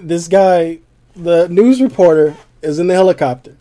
This 0.02 0.28
guy, 0.28 0.80
the 1.14 1.48
news 1.48 1.80
reporter, 1.80 2.36
is 2.62 2.78
in 2.78 2.88
the 2.88 2.94
helicopter. 2.94 3.56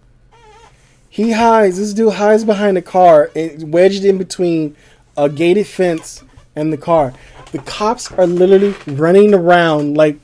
He 1.10 1.32
hides. 1.32 1.78
This 1.78 1.94
dude 1.94 2.14
hides 2.14 2.44
behind 2.44 2.78
a 2.78 2.82
car 2.82 3.32
wedged 3.36 4.04
in 4.04 4.18
between 4.18 4.76
a 5.16 5.30
gated 5.30 5.68
fence 5.68 6.24
and 6.56 6.74
the 6.74 6.78
car. 6.78 7.14
The 7.54 7.60
cops 7.60 8.12
are 8.12 8.28
literally 8.28 8.76
running 8.86 9.34
around 9.34 9.96
like 9.96 10.18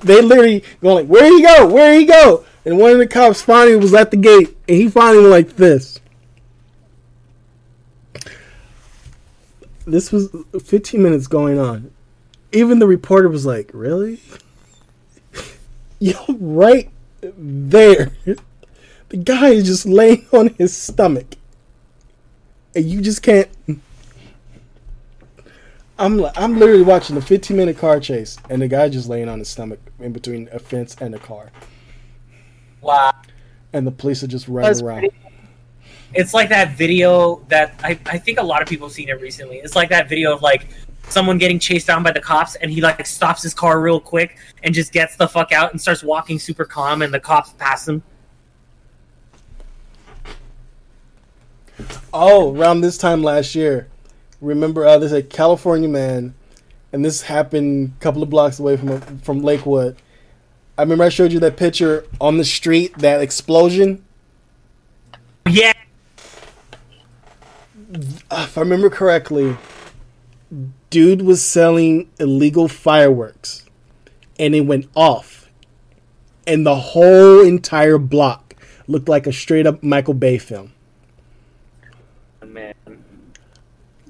they 0.00 0.20
literally 0.20 0.62
going 0.80 0.94
like, 0.94 1.06
"Where 1.06 1.24
he 1.24 1.42
go? 1.42 1.66
Where 1.66 1.98
he 1.98 2.04
go?" 2.04 2.44
And 2.64 2.78
one 2.78 2.92
of 2.92 2.98
the 2.98 3.06
cops 3.08 3.42
finally 3.42 3.76
was 3.76 3.94
at 3.94 4.12
the 4.12 4.16
gate, 4.16 4.56
and 4.68 4.76
he 4.76 4.88
finally 4.88 5.18
went 5.18 5.30
like 5.30 5.56
this. 5.56 5.98
This 9.86 10.12
was 10.12 10.28
15 10.62 11.02
minutes 11.02 11.26
going 11.26 11.58
on. 11.58 11.90
Even 12.52 12.78
the 12.78 12.86
reporter 12.86 13.28
was 13.28 13.44
like, 13.44 13.70
"Really?" 13.72 14.20
Yo, 16.00 16.14
right 16.38 16.90
there, 17.20 18.12
the 19.08 19.16
guy 19.16 19.48
is 19.48 19.66
just 19.66 19.84
laying 19.86 20.26
on 20.32 20.48
his 20.54 20.76
stomach, 20.76 21.26
and 22.74 22.84
you 22.84 23.00
just 23.00 23.22
can't. 23.22 23.48
I'm 25.98 26.24
I'm 26.36 26.58
literally 26.58 26.82
watching 26.84 27.16
a 27.16 27.20
15 27.20 27.56
minute 27.56 27.76
car 27.78 27.98
chase, 27.98 28.38
and 28.48 28.62
the 28.62 28.68
guy 28.68 28.88
just 28.88 29.08
laying 29.08 29.28
on 29.28 29.40
his 29.40 29.48
stomach 29.48 29.80
in 29.98 30.12
between 30.12 30.48
a 30.52 30.60
fence 30.60 30.96
and 31.00 31.12
a 31.14 31.18
car, 31.18 31.50
Wow. 32.80 33.10
and 33.72 33.84
the 33.86 33.90
police 33.90 34.22
are 34.22 34.28
just 34.28 34.46
running 34.46 34.80
around. 34.84 35.00
pretty- 35.00 35.16
It's 36.14 36.32
like 36.32 36.48
that 36.50 36.76
video 36.76 37.44
that 37.48 37.74
I, 37.82 37.98
I 38.06 38.18
think 38.18 38.38
a 38.38 38.42
lot 38.44 38.62
of 38.62 38.68
people 38.68 38.86
have 38.86 38.94
seen 38.94 39.08
it 39.08 39.20
recently. 39.20 39.56
It's 39.56 39.74
like 39.74 39.88
that 39.90 40.08
video 40.08 40.32
of 40.32 40.40
like 40.42 40.68
someone 41.08 41.38
getting 41.38 41.58
chased 41.58 41.86
down 41.86 42.02
by 42.02 42.12
the 42.12 42.20
cops 42.20 42.54
and 42.56 42.70
he 42.70 42.80
like 42.80 43.04
stops 43.06 43.42
his 43.42 43.54
car 43.54 43.80
real 43.80 44.00
quick 44.00 44.36
and 44.62 44.74
just 44.74 44.92
gets 44.92 45.16
the 45.16 45.26
fuck 45.26 45.52
out 45.52 45.72
and 45.72 45.80
starts 45.80 46.02
walking 46.02 46.38
super 46.38 46.64
calm 46.64 47.02
and 47.02 47.12
the 47.12 47.20
cops 47.20 47.52
pass 47.54 47.88
him. 47.88 48.02
Oh, 52.12 52.54
around 52.56 52.80
this 52.80 52.98
time 52.98 53.22
last 53.22 53.54
year, 53.54 53.88
remember 54.40 54.84
uh, 54.84 54.98
there's 54.98 55.12
a 55.12 55.22
California 55.22 55.88
man, 55.88 56.34
and 56.92 57.04
this 57.04 57.22
happened 57.22 57.92
a 57.96 58.02
couple 58.02 58.22
of 58.22 58.30
blocks 58.30 58.58
away 58.58 58.76
from 58.76 59.18
from 59.20 59.42
Lakewood. 59.42 59.96
I 60.76 60.82
remember 60.82 61.04
I 61.04 61.08
showed 61.08 61.32
you 61.32 61.40
that 61.40 61.56
picture 61.56 62.04
on 62.20 62.38
the 62.38 62.44
street, 62.44 62.98
that 62.98 63.20
explosion. 63.20 64.04
Yeah. 65.48 65.72
If 67.92 68.58
I 68.58 68.60
remember 68.60 68.90
correctly, 68.90 69.56
dude 70.90 71.22
was 71.22 71.42
selling 71.42 72.10
illegal 72.18 72.68
fireworks, 72.68 73.64
and 74.38 74.54
it 74.54 74.62
went 74.62 74.88
off, 74.94 75.50
and 76.46 76.66
the 76.66 76.76
whole 76.76 77.40
entire 77.40 77.98
block 77.98 78.54
looked 78.86 79.08
like 79.08 79.26
a 79.26 79.32
straight 79.32 79.66
up 79.66 79.82
Michael 79.82 80.14
Bay 80.14 80.38
film. 80.38 80.72
Man. 82.44 82.74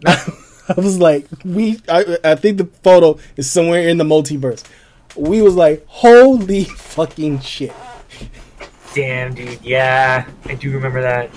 I 0.06 0.74
was 0.76 0.98
like, 0.98 1.26
we. 1.44 1.80
I, 1.88 2.18
I 2.22 2.34
think 2.34 2.58
the 2.58 2.66
photo 2.82 3.18
is 3.36 3.50
somewhere 3.50 3.88
in 3.88 3.96
the 3.96 4.04
multiverse. 4.04 4.62
We 5.16 5.42
was 5.42 5.54
like, 5.54 5.84
holy 5.88 6.64
fucking 6.64 7.40
shit. 7.40 7.72
Damn, 8.94 9.34
dude. 9.34 9.60
Yeah, 9.62 10.26
I 10.44 10.54
do 10.54 10.70
remember 10.70 11.00
that. 11.02 11.30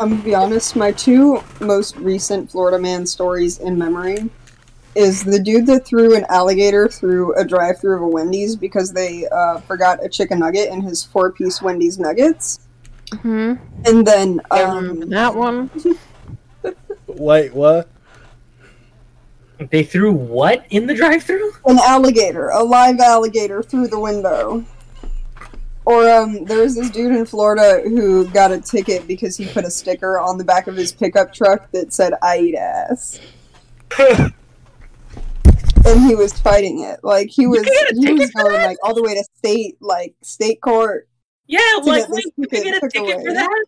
I'm 0.00 0.10
gonna 0.10 0.22
be 0.22 0.34
honest, 0.34 0.76
my 0.76 0.92
two 0.92 1.42
most 1.60 1.96
recent 1.96 2.50
Florida 2.50 2.78
man 2.78 3.06
stories 3.06 3.58
in 3.58 3.76
memory 3.76 4.30
is 4.94 5.22
the 5.22 5.38
dude 5.38 5.66
that 5.66 5.86
threw 5.86 6.16
an 6.16 6.24
alligator 6.28 6.88
through 6.88 7.34
a 7.36 7.44
drive 7.44 7.80
through 7.80 7.96
of 7.96 8.02
a 8.02 8.08
Wendy's 8.08 8.56
because 8.56 8.92
they 8.92 9.26
uh, 9.28 9.60
forgot 9.60 10.04
a 10.04 10.08
chicken 10.08 10.40
nugget 10.40 10.70
in 10.70 10.80
his 10.80 11.04
four 11.04 11.30
piece 11.30 11.62
Wendy's 11.62 11.98
nuggets. 11.98 12.60
Mhm. 13.10 13.58
And 13.86 14.06
then 14.06 14.40
um, 14.50 15.08
that 15.10 15.34
one. 15.34 15.70
Wait, 17.06 17.52
what? 17.54 17.88
They 19.70 19.82
threw 19.82 20.12
what 20.12 20.64
in 20.70 20.86
the 20.86 20.94
drive-through? 20.94 21.52
an 21.66 21.78
alligator, 21.78 22.48
a 22.48 22.62
live 22.62 22.98
alligator 22.98 23.62
through 23.62 23.88
the 23.88 24.00
window. 24.00 24.64
Or 25.84 26.08
um, 26.08 26.44
there 26.44 26.60
was 26.60 26.76
this 26.76 26.90
dude 26.90 27.14
in 27.14 27.26
Florida 27.26 27.82
who 27.82 28.28
got 28.28 28.52
a 28.52 28.60
ticket 28.60 29.06
because 29.06 29.36
he 29.36 29.46
put 29.46 29.64
a 29.64 29.70
sticker 29.70 30.18
on 30.18 30.38
the 30.38 30.44
back 30.44 30.66
of 30.66 30.76
his 30.76 30.92
pickup 30.92 31.32
truck 31.32 31.70
that 31.72 31.92
said 31.92 32.14
"I 32.22 32.38
eat 32.38 32.54
ass," 32.54 33.20
and 35.86 36.04
he 36.06 36.14
was 36.14 36.32
fighting 36.40 36.80
it. 36.80 37.00
Like 37.02 37.28
he 37.30 37.46
was, 37.46 37.62
can 37.62 37.72
get 37.72 37.92
a 37.92 38.00
he 38.00 38.12
was 38.14 38.30
going 38.30 38.52
that? 38.52 38.66
like 38.66 38.78
all 38.82 38.94
the 38.94 39.02
way 39.02 39.14
to 39.14 39.24
state, 39.36 39.76
like 39.80 40.14
state 40.22 40.60
court. 40.60 41.08
Yeah, 41.46 41.60
like 41.82 42.02
get 42.02 42.10
wait, 42.10 42.24
you 42.36 42.46
can 42.46 42.62
get 42.62 42.82
a 42.82 42.88
ticket 42.88 43.14
away. 43.14 43.24
for 43.24 43.32
that? 43.32 43.64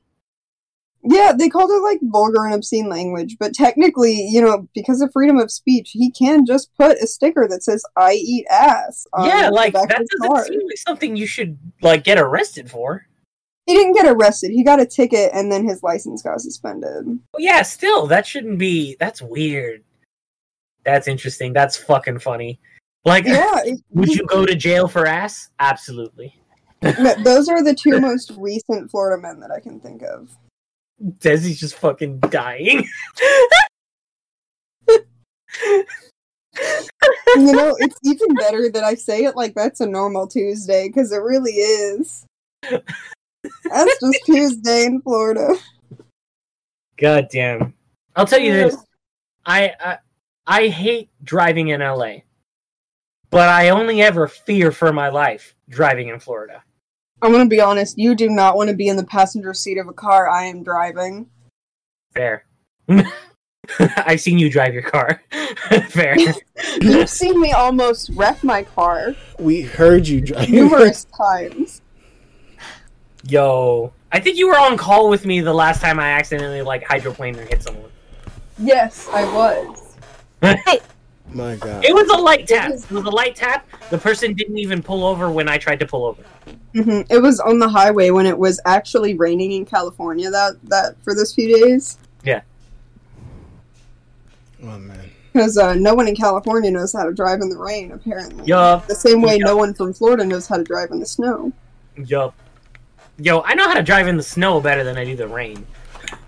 Yeah, 1.05 1.32
they 1.36 1.49
called 1.49 1.70
it 1.70 1.82
like 1.82 1.99
vulgar 2.03 2.44
and 2.44 2.55
obscene 2.55 2.89
language, 2.89 3.36
but 3.40 3.55
technically, 3.55 4.24
you 4.28 4.40
know, 4.40 4.69
because 4.73 5.01
of 5.01 5.12
freedom 5.12 5.39
of 5.39 5.51
speech, 5.51 5.90
he 5.90 6.12
can 6.12 6.47
just 6.47 6.73
put 6.77 6.99
a 6.99 7.09
sticker 7.09 7.49
that 7.49 7.65
says 7.65 7.85
"I 7.97 8.12
eat 8.12 8.47
ass." 8.49 9.07
on 9.12 9.27
yeah, 9.27 9.49
the 9.49 9.55
like 9.55 9.73
that 9.73 9.89
doesn't 9.89 10.47
seem 10.47 10.61
like 10.65 10.77
something 10.77 11.16
you 11.16 11.27
should 11.27 11.59
like 11.81 12.05
get 12.05 12.19
arrested 12.19 12.70
for. 12.70 13.07
He 13.66 13.74
didn't 13.74 13.94
get 13.94 14.07
arrested. 14.07 14.51
He 14.51 14.65
got 14.65 14.81
a 14.81 14.86
ticket 14.86 15.31
and 15.32 15.51
then 15.51 15.66
his 15.66 15.82
license 15.82 16.23
got 16.23 16.40
suspended. 16.40 17.07
Well, 17.07 17.19
yeah, 17.39 17.62
still, 17.62 18.07
that 18.09 18.27
shouldn't 18.27 18.59
be. 18.59 18.97
That's 18.99 19.23
weird. 19.23 19.85
That's 20.84 21.09
interesting. 21.09 21.52
That's 21.52 21.76
fucking 21.76 22.18
funny. 22.18 22.60
Like, 23.04 23.24
Yeah, 23.24 23.62
would 23.90 24.09
you 24.09 24.26
go 24.26 24.46
to 24.46 24.54
jail 24.54 24.88
for 24.88 25.06
ass? 25.06 25.50
Absolutely. 25.59 26.34
those 26.80 27.48
are 27.48 27.62
the 27.62 27.74
two 27.74 28.00
most 28.00 28.32
recent 28.36 28.90
Florida 28.90 29.20
men 29.20 29.38
that 29.40 29.50
I 29.50 29.60
can 29.60 29.78
think 29.80 30.02
of. 30.02 30.36
Desi's 31.18 31.60
just 31.60 31.76
fucking 31.76 32.18
dying. 32.20 32.86
You 37.34 37.52
know, 37.52 37.74
it's 37.78 37.98
even 38.04 38.34
better 38.34 38.70
that 38.70 38.84
I 38.84 38.94
say 38.94 39.24
it 39.24 39.36
like 39.36 39.54
that's 39.54 39.80
a 39.80 39.86
normal 39.86 40.26
Tuesday 40.26 40.88
because 40.88 41.12
it 41.12 41.22
really 41.22 41.52
is. 41.52 42.26
That's 42.62 44.00
just 44.00 44.20
Tuesday 44.26 44.84
in 44.84 45.00
Florida. 45.00 45.54
God 46.98 47.28
damn. 47.32 47.74
I'll 48.14 48.26
tell 48.26 48.38
you 48.38 48.52
this. 48.52 48.76
I, 49.46 49.72
I 49.80 49.98
I 50.47 50.69
hate 50.69 51.10
driving 51.23 51.69
in 51.69 51.81
LA. 51.81 52.16
But 53.31 53.48
I 53.48 53.70
only 53.70 54.02
ever 54.02 54.28
fear 54.28 54.73
for 54.73 54.93
my 54.93 55.09
life 55.09 55.55
driving 55.69 56.09
in 56.09 56.20
Florida. 56.20 56.62
I'm 57.23 57.32
gonna 57.32 57.47
be 57.47 57.60
honest. 57.60 57.97
You 57.97 58.14
do 58.14 58.28
not 58.28 58.56
want 58.56 58.69
to 58.69 58.77
be 58.77 58.89
in 58.89 58.97
the 58.97 59.06
passenger 59.06 59.55
seat 59.55 59.78
of 59.78 59.89
a 59.89 59.93
car 59.93 60.28
I 60.28 60.44
am 60.44 60.62
driving. 60.62 61.28
Fair. 62.12 62.44
I've 63.78 64.20
seen 64.20 64.39
you 64.39 64.51
drive 64.51 64.74
your 64.74 64.82
car. 64.82 65.23
Fair. 65.89 66.16
You've 66.81 67.09
seen 67.09 67.40
me 67.40 67.52
almost 67.52 68.10
wreck 68.14 68.43
my 68.43 68.64
car 68.64 69.14
We 69.39 69.62
heard 69.62 70.06
you 70.09 70.20
driving. 70.20 70.55
numerous 70.55 71.05
times. 71.16 71.81
Yo. 73.28 73.93
I 74.10 74.20
think 74.20 74.36
you 74.36 74.48
were 74.48 74.59
on 74.59 74.77
call 74.77 75.09
with 75.09 75.24
me 75.24 75.40
the 75.40 75.55
last 75.55 75.81
time 75.81 75.98
I 75.98 76.10
accidentally 76.10 76.60
like 76.60 76.82
hydroplaned 76.85 77.39
and 77.39 77.48
hit 77.48 77.62
someone. 77.62 77.90
Yes, 78.59 79.09
I 79.10 79.24
was. 79.32 79.81
My 81.35 81.56
God. 81.56 81.85
It 81.85 81.94
was 81.94 82.09
a 82.09 82.20
light 82.20 82.47
tap. 82.47 82.70
It 82.70 82.90
was 82.90 83.05
a 83.05 83.10
light 83.10 83.36
tap. 83.36 83.66
The 83.90 83.98
person 83.98 84.35
didn't 84.35 84.59
even 84.59 84.82
pull 84.82 85.05
over 85.05 85.31
when 85.31 85.48
I 85.48 85.59
tried 85.59 85.81
to 85.81 85.86
pull 85.86 86.05
over. 86.05 86.23
hmm 86.74 87.01
It 87.10 87.23
was 87.23 87.40
on 87.40 87.59
the 87.59 87.69
highway 87.69 88.10
when 88.10 88.27
it 88.27 88.36
was 88.36 88.60
actually 88.66 89.14
raining 89.16 89.52
in 89.52 89.64
California 89.64 90.31
that 90.31 90.59
that 90.64 90.97
for 91.02 91.14
those 91.14 91.35
few 91.35 91.55
days. 91.55 91.98
Yeah. 92.24 92.43
Oh 94.62 94.78
man. 94.78 95.10
Because 95.32 95.56
uh, 95.56 95.74
no 95.74 95.94
one 95.94 96.09
in 96.09 96.14
California 96.14 96.70
knows 96.70 96.93
how 96.93 97.05
to 97.05 97.12
drive 97.12 97.40
in 97.40 97.48
the 97.48 97.56
rain, 97.56 97.93
apparently. 97.93 98.44
Yup. 98.44 98.86
The 98.86 98.94
same 98.94 99.23
way 99.23 99.39
Yup. 99.39 99.47
no 99.47 99.56
one 99.56 99.73
from 99.73 99.94
Florida 99.94 100.27
knows 100.27 100.47
how 100.47 100.59
to 100.59 100.64
drive 100.64 100.90
in 100.90 101.01
the 101.01 101.06
snow. 101.06 101.51
Yup. 101.97 102.35
Yo, 103.19 103.40
I 103.40 103.55
know 103.55 103.66
how 103.66 103.74
to 103.74 103.82
drive 103.82 104.09
in 104.09 104.19
the 104.19 104.23
snow 104.23 104.60
better 104.60 104.85
than 104.85 104.98
I 104.98 105.05
do 105.06 105.16
the 105.16 105.27
rain. 105.27 105.66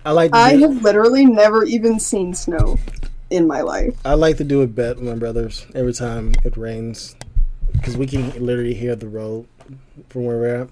I 0.06 0.12
like 0.12 0.32
to 0.32 0.38
I 0.38 0.56
have 0.56 0.82
literally 0.82 1.26
never 1.26 1.64
even 1.64 2.00
seen 2.00 2.34
snow 2.34 2.78
in 3.34 3.46
my 3.46 3.60
life. 3.60 3.96
I 4.04 4.14
like 4.14 4.36
to 4.38 4.44
do 4.44 4.62
a 4.62 4.66
bet 4.66 4.96
with 4.96 5.04
my 5.04 5.14
brothers 5.14 5.66
every 5.74 5.92
time 5.92 6.32
it 6.44 6.56
rains 6.56 7.16
because 7.72 7.96
we 7.96 8.06
can 8.06 8.30
literally 8.44 8.74
hear 8.74 8.96
the 8.96 9.08
road 9.08 9.46
from 10.08 10.24
where 10.24 10.36
we're 10.36 10.68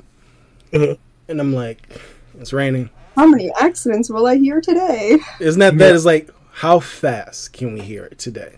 at, 0.72 0.98
and 1.28 1.40
I'm 1.40 1.52
like, 1.52 2.00
it's 2.38 2.52
raining. 2.52 2.90
How 3.16 3.26
many 3.26 3.50
accidents 3.60 4.08
will 4.08 4.26
I 4.26 4.36
hear 4.36 4.60
today? 4.60 5.18
Isn't 5.40 5.60
that. 5.60 5.74
Yeah. 5.74 5.94
It's 5.94 6.04
like, 6.04 6.30
how 6.52 6.80
fast 6.80 7.52
can 7.52 7.74
we 7.74 7.80
hear 7.80 8.04
it 8.04 8.18
today? 8.18 8.54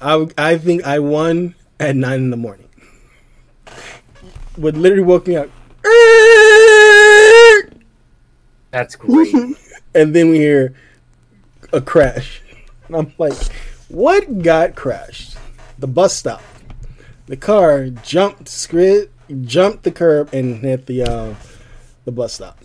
I 0.00 0.28
I 0.36 0.58
think 0.58 0.84
I 0.84 0.98
won 0.98 1.54
at 1.78 1.94
nine 1.96 2.20
in 2.20 2.30
the 2.30 2.36
morning. 2.36 2.68
Would 4.58 4.76
literally 4.76 5.04
woke 5.04 5.26
me 5.26 5.36
up, 5.36 5.50
That's 8.70 8.96
great. 8.96 9.34
and 9.94 10.14
then 10.14 10.30
we 10.30 10.38
hear 10.38 10.74
a 11.72 11.80
crash. 11.80 12.42
And 12.88 12.96
I'm 12.96 13.12
like, 13.18 13.36
what 13.88 14.42
got 14.42 14.74
crashed? 14.74 15.36
The 15.78 15.86
bus 15.86 16.14
stop. 16.14 16.42
The 17.26 17.36
car 17.36 17.88
jumped, 17.88 18.44
skrid, 18.44 19.08
jumped 19.42 19.82
the 19.82 19.90
curb 19.90 20.32
and 20.32 20.56
hit 20.56 20.86
the 20.86 21.02
uh, 21.02 21.34
the 22.04 22.12
bus 22.12 22.34
stop. 22.34 22.58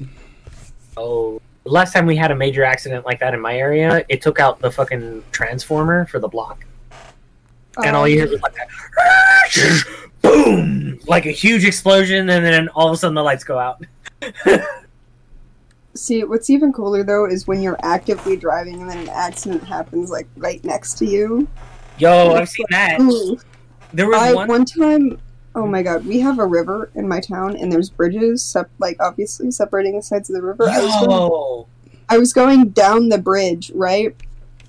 oh, 0.98 1.42
last 1.66 1.94
time 1.94 2.06
we 2.06 2.16
had 2.16 2.32
a 2.32 2.36
major 2.36 2.64
accident 2.64 3.06
like 3.06 3.20
that 3.20 3.34
in 3.34 3.40
my 3.40 3.58
area, 3.58 4.06
it 4.08 4.22
took 4.22 4.40
out 4.40 4.60
the 4.60 4.72
fucking 4.72 5.24
transformer 5.32 6.06
for 6.06 6.20
the 6.20 6.28
block. 6.28 6.66
and 7.84 7.96
all 7.96 8.08
you 8.08 8.18
hear 8.18 8.30
was 8.30 8.42
like 8.42 8.56
that, 8.56 9.84
boom, 10.22 11.00
like 11.08 11.26
a 11.26 11.32
huge 11.32 11.66
explosion, 11.66 12.30
and 12.30 12.46
then 12.46 12.70
all 12.70 12.88
of 12.88 12.94
a 12.94 12.98
sudden 12.98 13.16
the 13.16 13.24
lights 13.24 13.44
go 13.44 13.58
out. 13.58 13.84
See, 15.94 16.24
what's 16.24 16.50
even 16.50 16.72
cooler 16.72 17.04
though 17.04 17.26
is 17.26 17.48
when 17.48 17.62
you're 17.62 17.80
actively 17.84 18.38
driving 18.38 18.82
and 18.82 18.90
then 18.90 19.00
an 19.00 19.10
accident 19.10 19.64
happens 19.64 20.10
like 20.10 20.28
right 20.38 20.64
next 20.64 20.98
to 21.00 21.06
you. 21.06 21.48
Yo, 21.98 22.34
I've 22.34 22.50
seen 22.50 22.66
that. 22.70 23.00
Ooh. 23.02 23.38
There 23.94 24.08
was 24.08 24.22
I 24.22 24.34
one. 24.34 24.48
one 24.48 24.66
time. 24.66 25.20
Oh 25.54 25.68
my 25.68 25.84
god, 25.84 26.06
we 26.06 26.20
have 26.22 26.40
a 26.40 26.46
river 26.46 26.90
in 26.96 27.08
my 27.08 27.20
town, 27.20 27.58
and 27.58 27.72
there's 27.72 27.90
bridges, 27.90 28.42
sep- 28.42 28.72
like 28.80 28.96
obviously 29.02 29.52
separating 29.52 29.98
the 29.98 30.02
sides 30.02 30.30
of 30.30 30.36
the 30.36 30.42
river. 30.42 30.70
I 30.70 30.80
was, 30.80 31.06
going, 31.06 31.66
I 32.10 32.18
was 32.18 32.32
going 32.32 32.70
down 32.70 33.10
the 33.10 33.18
bridge, 33.18 33.70
right, 33.76 34.16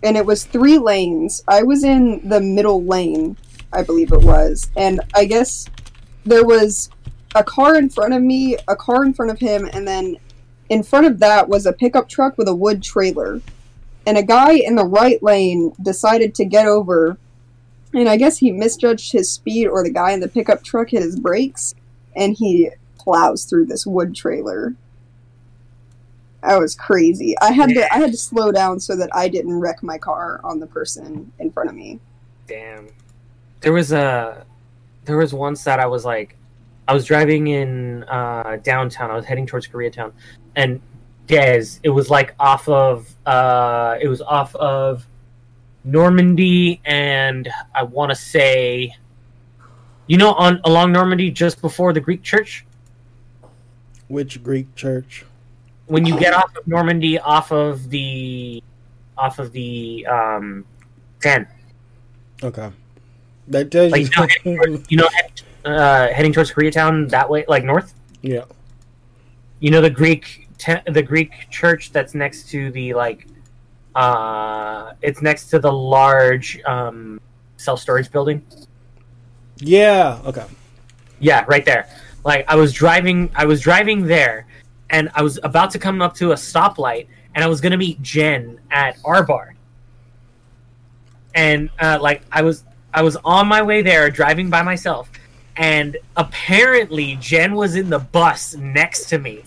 and 0.03 0.17
it 0.17 0.27
was 0.27 0.45
three 0.45 0.79
lanes. 0.79 1.45
I 1.47 1.63
was 1.63 1.85
in 1.85 2.29
the 2.29 2.41
middle 2.41 2.83
lane, 2.85 3.37
I 3.73 3.85
believe 3.85 4.13
it 4.13 4.23
was, 4.23 4.71
and 4.77 5.01
I 5.15 5.25
guess 5.25 5.69
there 6.25 6.45
was 6.45 6.91
a 7.37 7.45
car 7.45 7.77
in 7.77 7.89
front 7.89 8.13
of 8.13 8.23
me, 8.23 8.57
a 8.67 8.75
car 8.75 9.05
in 9.05 9.15
front 9.15 9.31
of 9.31 9.39
him, 9.39 9.71
and 9.73 9.87
then 9.87 10.17
in 10.73 10.83
front 10.83 11.07
of 11.07 11.19
that 11.21 11.49
was 11.49 11.67
a 11.67 11.73
pickup 11.73 12.09
truck 12.09 12.39
with 12.39 12.49
a 12.49 12.55
wood 12.55 12.83
trailer. 12.83 13.41
And 14.07 14.19
a 14.19 14.23
guy 14.23 14.55
in 14.55 14.75
the 14.75 14.85
right 14.85 15.23
lane 15.23 15.73
decided 15.81 16.35
to 16.37 16.45
get 16.45 16.67
over 16.67 17.19
and 17.95 18.09
I 18.09 18.17
guess 18.17 18.39
he 18.39 18.53
misjudged 18.53 19.13
his 19.13 19.31
speed, 19.31 19.67
or 19.67 19.83
the 19.83 19.91
guy 19.91 20.13
in 20.13 20.21
the 20.21 20.29
pickup 20.29 20.65
truck 20.65 20.91
hit 20.91 21.03
his 21.03 21.19
brakes, 21.19 21.75
and 22.17 22.35
he 22.35 22.71
plows 22.99 23.45
through 23.45 23.67
this 23.67 23.87
wood 23.87 24.15
trailer. 24.15 24.75
I 26.43 26.59
was 26.59 26.75
crazy. 26.75 27.37
I 27.41 27.53
had 27.53 27.69
to 27.69 27.95
I 27.95 27.99
had 27.99 28.11
to 28.11 28.17
slow 28.17 28.51
down 28.51 28.81
so 28.81 28.97
that 28.97 29.11
I 29.15 29.29
didn't 29.29 29.61
wreck 29.61 29.83
my 29.83 29.99
car 29.99 30.41
on 30.43 30.59
the 30.59 30.67
person 30.67 31.31
in 31.39 31.51
front 31.53 31.71
of 31.71 31.77
me. 31.77 32.01
damn. 32.47 32.89
There 33.61 33.73
was 33.73 33.93
a, 33.93 34.45
there 35.05 35.17
was 35.17 35.33
once 35.33 35.63
that 35.65 35.79
I 35.79 35.87
was 35.87 36.05
like, 36.05 36.37
I 36.89 36.95
was 36.95 37.05
driving 37.05 37.47
in 37.47 38.03
uh, 38.05 38.59
downtown. 38.65 39.09
I 39.09 39.15
was 39.15 39.25
heading 39.25 39.47
towards 39.47 39.69
Koreatown, 39.69 40.13
and 40.57 40.81
Des, 41.27 41.79
it 41.83 41.89
was 41.91 42.11
like 42.11 42.35
off 42.39 42.69
of, 42.69 43.09
uh, 43.27 43.97
it 44.01 44.09
was 44.09 44.21
off 44.21 44.55
of 44.57 45.07
Normandie, 45.85 46.81
and 46.85 47.49
I 47.75 47.83
want 47.85 48.11
to 48.11 48.17
say, 48.17 48.95
you 50.07 50.17
know, 50.17 50.33
on 50.35 50.61
along 50.65 50.93
Normandie, 50.93 51.31
just 51.31 51.61
before 51.61 51.93
the 51.93 52.01
Greek 52.01 52.23
church. 52.23 52.65
Which 54.09 54.43
Greek 54.43 54.75
church? 54.75 55.25
when 55.87 56.07
you 56.07 56.19
get 56.19 56.33
off 56.33 56.57
of 56.57 56.67
Normandie, 56.67 57.19
off 57.19 57.51
of 57.53 57.91
the, 57.91 58.63
off 59.19 59.39
of 59.39 59.53
the 59.53 60.07
um, 60.07 60.65
ten, 61.21 61.47
Okay, 62.43 62.71
that 63.49 63.71
tells 63.71 63.93
like 63.93 64.03
you. 64.03 64.09
you 64.09 64.17
know, 64.17 64.29
heading 64.29 64.57
towards, 64.57 64.91
you 64.91 64.97
know, 64.97 65.09
uh, 65.65 66.09
heading 66.13 66.33
towards 66.33 66.51
Koreatown 66.53 67.09
that 67.11 67.29
way, 67.29 67.45
like 67.47 67.65
north. 67.65 67.95
yeah. 68.23 68.45
You 69.61 69.71
know 69.71 69.81
the 69.81 69.91
Greek, 69.91 70.42
te- 70.63 70.91
the 70.91 71.03
Greek 71.03 71.33
church 71.51 71.93
that's 71.93 72.15
next 72.15 72.49
to 72.51 72.71
the 72.71 72.95
like, 72.95 73.27
uh, 73.95 74.93
it's 75.03 75.21
next 75.21 75.49
to 75.51 75.59
the 75.59 75.73
large 75.73 76.61
um, 76.65 77.21
self 77.57 77.81
storage 77.81 78.11
building. 78.11 78.45
Yeah. 79.59 80.21
Okay. 80.25 80.45
Yeah, 81.19 81.45
right 81.49 81.65
there. 81.65 81.89
Like 82.25 82.45
I 82.49 82.57
was 82.57 82.73
driving, 82.73 83.31
I 83.35 83.45
was 83.45 83.61
driving 83.61 84.07
there, 84.07 84.47
and 84.91 85.11
I 85.15 85.23
was 85.23 85.39
about 85.43 85.71
to 85.73 85.79
come 85.79 86.01
up 86.01 86.15
to 86.17 86.33
a 86.33 86.37
stoplight, 86.37 87.09
and 87.35 87.43
I 87.43 87.49
was 87.49 87.61
gonna 87.61 87.77
meet 87.77 88.01
Jen 88.03 88.61
at 88.71 88.97
our 89.05 89.25
bar. 89.25 89.55
And 91.35 91.71
uh, 91.81 91.99
like 92.01 92.23
I 92.31 92.43
was, 92.43 92.65
I 92.95 93.03
was 93.03 93.17
on 93.25 93.49
my 93.49 93.63
way 93.63 93.83
there, 93.83 94.11
driving 94.11 94.51
by 94.51 94.63
myself, 94.63 95.11
and 95.57 95.97
apparently 96.17 97.17
Jen 97.17 97.55
was 97.55 97.75
in 97.75 97.91
the 97.91 97.99
bus 97.99 98.55
next 98.55 99.07
to 99.07 99.19
me, 99.19 99.45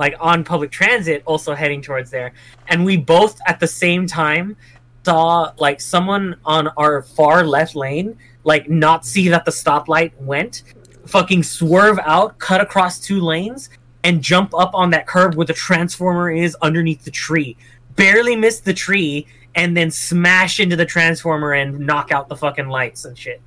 like 0.00 0.14
on 0.18 0.42
public 0.42 0.70
transit, 0.72 1.22
also 1.26 1.54
heading 1.54 1.82
towards 1.82 2.10
there, 2.10 2.32
and 2.68 2.84
we 2.84 2.96
both 2.96 3.38
at 3.46 3.60
the 3.60 3.66
same 3.68 4.06
time 4.06 4.56
saw 5.04 5.52
like 5.58 5.80
someone 5.80 6.34
on 6.44 6.68
our 6.76 7.02
far 7.02 7.44
left 7.44 7.76
lane 7.76 8.16
like 8.44 8.68
not 8.68 9.04
see 9.04 9.28
that 9.28 9.44
the 9.44 9.50
stoplight 9.50 10.12
went, 10.18 10.62
fucking 11.04 11.42
swerve 11.42 11.98
out, 12.02 12.38
cut 12.38 12.60
across 12.62 12.98
two 12.98 13.20
lanes, 13.20 13.68
and 14.02 14.22
jump 14.22 14.54
up 14.54 14.74
on 14.74 14.88
that 14.90 15.06
curb 15.06 15.34
where 15.34 15.46
the 15.46 15.52
transformer 15.52 16.30
is 16.30 16.56
underneath 16.62 17.04
the 17.04 17.10
tree. 17.10 17.56
Barely 17.96 18.34
miss 18.34 18.60
the 18.60 18.72
tree, 18.72 19.26
and 19.54 19.76
then 19.76 19.90
smash 19.90 20.60
into 20.60 20.76
the 20.76 20.86
transformer 20.86 21.52
and 21.52 21.78
knock 21.80 22.10
out 22.10 22.28
the 22.28 22.36
fucking 22.36 22.68
lights 22.68 23.04
and 23.04 23.18
shit. 23.18 23.42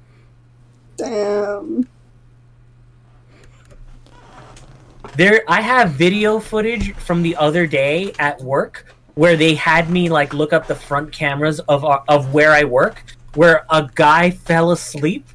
Damn. 0.97 1.87
There, 5.15 5.43
I 5.47 5.61
have 5.61 5.91
video 5.91 6.39
footage 6.39 6.95
from 6.95 7.21
the 7.21 7.35
other 7.35 7.67
day 7.67 8.13
at 8.17 8.41
work 8.41 8.87
where 9.13 9.37
they 9.37 9.53
had 9.53 9.91
me 9.91 10.09
like 10.09 10.33
look 10.33 10.53
up 10.53 10.65
the 10.65 10.73
front 10.73 11.11
cameras 11.11 11.59
of 11.59 11.85
our, 11.85 12.03
of 12.07 12.33
where 12.33 12.51
I 12.51 12.63
work, 12.63 13.03
where 13.35 13.63
a 13.69 13.87
guy 13.93 14.31
fell 14.31 14.71
asleep 14.71 15.27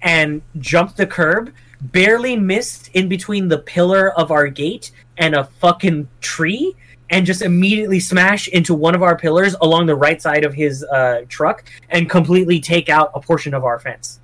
and 0.00 0.40
jumped 0.60 0.96
the 0.96 1.06
curb, 1.06 1.52
barely 1.82 2.36
missed 2.36 2.88
in 2.94 3.06
between 3.06 3.48
the 3.48 3.58
pillar 3.58 4.18
of 4.18 4.30
our 4.30 4.48
gate 4.48 4.92
and 5.18 5.34
a 5.34 5.44
fucking 5.44 6.08
tree, 6.22 6.74
and 7.10 7.26
just 7.26 7.42
immediately 7.42 8.00
smash 8.00 8.48
into 8.48 8.74
one 8.74 8.94
of 8.94 9.02
our 9.02 9.16
pillars 9.16 9.54
along 9.60 9.84
the 9.84 9.96
right 9.96 10.22
side 10.22 10.42
of 10.42 10.54
his 10.54 10.84
uh, 10.84 11.20
truck 11.28 11.64
and 11.90 12.08
completely 12.08 12.60
take 12.60 12.88
out 12.88 13.10
a 13.14 13.20
portion 13.20 13.52
of 13.52 13.62
our 13.62 13.78
fence. 13.78 14.20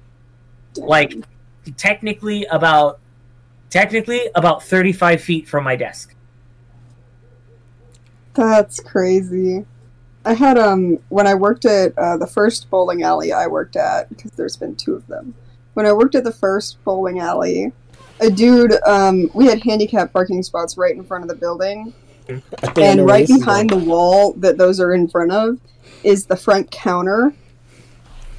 Like 0.76 1.14
technically 1.76 2.46
about 2.46 3.00
technically 3.70 4.22
about 4.34 4.62
35 4.62 5.20
feet 5.20 5.48
from 5.48 5.64
my 5.64 5.76
desk. 5.76 6.14
That's 8.34 8.80
crazy. 8.80 9.64
I 10.24 10.34
had 10.34 10.58
um 10.58 10.98
when 11.10 11.26
I 11.26 11.34
worked 11.34 11.66
at 11.66 11.96
uh, 11.98 12.16
the 12.16 12.26
first 12.26 12.70
bowling 12.70 13.02
alley 13.02 13.32
I 13.32 13.46
worked 13.46 13.76
at 13.76 14.08
because 14.08 14.32
there's 14.32 14.56
been 14.56 14.74
two 14.74 14.94
of 14.94 15.06
them. 15.06 15.34
When 15.74 15.86
I 15.86 15.92
worked 15.92 16.14
at 16.14 16.24
the 16.24 16.32
first 16.32 16.82
bowling 16.84 17.20
alley, 17.20 17.72
a 18.20 18.30
dude 18.30 18.72
um 18.86 19.30
we 19.34 19.46
had 19.46 19.62
handicap 19.62 20.12
parking 20.12 20.42
spots 20.42 20.78
right 20.78 20.94
in 20.94 21.04
front 21.04 21.24
of 21.24 21.28
the 21.28 21.36
building, 21.36 21.92
I 22.28 22.32
think 22.32 22.78
I 22.78 22.94
know 22.94 23.02
and 23.02 23.06
right 23.06 23.26
behind 23.26 23.70
the 23.70 23.76
wall 23.76 24.32
that 24.34 24.56
those 24.56 24.80
are 24.80 24.94
in 24.94 25.08
front 25.08 25.32
of 25.32 25.58
is 26.02 26.26
the 26.26 26.36
front 26.36 26.70
counter. 26.70 27.34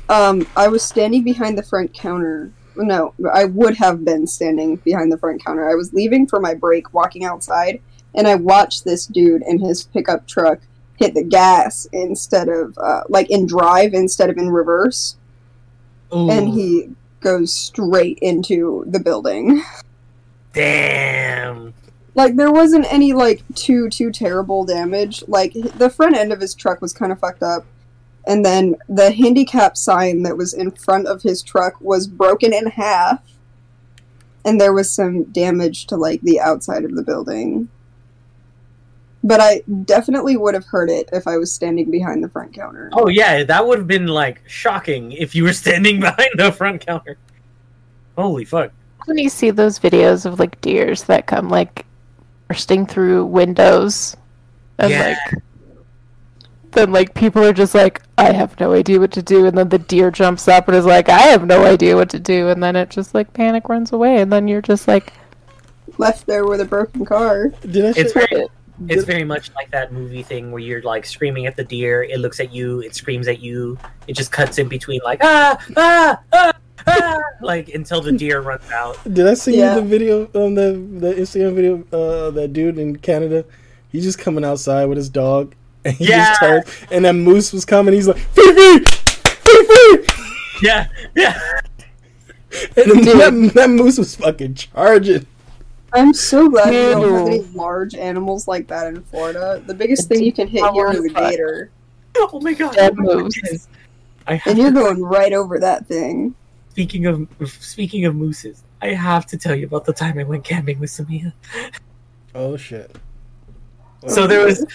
Um, 0.10 0.48
I 0.56 0.68
was 0.68 0.84
standing 0.84 1.24
behind 1.24 1.58
the 1.58 1.64
front 1.64 1.94
counter. 1.94 2.52
No, 2.78 3.14
I 3.34 3.46
would 3.46 3.76
have 3.78 4.04
been 4.04 4.28
standing 4.28 4.78
behind 4.78 5.12
the 5.12 5.18
front 5.18 5.44
counter. 5.44 5.70
I 5.70 5.76
was 5.76 5.94
leaving 5.94 6.28
for 6.28 6.40
my 6.40 6.54
break, 6.54 6.94
walking 6.94 7.24
outside, 7.24 7.82
and 8.14 8.28
I 8.28 8.36
watched 8.36 8.84
this 8.84 9.06
dude 9.06 9.44
in 9.44 9.60
his 9.60 9.84
pickup 9.84 10.28
truck 10.28 10.60
hit 10.98 11.14
the 11.14 11.24
gas 11.24 11.88
instead 11.92 12.48
of 12.50 12.78
uh, 12.78 13.02
like 13.10 13.30
in 13.30 13.46
drive 13.46 13.94
instead 13.94 14.30
of 14.30 14.38
in 14.38 14.50
reverse, 14.50 15.18
Ooh, 16.14 16.30
and 16.30 16.50
he 16.50 16.90
goes 17.20 17.54
straight 17.54 18.20
into 18.22 18.84
the 18.88 19.00
building. 19.00 19.64
damn. 20.54 21.74
like 22.14 22.36
there 22.36 22.52
wasn't 22.52 22.86
any 22.92 23.14
like 23.14 23.44
too 23.56 23.90
too 23.90 24.12
terrible 24.12 24.64
damage 24.64 25.24
like 25.28 25.54
the 25.54 25.90
front 25.90 26.16
end 26.16 26.32
of 26.32 26.40
his 26.40 26.54
truck 26.56 26.82
was 26.82 26.94
kind 26.94 27.12
of 27.12 27.20
fucked 27.20 27.44
up 27.44 27.66
and 28.28 28.44
then 28.46 28.76
the 28.90 29.12
handicap 29.12 29.78
sign 29.78 30.24
that 30.24 30.36
was 30.38 30.54
in 30.54 30.72
front 30.72 31.08
of 31.08 31.22
his 31.22 31.42
truck 31.44 31.80
was 31.82 32.08
broken 32.08 32.54
in 32.54 32.66
half 32.68 33.22
and 34.44 34.60
there 34.62 34.74
was 34.74 34.90
some 34.92 35.24
damage 35.26 35.88
to 35.88 35.96
like 35.96 36.22
the 36.22 36.40
outside 36.40 36.84
of 36.86 36.96
the 36.96 37.04
building 37.04 37.68
but 39.24 39.40
i 39.40 39.62
definitely 39.86 40.38
would 40.38 40.54
have 40.54 40.66
heard 40.66 40.90
it 40.90 41.10
if 41.14 41.28
i 41.28 41.38
was 41.38 41.52
standing 41.52 41.90
behind 41.92 42.24
the 42.24 42.30
front 42.30 42.54
counter 42.54 42.90
Oh 42.94 43.08
yeah, 43.08 43.44
that 43.44 43.66
would 43.68 43.78
have 43.80 43.88
been 43.88 44.08
like 44.08 44.42
shocking 44.48 45.12
if 45.12 45.34
you 45.36 45.44
were 45.44 45.54
standing 45.54 46.00
behind 46.08 46.30
the 46.38 46.52
front 46.52 46.86
counter. 46.86 47.18
Holy 48.18 48.46
fuck. 48.46 48.72
When 49.06 49.18
you 49.18 49.30
see 49.30 49.52
those 49.52 49.78
videos 49.80 50.26
of 50.26 50.40
like 50.40 50.60
deers 50.62 51.04
that 51.06 51.28
come 51.28 51.50
like 51.50 51.86
bursting 52.48 52.86
through 52.86 53.26
windows 53.26 54.16
and 54.80 54.92
Yeah. 54.92 55.18
like 55.34 55.44
then 56.76 56.92
like 56.92 57.14
people 57.14 57.44
are 57.44 57.54
just 57.54 57.74
like 57.74 58.02
I 58.18 58.32
have 58.32 58.60
no 58.60 58.74
idea 58.74 59.00
what 59.00 59.12
to 59.14 59.22
do 59.24 59.46
and 59.46 59.58
then 59.58 59.70
the 59.70 59.80
deer 59.80 60.12
jumps 60.12 60.48
up 60.48 60.68
and 60.68 60.78
is 60.78 60.86
like 60.86 61.10
I 61.10 61.20
have 61.20 61.46
no 61.46 61.66
idea 61.66 61.96
what 61.96 62.10
to 62.12 62.20
do 62.20 62.50
and 62.50 62.62
then 62.62 62.76
it 62.76 62.90
just 62.90 63.14
like 63.16 63.34
panic 63.34 63.68
runs 63.70 63.92
away 63.92 64.22
and 64.22 64.32
then 64.32 64.48
you're 64.48 64.62
just 64.62 64.88
like 64.88 65.14
left 65.98 66.26
there 66.28 66.46
with 66.46 66.62
a 66.62 66.66
broken 66.66 67.06
car 67.06 67.48
Did 67.62 67.86
I 67.86 67.90
It's 68.00 68.14
say- 68.14 68.28
very 68.30 68.48
it's 68.90 69.06
very 69.06 69.24
much 69.24 69.52
like 69.56 69.72
that 69.72 69.94
movie 69.94 70.22
thing 70.22 70.52
where 70.52 70.62
you're 70.62 70.82
like 70.82 71.06
screaming 71.06 71.46
at 71.46 71.56
the 71.56 71.64
deer, 71.64 72.04
it 72.04 72.20
looks 72.20 72.42
at 72.42 72.54
you, 72.54 72.82
it 72.82 72.94
screams 72.94 73.26
at 73.30 73.40
you, 73.40 73.78
it 74.06 74.18
just 74.18 74.34
cuts 74.34 74.58
in 74.58 74.68
between 74.68 75.00
like 75.06 75.20
ah 75.24 75.58
ah 75.78 76.20
ah 76.34 76.54
ah 76.86 77.20
like 77.42 77.70
until 77.70 78.02
the 78.02 78.12
deer 78.12 78.42
runs 78.42 78.70
out. 78.72 78.98
Did 79.14 79.28
I 79.28 79.34
see 79.36 79.58
Yeah. 79.58 79.76
the 79.76 79.82
video 79.82 80.24
um 80.36 80.56
the 80.56 80.74
the 81.00 81.14
Instagram 81.14 81.56
video 81.56 81.84
uh 81.94 82.32
that 82.32 82.52
dude 82.52 82.78
in 82.78 82.98
Canada? 82.98 83.46
He's 83.94 84.04
just 84.04 84.20
coming 84.20 84.44
outside 84.44 84.86
with 84.88 84.98
his 84.98 85.08
dog 85.10 85.56
and 85.86 85.94
he 85.96 86.10
Yeah. 86.10 86.26
just 86.30 86.40
turned 86.42 86.64
and 86.92 87.06
that 87.06 87.14
moose 87.14 87.54
was 87.54 87.64
coming, 87.66 87.94
he's 87.94 88.08
like 88.08 88.18
Fifi! 88.18 88.84
Fifi! 88.84 90.08
Yeah, 90.62 90.88
yeah. 91.16 91.40
And 92.78 93.06
then 93.06 93.18
that, 93.18 93.52
that 93.56 93.70
moose 93.70 93.98
was 93.98 94.16
fucking 94.16 94.56
charging. 94.56 95.26
I'm 95.94 96.14
so 96.14 96.50
glad 96.50 96.70
we 96.70 96.76
don't 96.76 97.18
have 97.20 97.28
any 97.28 97.42
large 97.54 97.96
animals 97.96 98.48
like 98.48 98.68
that 98.68 98.88
in 98.88 99.02
Florida. 99.04 99.62
The 99.66 99.74
biggest 99.74 100.08
thing 100.10 100.24
you 100.24 100.34
can 100.34 100.48
hit 100.48 100.64
here 100.74 100.92
is 100.92 101.06
a 101.06 101.10
gator. 101.10 101.70
Oh 102.18 102.40
my 102.42 102.54
god. 102.54 102.74
Dead 102.76 102.94
moose. 102.98 103.68
I 104.28 104.36
have 104.36 104.52
And 104.52 104.58
you're 104.60 104.72
to- 104.72 104.80
going 104.80 105.02
right 105.04 105.34
over 105.34 105.60
that 105.60 105.88
thing. 105.88 106.34
speaking 106.70 107.06
of 107.06 107.28
speaking 107.60 108.06
of 108.06 108.16
mooses, 108.16 108.64
I 108.82 108.88
have 108.94 109.26
to 109.28 109.38
tell 109.38 109.56
you 109.56 109.66
about 109.68 109.86
the 109.86 109.94
time 109.94 110.18
I 110.18 110.24
went 110.24 110.44
camping 110.44 110.80
with 110.80 110.90
Samia. 110.90 111.34
Oh 112.34 112.56
shit. 112.58 112.96
So 114.08 114.28
there 114.28 114.46
was 114.46 114.66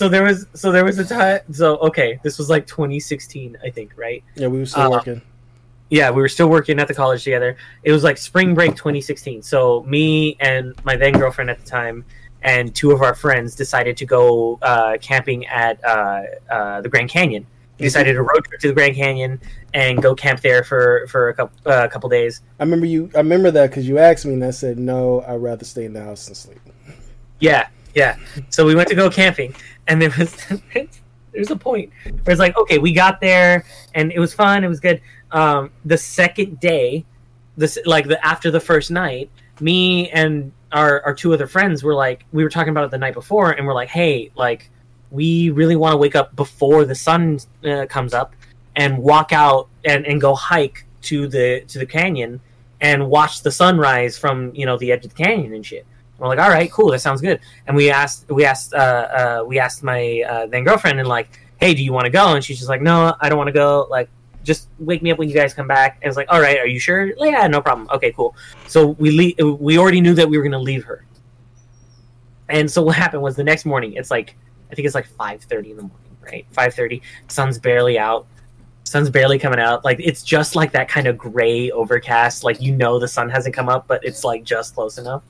so 0.00 0.08
there 0.08 0.22
was 0.22 0.46
so 0.54 0.72
there 0.72 0.82
was 0.82 0.98
a 0.98 1.04
time 1.04 1.40
so 1.52 1.76
okay, 1.76 2.18
this 2.22 2.38
was 2.38 2.48
like 2.48 2.66
2016, 2.66 3.58
I 3.62 3.68
think, 3.68 3.92
right? 3.98 4.24
Yeah, 4.34 4.46
we 4.46 4.58
were 4.58 4.64
still 4.64 4.84
Uh, 4.84 4.90
working. 4.90 5.20
Yeah, 5.90 6.10
we 6.10 6.22
were 6.22 6.28
still 6.30 6.48
working 6.48 6.78
at 6.78 6.88
the 6.88 6.94
college 6.94 7.22
together. 7.22 7.58
It 7.82 7.92
was 7.92 8.02
like 8.02 8.16
spring 8.16 8.54
break 8.54 8.76
2016. 8.76 9.42
So 9.42 9.82
me 9.86 10.38
and 10.40 10.72
my 10.84 10.96
then 10.96 11.12
girlfriend 11.12 11.50
at 11.50 11.58
the 11.58 11.66
time 11.66 12.06
and 12.40 12.74
two 12.74 12.92
of 12.92 13.02
our 13.02 13.14
friends 13.14 13.54
decided 13.54 13.98
to 13.98 14.06
go 14.06 14.58
uh, 14.62 14.96
camping 15.02 15.44
at 15.48 15.84
uh, 15.84 16.22
uh, 16.50 16.80
the 16.80 16.88
Grand 16.88 17.10
Canyon. 17.10 17.46
We 17.78 17.84
decided 17.84 18.14
to 18.14 18.22
road 18.22 18.42
trip 18.46 18.58
to 18.62 18.68
the 18.68 18.74
Grand 18.74 18.94
Canyon 18.94 19.38
and 19.74 20.00
go 20.00 20.14
camp 20.14 20.40
there 20.40 20.64
for 20.64 21.06
for 21.08 21.28
a 21.28 21.34
couple 21.34 21.70
uh, 21.70 21.88
couple 21.88 22.08
days. 22.08 22.40
I 22.58 22.62
remember 22.62 22.86
you. 22.86 23.10
I 23.14 23.18
remember 23.18 23.50
that 23.50 23.68
because 23.68 23.86
you 23.86 23.98
asked 23.98 24.24
me, 24.24 24.32
and 24.32 24.44
I 24.44 24.50
said 24.50 24.78
no. 24.78 25.20
I'd 25.28 25.42
rather 25.42 25.66
stay 25.66 25.84
in 25.84 25.92
the 25.92 26.02
house 26.02 26.26
and 26.28 26.36
sleep. 26.36 26.60
Yeah, 27.38 27.68
yeah. 27.94 28.16
So 28.50 28.64
we 28.64 28.74
went 28.74 28.88
to 28.88 28.94
go 28.94 29.10
camping, 29.10 29.54
and 29.86 30.00
there 30.00 30.12
was 30.18 30.36
there's 31.32 31.50
a 31.50 31.56
point 31.56 31.90
where 32.04 32.32
it's 32.32 32.38
like, 32.38 32.56
okay, 32.56 32.78
we 32.78 32.92
got 32.92 33.20
there, 33.20 33.64
and 33.94 34.12
it 34.12 34.18
was 34.18 34.34
fun. 34.34 34.64
It 34.64 34.68
was 34.68 34.80
good. 34.80 35.00
Um, 35.30 35.70
the 35.84 35.98
second 35.98 36.60
day, 36.60 37.04
this 37.56 37.78
like 37.86 38.08
the 38.08 38.24
after 38.24 38.50
the 38.50 38.60
first 38.60 38.90
night, 38.90 39.30
me 39.60 40.10
and 40.10 40.52
our 40.72 41.02
our 41.02 41.14
two 41.14 41.32
other 41.32 41.46
friends 41.46 41.82
were 41.82 41.94
like, 41.94 42.24
we 42.32 42.42
were 42.42 42.50
talking 42.50 42.70
about 42.70 42.84
it 42.84 42.90
the 42.90 42.98
night 42.98 43.14
before, 43.14 43.52
and 43.52 43.66
we're 43.66 43.74
like, 43.74 43.88
hey, 43.88 44.30
like 44.34 44.70
we 45.10 45.50
really 45.50 45.76
want 45.76 45.92
to 45.92 45.96
wake 45.96 46.14
up 46.14 46.34
before 46.36 46.84
the 46.84 46.94
sun 46.94 47.40
uh, 47.64 47.86
comes 47.86 48.14
up 48.14 48.34
and 48.76 48.96
walk 48.96 49.32
out 49.32 49.68
and, 49.84 50.06
and 50.06 50.20
go 50.20 50.34
hike 50.34 50.86
to 51.02 51.26
the 51.26 51.62
to 51.66 51.78
the 51.78 51.86
canyon 51.86 52.40
and 52.80 53.08
watch 53.08 53.42
the 53.42 53.50
sunrise 53.50 54.16
from 54.16 54.54
you 54.54 54.64
know 54.66 54.78
the 54.78 54.92
edge 54.92 55.04
of 55.04 55.14
the 55.14 55.22
canyon 55.22 55.54
and 55.54 55.64
shit. 55.64 55.86
We're 56.20 56.28
like, 56.28 56.38
all 56.38 56.50
right, 56.50 56.70
cool, 56.70 56.90
that 56.90 57.00
sounds 57.00 57.22
good. 57.22 57.40
And 57.66 57.74
we 57.74 57.90
asked, 57.90 58.28
we 58.28 58.44
asked, 58.44 58.74
uh, 58.74 58.76
uh, 58.76 59.44
we 59.46 59.58
asked 59.58 59.82
my 59.82 60.22
uh, 60.28 60.46
then 60.46 60.64
girlfriend, 60.64 61.00
and 61.00 61.08
like, 61.08 61.30
hey, 61.56 61.72
do 61.72 61.82
you 61.82 61.94
want 61.94 62.04
to 62.04 62.10
go? 62.10 62.34
And 62.34 62.44
she's 62.44 62.58
just 62.58 62.68
like, 62.68 62.82
no, 62.82 63.14
I 63.20 63.30
don't 63.30 63.38
want 63.38 63.48
to 63.48 63.52
go. 63.52 63.86
Like, 63.88 64.10
just 64.44 64.68
wake 64.78 65.02
me 65.02 65.10
up 65.10 65.18
when 65.18 65.30
you 65.30 65.34
guys 65.34 65.54
come 65.54 65.66
back. 65.66 65.98
And 66.02 66.08
it's 66.08 66.18
like, 66.18 66.30
all 66.30 66.40
right, 66.40 66.58
are 66.58 66.66
you 66.66 66.78
sure? 66.78 67.12
Yeah, 67.16 67.46
no 67.46 67.62
problem. 67.62 67.88
Okay, 67.90 68.12
cool. 68.12 68.36
So 68.66 68.88
we 68.88 69.34
le- 69.38 69.54
we 69.54 69.78
already 69.78 70.02
knew 70.02 70.12
that 70.14 70.28
we 70.28 70.36
were 70.36 70.44
gonna 70.44 70.58
leave 70.58 70.84
her. 70.84 71.06
And 72.50 72.70
so 72.70 72.82
what 72.82 72.96
happened 72.96 73.22
was 73.22 73.34
the 73.34 73.44
next 73.44 73.64
morning, 73.64 73.94
it's 73.94 74.10
like, 74.10 74.36
I 74.70 74.74
think 74.74 74.84
it's 74.84 74.94
like 74.94 75.06
five 75.06 75.42
thirty 75.42 75.70
in 75.70 75.76
the 75.76 75.82
morning, 75.84 76.16
right? 76.20 76.46
Five 76.52 76.74
thirty, 76.74 77.00
sun's 77.28 77.58
barely 77.58 77.98
out. 77.98 78.26
Sun's 78.84 79.08
barely 79.08 79.38
coming 79.38 79.60
out. 79.60 79.84
Like 79.86 80.00
it's 80.00 80.22
just 80.22 80.54
like 80.54 80.72
that 80.72 80.88
kind 80.88 81.06
of 81.06 81.16
gray 81.16 81.70
overcast. 81.70 82.44
Like 82.44 82.60
you 82.60 82.76
know 82.76 82.98
the 82.98 83.08
sun 83.08 83.30
hasn't 83.30 83.54
come 83.54 83.70
up, 83.70 83.86
but 83.86 84.04
it's 84.04 84.22
like 84.22 84.44
just 84.44 84.74
close 84.74 84.98
enough 84.98 85.22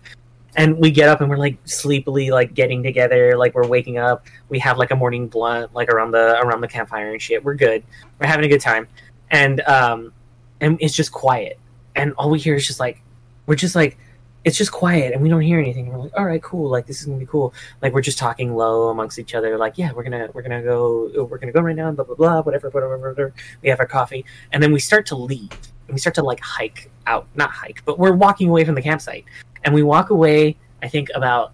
and 0.57 0.79
we 0.79 0.91
get 0.91 1.09
up 1.09 1.21
and 1.21 1.31
we're 1.31 1.37
like 1.37 1.57
sleepily 1.65 2.31
like 2.31 2.55
getting 2.55 2.83
together 2.83 3.37
like 3.37 3.55
we're 3.55 3.67
waking 3.67 3.99
up. 3.99 4.27
We 4.49 4.59
have 4.61 4.79
like 4.79 4.91
a 4.91 4.97
morning 4.97 5.29
blunt 5.29 5.75
like 5.75 5.89
around 5.89 6.11
the 6.13 6.41
around 6.41 6.61
the 6.61 6.69
campfire 6.69 7.13
and 7.13 7.23
shit. 7.23 7.45
We're 7.45 7.55
good. 7.55 7.85
We're 8.19 8.27
having 8.27 8.45
a 8.45 8.49
good 8.49 8.61
time. 8.61 8.89
And 9.31 9.61
um 9.63 10.13
and 10.61 10.77
it's 10.81 10.95
just 10.95 11.13
quiet. 11.13 11.59
And 11.95 12.13
all 12.15 12.31
we 12.31 12.39
hear 12.39 12.55
is 12.55 12.67
just 12.67 12.81
like 12.81 13.01
we're 13.47 13.57
just 13.57 13.75
like 13.75 13.99
it's 14.43 14.57
just 14.57 14.73
quiet 14.73 15.13
and 15.13 15.23
we 15.23 15.29
don't 15.29 15.43
hear 15.43 15.61
anything. 15.61 15.89
We're 15.89 15.99
like 15.99 16.13
all 16.17 16.25
right 16.25 16.43
cool. 16.43 16.69
Like 16.69 16.87
this 16.87 17.01
is 17.01 17.07
gonna 17.07 17.19
be 17.19 17.27
cool. 17.27 17.55
Like 17.81 17.93
we're 17.93 18.01
just 18.01 18.19
talking 18.19 18.57
low 18.57 18.89
amongst 18.89 19.19
each 19.19 19.35
other 19.35 19.57
like 19.57 19.79
yeah 19.79 19.93
we're 19.93 20.03
gonna 20.03 20.31
we're 20.33 20.43
gonna 20.43 20.63
go 20.63 21.27
we're 21.31 21.39
gonna 21.39 21.53
go 21.53 21.61
right 21.61 21.77
now 21.77 21.93
blah 21.93 22.05
blah 22.05 22.17
blah 22.17 22.43
whatever 22.43 22.71
whatever 22.71 22.99
whatever. 22.99 23.33
We 23.63 23.69
have 23.69 23.79
our 23.79 23.87
coffee. 23.87 24.25
And 24.53 24.63
then 24.63 24.73
we 24.73 24.81
start 24.81 25.07
to 25.07 25.17
leave. 25.17 25.53
And 25.87 25.95
we 25.95 25.99
start 26.01 26.15
to 26.17 26.23
like 26.23 26.41
hike 26.41 26.91
out. 27.07 27.27
Not 27.37 27.51
hike 27.51 27.85
but 27.85 27.99
we're 27.99 28.15
walking 28.15 28.49
away 28.49 28.65
from 28.65 28.75
the 28.75 28.83
campsite 28.83 29.25
and 29.65 29.75
we 29.75 29.83
walk 29.83 30.11
away 30.11 30.57
i 30.83 30.89
think 30.89 31.09
about 31.15 31.53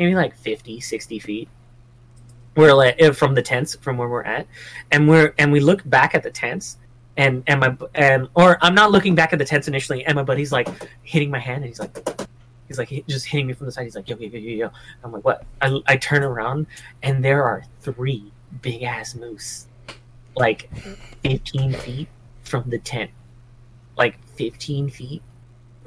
maybe 0.00 0.14
like 0.14 0.34
50 0.34 0.80
60 0.80 1.18
feet. 1.18 1.48
We're 2.56 2.72
like 2.72 2.96
eh, 2.98 3.12
from 3.12 3.34
the 3.34 3.42
tents 3.42 3.76
from 3.76 3.98
where 3.98 4.08
we're 4.08 4.22
at. 4.22 4.46
And 4.90 5.08
we're 5.08 5.34
and 5.38 5.52
we 5.52 5.60
look 5.60 5.88
back 5.88 6.14
at 6.14 6.22
the 6.22 6.30
tents 6.30 6.78
and 7.16 7.42
and 7.46 7.60
my 7.60 7.76
and 7.94 8.28
or 8.34 8.56
i'm 8.62 8.74
not 8.74 8.92
looking 8.92 9.14
back 9.14 9.32
at 9.32 9.38
the 9.38 9.44
tents 9.44 9.66
initially 9.68 10.04
and 10.06 10.14
my 10.14 10.22
buddy's 10.22 10.52
like 10.52 10.68
hitting 11.02 11.28
my 11.28 11.40
hand 11.40 11.64
and 11.64 11.66
he's 11.66 11.80
like 11.80 12.20
he's 12.68 12.78
like 12.78 12.88
just 13.08 13.26
hitting 13.26 13.48
me 13.48 13.52
from 13.52 13.66
the 13.66 13.72
side. 13.72 13.84
He's 13.84 13.94
like 13.94 14.08
yo 14.08 14.16
yo 14.16 14.28
yo 14.28 14.38
yo 14.38 14.56
yo. 14.64 14.70
I'm 15.04 15.12
like 15.12 15.24
what? 15.24 15.44
I, 15.60 15.78
I 15.86 15.96
turn 15.96 16.22
around 16.22 16.66
and 17.02 17.22
there 17.22 17.44
are 17.44 17.62
three 17.80 18.32
big 18.62 18.82
ass 18.82 19.14
moose 19.14 19.66
like 20.36 20.70
15 21.22 21.74
feet 21.74 22.08
from 22.42 22.70
the 22.70 22.78
tent. 22.78 23.10
Like 23.98 24.18
15 24.36 24.88
feet 24.88 25.22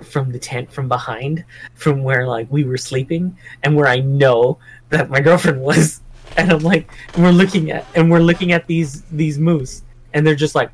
from 0.06 0.32
the 0.32 0.40
tent 0.40 0.72
from 0.72 0.88
behind 0.88 1.44
from 1.76 2.04
where 2.04 2.28
like 2.28 2.48
we 2.52 2.64
were 2.64 2.78
sleeping 2.78 3.36
and 3.64 3.76
where 3.76 3.88
I 3.88 4.00
know 4.00 4.60
that 4.90 5.10
my 5.10 5.20
girlfriend 5.28 5.62
was 5.62 6.02
and 6.38 6.52
I'm 6.52 6.60
like 6.60 6.90
we're 7.18 7.32
looking 7.32 7.72
at 7.72 7.86
and 7.96 8.10
we're 8.12 8.20
looking 8.20 8.52
at 8.52 8.68
these 8.68 9.02
these 9.12 9.40
moose 9.40 9.84
and 10.14 10.26
they're 10.26 10.36
just 10.36 10.56
like 10.56 10.72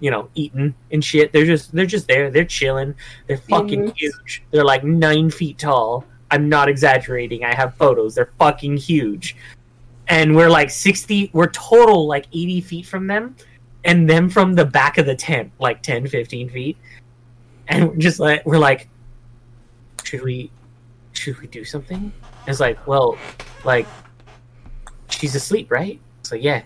you 0.00 0.10
know, 0.10 0.28
eating 0.34 0.74
and 0.90 1.04
shit. 1.04 1.30
They're 1.32 1.46
just 1.46 1.70
they're 1.72 1.86
just 1.86 2.08
there. 2.08 2.28
They're 2.28 2.44
chilling. 2.44 2.92
They're 3.28 3.36
fucking 3.36 3.84
Mhm. 3.84 3.96
huge. 3.96 4.42
They're 4.50 4.64
like 4.64 4.82
nine 4.82 5.30
feet 5.30 5.58
tall. 5.58 6.04
I'm 6.32 6.48
not 6.48 6.68
exaggerating. 6.68 7.44
I 7.44 7.54
have 7.54 7.76
photos. 7.76 8.16
They're 8.16 8.32
fucking 8.36 8.78
huge. 8.78 9.36
And 10.08 10.34
we're 10.34 10.50
like 10.50 10.70
sixty. 10.70 11.30
We're 11.32 11.50
total 11.50 12.08
like 12.08 12.26
eighty 12.32 12.60
feet 12.60 12.84
from 12.84 13.06
them, 13.06 13.36
and 13.84 14.10
them 14.10 14.28
from 14.28 14.54
the 14.54 14.64
back 14.64 14.98
of 14.98 15.06
the 15.06 15.14
tent, 15.14 15.52
like 15.60 15.82
10, 15.82 16.08
15 16.08 16.48
feet. 16.48 16.76
And 17.72 17.88
we're 17.88 17.96
just 17.96 18.20
like 18.20 18.44
we're 18.44 18.58
like, 18.58 18.88
should 20.04 20.22
we, 20.22 20.50
should 21.12 21.40
we 21.40 21.46
do 21.46 21.64
something? 21.64 22.12
And 22.22 22.48
it's 22.48 22.60
like, 22.60 22.86
well, 22.86 23.16
like, 23.64 23.86
she's 25.08 25.34
asleep, 25.34 25.70
right? 25.70 25.98
So 26.22 26.34
yeah. 26.34 26.62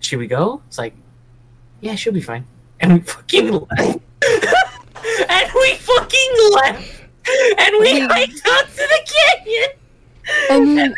Should 0.00 0.18
we 0.18 0.26
go? 0.26 0.60
It's 0.66 0.76
like, 0.78 0.94
yeah, 1.80 1.94
she'll 1.94 2.12
be 2.12 2.20
fine. 2.20 2.44
And 2.80 2.94
we 2.94 3.00
fucking 3.00 3.52
left. 3.52 4.00
and 5.28 5.50
we 5.54 5.74
fucking 5.74 6.32
left. 6.54 7.02
And 7.58 7.76
we 7.78 8.00
hiked 8.00 8.42
out 8.48 8.66
to 8.66 8.74
the 8.74 9.14
canyon. 9.14 10.74
Mean, 10.74 10.94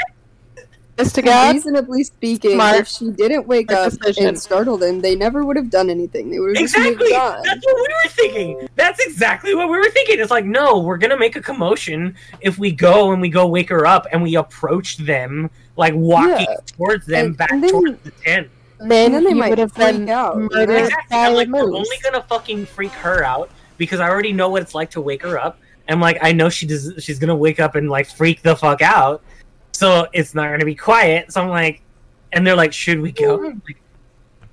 Just 1.04 1.14
to 1.16 1.22
God. 1.22 1.54
reasonably 1.54 2.04
speaking, 2.04 2.52
Smart. 2.52 2.76
if 2.80 2.88
she 2.88 3.10
didn't 3.10 3.46
wake 3.46 3.68
Good 3.68 3.78
up 3.78 3.92
decision. 3.92 4.26
and 4.28 4.38
startle 4.40 4.76
them, 4.76 5.00
they 5.00 5.14
never 5.14 5.44
would 5.44 5.56
have 5.56 5.70
done 5.70 5.90
anything. 5.90 6.30
They 6.30 6.38
would 6.38 6.56
have 6.56 6.64
just 6.64 6.76
Exactly. 6.76 7.08
moved 7.10 7.14
on. 7.20 7.42
That's 7.44 7.64
what 7.64 7.76
we 7.76 7.82
were 7.82 8.10
thinking. 8.10 8.68
That's 8.76 9.04
exactly 9.04 9.54
what 9.54 9.68
we 9.68 9.76
were 9.78 9.90
thinking. 9.90 10.20
It's 10.20 10.30
like, 10.30 10.44
no, 10.44 10.78
we're 10.80 10.98
gonna 10.98 11.18
make 11.18 11.36
a 11.36 11.40
commotion 11.42 12.14
if 12.40 12.58
we 12.58 12.70
go 12.72 13.12
and 13.12 13.20
we 13.20 13.28
go 13.28 13.46
wake 13.46 13.68
her 13.70 13.86
up 13.86 14.06
and 14.12 14.22
we 14.22 14.36
approach 14.36 14.96
them, 14.98 15.50
like 15.76 15.94
walking 15.94 16.46
Yeah. 16.48 16.56
towards 16.76 17.06
them 17.06 17.26
And- 17.26 17.36
back 17.36 17.50
and 17.50 17.62
then- 17.62 17.70
towards 17.70 17.98
the 18.04 18.10
tent. 18.24 18.48
Then, 18.80 19.14
And 19.14 19.14
then 19.14 19.24
they 19.24 19.34
might 19.34 19.50
would 19.50 19.58
have 19.58 19.72
freak 19.72 19.92
been 19.92 20.08
out, 20.08 20.36
murdered 20.36 20.70
Exactly. 20.70 21.16
I'm 21.16 21.32
a 21.32 21.36
like, 21.36 21.48
we're 21.48 21.62
only 21.72 21.98
gonna 22.02 22.24
fucking 22.28 22.66
freak 22.66 22.90
her 22.92 23.22
out 23.24 23.48
because 23.78 24.00
I 24.00 24.08
already 24.08 24.32
know 24.32 24.48
what 24.48 24.60
it's 24.62 24.74
like 24.74 24.90
to 24.92 25.00
wake 25.00 25.22
her 25.22 25.38
up. 25.38 25.58
And 25.86 26.00
like, 26.00 26.18
I 26.22 26.32
know 26.32 26.48
she 26.48 26.66
does. 26.66 26.92
She's 26.98 27.18
gonna 27.20 27.36
wake 27.36 27.60
up 27.60 27.74
and 27.76 27.88
like 27.90 28.08
freak 28.08 28.42
the 28.42 28.56
fuck 28.56 28.82
out. 28.82 29.22
So 29.72 30.06
it's 30.12 30.34
not 30.34 30.50
gonna 30.50 30.64
be 30.64 30.74
quiet. 30.74 31.32
So 31.32 31.42
I'm 31.42 31.48
like, 31.48 31.82
and 32.32 32.46
they're 32.46 32.56
like, 32.56 32.72
should 32.72 33.00
we 33.00 33.12
go? 33.12 33.44
I'm 33.44 33.62
like, 33.66 33.82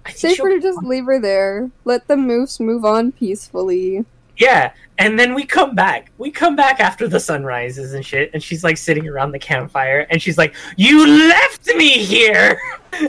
I 0.06 0.12
Safer 0.12 0.50
to 0.50 0.60
just 0.60 0.84
leave 0.84 1.06
her 1.06 1.20
there. 1.20 1.70
Let 1.86 2.08
the 2.08 2.18
moose 2.18 2.60
move 2.60 2.86
on 2.86 3.12
peacefully. 3.12 4.06
Yeah, 4.38 4.72
and 4.98 5.20
then 5.20 5.34
we 5.36 5.46
come 5.46 5.76
back. 5.76 6.12
We 6.18 6.32
come 6.32 6.56
back 6.56 6.80
after 6.80 7.08
the 7.08 7.20
sun 7.20 7.44
rises 7.44 7.94
and 7.94 8.06
shit, 8.06 8.32
and 8.34 8.42
she's 8.42 8.64
like 8.64 8.78
sitting 8.78 9.08
around 9.08 9.34
the 9.34 9.40
campfire, 9.40 10.08
and 10.10 10.22
she's 10.22 10.38
like, 10.38 10.56
"You 10.78 11.06
left 11.06 11.68
me 11.76 11.90
here," 11.90 12.60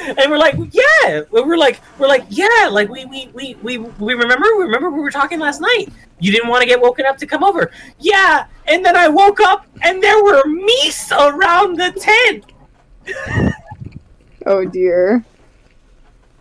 and 0.00 0.30
we're 0.30 0.38
like, 0.38 0.56
"Yeah." 0.70 1.22
We're 1.30 1.56
like, 1.56 1.80
"We're 1.98 2.08
like, 2.08 2.24
yeah." 2.28 2.68
Like 2.70 2.88
we 2.88 3.04
we 3.06 3.28
we 3.32 3.54
we 3.62 3.78
we 3.78 4.14
remember 4.14 4.46
we 4.56 4.64
remember 4.64 4.90
we 4.90 5.00
were 5.00 5.10
talking 5.10 5.38
last 5.38 5.60
night. 5.60 5.86
You 6.20 6.32
didn't 6.32 6.48
want 6.48 6.62
to 6.62 6.68
get 6.68 6.80
woken 6.80 7.06
up 7.06 7.18
to 7.18 7.26
come 7.26 7.44
over. 7.44 7.70
Yeah, 7.98 8.46
and 8.66 8.84
then 8.84 8.96
I 8.96 9.08
woke 9.08 9.40
up, 9.40 9.66
and 9.82 10.02
there 10.02 10.22
were 10.22 10.42
meese 10.44 11.10
around 11.12 11.78
the 11.78 11.92
tent. 11.92 13.54
Oh 14.46 14.64
dear. 14.64 15.24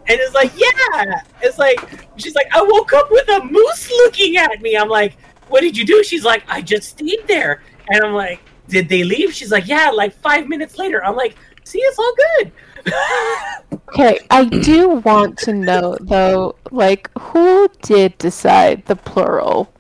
And 0.06 0.20
it's 0.20 0.36
like, 0.36 0.52
yeah. 0.58 1.22
It's 1.42 1.58
like, 1.58 2.10
she's 2.18 2.36
like, 2.36 2.48
I 2.54 2.62
woke 2.62 2.92
up 2.92 3.10
with 3.10 3.28
a 3.30 3.46
moose 3.46 3.90
looking 3.90 4.36
at 4.36 4.62
me. 4.62 4.76
I'm 4.76 4.90
like, 4.90 5.16
what 5.48 5.62
did 5.62 5.78
you 5.78 5.86
do? 5.86 6.04
She's 6.04 6.26
like, 6.26 6.44
I 6.50 6.62
just 6.62 6.90
stayed 6.90 7.26
there. 7.26 7.64
And 7.90 8.04
I'm 8.04 8.14
like, 8.14 8.42
did 8.68 8.90
they 8.90 9.06
leave? 9.06 9.34
She's 9.34 9.52
like, 9.52 9.66
yeah, 9.68 9.92
like 9.92 10.14
five 10.14 10.50
minutes 10.50 10.78
later. 10.78 11.04
I'm 11.06 11.16
like, 11.16 11.38
see, 11.64 11.80
it's 11.80 11.98
all 11.98 12.14
good. 12.38 12.52
Okay, 13.90 14.20
I 14.32 14.46
do 14.46 14.90
want 15.06 15.38
to 15.40 15.54
know 15.54 15.98
though, 16.02 16.56
like 16.72 17.10
who 17.20 17.68
did 17.84 18.18
decide 18.18 18.86
the 18.86 18.96
plural 18.96 19.72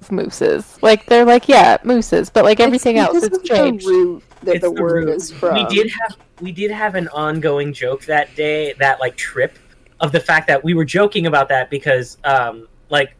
of 0.00 0.12
mooses? 0.12 0.78
Like 0.82 1.06
they're 1.06 1.24
like, 1.24 1.48
yeah, 1.48 1.78
mooses, 1.84 2.30
but 2.30 2.44
like 2.44 2.60
everything 2.60 2.96
It's 2.96 3.06
else 3.06 3.14
because 3.14 3.28
it's 3.28 3.36
of 3.38 3.42
the 3.42 3.48
changed. 3.48 3.86
root 3.86 4.22
that 4.42 4.56
It's 4.56 4.64
the, 4.64 4.72
the 4.72 4.80
word 4.82 5.04
root. 5.06 5.16
is 5.16 5.32
from. 5.32 5.54
we 5.54 5.64
did 5.66 5.90
have 5.90 6.16
we 6.40 6.52
did 6.52 6.70
have 6.70 6.94
an 6.94 7.08
ongoing 7.08 7.72
joke 7.72 8.04
that 8.06 8.34
day, 8.36 8.74
that 8.74 9.00
like 9.00 9.16
trip 9.16 9.58
of 10.00 10.12
the 10.12 10.20
fact 10.20 10.46
that 10.48 10.62
we 10.62 10.74
were 10.74 10.84
joking 10.84 11.26
about 11.26 11.48
that 11.48 11.68
because 11.70 12.18
um 12.24 12.68
like 12.90 13.16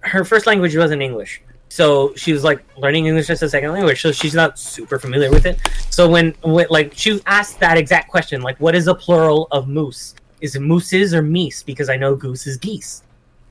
her 0.00 0.24
first 0.24 0.46
language 0.46 0.76
wasn't 0.76 1.00
English. 1.02 1.42
So 1.68 2.14
she 2.14 2.32
was 2.32 2.44
like 2.44 2.64
learning 2.76 3.06
English 3.06 3.30
as 3.30 3.42
a 3.42 3.48
second 3.48 3.72
language, 3.72 4.00
so 4.00 4.12
she's 4.12 4.34
not 4.34 4.58
super 4.58 4.98
familiar 4.98 5.30
with 5.30 5.46
it. 5.46 5.58
So 5.90 6.08
when, 6.08 6.34
when 6.42 6.66
like 6.70 6.92
she 6.94 7.20
asked 7.26 7.60
that 7.60 7.76
exact 7.76 8.10
question, 8.10 8.42
like 8.42 8.58
what 8.58 8.74
is 8.74 8.86
a 8.86 8.94
plural 8.94 9.48
of 9.50 9.68
moose? 9.68 10.14
Is 10.40 10.56
it 10.56 10.60
mooses 10.60 11.14
or 11.14 11.22
meese? 11.22 11.64
Because 11.64 11.88
I 11.88 11.96
know 11.96 12.14
goose 12.14 12.46
is 12.46 12.56
geese. 12.56 13.02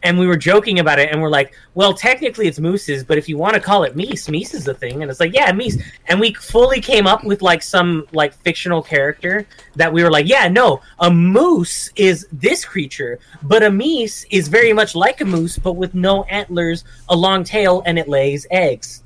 And 0.04 0.20
we 0.20 0.28
were 0.28 0.38
joking 0.38 0.80
about 0.80 1.00
it, 1.00 1.12
and 1.12 1.22
we're 1.22 1.30
like, 1.30 1.54
well, 1.74 1.92
technically 1.94 2.48
it's 2.48 2.60
mooses, 2.60 3.04
but 3.04 3.18
if 3.18 3.28
you 3.28 3.36
want 3.38 3.56
to 3.56 3.60
call 3.60 3.84
it 3.84 3.96
meese, 3.96 4.30
meese 4.30 4.54
is 4.54 4.64
the 4.64 4.74
thing. 4.74 5.02
And 5.02 5.10
it's 5.10 5.20
like, 5.20 5.34
yeah, 5.34 5.52
meese. 5.52 5.82
And 6.06 6.20
we 6.20 6.34
fully 6.34 6.80
came 6.80 7.08
up 7.08 7.24
with 7.24 7.42
like 7.42 7.64
some 7.64 8.08
like 8.12 8.34
fictional 8.34 8.84
character 8.84 9.48
that 9.76 9.92
we 9.92 10.04
were 10.04 10.12
like, 10.12 10.28
yeah, 10.28 10.48
no, 10.48 10.82
a 11.00 11.10
moose 11.10 11.90
is 11.96 12.28
this 12.32 12.64
creature, 12.64 13.20
but 13.44 13.64
a 13.64 13.70
meese 13.70 14.26
is 14.30 14.48
very 14.48 14.72
much 14.72 14.94
like 14.94 15.20
a 15.22 15.26
moose, 15.26 15.58
but 15.58 15.74
with 15.74 15.96
no 15.96 16.24
antlers, 16.26 16.84
a 17.10 17.16
long 17.16 17.44
tail, 17.44 17.82
and 17.88 17.98
it 17.98 18.08
lays 18.08 18.46
eggs. 18.52 19.04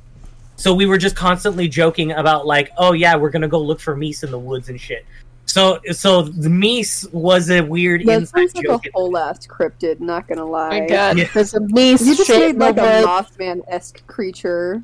So 0.57 0.76
we 0.76 0.85
were 0.85 0.99
just 0.99 1.15
constantly 1.15 1.68
joking 1.68 2.11
about 2.11 2.45
like, 2.45 2.69
oh 2.77 2.91
yeah, 2.91 3.15
we're 3.15 3.31
gonna 3.31 3.47
go 3.47 3.59
look 3.59 3.80
for 3.80 3.95
meese 3.95 4.23
in 4.23 4.30
the 4.30 4.38
woods 4.38 4.69
and 4.69 4.80
shit. 4.80 5.05
So 5.45 5.80
so 5.91 6.22
the 6.23 6.47
meese 6.49 7.11
was 7.13 7.49
a 7.49 7.61
weird 7.61 8.05
That 8.05 8.19
inside 8.22 8.39
sounds 8.51 8.55
like 8.55 8.65
joke. 8.65 8.85
a 8.85 8.89
whole 8.93 9.18
ass 9.18 9.45
cryptid. 9.47 9.99
Not 9.99 10.27
gonna 10.27 10.45
lie. 10.45 10.80
my 10.81 10.88
God, 10.88 11.18
Yeah. 11.18 11.27
there's 11.34 11.53
a 11.53 11.59
meese 11.59 12.05
You 12.05 12.15
just 12.15 12.27
shit 12.27 12.55
made 12.55 12.57
like 12.57 12.77
a 12.77 12.81
woods. 13.05 13.07
Mothman 13.38 13.61
esque 13.68 14.05
creature. 14.07 14.81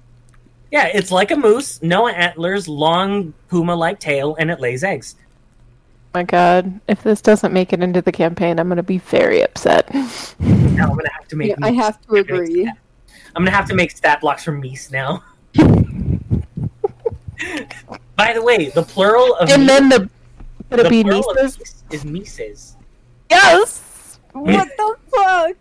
Yeah, 0.71 0.87
it's 0.93 1.11
like 1.11 1.31
a 1.31 1.37
moose, 1.37 1.81
no 1.81 2.09
antlers, 2.09 2.67
long 2.67 3.33
puma-like 3.47 4.01
tail, 4.01 4.35
and 4.37 4.51
it 4.51 4.59
lays 4.59 4.83
eggs. 4.83 5.15
my 6.13 6.23
God, 6.23 6.81
if 6.89 7.01
this 7.03 7.21
doesn't 7.21 7.53
make 7.53 7.71
it 7.71 7.81
into 7.81 8.01
the 8.01 8.11
campaign, 8.11 8.59
I'm 8.59 8.67
gonna 8.67 8.83
be 8.83 8.97
very 8.97 9.43
upset. 9.43 9.89
Now 10.39 10.89
I'm 10.89 10.97
gonna 10.97 11.11
have 11.13 11.27
to 11.29 11.35
make. 11.37 11.49
Yeah, 11.51 11.55
I 11.61 11.71
have 11.71 11.99
to 12.07 12.15
agree. 12.15 12.65
I'm 12.67 13.43
gonna 13.45 13.49
have 13.55 13.67
to 13.69 13.73
make 13.75 13.91
stat 13.91 14.19
blocks 14.21 14.43
for 14.43 14.51
meese 14.51 14.91
now. 14.91 15.23
By 18.15 18.33
the 18.33 18.41
way, 18.43 18.69
the 18.69 18.83
plural 18.83 19.35
of 19.35 19.49
and 19.49 19.63
meese, 19.63 19.67
then 19.67 19.89
the 19.89 20.09
could 20.69 20.79
it 20.79 20.83
the 20.83 20.89
be 20.89 21.03
plural 21.03 21.29
of 21.31 21.37
nieces? 21.37 21.83
is 21.91 22.05
mises. 22.05 22.77
Yes. 23.29 24.19
What 24.33 24.69
the 24.77 24.95
fuck? 25.09 25.55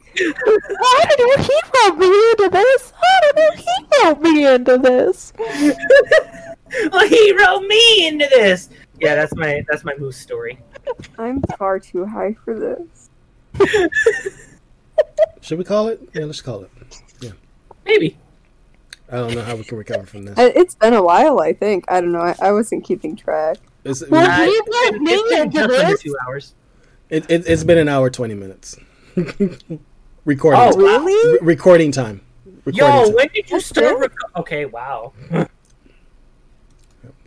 How 0.78 1.16
did 1.16 1.41
he 1.41 1.61
help 1.74 1.99
me 1.99 2.07
into 2.07 2.49
this? 2.53 2.93
I 2.97 3.20
don't 3.23 3.37
know 3.37 3.51
how 3.51 3.51
did 3.51 3.59
he 3.59 4.03
help 4.03 4.20
me 4.20 4.47
into 4.47 4.78
this? 4.78 5.33
well, 6.93 7.09
he 7.09 7.33
wrote 7.37 7.66
me 7.66 8.09
into 8.09 8.27
this. 8.28 8.69
Yeah, 9.01 9.15
that's 9.15 9.35
my 9.35 9.65
that's 9.69 9.85
my 9.85 9.95
moose 9.99 10.16
story. 10.16 10.59
I'm 11.19 11.43
far 11.59 11.78
too 11.78 12.05
high 12.05 12.35
for 12.45 12.59
this. 12.59 13.11
Should 15.41 15.59
we 15.59 15.65
call 15.65 15.89
it? 15.89 16.01
Yeah, 16.12 16.24
let's 16.24 16.41
call 16.41 16.62
it. 16.62 16.70
Yeah. 17.20 17.33
Maybe. 17.85 18.16
I 19.11 19.16
don't 19.19 19.35
know 19.35 19.43
how 19.43 19.55
we 19.57 19.62
can 19.65 19.78
recover 19.78 20.05
from 20.07 20.24
this. 20.24 20.35
It's 20.39 20.74
been 20.74 20.95
a 20.95 21.03
while, 21.03 21.41
I 21.41 21.53
think. 21.53 21.85
I 21.89 22.01
don't 22.01 22.12
know. 22.12 22.20
I, 22.20 22.35
I 22.41 22.53
wasn't 22.53 22.85
keeping 22.85 23.15
track. 23.16 23.57
It's, 23.85 24.03
Well, 24.09 24.45
you 24.49 24.53
it's 24.65 24.69
let 24.69 24.93
been- 24.95 25.05
me 25.05 25.12
it's 25.12 25.28
been 25.31 25.43
into 25.43 25.53
just 25.59 25.70
under 25.74 25.91
this. 25.91 26.03
two 26.03 26.16
hours. 26.27 26.55
it, 27.11 27.31
it, 27.31 27.45
it's 27.49 27.62
been 27.65 27.78
an 27.78 27.89
hour 27.89 28.11
twenty 28.11 28.35
minutes. 28.35 28.77
recording. 30.24 30.61
Oh, 30.61 30.73
time. 30.73 30.78
Really? 30.78 31.33
Re- 31.35 31.39
recording 31.43 31.93
time. 31.93 32.20
Recording 32.65 32.78
Yo, 32.78 33.05
time. 33.07 33.15
when 33.15 33.28
did 33.33 33.49
you 33.49 33.61
start? 33.61 33.93
it? 33.97 33.99
Rec- 34.01 34.37
okay, 34.37 34.65
wow. 34.65 35.12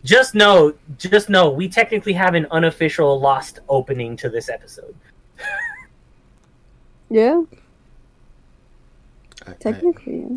just 0.04 0.34
know, 0.34 0.74
just 0.98 1.30
know, 1.30 1.48
we 1.50 1.66
technically 1.68 2.12
have 2.12 2.34
an 2.34 2.46
unofficial 2.50 3.18
lost 3.18 3.60
opening 3.70 4.16
to 4.18 4.28
this 4.28 4.48
episode. 4.50 4.94
Yeah, 7.08 7.42
I- 9.46 9.50
I- 9.50 9.54
technically. 9.54 10.18
yeah. 10.28 10.36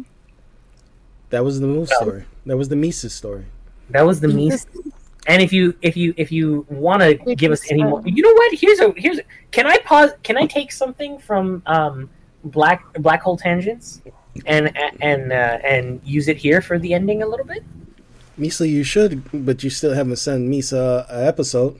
That 1.34 1.44
was 1.44 1.60
the 1.60 1.66
move 1.66 1.90
Well- 1.90 2.02
story. 2.02 2.24
That 2.46 2.58
was 2.58 2.70
the 2.70 2.76
Mises 2.76 3.14
story. 3.14 3.46
That 3.90 4.06
was 4.06 4.20
the 4.20 4.28
Mies. 4.28 4.68
And 5.28 5.42
if 5.42 5.52
you 5.52 5.74
if 5.82 5.96
you 5.98 6.14
if 6.16 6.32
you 6.32 6.66
want 6.70 7.02
to 7.02 7.36
give 7.36 7.52
us 7.52 7.72
any 7.72 7.84
more, 7.84 8.02
you 8.06 8.22
know 8.22 8.34
what? 8.34 8.54
Here's 8.54 8.80
a 8.80 8.94
here's. 8.98 9.18
A, 9.20 9.24
can 9.52 9.66
I 9.66 9.78
pause? 9.80 10.12
Can 10.22 10.38
I 10.38 10.46
take 10.46 10.72
something 10.72 11.18
from 11.18 11.64
um 11.66 12.10
black 12.44 12.80
black 13.00 13.22
hole 13.24 13.38
tangents 13.38 14.02
and 14.46 14.64
and 15.02 15.32
uh, 15.32 15.58
and 15.74 16.02
use 16.04 16.28
it 16.28 16.38
here 16.38 16.62
for 16.62 16.78
the 16.78 16.94
ending 16.94 17.24
a 17.24 17.26
little 17.26 17.46
bit? 17.46 17.64
Misa, 18.38 18.70
you 18.70 18.84
should, 18.84 19.24
but 19.46 19.64
you 19.64 19.70
still 19.70 19.94
haven't 19.94 20.18
sent 20.18 20.48
Misa 20.50 21.06
an 21.10 21.26
episode. 21.26 21.80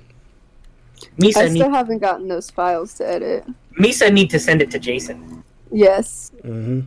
Misa 1.20 1.38
I 1.38 1.50
need, 1.50 1.60
still 1.60 1.72
haven't 1.72 2.00
gotten 2.00 2.28
those 2.28 2.50
files 2.50 2.94
to 2.96 3.08
edit. 3.08 3.46
Misa 3.78 4.12
need 4.12 4.30
to 4.32 4.40
send 4.40 4.62
it 4.62 4.72
to 4.72 4.80
Jason. 4.80 5.44
Yes, 5.72 6.32
hmm 6.42 6.82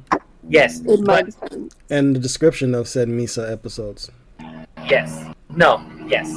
Yes, 0.48 0.80
in 0.80 1.02
my 1.04 1.22
but 1.22 1.26
defense. 1.26 1.74
And 1.90 2.14
the 2.14 2.20
description 2.20 2.74
of 2.74 2.88
said 2.88 3.08
Misa 3.08 3.50
episodes. 3.50 4.10
yes, 4.88 5.24
no, 5.50 5.84
yes, 6.06 6.32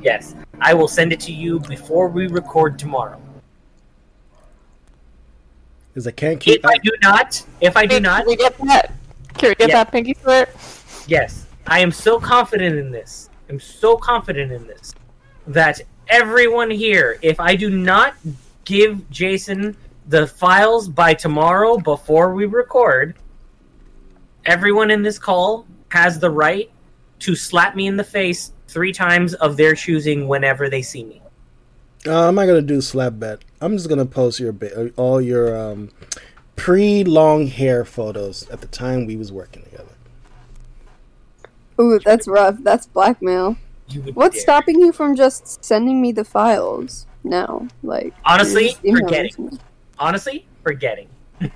yes. 0.00 0.34
I 0.60 0.74
will 0.74 0.88
send 0.88 1.12
it 1.12 1.20
to 1.20 1.32
you 1.32 1.60
before 1.60 2.08
we 2.08 2.26
record 2.26 2.78
tomorrow. 2.78 3.20
Because 5.88 6.06
I 6.06 6.12
can't 6.12 6.40
keep. 6.40 6.58
If 6.60 6.64
I 6.66 6.76
do 6.78 6.90
not, 7.02 7.44
if 7.60 7.76
I 7.76 7.86
do 7.86 7.96
Can 7.96 8.02
not, 8.04 8.26
we 8.26 8.36
get 8.36 8.56
that? 8.58 8.92
Can 9.38 9.50
we 9.50 9.54
get 9.56 9.68
Yeah. 9.68 9.84
that 9.84 9.92
pinky 9.92 10.14
swear? 10.22 10.48
yes, 11.06 11.46
I 11.66 11.80
am 11.80 11.90
so 11.90 12.20
confident 12.20 12.76
in 12.78 12.90
this. 12.90 13.28
I'm 13.48 13.60
so 13.60 13.96
confident 13.96 14.52
in 14.52 14.66
this 14.66 14.94
that 15.46 15.80
everyone 16.08 16.70
here, 16.70 17.18
if 17.22 17.40
I 17.40 17.56
do 17.56 17.70
not 17.70 18.14
give 18.64 19.08
Jason 19.10 19.76
the 20.10 20.26
files 20.26 20.88
by 20.88 21.14
tomorrow 21.14 21.78
before 21.78 22.34
we 22.34 22.44
record, 22.44 23.14
everyone 24.44 24.90
in 24.90 25.02
this 25.02 25.20
call 25.20 25.66
has 25.90 26.18
the 26.18 26.28
right 26.28 26.68
to 27.20 27.36
slap 27.36 27.76
me 27.76 27.86
in 27.86 27.96
the 27.96 28.02
face 28.02 28.52
three 28.66 28.92
times 28.92 29.34
of 29.34 29.56
their 29.56 29.74
choosing 29.74 30.26
whenever 30.26 30.68
they 30.68 30.82
see 30.82 31.04
me. 31.04 31.22
Uh, 32.04 32.26
I'm 32.28 32.34
not 32.34 32.46
gonna 32.46 32.60
do 32.60 32.80
slap 32.80 33.20
bet. 33.20 33.44
I'm 33.60 33.76
just 33.76 33.88
gonna 33.88 34.04
post 34.04 34.40
your 34.40 34.50
ba- 34.52 34.90
all 34.96 35.20
your 35.20 35.56
um, 35.56 35.90
pre 36.56 37.04
long 37.04 37.46
hair 37.46 37.84
photos 37.84 38.48
at 38.48 38.62
the 38.62 38.66
time 38.66 39.06
we 39.06 39.16
was 39.16 39.30
working 39.30 39.62
together. 39.62 39.94
Ooh, 41.80 42.00
that's 42.04 42.26
rough. 42.26 42.56
That's 42.62 42.86
blackmail. 42.86 43.56
What's 44.14 44.36
dare. 44.36 44.42
stopping 44.42 44.80
you 44.80 44.92
from 44.92 45.14
just 45.14 45.64
sending 45.64 46.02
me 46.02 46.10
the 46.10 46.24
files 46.24 47.06
now? 47.22 47.68
Like 47.84 48.12
Honestly, 48.24 48.70
just 48.70 48.84
email 48.84 49.04
forgetting. 49.04 49.32
it 49.32 49.38
me. 49.52 49.58
Honestly, 50.00 50.46
forgetting. 50.64 51.08
I 51.40 51.50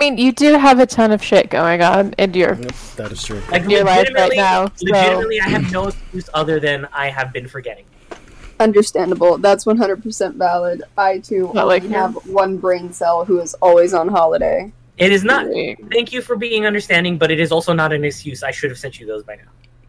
mean, 0.00 0.16
you 0.16 0.32
do 0.32 0.54
have 0.58 0.78
a 0.80 0.86
ton 0.86 1.12
of 1.12 1.22
shit 1.22 1.50
going 1.50 1.82
on 1.82 2.14
in 2.16 2.32
your. 2.32 2.54
Yep, 2.54 2.72
that 2.96 3.12
is 3.12 3.22
true. 3.22 3.42
Like 3.50 3.68
Your 3.68 3.84
life 3.84 3.98
right 3.98 3.98
legitimately, 4.30 4.36
now, 4.36 4.66
so- 4.66 4.72
legitimately, 4.86 5.40
I 5.42 5.48
have 5.50 5.70
no 5.70 5.88
excuse 5.88 6.30
other 6.32 6.58
than 6.58 6.88
I 6.92 7.10
have 7.10 7.32
been 7.34 7.46
forgetting. 7.46 7.84
Understandable. 8.58 9.36
That's 9.38 9.64
100% 9.66 10.34
valid. 10.36 10.82
I 10.96 11.18
too 11.18 11.50
Not 11.54 11.64
only 11.64 11.74
like 11.76 11.82
you. 11.84 11.90
have 11.90 12.14
one 12.26 12.56
brain 12.56 12.92
cell 12.92 13.24
who 13.26 13.40
is 13.40 13.54
always 13.54 13.92
on 13.94 14.08
holiday. 14.08 14.72
It 14.98 15.12
is 15.12 15.22
not. 15.24 15.44
Two 15.46 15.76
Thank 15.90 16.12
you 16.12 16.20
for 16.22 16.36
being 16.36 16.66
understanding, 16.66 17.16
but 17.18 17.30
it 17.30 17.40
is 17.40 17.52
also 17.52 17.72
not 17.74 17.92
an 17.92 18.04
excuse. 18.04 18.42
I 18.42 18.50
should 18.50 18.70
have 18.70 18.78
sent 18.78 19.00
you 19.00 19.06
those 19.06 19.22
by 19.22 19.36
now. 19.36 19.42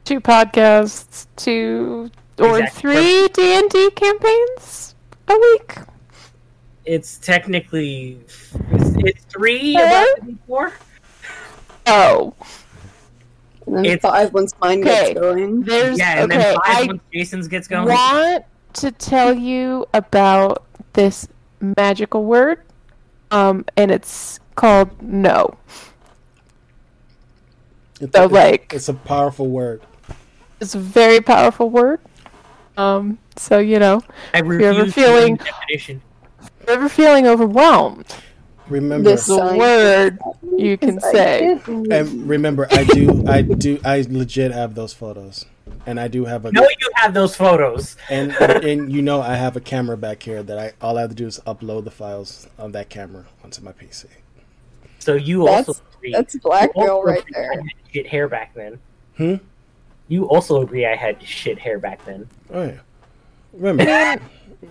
Two 0.06 0.20
podcasts, 0.22 1.28
two 1.36 2.12
or 2.40 2.60
Exactly. 2.60 2.82
three 2.96 3.28
D 3.30 3.54
and 3.56 3.70
D 3.70 3.92
campaigns 3.92 4.96
a 5.28 5.36
week. 5.38 5.76
It's 6.86 7.18
technically 7.20 8.20
it's, 8.72 8.96
it's 8.98 9.24
three 9.26 9.76
about 9.76 10.08
to 10.18 10.26
be 10.26 10.38
four. 10.48 10.74
Oh, 11.88 12.34
And 13.68 13.78
then 13.78 13.86
It's- 13.86 14.02
five 14.02 14.34
once 14.34 14.54
mine 14.60 14.82
Okay. 14.82 15.14
gets 15.14 15.20
going. 15.20 15.62
there's 15.62 15.98
Yeah, 16.00 16.24
and 16.24 16.32
okay. 16.32 16.42
then 16.42 16.56
five 16.66 16.78
I 16.78 16.86
once 16.88 17.02
Jason's 17.14 17.48
gets 17.48 17.68
going. 17.68 17.90
I 17.90 17.94
want 17.94 18.46
to 18.74 18.92
tell 18.92 19.34
you 19.34 19.86
about 19.94 20.64
this 20.94 21.28
magical 21.60 22.26
word, 22.26 22.62
um, 23.30 23.66
and 23.78 23.92
it's 23.92 24.40
called 24.56 24.90
no. 25.02 25.56
It's, 28.00 28.16
So, 28.16 28.26
a, 28.26 28.28
like- 28.28 28.74
it's 28.74 28.90
a 28.90 28.94
powerful 28.96 29.48
word. 29.48 29.82
It's 30.60 30.74
a 30.76 30.80
very 30.80 31.22
powerful 31.22 31.70
word. 31.70 32.00
Um, 32.78 33.20
so 33.36 33.60
you 33.60 33.78
know, 33.80 34.02
I 34.34 34.40
you're 34.40 34.48
refuse 34.48 34.76
ever 34.78 34.86
to 34.86 34.92
feeling- 34.92 35.40
ever 36.68 36.90
feeling 36.90 37.28
overwhelmed, 37.28 38.06
Remember, 38.68 39.10
This- 39.12 39.26
the 39.26 39.38
Science. 39.38 39.58
word 39.60 40.20
you 40.58 40.78
can 40.78 41.00
say. 41.00 41.60
and 41.68 42.30
remember, 42.30 42.68
I 42.72 42.84
do, 42.86 43.24
I 43.28 43.42
do, 43.42 43.80
I 43.84 44.06
legit 44.10 44.52
have 44.52 44.76
those 44.76 44.94
photos, 44.94 45.46
and 45.86 46.00
I 46.00 46.08
do 46.08 46.26
have 46.26 46.46
a 46.46 46.52
No, 46.52 46.62
you 46.62 46.90
have 46.96 47.14
those 47.14 47.36
photos. 47.36 47.98
and 48.10 48.32
and 48.34 48.92
you 48.92 49.02
know 49.02 49.22
I 49.22 49.36
have 49.36 49.56
a 49.58 49.60
camera 49.62 49.98
back 49.98 50.24
here 50.24 50.42
that 50.44 50.58
I 50.58 50.72
all 50.82 50.98
I 50.98 51.02
have 51.02 51.10
to 51.10 51.16
do 51.16 51.28
is 51.28 51.40
upload 51.46 51.84
the 51.84 51.92
files 51.92 52.48
on 52.58 52.72
that 52.74 52.90
camera 52.90 53.26
onto 53.44 53.62
my 53.62 53.72
PC. 53.74 54.06
So 55.00 55.16
you 55.16 55.46
That's- 55.46 55.68
also 55.68 55.82
agree. 55.98 56.12
That's 56.14 56.34
you 56.36 56.40
blackmail 56.42 56.90
also 56.92 57.04
right 57.08 57.24
there. 57.34 57.62
Shit 57.92 58.08
hair 58.08 58.28
back 58.30 58.54
then. 58.54 58.80
Hmm? 59.18 59.36
You 60.08 60.26
also 60.30 60.62
agree 60.62 60.86
I 60.86 60.96
had 60.96 61.22
shit 61.24 61.60
hair 61.60 61.78
back 61.80 62.06
then. 62.06 62.28
Oh 62.54 62.64
yeah, 62.64 62.80
remember? 63.54 64.22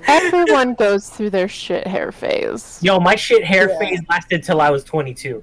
Everyone 0.06 0.74
goes 0.74 1.08
through 1.08 1.30
their 1.30 1.48
shit 1.48 1.86
hair 1.86 2.12
phase. 2.12 2.78
Yo, 2.82 2.98
my 3.00 3.16
shit 3.16 3.44
hair 3.44 3.70
Yeah. 3.70 3.78
phase 3.78 4.00
lasted 4.08 4.42
till 4.44 4.60
I 4.60 4.70
was 4.70 4.84
22. 4.84 5.42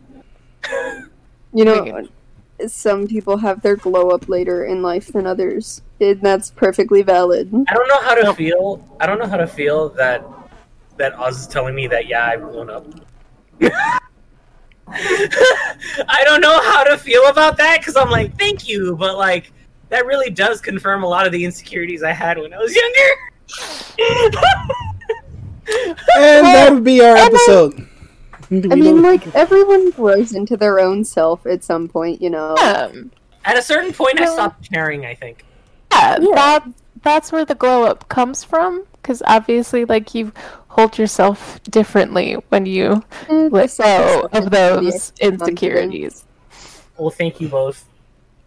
You 1.54 1.66
know, 1.66 1.84
Megan. 1.84 2.10
some 2.68 3.08
people 3.08 3.38
have 3.38 3.62
their 3.62 3.76
glow 3.76 4.10
up 4.10 4.28
later 4.30 4.66
in 4.66 4.82
life 4.82 5.08
than 5.14 5.26
others. 5.26 5.82
And 6.00 6.22
that's 6.22 6.52
perfectly 6.52 7.02
valid. 7.02 7.52
I 7.70 7.74
don't 7.74 7.88
know 7.88 8.02
how 8.02 8.16
to 8.16 8.34
feel. 8.34 8.84
I 9.00 9.06
don't 9.06 9.20
know 9.20 9.28
how 9.28 9.38
to 9.38 9.48
feel 9.48 9.90
that 9.90 10.24
that 10.98 11.14
Oz 11.20 11.40
is 11.42 11.48
telling 11.48 11.76
me 11.76 11.88
that 11.88 12.08
yeah, 12.08 12.26
I've 12.26 12.42
blown 12.42 12.70
up. 12.70 12.86
I 14.90 16.24
don't 16.24 16.42
know 16.42 16.62
how 16.62 16.84
to 16.84 16.98
feel 16.98 17.28
about 17.28 17.58
that 17.58 17.80
because 17.80 17.96
I'm 17.96 18.10
like, 18.10 18.38
thank 18.38 18.68
you, 18.68 18.96
but 18.96 19.18
like 19.18 19.52
that 19.90 20.06
really 20.06 20.30
does 20.30 20.62
confirm 20.62 21.04
a 21.04 21.08
lot 21.08 21.26
of 21.26 21.32
the 21.32 21.44
insecurities 21.46 22.04
I 22.04 22.12
had 22.14 22.38
when 22.38 22.54
I 22.54 22.58
was 22.58 22.76
younger. 22.76 23.10
And 24.00 24.34
that 26.46 26.70
would 26.72 26.84
be 26.84 27.02
our 27.04 27.16
episode. 27.18 27.88
I 28.50 28.76
mean, 28.76 29.02
like, 29.02 29.28
everyone 29.36 29.92
grows 29.92 30.34
into 30.34 30.56
their 30.56 30.80
own 30.80 31.04
self 31.04 31.46
at 31.46 31.64
some 31.64 31.88
point, 31.90 32.22
you 32.22 32.30
know? 32.30 32.56
Um, 32.58 33.12
At 33.44 33.58
a 33.58 33.62
certain 33.62 33.94
point, 33.94 34.20
I 34.20 34.24
Well- 34.26 34.34
stopped 34.34 34.72
caring. 34.72 35.06
I 35.06 35.16
think. 35.16 35.44
yeah, 35.92 36.18
Yeah. 36.22 36.36
that 36.36 36.64
that's 37.04 37.32
where 37.32 37.46
the 37.46 37.56
glow 37.56 37.84
up 37.84 38.08
comes 38.10 38.44
from. 38.44 38.84
Because 39.02 39.22
obviously, 39.26 39.86
like 39.86 40.14
you 40.14 40.34
hold 40.68 40.98
yourself 40.98 41.62
differently 41.64 42.34
when 42.50 42.66
you 42.66 43.04
Eh, 43.30 43.48
let 43.52 43.74
go 43.78 44.28
of 44.34 44.50
those 44.52 45.14
insecurities. 45.22 46.26
Well, 46.98 47.10
thank 47.10 47.40
you 47.40 47.48
both. 47.48 47.86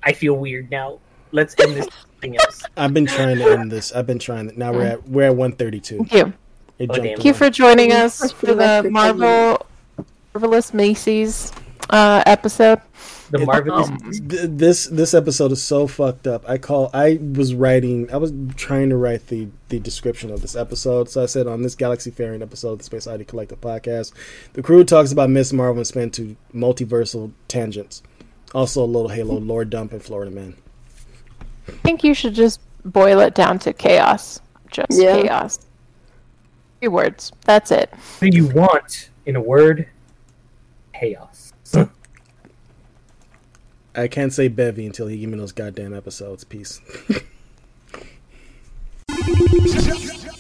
I 0.03 0.13
feel 0.13 0.35
weird 0.35 0.71
now. 0.71 0.99
Let's 1.33 1.55
end 1.59 1.77
this 1.77 1.89
thing 2.21 2.37
else. 2.37 2.63
I've 2.77 2.95
been 2.95 3.07
trying 3.07 3.39
to 3.39 3.45
end 3.59 3.71
this. 3.73 3.93
I've 3.93 4.07
been 4.07 4.19
trying 4.19 4.51
to. 4.51 4.59
Now 4.59 4.73
we're 4.73 4.87
at 4.87 5.09
we're 5.09 5.27
at 5.27 5.37
one 5.37 5.53
thirty 5.53 5.81
two. 5.81 5.99
Thank 5.99 6.13
you. 6.13 6.33
It 6.79 6.89
Oh, 6.91 6.95
jumped 6.95 6.97
damn. 6.97 7.17
Thank 7.17 7.25
you 7.25 7.35
for 7.35 7.51
joining 7.51 7.93
us 7.93 8.33
for 8.33 8.47
for 8.47 8.55
the 8.55 8.89
Marvel 8.91 9.67
Marvelous 10.35 10.73
Macy's 10.73 11.53
uh, 11.91 12.23
episode. 12.27 12.81
The 13.31 13.43
It- 13.43 13.47
marvelous. 13.47 13.89
um, 13.89 13.99
Th- 14.29 14.49
this 14.49 14.87
this 14.87 15.15
episode 15.15 15.53
is 15.53 15.63
so 15.63 15.87
fucked 15.87 16.27
up. 16.27 16.43
I 16.49 16.59
call 16.59 16.91
I 16.95 17.19
was 17.21 17.55
writing 17.55 18.11
I 18.13 18.17
was 18.17 18.33
trying 18.57 18.89
to 18.91 18.97
write 18.97 19.29
the 19.29 19.49
the 19.69 19.79
description 19.79 20.31
of 20.33 20.41
this 20.43 20.57
episode. 20.57 21.09
So 21.11 21.23
I 21.23 21.27
said 21.27 21.47
on 21.47 21.63
this 21.63 21.75
Galaxy 21.77 22.11
Fairing 22.11 22.43
episode 22.43 22.73
of 22.73 22.79
the 22.79 22.85
Space 22.85 23.07
Oddity 23.07 23.25
Collective 23.27 23.61
podcast, 23.61 24.13
the 24.55 24.63
crew 24.63 24.83
talks 24.85 25.13
about 25.13 25.31
Miss 25.31 25.53
Marvel 25.53 25.79
and 25.79 25.87
spin 25.87 26.11
to 26.13 26.35
multiversal 26.55 27.31
tangents. 27.47 28.03
Also 28.53 28.83
a 28.83 28.87
little 28.87 29.11
Halo 29.11 29.39
lore 29.39 29.65
dump 29.65 29.93
in 29.93 30.01
Florida 30.01 30.31
Man. 30.33 30.57
I 31.71 31.83
think 31.83 32.05
you 32.05 32.15
should 32.15 32.35
just 32.35 32.61
boil 32.85 33.21
it 33.21 33.35
down 33.35 33.59
to 33.61 33.73
chaos. 33.73 34.41
Just 34.71 34.93
Yeah. 34.93 35.23
chaos. 35.23 35.59
Few 36.81 36.91
words. 36.91 37.33
That's 37.45 37.71
it. 37.71 37.91
What 38.19 38.31
do 38.31 38.37
you 38.37 38.49
want 38.49 39.11
in 39.27 39.37
a 39.37 39.41
word? 39.41 39.89
Chaos. 40.95 41.53
I 43.95 44.07
can't 44.07 44.33
say 44.33 44.49
Bevy 44.49 44.87
until 44.87 45.09
he 45.09 45.19
give 45.19 45.29
me 45.31 45.37
those 45.37 45.53
goddamn 45.53 45.93
episodes. 45.93 46.45
Peace. 46.45 46.81